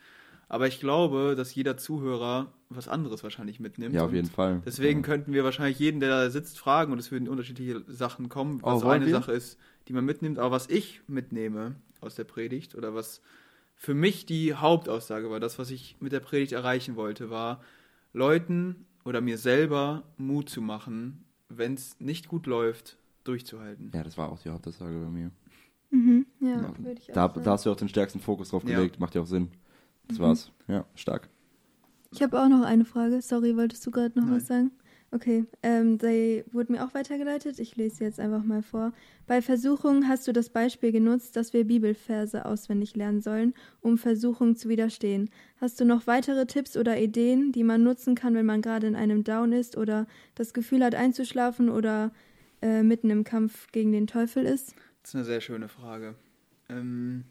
Aber 0.48 0.66
ich 0.66 0.80
glaube, 0.80 1.34
dass 1.36 1.54
jeder 1.54 1.76
Zuhörer 1.76 2.52
was 2.70 2.88
anderes 2.88 3.22
wahrscheinlich 3.22 3.60
mitnimmt. 3.60 3.94
Ja, 3.94 4.04
auf 4.04 4.12
jeden 4.12 4.30
Fall. 4.30 4.62
Deswegen 4.64 5.00
ja. 5.00 5.06
könnten 5.06 5.32
wir 5.32 5.44
wahrscheinlich 5.44 5.78
jeden, 5.78 6.00
der 6.00 6.08
da 6.08 6.30
sitzt, 6.30 6.58
fragen 6.58 6.92
und 6.92 6.98
es 6.98 7.10
würden 7.10 7.28
unterschiedliche 7.28 7.82
Sachen 7.86 8.28
kommen, 8.28 8.62
was 8.62 8.82
oh, 8.82 8.88
eine 8.88 9.06
wir? 9.06 9.12
Sache 9.12 9.32
ist, 9.32 9.58
die 9.88 9.92
man 9.92 10.04
mitnimmt. 10.04 10.38
Aber 10.38 10.50
was 10.50 10.68
ich 10.68 11.02
mitnehme 11.06 11.76
aus 12.00 12.14
der 12.14 12.24
Predigt 12.24 12.74
oder 12.74 12.94
was 12.94 13.20
für 13.76 13.94
mich 13.94 14.26
die 14.26 14.54
Hauptaussage 14.54 15.30
war, 15.30 15.38
das, 15.38 15.58
was 15.58 15.70
ich 15.70 15.96
mit 16.00 16.12
der 16.12 16.20
Predigt 16.20 16.52
erreichen 16.52 16.96
wollte, 16.96 17.30
war, 17.30 17.60
Leuten 18.12 18.86
oder 19.04 19.20
mir 19.20 19.38
selber 19.38 20.02
Mut 20.16 20.48
zu 20.48 20.62
machen, 20.62 21.24
wenn 21.48 21.74
es 21.74 21.98
nicht 22.00 22.28
gut 22.28 22.46
läuft, 22.46 22.98
durchzuhalten. 23.24 23.90
Ja, 23.94 24.02
das 24.02 24.16
war 24.16 24.30
auch 24.30 24.38
die 24.40 24.48
Hauptaussage 24.48 24.98
bei 24.98 25.10
mir. 25.10 25.30
Mhm, 25.90 26.26
ja, 26.40 26.48
ja. 26.48 26.74
würde 26.78 27.00
ich 27.00 27.10
auch 27.10 27.14
da, 27.14 27.28
sagen. 27.28 27.44
da 27.44 27.50
hast 27.52 27.66
du 27.66 27.70
auch 27.70 27.76
den 27.76 27.88
stärksten 27.88 28.20
Fokus 28.20 28.50
drauf 28.50 28.64
gelegt, 28.64 28.96
ja. 28.96 29.00
macht 29.00 29.14
ja 29.14 29.22
auch 29.22 29.26
Sinn. 29.26 29.50
Das 30.08 30.18
mhm. 30.18 30.22
war's. 30.22 30.50
Ja, 30.66 30.84
stark. 30.94 31.28
Ich 32.10 32.22
habe 32.22 32.40
auch 32.40 32.48
noch 32.48 32.62
eine 32.62 32.84
Frage. 32.84 33.20
Sorry, 33.22 33.56
wolltest 33.56 33.86
du 33.86 33.90
gerade 33.90 34.18
noch 34.18 34.26
Nein. 34.26 34.36
was 34.36 34.46
sagen? 34.46 34.70
Okay, 35.10 35.46
ähm, 35.62 35.96
die 35.96 36.44
wurde 36.52 36.72
mir 36.72 36.84
auch 36.84 36.92
weitergeleitet. 36.92 37.58
Ich 37.60 37.76
lese 37.76 37.96
sie 37.96 38.04
jetzt 38.04 38.20
einfach 38.20 38.44
mal 38.44 38.62
vor. 38.62 38.92
Bei 39.26 39.40
Versuchungen 39.40 40.06
hast 40.06 40.28
du 40.28 40.32
das 40.32 40.50
Beispiel 40.50 40.92
genutzt, 40.92 41.34
dass 41.34 41.54
wir 41.54 41.64
Bibelverse 41.64 42.44
auswendig 42.44 42.94
lernen 42.94 43.22
sollen, 43.22 43.54
um 43.80 43.96
Versuchungen 43.96 44.54
zu 44.54 44.68
widerstehen. 44.68 45.30
Hast 45.62 45.80
du 45.80 45.86
noch 45.86 46.06
weitere 46.06 46.44
Tipps 46.44 46.76
oder 46.76 47.00
Ideen, 47.00 47.52
die 47.52 47.64
man 47.64 47.82
nutzen 47.82 48.16
kann, 48.16 48.34
wenn 48.34 48.44
man 48.44 48.60
gerade 48.60 48.86
in 48.86 48.96
einem 48.96 49.24
Down 49.24 49.52
ist 49.52 49.78
oder 49.78 50.06
das 50.34 50.52
Gefühl 50.52 50.84
hat 50.84 50.94
einzuschlafen 50.94 51.70
oder 51.70 52.12
äh, 52.60 52.82
mitten 52.82 53.08
im 53.08 53.24
Kampf 53.24 53.72
gegen 53.72 53.92
den 53.92 54.06
Teufel 54.06 54.44
ist? 54.44 54.74
Das 55.02 55.10
ist 55.10 55.14
eine 55.14 55.24
sehr 55.24 55.40
schöne 55.40 55.68
Frage. 55.68 56.16
Ähm, 56.68 57.24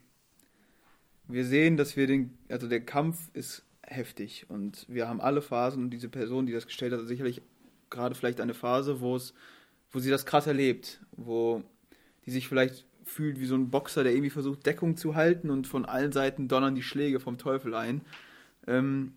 wir 1.27 1.45
sehen, 1.45 1.77
dass 1.77 1.97
wir 1.97 2.07
den, 2.07 2.37
also 2.49 2.67
der 2.67 2.81
Kampf 2.81 3.29
ist 3.33 3.63
heftig 3.81 4.45
und 4.49 4.85
wir 4.89 5.07
haben 5.07 5.21
alle 5.21 5.41
Phasen 5.41 5.83
und 5.83 5.89
diese 5.91 6.09
Person, 6.09 6.45
die 6.45 6.53
das 6.53 6.67
gestellt 6.67 6.93
hat, 6.93 7.05
sicherlich 7.07 7.41
gerade 7.89 8.15
vielleicht 8.15 8.41
eine 8.41 8.53
Phase, 8.53 8.99
wo 8.99 9.15
es, 9.15 9.33
wo 9.91 9.99
sie 9.99 10.09
das 10.09 10.25
krass 10.25 10.47
erlebt, 10.47 11.01
wo 11.11 11.63
die 12.25 12.31
sich 12.31 12.47
vielleicht 12.47 12.85
fühlt 13.05 13.39
wie 13.39 13.45
so 13.45 13.55
ein 13.55 13.69
Boxer, 13.69 14.03
der 14.03 14.11
irgendwie 14.11 14.29
versucht, 14.29 14.65
Deckung 14.65 14.97
zu 14.97 15.15
halten 15.15 15.49
und 15.49 15.65
von 15.65 15.85
allen 15.85 16.11
Seiten 16.11 16.47
donnern 16.47 16.75
die 16.75 16.83
Schläge 16.83 17.19
vom 17.19 17.37
Teufel 17.37 17.73
ein. 17.73 18.01
Ähm, 18.67 19.13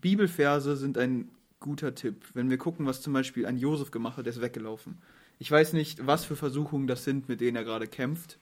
Bibelverse 0.00 0.76
sind 0.76 0.98
ein 0.98 1.30
guter 1.58 1.94
Tipp. 1.94 2.26
Wenn 2.34 2.50
wir 2.50 2.58
gucken, 2.58 2.86
was 2.86 3.00
zum 3.00 3.12
Beispiel 3.12 3.46
ein 3.46 3.56
Josef 3.56 3.90
gemacht 3.90 4.18
hat, 4.18 4.26
der 4.26 4.32
ist 4.32 4.42
weggelaufen. 4.42 4.98
Ich 5.38 5.50
weiß 5.50 5.72
nicht, 5.72 6.06
was 6.06 6.26
für 6.26 6.36
Versuchungen 6.36 6.86
das 6.86 7.04
sind, 7.04 7.28
mit 7.28 7.40
denen 7.40 7.56
er 7.56 7.64
gerade 7.64 7.86
kämpft. 7.86 8.38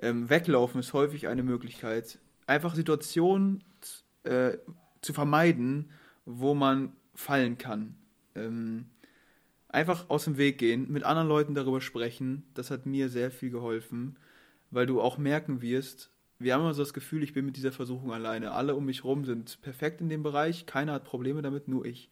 Ähm, 0.00 0.28
weglaufen 0.28 0.80
ist 0.80 0.92
häufig 0.92 1.28
eine 1.28 1.44
Möglichkeit. 1.44 2.18
Einfach 2.46 2.74
Situationen 2.74 3.62
äh, 4.24 4.58
zu 5.00 5.12
vermeiden, 5.12 5.90
wo 6.24 6.54
man 6.54 6.92
fallen 7.14 7.58
kann. 7.58 7.96
Ähm, 8.34 8.86
einfach 9.68 10.08
aus 10.08 10.24
dem 10.24 10.36
Weg 10.36 10.58
gehen, 10.58 10.90
mit 10.90 11.04
anderen 11.04 11.28
Leuten 11.28 11.54
darüber 11.54 11.80
sprechen, 11.80 12.44
das 12.54 12.70
hat 12.70 12.86
mir 12.86 13.08
sehr 13.08 13.30
viel 13.30 13.50
geholfen, 13.50 14.16
weil 14.70 14.86
du 14.86 15.00
auch 15.00 15.18
merken 15.18 15.62
wirst, 15.62 16.10
wir 16.38 16.54
haben 16.54 16.62
immer 16.62 16.74
so 16.74 16.82
das 16.82 16.94
Gefühl, 16.94 17.22
ich 17.22 17.32
bin 17.32 17.46
mit 17.46 17.56
dieser 17.56 17.72
Versuchung 17.72 18.12
alleine. 18.12 18.50
Alle 18.50 18.74
um 18.74 18.84
mich 18.84 19.04
herum 19.04 19.24
sind 19.24 19.60
perfekt 19.62 20.00
in 20.00 20.08
dem 20.08 20.22
Bereich, 20.22 20.66
keiner 20.66 20.92
hat 20.92 21.04
Probleme 21.04 21.40
damit, 21.40 21.68
nur 21.68 21.84
ich. 21.84 22.10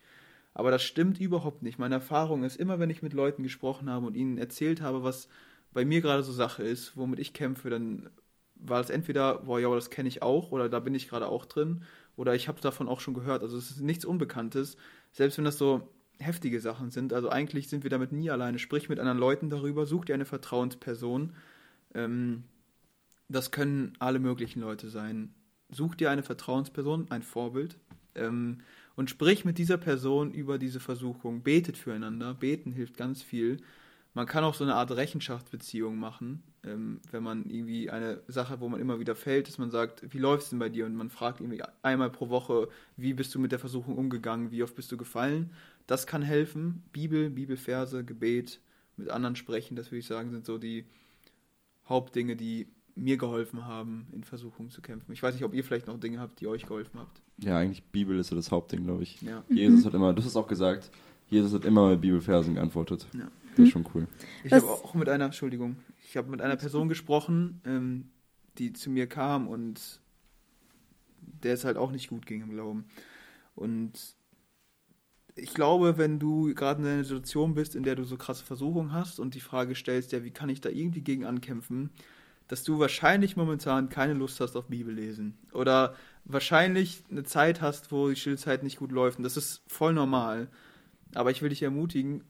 Aber 0.55 0.70
das 0.70 0.83
stimmt 0.83 1.20
überhaupt 1.20 1.62
nicht. 1.62 1.78
Meine 1.78 1.97
Erfahrung 1.97 2.45
ist, 2.45 2.57
immer 2.57 2.78
wenn 2.78 2.91
ich 2.91 3.03
mit 3.03 3.12
Leuten 3.12 3.43
gesprochen 3.43 3.91
habe 3.91 4.07
und 4.07 4.16
ihnen 4.16 4.39
erzählt 4.39 4.81
habe, 4.81 5.03
was 5.03 5.28
bei 5.72 5.85
mir 5.85 6.01
gerade 6.01 6.22
so 6.22 6.33
Sache 6.33 6.62
ist, 6.62 6.97
womit 6.97 7.18
ich 7.18 7.33
kämpfe, 7.33 7.70
dann 7.70 8.11
war 8.62 8.80
es 8.80 8.90
entweder, 8.90 9.38
boah, 9.38 9.61
ja, 9.61 9.74
das 9.74 9.90
kenne 9.90 10.08
ich 10.08 10.22
auch, 10.22 10.52
oder 10.52 10.68
da 10.68 10.80
bin 10.80 10.94
ich 10.94 11.08
gerade 11.08 11.28
auch 11.28 11.46
drin, 11.46 11.82
oder 12.16 12.34
ich 12.34 12.48
habe 12.48 12.61
davon 12.61 12.88
auch 12.88 13.00
schon 13.00 13.14
gehört. 13.14 13.42
Also 13.42 13.56
es 13.56 13.70
ist 13.70 13.80
nichts 13.80 14.04
Unbekanntes, 14.04 14.76
selbst 15.12 15.38
wenn 15.38 15.44
das 15.44 15.58
so 15.58 15.88
heftige 16.18 16.61
Sachen 16.61 16.90
sind. 16.90 17.12
Also 17.12 17.30
eigentlich 17.30 17.68
sind 17.68 17.82
wir 17.82 17.90
damit 17.90 18.12
nie 18.12 18.30
alleine. 18.30 18.58
Sprich 18.58 18.88
mit 18.88 18.98
anderen 18.98 19.18
Leuten 19.18 19.48
darüber, 19.48 19.86
such 19.86 20.04
dir 20.04 20.14
eine 20.14 20.26
Vertrauensperson. 20.26 21.32
Ähm, 21.94 22.44
das 23.28 23.50
können 23.50 23.94
alle 23.98 24.18
möglichen 24.18 24.61
Leute 24.61 24.90
sein. 24.90 25.34
Such 25.70 25.94
dir 25.94 26.11
eine 26.11 26.22
Vertrauensperson, 26.22 27.06
ein 27.11 27.22
Vorbild, 27.22 27.78
ähm, 28.14 28.58
und 28.96 29.08
sprich 29.08 29.44
mit 29.44 29.56
dieser 29.56 29.78
Person 29.78 30.32
über 30.32 30.58
diese 30.58 30.80
Versuchung. 30.80 31.42
Betet 31.42 31.78
füreinander. 31.78 32.34
Beten 32.34 32.72
hilft 32.72 32.96
ganz 32.96 33.22
viel. 33.22 33.58
Man 34.14 34.26
kann 34.26 34.42
auch 34.42 34.54
so 34.54 34.64
eine 34.64 34.74
Art 34.74 34.90
Rechenschaftsbeziehung 34.90 35.96
machen, 35.96 36.42
ähm, 36.64 37.00
wenn 37.11 37.22
man 37.22 37.48
irgendwie 37.48 37.90
eine 37.90 38.20
Sache, 38.26 38.61
wo 38.61 38.68
man 38.68 38.80
immer 38.80 38.98
wieder 38.98 39.14
fällt, 39.14 39.46
dass 39.46 39.58
man 39.58 39.70
sagt, 39.70 40.12
wie 40.12 40.18
läuft 40.18 40.44
es 40.44 40.50
denn 40.50 40.58
bei 40.58 40.68
dir? 40.68 40.86
Und 40.86 40.96
man 40.96 41.11
fragt 41.11 41.40
irgendwie 41.40 41.62
einmal 41.82 42.11
pro 42.11 42.28
Woche, 42.28 42.68
wie 42.96 43.14
bist 43.14 43.34
du 43.34 43.38
mit 43.38 43.52
der 43.52 43.61
Versuchung 43.61 43.96
umgegangen? 43.96 44.50
Wie 44.50 44.62
oft 44.62 44.74
bist 44.74 44.90
du 44.90 44.96
gefallen? 44.96 45.50
Das 45.86 46.06
kann 46.06 46.22
helfen. 46.22 46.82
Bibel, 46.92 47.30
Bibelverse, 47.30 48.04
Gebet, 48.04 48.61
mit 48.96 49.11
anderen 49.11 49.36
sprechen, 49.36 49.76
das 49.76 49.86
würde 49.86 50.00
ich 50.00 50.06
sagen, 50.06 50.30
sind 50.30 50.44
so 50.44 50.58
die 50.58 50.84
Hauptdinge, 51.88 52.36
die 52.36 52.68
mir 52.94 53.16
geholfen 53.16 53.64
haben, 53.66 54.06
in 54.12 54.24
Versuchungen 54.24 54.70
zu 54.70 54.82
kämpfen. 54.82 55.12
Ich 55.12 55.22
weiß 55.22 55.34
nicht, 55.34 55.44
ob 55.44 55.54
ihr 55.54 55.64
vielleicht 55.64 55.86
noch 55.86 55.98
Dinge 55.98 56.20
habt, 56.20 56.40
die 56.40 56.46
euch 56.46 56.66
geholfen 56.66 57.00
habt. 57.00 57.22
Ja, 57.38 57.56
eigentlich 57.56 57.82
Bibel 57.84 58.18
ist 58.18 58.28
so 58.28 58.36
das 58.36 58.50
Hauptding, 58.50 58.84
glaube 58.84 59.02
ich. 59.02 59.22
Ja. 59.22 59.42
Jesus 59.48 59.84
hat 59.86 59.94
immer, 59.94 60.12
du 60.12 60.22
hast 60.22 60.36
auch 60.36 60.48
gesagt, 60.48 60.90
Jesus 61.28 61.54
hat 61.54 61.64
immer 61.64 61.90
mit 61.90 62.00
Bibelversen 62.00 62.54
geantwortet. 62.54 63.06
Ja. 63.12 63.28
Das 63.57 63.66
ist 63.66 63.72
schon 63.72 63.86
cool. 63.94 64.07
Ich 64.44 64.53
habe 64.53 64.66
auch 64.66 64.94
mit 64.94 65.09
einer, 65.09 65.26
Entschuldigung, 65.26 65.76
ich 66.05 66.16
habe 66.16 66.30
mit 66.30 66.40
einer 66.40 66.57
Person 66.57 66.88
gesprochen, 66.88 67.61
ähm, 67.64 68.11
die 68.59 68.72
zu 68.72 68.90
mir 68.90 69.07
kam 69.07 69.48
und 69.48 70.01
der 71.20 71.55
es 71.55 71.64
halt 71.64 71.76
auch 71.76 71.90
nicht 71.90 72.09
gut 72.09 72.26
ging 72.26 72.42
im 72.42 72.51
Glauben. 72.51 72.84
Und 73.55 74.16
ich 75.34 75.55
glaube, 75.55 75.98
wenn 75.98 76.18
du 76.18 76.55
gerade 76.55 76.82
in 76.82 76.88
einer 76.88 77.05
Situation 77.05 77.55
bist, 77.55 77.74
in 77.74 77.82
der 77.82 77.96
du 77.96 78.05
so 78.05 78.16
krasse 78.16 78.44
Versuchungen 78.44 78.92
hast 78.92 79.20
und 79.20 79.34
die 79.34 79.40
Frage 79.40 79.74
stellst, 79.74 80.12
ja, 80.12 80.24
wie 80.24 80.30
kann 80.30 80.48
ich 80.48 80.61
da 80.61 80.68
irgendwie 80.68 81.03
gegen 81.03 81.24
ankämpfen, 81.24 81.90
dass 82.48 82.64
du 82.64 82.78
wahrscheinlich 82.78 83.36
momentan 83.36 83.88
keine 83.88 84.14
Lust 84.14 84.40
hast 84.40 84.57
auf 84.57 84.66
Bibellesen 84.66 85.38
oder 85.53 85.94
wahrscheinlich 86.24 87.05
eine 87.11 87.22
Zeit 87.22 87.61
hast, 87.61 87.92
wo 87.92 88.09
die 88.09 88.16
Stillzeit 88.16 88.62
nicht 88.62 88.78
gut 88.78 88.92
läuft. 88.92 89.18
Und 89.18 89.24
das 89.24 89.36
ist 89.36 89.62
voll 89.68 89.92
normal. 89.92 90.48
Aber 91.14 91.30
ich 91.30 91.42
will 91.42 91.51
dich 91.51 91.62
ermutigen, 91.62 92.24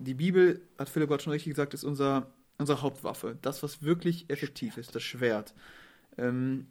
die 0.00 0.14
Bibel, 0.14 0.60
hat 0.78 0.88
Philipp 0.88 1.08
gerade 1.08 1.22
schon 1.22 1.32
richtig 1.32 1.50
gesagt, 1.52 1.74
ist 1.74 1.84
unser, 1.84 2.26
unsere 2.58 2.82
Hauptwaffe. 2.82 3.38
Das, 3.42 3.62
was 3.62 3.82
wirklich 3.82 4.28
effektiv 4.28 4.76
ist, 4.76 4.94
das 4.94 5.02
Schwert. 5.02 5.54
Ähm, 6.18 6.66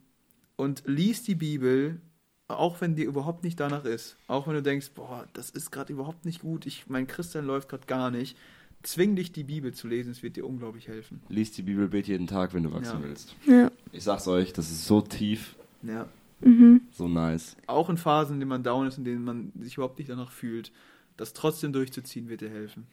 und 0.56 0.84
lies 0.86 1.24
die 1.24 1.36
Bibel, 1.36 2.02
auch 2.48 2.82
wenn 2.82 2.96
dir 2.96 3.06
überhaupt 3.06 3.44
nicht 3.44 3.60
danach 3.60 3.86
ist. 3.86 4.18
Auch 4.28 4.48
wenn 4.48 4.56
du 4.56 4.62
denkst, 4.64 4.92
boah, 4.96 5.28
das 5.34 5.50
ist 5.52 5.72
gerade 5.72 5.94
überhaupt 5.94 6.26
nicht 6.26 6.42
gut, 6.42 6.66
ich, 6.66 6.90
mein 6.90 7.08
Christian 7.08 7.46
läuft 7.46 7.70
gerade 7.70 7.86
gar 7.86 8.12
nicht. 8.12 8.36
Zwing 8.82 9.16
dich, 9.16 9.32
die 9.32 9.44
Bibel 9.44 9.74
zu 9.74 9.88
lesen, 9.88 10.12
es 10.12 10.24
wird 10.24 10.36
dir 10.38 10.46
unglaublich 10.48 10.88
helfen. 10.88 11.22
Lies 11.30 11.52
die 11.52 11.64
Bibel, 11.64 11.88
bet 11.90 12.08
jeden 12.08 12.28
Tag, 12.28 12.54
wenn 12.54 12.64
du 12.64 12.72
wachsen 12.74 13.02
Ja. 13.02 13.08
willst. 13.08 13.36
Ja. 13.46 13.72
Ich 13.92 14.04
sag's 14.04 14.28
euch, 14.28 14.54
das 14.54 14.72
ist 14.72 14.86
so 14.88 15.02
tief, 15.02 15.56
Ja. 15.84 16.08
Mhm. 16.42 16.82
so 16.92 17.08
nice. 17.10 17.58
Auch 17.68 17.90
in 17.90 17.98
Phasen, 17.98 18.36
in 18.36 18.40
denen 18.40 18.50
man 18.50 18.64
down 18.64 18.88
ist, 18.88 18.98
in 18.98 19.04
denen 19.04 19.24
man 19.26 19.52
sich 19.60 19.76
überhaupt 19.76 20.00
nicht 20.00 20.10
danach 20.10 20.32
fühlt, 20.32 20.72
das 21.20 21.34
trotzdem 21.34 21.74
durchzuziehen, 21.74 22.30
wird 22.30 22.42
dir 22.42 22.50
helfen. 22.50 22.88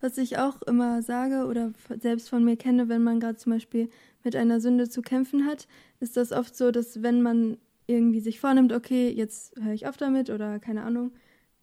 Was 0.00 0.18
ich 0.18 0.38
auch 0.38 0.60
immer 0.62 1.02
sage 1.02 1.46
oder 1.46 1.72
selbst 2.00 2.28
von 2.28 2.44
mir 2.44 2.56
kenne, 2.56 2.88
wenn 2.88 3.02
man 3.02 3.18
gerade 3.18 3.36
zum 3.36 3.52
Beispiel 3.52 3.88
mit 4.24 4.36
einer 4.36 4.60
Sünde 4.60 4.88
zu 4.88 5.00
kämpfen 5.00 5.46
hat, 5.46 5.66
ist 6.00 6.16
das 6.16 6.32
oft 6.32 6.54
so, 6.54 6.70
dass 6.70 7.02
wenn 7.02 7.22
man 7.22 7.56
irgendwie 7.86 8.20
sich 8.20 8.40
vornimmt, 8.40 8.72
okay, 8.72 9.08
jetzt 9.08 9.58
höre 9.60 9.72
ich 9.72 9.86
auf 9.86 9.96
damit 9.96 10.28
oder 10.28 10.58
keine 10.58 10.82
Ahnung, 10.82 11.12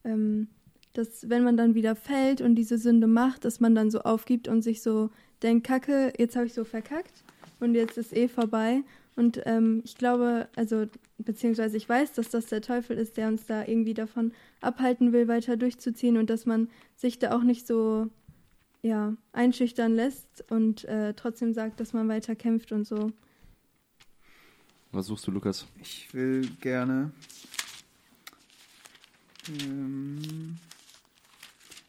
ähm, 0.03 0.47
dass 0.93 1.29
wenn 1.29 1.43
man 1.43 1.57
dann 1.57 1.75
wieder 1.75 1.95
fällt 1.95 2.41
und 2.41 2.55
diese 2.55 2.77
Sünde 2.77 3.07
macht, 3.07 3.45
dass 3.45 3.59
man 3.59 3.75
dann 3.75 3.91
so 3.91 4.01
aufgibt 4.01 4.47
und 4.47 4.61
sich 4.61 4.81
so 4.81 5.09
denkt, 5.41 5.67
Kacke, 5.67 6.13
jetzt 6.17 6.35
habe 6.35 6.45
ich 6.45 6.53
so 6.53 6.63
verkackt 6.63 7.23
und 7.59 7.75
jetzt 7.75 7.97
ist 7.97 8.15
eh 8.15 8.27
vorbei. 8.27 8.83
Und 9.15 9.41
ähm, 9.45 9.81
ich 9.83 9.95
glaube, 9.95 10.47
also 10.55 10.87
beziehungsweise 11.17 11.77
ich 11.77 11.87
weiß, 11.87 12.13
dass 12.13 12.29
das 12.29 12.47
der 12.47 12.61
Teufel 12.61 12.97
ist, 12.97 13.17
der 13.17 13.27
uns 13.27 13.45
da 13.45 13.65
irgendwie 13.65 13.93
davon 13.93 14.33
abhalten 14.61 15.13
will, 15.13 15.27
weiter 15.27 15.55
durchzuziehen 15.55 16.17
und 16.17 16.29
dass 16.29 16.45
man 16.45 16.69
sich 16.95 17.19
da 17.19 17.35
auch 17.35 17.43
nicht 17.43 17.67
so 17.67 18.09
ja, 18.81 19.15
einschüchtern 19.31 19.93
lässt 19.93 20.43
und 20.49 20.83
äh, 20.85 21.13
trotzdem 21.13 21.53
sagt, 21.53 21.79
dass 21.79 21.93
man 21.93 22.07
weiter 22.09 22.35
kämpft 22.35 22.71
und 22.71 22.85
so. 22.85 23.11
Was 24.91 25.07
suchst 25.07 25.25
du, 25.25 25.31
Lukas? 25.31 25.65
Ich 25.81 26.13
will 26.13 26.47
gerne 26.59 27.11
ähm, 29.61 30.57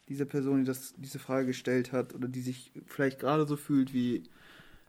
diese 0.07 0.25
Person, 0.25 0.59
die 0.59 0.65
das, 0.65 0.93
diese 0.97 1.19
Frage 1.19 1.47
gestellt 1.47 1.91
hat 1.91 2.13
oder 2.13 2.27
die 2.27 2.41
sich 2.41 2.71
vielleicht 2.85 3.19
gerade 3.19 3.45
so 3.45 3.57
fühlt, 3.57 3.93
wie 3.93 4.23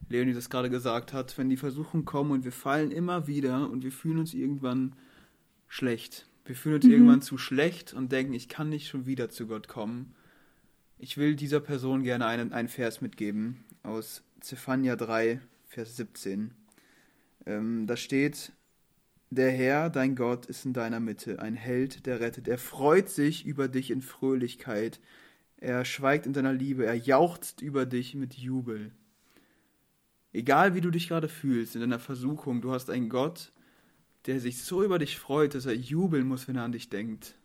Leonie 0.09 0.35
das 0.35 0.51
gerade 0.51 0.71
gesagt 0.71 1.13
hat, 1.13 1.37
wenn 1.39 1.49
die 1.49 1.57
Versuchungen 1.57 2.05
kommen 2.05 2.31
und 2.31 2.45
wir 2.45 2.53
fallen 2.53 2.91
immer 2.91 3.27
wieder 3.27 3.69
und 3.71 3.83
wir 3.83 3.93
fühlen 3.93 4.19
uns 4.19 4.35
irgendwann 4.35 4.95
schlecht. 5.69 6.27
Wir 6.45 6.55
fühlen 6.55 6.77
uns 6.77 6.85
Mhm. 6.85 6.93
irgendwann 6.93 7.23
zu 7.23 7.39
schlecht 7.39 7.93
und 7.93 8.13
denken, 8.13 8.33
ich 8.35 8.49
kann 8.49 8.69
nicht 8.69 8.89
schon 8.89 9.07
wieder 9.07 9.29
zu 9.31 9.47
Gott 9.47 9.67
kommen. 9.69 10.15
Ich 10.99 11.17
will 11.17 11.35
dieser 11.37 11.61
Person 11.61 12.03
gerne 12.05 12.27
einen, 12.27 12.53
einen 12.53 12.69
Vers 12.69 13.01
mitgeben 13.01 13.65
aus 13.83 14.23
Zephania 14.41 14.97
3, 14.97 15.41
Vers 15.67 15.97
17. 15.97 16.55
Ähm, 17.47 17.87
da 17.87 17.97
steht, 17.97 18.53
der 19.31 19.51
Herr, 19.51 19.91
dein 19.91 20.15
Gott, 20.15 20.47
ist 20.47 20.65
in 20.65 20.73
deiner 20.73 21.01
Mitte, 21.01 21.41
ein 21.41 21.55
Held, 21.55 22.07
der 22.07 22.21
rettet. 22.21 22.47
Er 22.49 22.59
freut 22.59 23.09
sich 23.09 23.45
über 23.45 23.67
dich 23.69 23.91
in 23.91 24.01
Fröhlichkeit. 24.01 25.01
Er 25.59 25.85
schweigt 25.85 26.27
in 26.27 26.33
deiner 26.33 26.53
Liebe. 26.53 26.87
Er 26.87 26.95
jauchzt 26.95 27.61
über 27.61 27.87
dich 27.87 28.15
mit 28.15 28.35
Jubel. 28.35 28.93
Egal 30.37 30.75
wie 30.75 30.83
du 30.83 30.91
dich 30.91 31.09
gerade 31.09 31.31
fühlst 31.31 31.77
in 31.77 31.81
deiner 31.81 31.99
Versuchung, 31.99 32.61
du 32.61 32.71
hast 32.71 32.91
einen 32.91 33.09
Gott, 33.09 33.53
der 34.27 34.39
sich 34.39 34.63
so 34.63 34.85
über 34.85 34.99
dich 34.99 35.19
freut, 35.19 35.55
dass 35.55 35.65
er 35.65 35.75
jubeln 35.75 36.29
muss, 36.29 36.47
wenn 36.47 36.57
er 36.57 36.65
an 36.65 36.73
dich 36.73 36.91
denkt. 36.91 37.39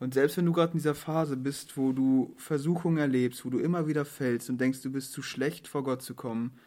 Und 0.00 0.12
selbst 0.12 0.36
wenn 0.36 0.44
du 0.44 0.52
gerade 0.52 0.72
in 0.72 0.78
dieser 0.80 0.94
Phase 0.94 1.38
bist, 1.38 1.78
wo 1.78 1.92
du 1.92 2.34
Versuchungen 2.36 2.98
erlebst, 2.98 3.46
wo 3.46 3.48
du 3.48 3.58
immer 3.58 3.86
wieder 3.86 4.04
fällst 4.04 4.50
und 4.50 4.60
denkst, 4.60 4.82
du 4.82 4.92
bist 4.92 5.12
zu 5.12 5.22
schlecht 5.22 5.66
vor 5.66 5.82
Gott 5.82 6.02
zu 6.02 6.14
kommen, 6.14 6.58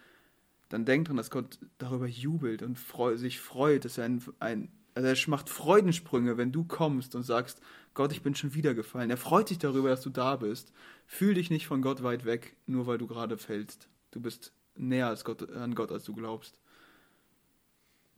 dann 0.70 0.86
denk 0.86 1.06
dran, 1.06 1.18
dass 1.18 1.30
Gott 1.30 1.60
darüber 1.78 2.08
jubelt 2.08 2.64
und 2.64 2.80
freu 2.80 3.16
sich 3.16 3.40
freut, 3.40 3.86
dass 3.86 4.00
er 4.00 4.06
ein, 4.06 4.24
ein 4.40 4.70
also 4.96 5.08
er 5.08 5.30
macht 5.30 5.52
Freudensprünge, 5.52 6.38
wenn 6.38 6.52
du 6.52 6.64
kommst 6.64 7.14
und 7.14 7.22
sagst, 7.22 7.62
Gott, 7.94 8.12
ich 8.12 8.24
bin 8.24 8.34
schon 8.34 8.56
wieder 8.56 8.74
gefallen. 8.74 9.12
Er 9.12 9.18
freut 9.18 9.50
sich 9.50 9.60
darüber, 9.60 9.90
dass 9.90 10.02
du 10.02 10.10
da 10.10 10.38
bist. 10.38 10.74
Fühl 11.06 11.36
dich 11.36 11.52
nicht 11.52 11.68
von 11.68 11.84
Gott 11.84 12.02
weit 12.02 12.26
weg, 12.26 12.56
nur 12.66 12.88
weil 12.88 12.98
du 12.98 13.06
gerade 13.06 13.38
fällst. 13.38 13.88
Du 14.10 14.20
bist 14.20 14.57
näher 14.78 15.08
als 15.08 15.24
Gott, 15.24 15.50
an 15.52 15.76
Gott, 15.76 15.92
als 15.92 16.04
du 16.04 16.14
glaubst. 16.14 16.60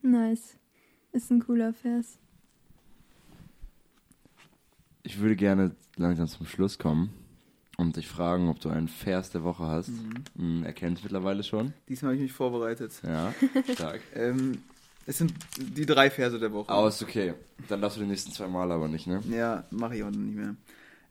Nice. 0.01 0.57
Ist 1.11 1.31
ein 1.31 1.39
cooler 1.39 1.73
Vers. 1.73 2.19
Ich 5.03 5.19
würde 5.19 5.35
gerne 5.35 5.75
langsam 5.95 6.27
zum 6.27 6.45
Schluss 6.45 6.77
kommen 6.77 7.11
und 7.77 7.95
dich 7.95 8.07
fragen, 8.07 8.49
ob 8.49 8.59
du 8.59 8.69
einen 8.69 8.87
Vers 8.87 9.31
der 9.31 9.43
Woche 9.43 9.65
hast. 9.65 9.91
Hm, 10.35 10.63
erkennst 10.63 11.03
mittlerweile 11.03 11.43
schon. 11.43 11.73
Diesmal 11.87 12.09
habe 12.09 12.17
ich 12.17 12.23
mich 12.23 12.33
vorbereitet. 12.33 12.93
Ja, 13.03 13.33
stark. 13.73 14.01
Ähm, 14.13 14.59
es 15.05 15.17
sind 15.17 15.33
die 15.57 15.85
drei 15.85 16.09
Verse 16.09 16.37
der 16.37 16.51
Woche. 16.53 16.69
Aber 16.69 16.89
ist 16.89 17.01
okay. 17.01 17.33
Dann 17.67 17.81
darfst 17.81 17.97
du 17.97 18.01
die 18.01 18.07
nächsten 18.07 18.31
zwei 18.31 18.47
Mal 18.47 18.71
aber 18.71 18.87
nicht, 18.87 19.07
ne? 19.07 19.21
Ja, 19.29 19.63
mache 19.71 19.95
ich 19.95 20.03
auch 20.03 20.11
nicht 20.11 20.35
mehr. 20.35 20.55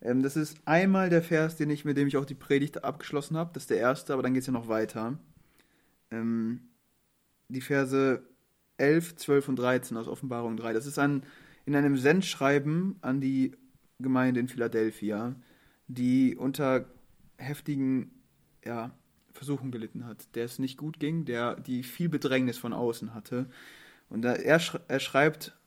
Ähm, 0.01 0.23
das 0.23 0.37
ist 0.37 0.57
einmal 0.65 1.09
der 1.09 1.21
Vers, 1.21 1.57
den 1.57 1.69
ich, 1.69 1.83
mit 1.83 1.97
dem 1.97 2.07
ich 2.07 2.15
auch 2.15 2.25
die 2.25 2.35
Predigt 2.35 2.83
abgeschlossen 2.83 3.35
habe. 3.35 3.51
Das 3.53 3.63
ist 3.63 3.69
der 3.69 3.79
erste, 3.79 4.13
aber 4.13 4.23
dann 4.23 4.33
geht 4.33 4.41
es 4.41 4.47
ja 4.47 4.53
noch 4.53 4.67
weiter. 4.67 5.17
Ähm, 6.11 6.61
die 7.47 7.61
Verse 7.61 8.23
11, 8.77 9.15
12 9.17 9.49
und 9.49 9.55
13 9.57 9.97
aus 9.97 10.07
Offenbarung 10.07 10.57
3. 10.57 10.73
Das 10.73 10.85
ist 10.85 10.99
ein, 10.99 11.23
in 11.65 11.75
einem 11.75 11.97
Sendschreiben 11.97 12.95
an 13.01 13.21
die 13.21 13.55
Gemeinde 13.99 14.39
in 14.39 14.47
Philadelphia, 14.47 15.35
die 15.87 16.35
unter 16.35 16.85
heftigen 17.37 18.11
ja, 18.63 18.91
Versuchung 19.33 19.71
gelitten 19.71 20.05
hat, 20.05 20.35
der 20.35 20.45
es 20.45 20.59
nicht 20.59 20.77
gut 20.77 20.99
ging, 20.99 21.25
der 21.25 21.55
die 21.55 21.83
viel 21.83 22.09
Bedrängnis 22.09 22.57
von 22.57 22.73
außen 22.73 23.13
hatte. 23.13 23.49
Und 24.09 24.25
er, 24.25 24.59
sch 24.59 24.77
er 24.87 24.99
schreibt, 24.99 25.57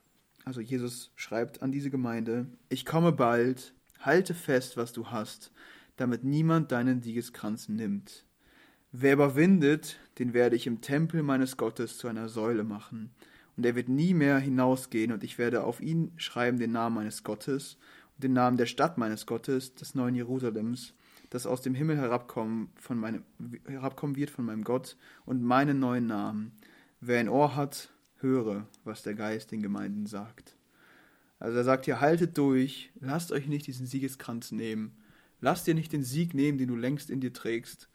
also 0.44 0.60
Jesus 0.60 1.12
schreibt 1.16 1.62
an 1.62 1.72
diese 1.72 1.90
Gemeinde, 1.90 2.46
ich 2.68 2.84
komme 2.84 3.12
bald, 3.12 3.74
halte 4.00 4.34
fest, 4.34 4.76
was 4.76 4.92
du 4.92 5.08
hast, 5.08 5.52
damit 5.96 6.24
niemand 6.24 6.72
deinen 6.72 7.02
Siegeskranz 7.02 7.68
nimmt. 7.68 8.24
Wer 8.94 9.14
überwindet, 9.14 9.98
den 10.18 10.34
werde 10.34 10.54
ich 10.54 10.66
im 10.66 10.82
Tempel 10.82 11.22
meines 11.22 11.56
Gottes 11.56 11.96
zu 11.96 12.08
einer 12.08 12.28
Säule 12.28 12.62
machen. 12.62 13.10
Und 13.56 13.64
er 13.64 13.74
wird 13.74 13.88
nie 13.88 14.12
mehr 14.12 14.38
hinausgehen, 14.38 15.12
und 15.12 15.24
ich 15.24 15.38
werde 15.38 15.64
auf 15.64 15.80
ihn 15.80 16.12
schreiben 16.16 16.58
den 16.58 16.72
Namen 16.72 16.96
meines 16.96 17.24
Gottes 17.24 17.78
und 18.14 18.24
den 18.24 18.34
Namen 18.34 18.58
der 18.58 18.66
Stadt 18.66 18.98
meines 18.98 19.24
Gottes, 19.24 19.74
des 19.74 19.94
neuen 19.94 20.14
Jerusalems, 20.14 20.92
das 21.30 21.46
aus 21.46 21.62
dem 21.62 21.74
Himmel 21.74 21.96
herabkommen, 21.96 22.68
von 22.76 22.98
meinem, 22.98 23.22
herabkommen 23.66 24.14
wird 24.14 24.28
von 24.28 24.44
meinem 24.44 24.62
Gott, 24.62 24.98
und 25.24 25.42
meinen 25.42 25.78
neuen 25.78 26.06
Namen. 26.06 26.52
Wer 27.00 27.20
ein 27.20 27.30
Ohr 27.30 27.56
hat, 27.56 27.88
höre, 28.18 28.66
was 28.84 29.02
der 29.02 29.14
Geist 29.14 29.52
den 29.52 29.62
Gemeinden 29.62 30.04
sagt. 30.04 30.54
Also 31.38 31.56
er 31.56 31.64
sagt 31.64 31.86
hier, 31.86 32.00
haltet 32.02 32.36
durch, 32.36 32.92
lasst 33.00 33.32
euch 33.32 33.46
nicht 33.46 33.66
diesen 33.66 33.86
Siegeskranz 33.86 34.52
nehmen, 34.52 34.92
lasst 35.40 35.66
dir 35.66 35.74
nicht 35.74 35.94
den 35.94 36.04
Sieg 36.04 36.34
nehmen, 36.34 36.58
den 36.58 36.68
du 36.68 36.76
längst 36.76 37.08
in 37.08 37.20
dir 37.20 37.32
trägst. 37.32 37.88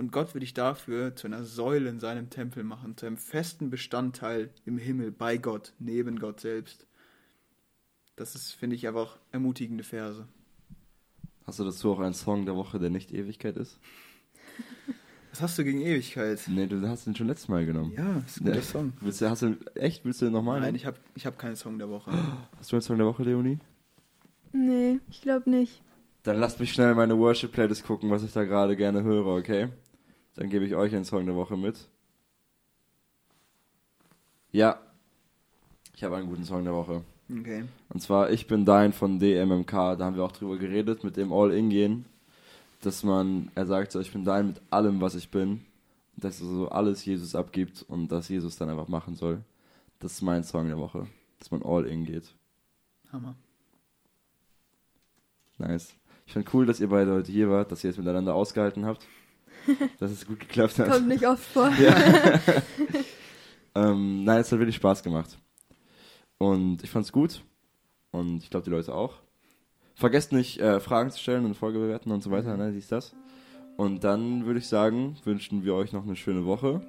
Und 0.00 0.12
Gott 0.12 0.32
will 0.32 0.40
dich 0.40 0.54
dafür 0.54 1.14
zu 1.14 1.26
einer 1.26 1.44
Säule 1.44 1.90
in 1.90 2.00
seinem 2.00 2.30
Tempel 2.30 2.64
machen, 2.64 2.96
zu 2.96 3.04
einem 3.04 3.18
festen 3.18 3.68
Bestandteil 3.68 4.48
im 4.64 4.78
Himmel, 4.78 5.12
bei 5.12 5.36
Gott, 5.36 5.74
neben 5.78 6.18
Gott 6.18 6.40
selbst. 6.40 6.86
Das 8.16 8.34
ist, 8.34 8.52
finde 8.52 8.76
ich, 8.76 8.88
einfach 8.88 9.18
ermutigende 9.30 9.84
Verse. 9.84 10.26
Hast 11.46 11.58
du 11.58 11.64
dazu 11.64 11.92
auch 11.92 12.00
einen 12.00 12.14
Song 12.14 12.46
der 12.46 12.56
Woche, 12.56 12.78
der 12.78 12.88
nicht 12.88 13.12
Ewigkeit 13.12 13.58
ist? 13.58 13.78
Was 15.32 15.42
hast 15.42 15.58
du 15.58 15.64
gegen 15.64 15.82
Ewigkeit? 15.82 16.40
Nee, 16.46 16.66
du 16.66 16.80
hast 16.88 17.06
den 17.06 17.14
schon 17.14 17.26
letztes 17.26 17.48
Mal 17.48 17.66
genommen. 17.66 17.92
Ja, 17.94 18.22
ist 18.26 18.40
ein 18.40 18.44
guter 18.46 18.56
Ja. 18.56 18.62
Song. 18.62 18.94
Willst 19.02 19.20
du, 19.20 19.28
hast 19.28 19.42
du, 19.42 19.58
echt, 19.74 20.06
willst 20.06 20.22
du 20.22 20.24
den 20.24 20.32
nochmal? 20.32 20.62
Nein, 20.62 20.76
ich 20.76 20.86
habe 20.86 20.96
ich 21.14 21.26
hab 21.26 21.38
keinen 21.38 21.56
Song 21.56 21.76
der 21.78 21.90
Woche. 21.90 22.10
Hast 22.58 22.72
du 22.72 22.76
einen 22.76 22.82
Song 22.82 22.96
der 22.96 23.06
Woche, 23.06 23.22
Leonie? 23.22 23.58
Nee, 24.54 24.98
ich 25.10 25.20
glaube 25.20 25.50
nicht. 25.50 25.82
Dann 26.22 26.40
lasst 26.40 26.58
mich 26.58 26.72
schnell 26.72 26.94
meine 26.94 27.18
Worship-Playlist 27.18 27.84
gucken, 27.84 28.08
was 28.08 28.22
ich 28.22 28.32
da 28.32 28.44
gerade 28.44 28.76
gerne 28.76 29.02
höre, 29.02 29.26
okay? 29.26 29.68
Dann 30.36 30.50
gebe 30.50 30.64
ich 30.64 30.74
euch 30.74 30.94
einen 30.94 31.04
Song 31.04 31.26
der 31.26 31.34
Woche 31.34 31.56
mit. 31.56 31.88
Ja, 34.52 34.80
ich 35.94 36.04
habe 36.04 36.16
einen 36.16 36.28
guten 36.28 36.44
Song 36.44 36.64
der 36.64 36.72
Woche. 36.72 37.02
Okay. 37.30 37.64
Und 37.90 38.00
zwar 38.00 38.30
Ich 38.30 38.46
bin 38.46 38.64
dein 38.64 38.92
von 38.92 39.18
DMMK. 39.18 39.70
Da 39.70 39.98
haben 40.00 40.16
wir 40.16 40.24
auch 40.24 40.32
drüber 40.32 40.56
geredet, 40.56 41.04
mit 41.04 41.16
dem 41.16 41.32
All-In-Gehen. 41.32 42.06
Dass 42.80 43.04
man, 43.04 43.50
er 43.54 43.66
sagt 43.66 43.92
so, 43.92 44.00
ich 44.00 44.12
bin 44.12 44.24
dein 44.24 44.48
mit 44.48 44.62
allem, 44.70 45.00
was 45.00 45.14
ich 45.14 45.30
bin. 45.30 45.60
Dass 46.16 46.40
er 46.40 46.46
so 46.46 46.68
alles 46.70 47.04
Jesus 47.04 47.34
abgibt 47.34 47.84
und 47.86 48.08
dass 48.08 48.28
Jesus 48.28 48.56
dann 48.56 48.70
einfach 48.70 48.88
machen 48.88 49.14
soll. 49.14 49.42
Das 49.98 50.12
ist 50.12 50.22
mein 50.22 50.42
Song 50.42 50.68
der 50.68 50.78
Woche. 50.78 51.06
Dass 51.38 51.50
man 51.50 51.62
All-In 51.62 52.04
geht. 52.06 52.34
Hammer. 53.12 53.34
Nice. 55.58 55.94
Ich 56.26 56.32
finde 56.32 56.48
cool, 56.54 56.64
dass 56.64 56.80
ihr 56.80 56.88
beide 56.88 57.12
heute 57.12 57.30
hier 57.30 57.50
wart, 57.50 57.70
dass 57.70 57.84
ihr 57.84 57.90
es 57.90 57.98
miteinander 57.98 58.34
ausgehalten 58.34 58.86
habt. 58.86 59.06
dass 59.98 60.10
es 60.10 60.26
gut 60.26 60.40
geklappt 60.40 60.78
hat. 60.78 60.90
Kommt 60.90 61.08
nicht 61.08 61.26
oft 61.26 61.44
vor. 61.44 61.70
Ja. 61.78 61.94
ähm, 63.74 64.24
nein, 64.24 64.40
es 64.40 64.50
hat 64.50 64.58
wirklich 64.58 64.76
Spaß 64.76 65.02
gemacht. 65.02 65.38
Und 66.38 66.82
ich 66.82 66.90
fand's 66.90 67.12
gut. 67.12 67.42
Und 68.10 68.42
ich 68.42 68.50
glaube, 68.50 68.64
die 68.64 68.70
Leute 68.70 68.94
auch. 68.94 69.14
Vergesst 69.94 70.32
nicht, 70.32 70.58
äh, 70.58 70.80
Fragen 70.80 71.10
zu 71.10 71.18
stellen 71.18 71.44
und 71.44 71.54
Folge 71.54 71.78
bewerten 71.78 72.10
und 72.10 72.22
so 72.22 72.30
weiter, 72.30 72.56
ne? 72.56 72.72
Siehst 72.72 72.90
das? 72.90 73.14
Und 73.76 74.04
dann 74.04 74.46
würde 74.46 74.58
ich 74.58 74.68
sagen, 74.68 75.16
wünschen 75.24 75.64
wir 75.64 75.74
euch 75.74 75.92
noch 75.92 76.04
eine 76.04 76.16
schöne 76.16 76.44
Woche. 76.46 76.80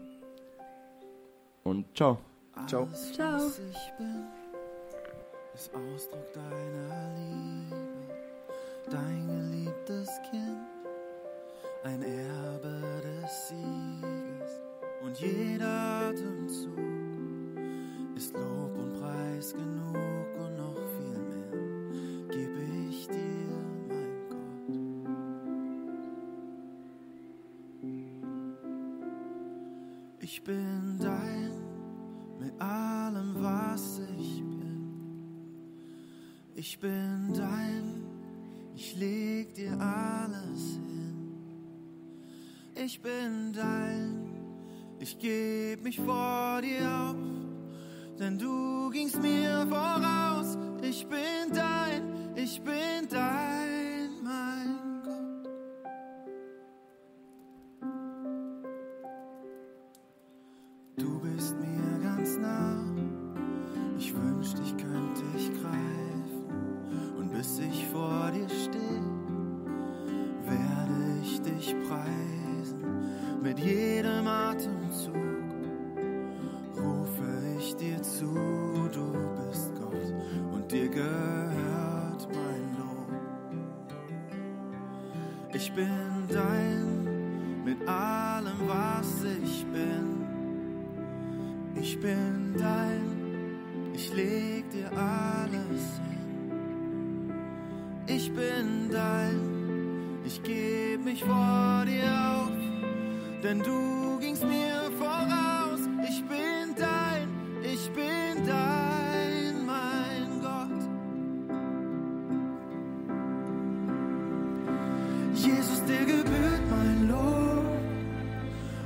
Und 1.63 1.85
ciao. 1.95 2.19
Ciao. 2.67 2.83
Alles, 2.83 3.13
Ciao. 3.13 3.33
was 3.33 3.59
ich 3.59 3.97
bin, 3.97 4.23
ist 5.53 5.71
Ausdruck 5.73 6.33
deiner 6.33 7.15
Liebe, 7.15 7.75
dein 8.89 9.27
geliebtes 9.27 10.09
Kind, 10.29 10.40
ein 11.83 12.03
Erbe 12.03 13.01
des 13.03 13.47
Sieges. 13.47 14.61
Und 15.03 15.17
jeder 15.19 16.09
Atemzug 16.09 16.77
ist 18.15 18.33
Lob 18.33 18.77
und 18.77 18.93
Preis 18.99 19.53
genug 19.53 20.27
und 20.37 20.57
noch 20.57 20.77
viel 20.97 21.17
mehr 21.17 22.27
gebe 22.29 22.61
ich 22.89 23.07
dir, 23.07 23.47
mein 23.87 24.29
Gott. 24.29 24.77
Ich 30.19 30.43
bin 30.43 30.99
dein 30.99 31.51
mit 32.39 32.59
allem, 32.61 33.35
was 33.41 34.01
ich 34.19 34.43
bin. 34.43 34.87
Ich 36.53 36.79
bin 36.79 37.33
dein, 37.33 38.03
ich 38.75 38.95
leg 38.95 39.53
dir 39.55 39.73
alles 39.79 40.73
hin. 40.75 41.10
Ich 42.83 42.99
bin 42.99 43.53
dein, 43.53 44.25
ich 44.99 45.19
geb 45.19 45.83
mich 45.83 45.99
vor 45.99 46.61
dir 46.63 46.81
auf, 46.89 47.15
denn 48.17 48.39
du 48.39 48.89
gingst 48.89 49.21
mir 49.21 49.67
voraus. 49.69 50.57
Ich 50.81 51.05
bin 51.05 51.53
dein, 51.53 52.33
ich 52.35 52.59
bin 52.61 53.07
dein, 53.07 53.50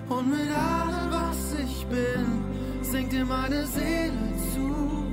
und 0.09 0.29
mit 0.29 0.49
allem, 0.55 1.11
was 1.11 1.55
ich 1.63 1.85
bin, 1.87 2.43
singt 2.81 3.11
dir 3.11 3.25
meine 3.25 3.65
Seele 3.65 4.33
zu. 4.53 5.05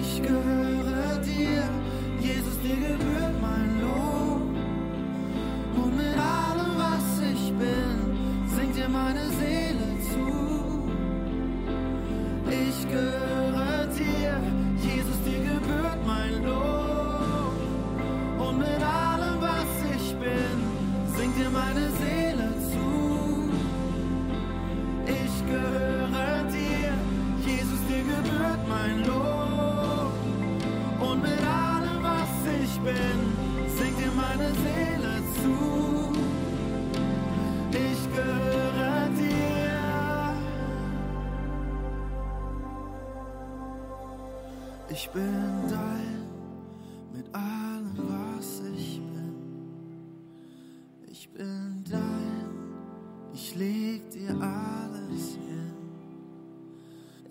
Ich 0.00 0.22
gehöre 0.22 1.18
dir, 1.24 1.62
Jesus, 2.20 2.58
dir 2.62 2.76
gebührt 2.76 3.11
Ich 44.92 45.08
bin 45.08 45.62
dein 45.70 46.26
mit 47.14 47.34
allem, 47.34 47.96
was 47.96 48.60
ich 48.76 49.00
bin. 49.00 49.34
Ich 51.10 51.30
bin 51.30 51.82
dein. 51.90 52.42
Ich 53.32 53.54
leg 53.54 54.10
dir 54.10 54.32
alles 54.38 55.34
hin. 55.34 55.72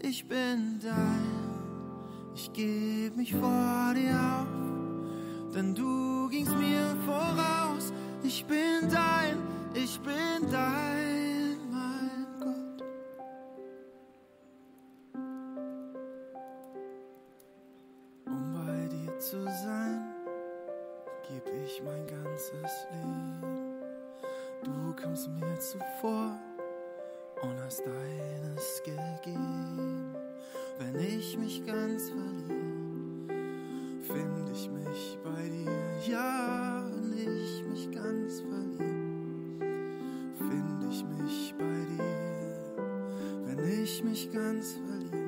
Ich 0.02 0.28
bin 0.28 0.80
dein, 0.82 1.52
ich 2.34 2.52
geb 2.52 3.16
mich 3.16 3.32
vor 3.36 3.94
dir 3.94 4.20
auf, 4.40 5.54
denn 5.54 5.76
du 5.76 6.28
gingst 6.30 6.58
mir 6.58 6.98
voraus. 7.06 7.94
Ich 8.24 8.44
bin 8.46 8.90
dein, 8.90 9.38
ich 9.76 10.00
bin 10.00 10.50
dein, 10.52 11.11
ganzes 22.42 22.88
Leben. 22.92 23.44
Du 24.64 24.96
kommst 25.02 25.30
mir 25.30 25.60
zuvor 25.60 26.40
und 27.42 27.60
hast 27.64 27.84
deines 27.86 28.82
gegeben. 28.84 30.16
Wenn 30.80 31.00
ich 31.00 31.38
mich 31.38 31.64
ganz 31.66 32.10
verliere, 32.10 33.28
finde 34.02 34.52
ich 34.52 34.70
mich 34.70 35.20
bei 35.24 35.50
dir. 35.50 36.12
Ja, 36.12 36.84
wenn 36.90 37.38
ich 37.38 37.64
mich 37.66 37.92
ganz 37.92 38.42
verliere, 38.42 39.60
finde 40.38 40.88
ich 40.90 41.04
mich 41.04 41.54
bei 41.60 41.86
dir. 41.96 42.86
Wenn 43.46 43.84
ich 43.84 44.04
mich 44.04 44.32
ganz 44.32 44.74
verliere. 44.74 45.20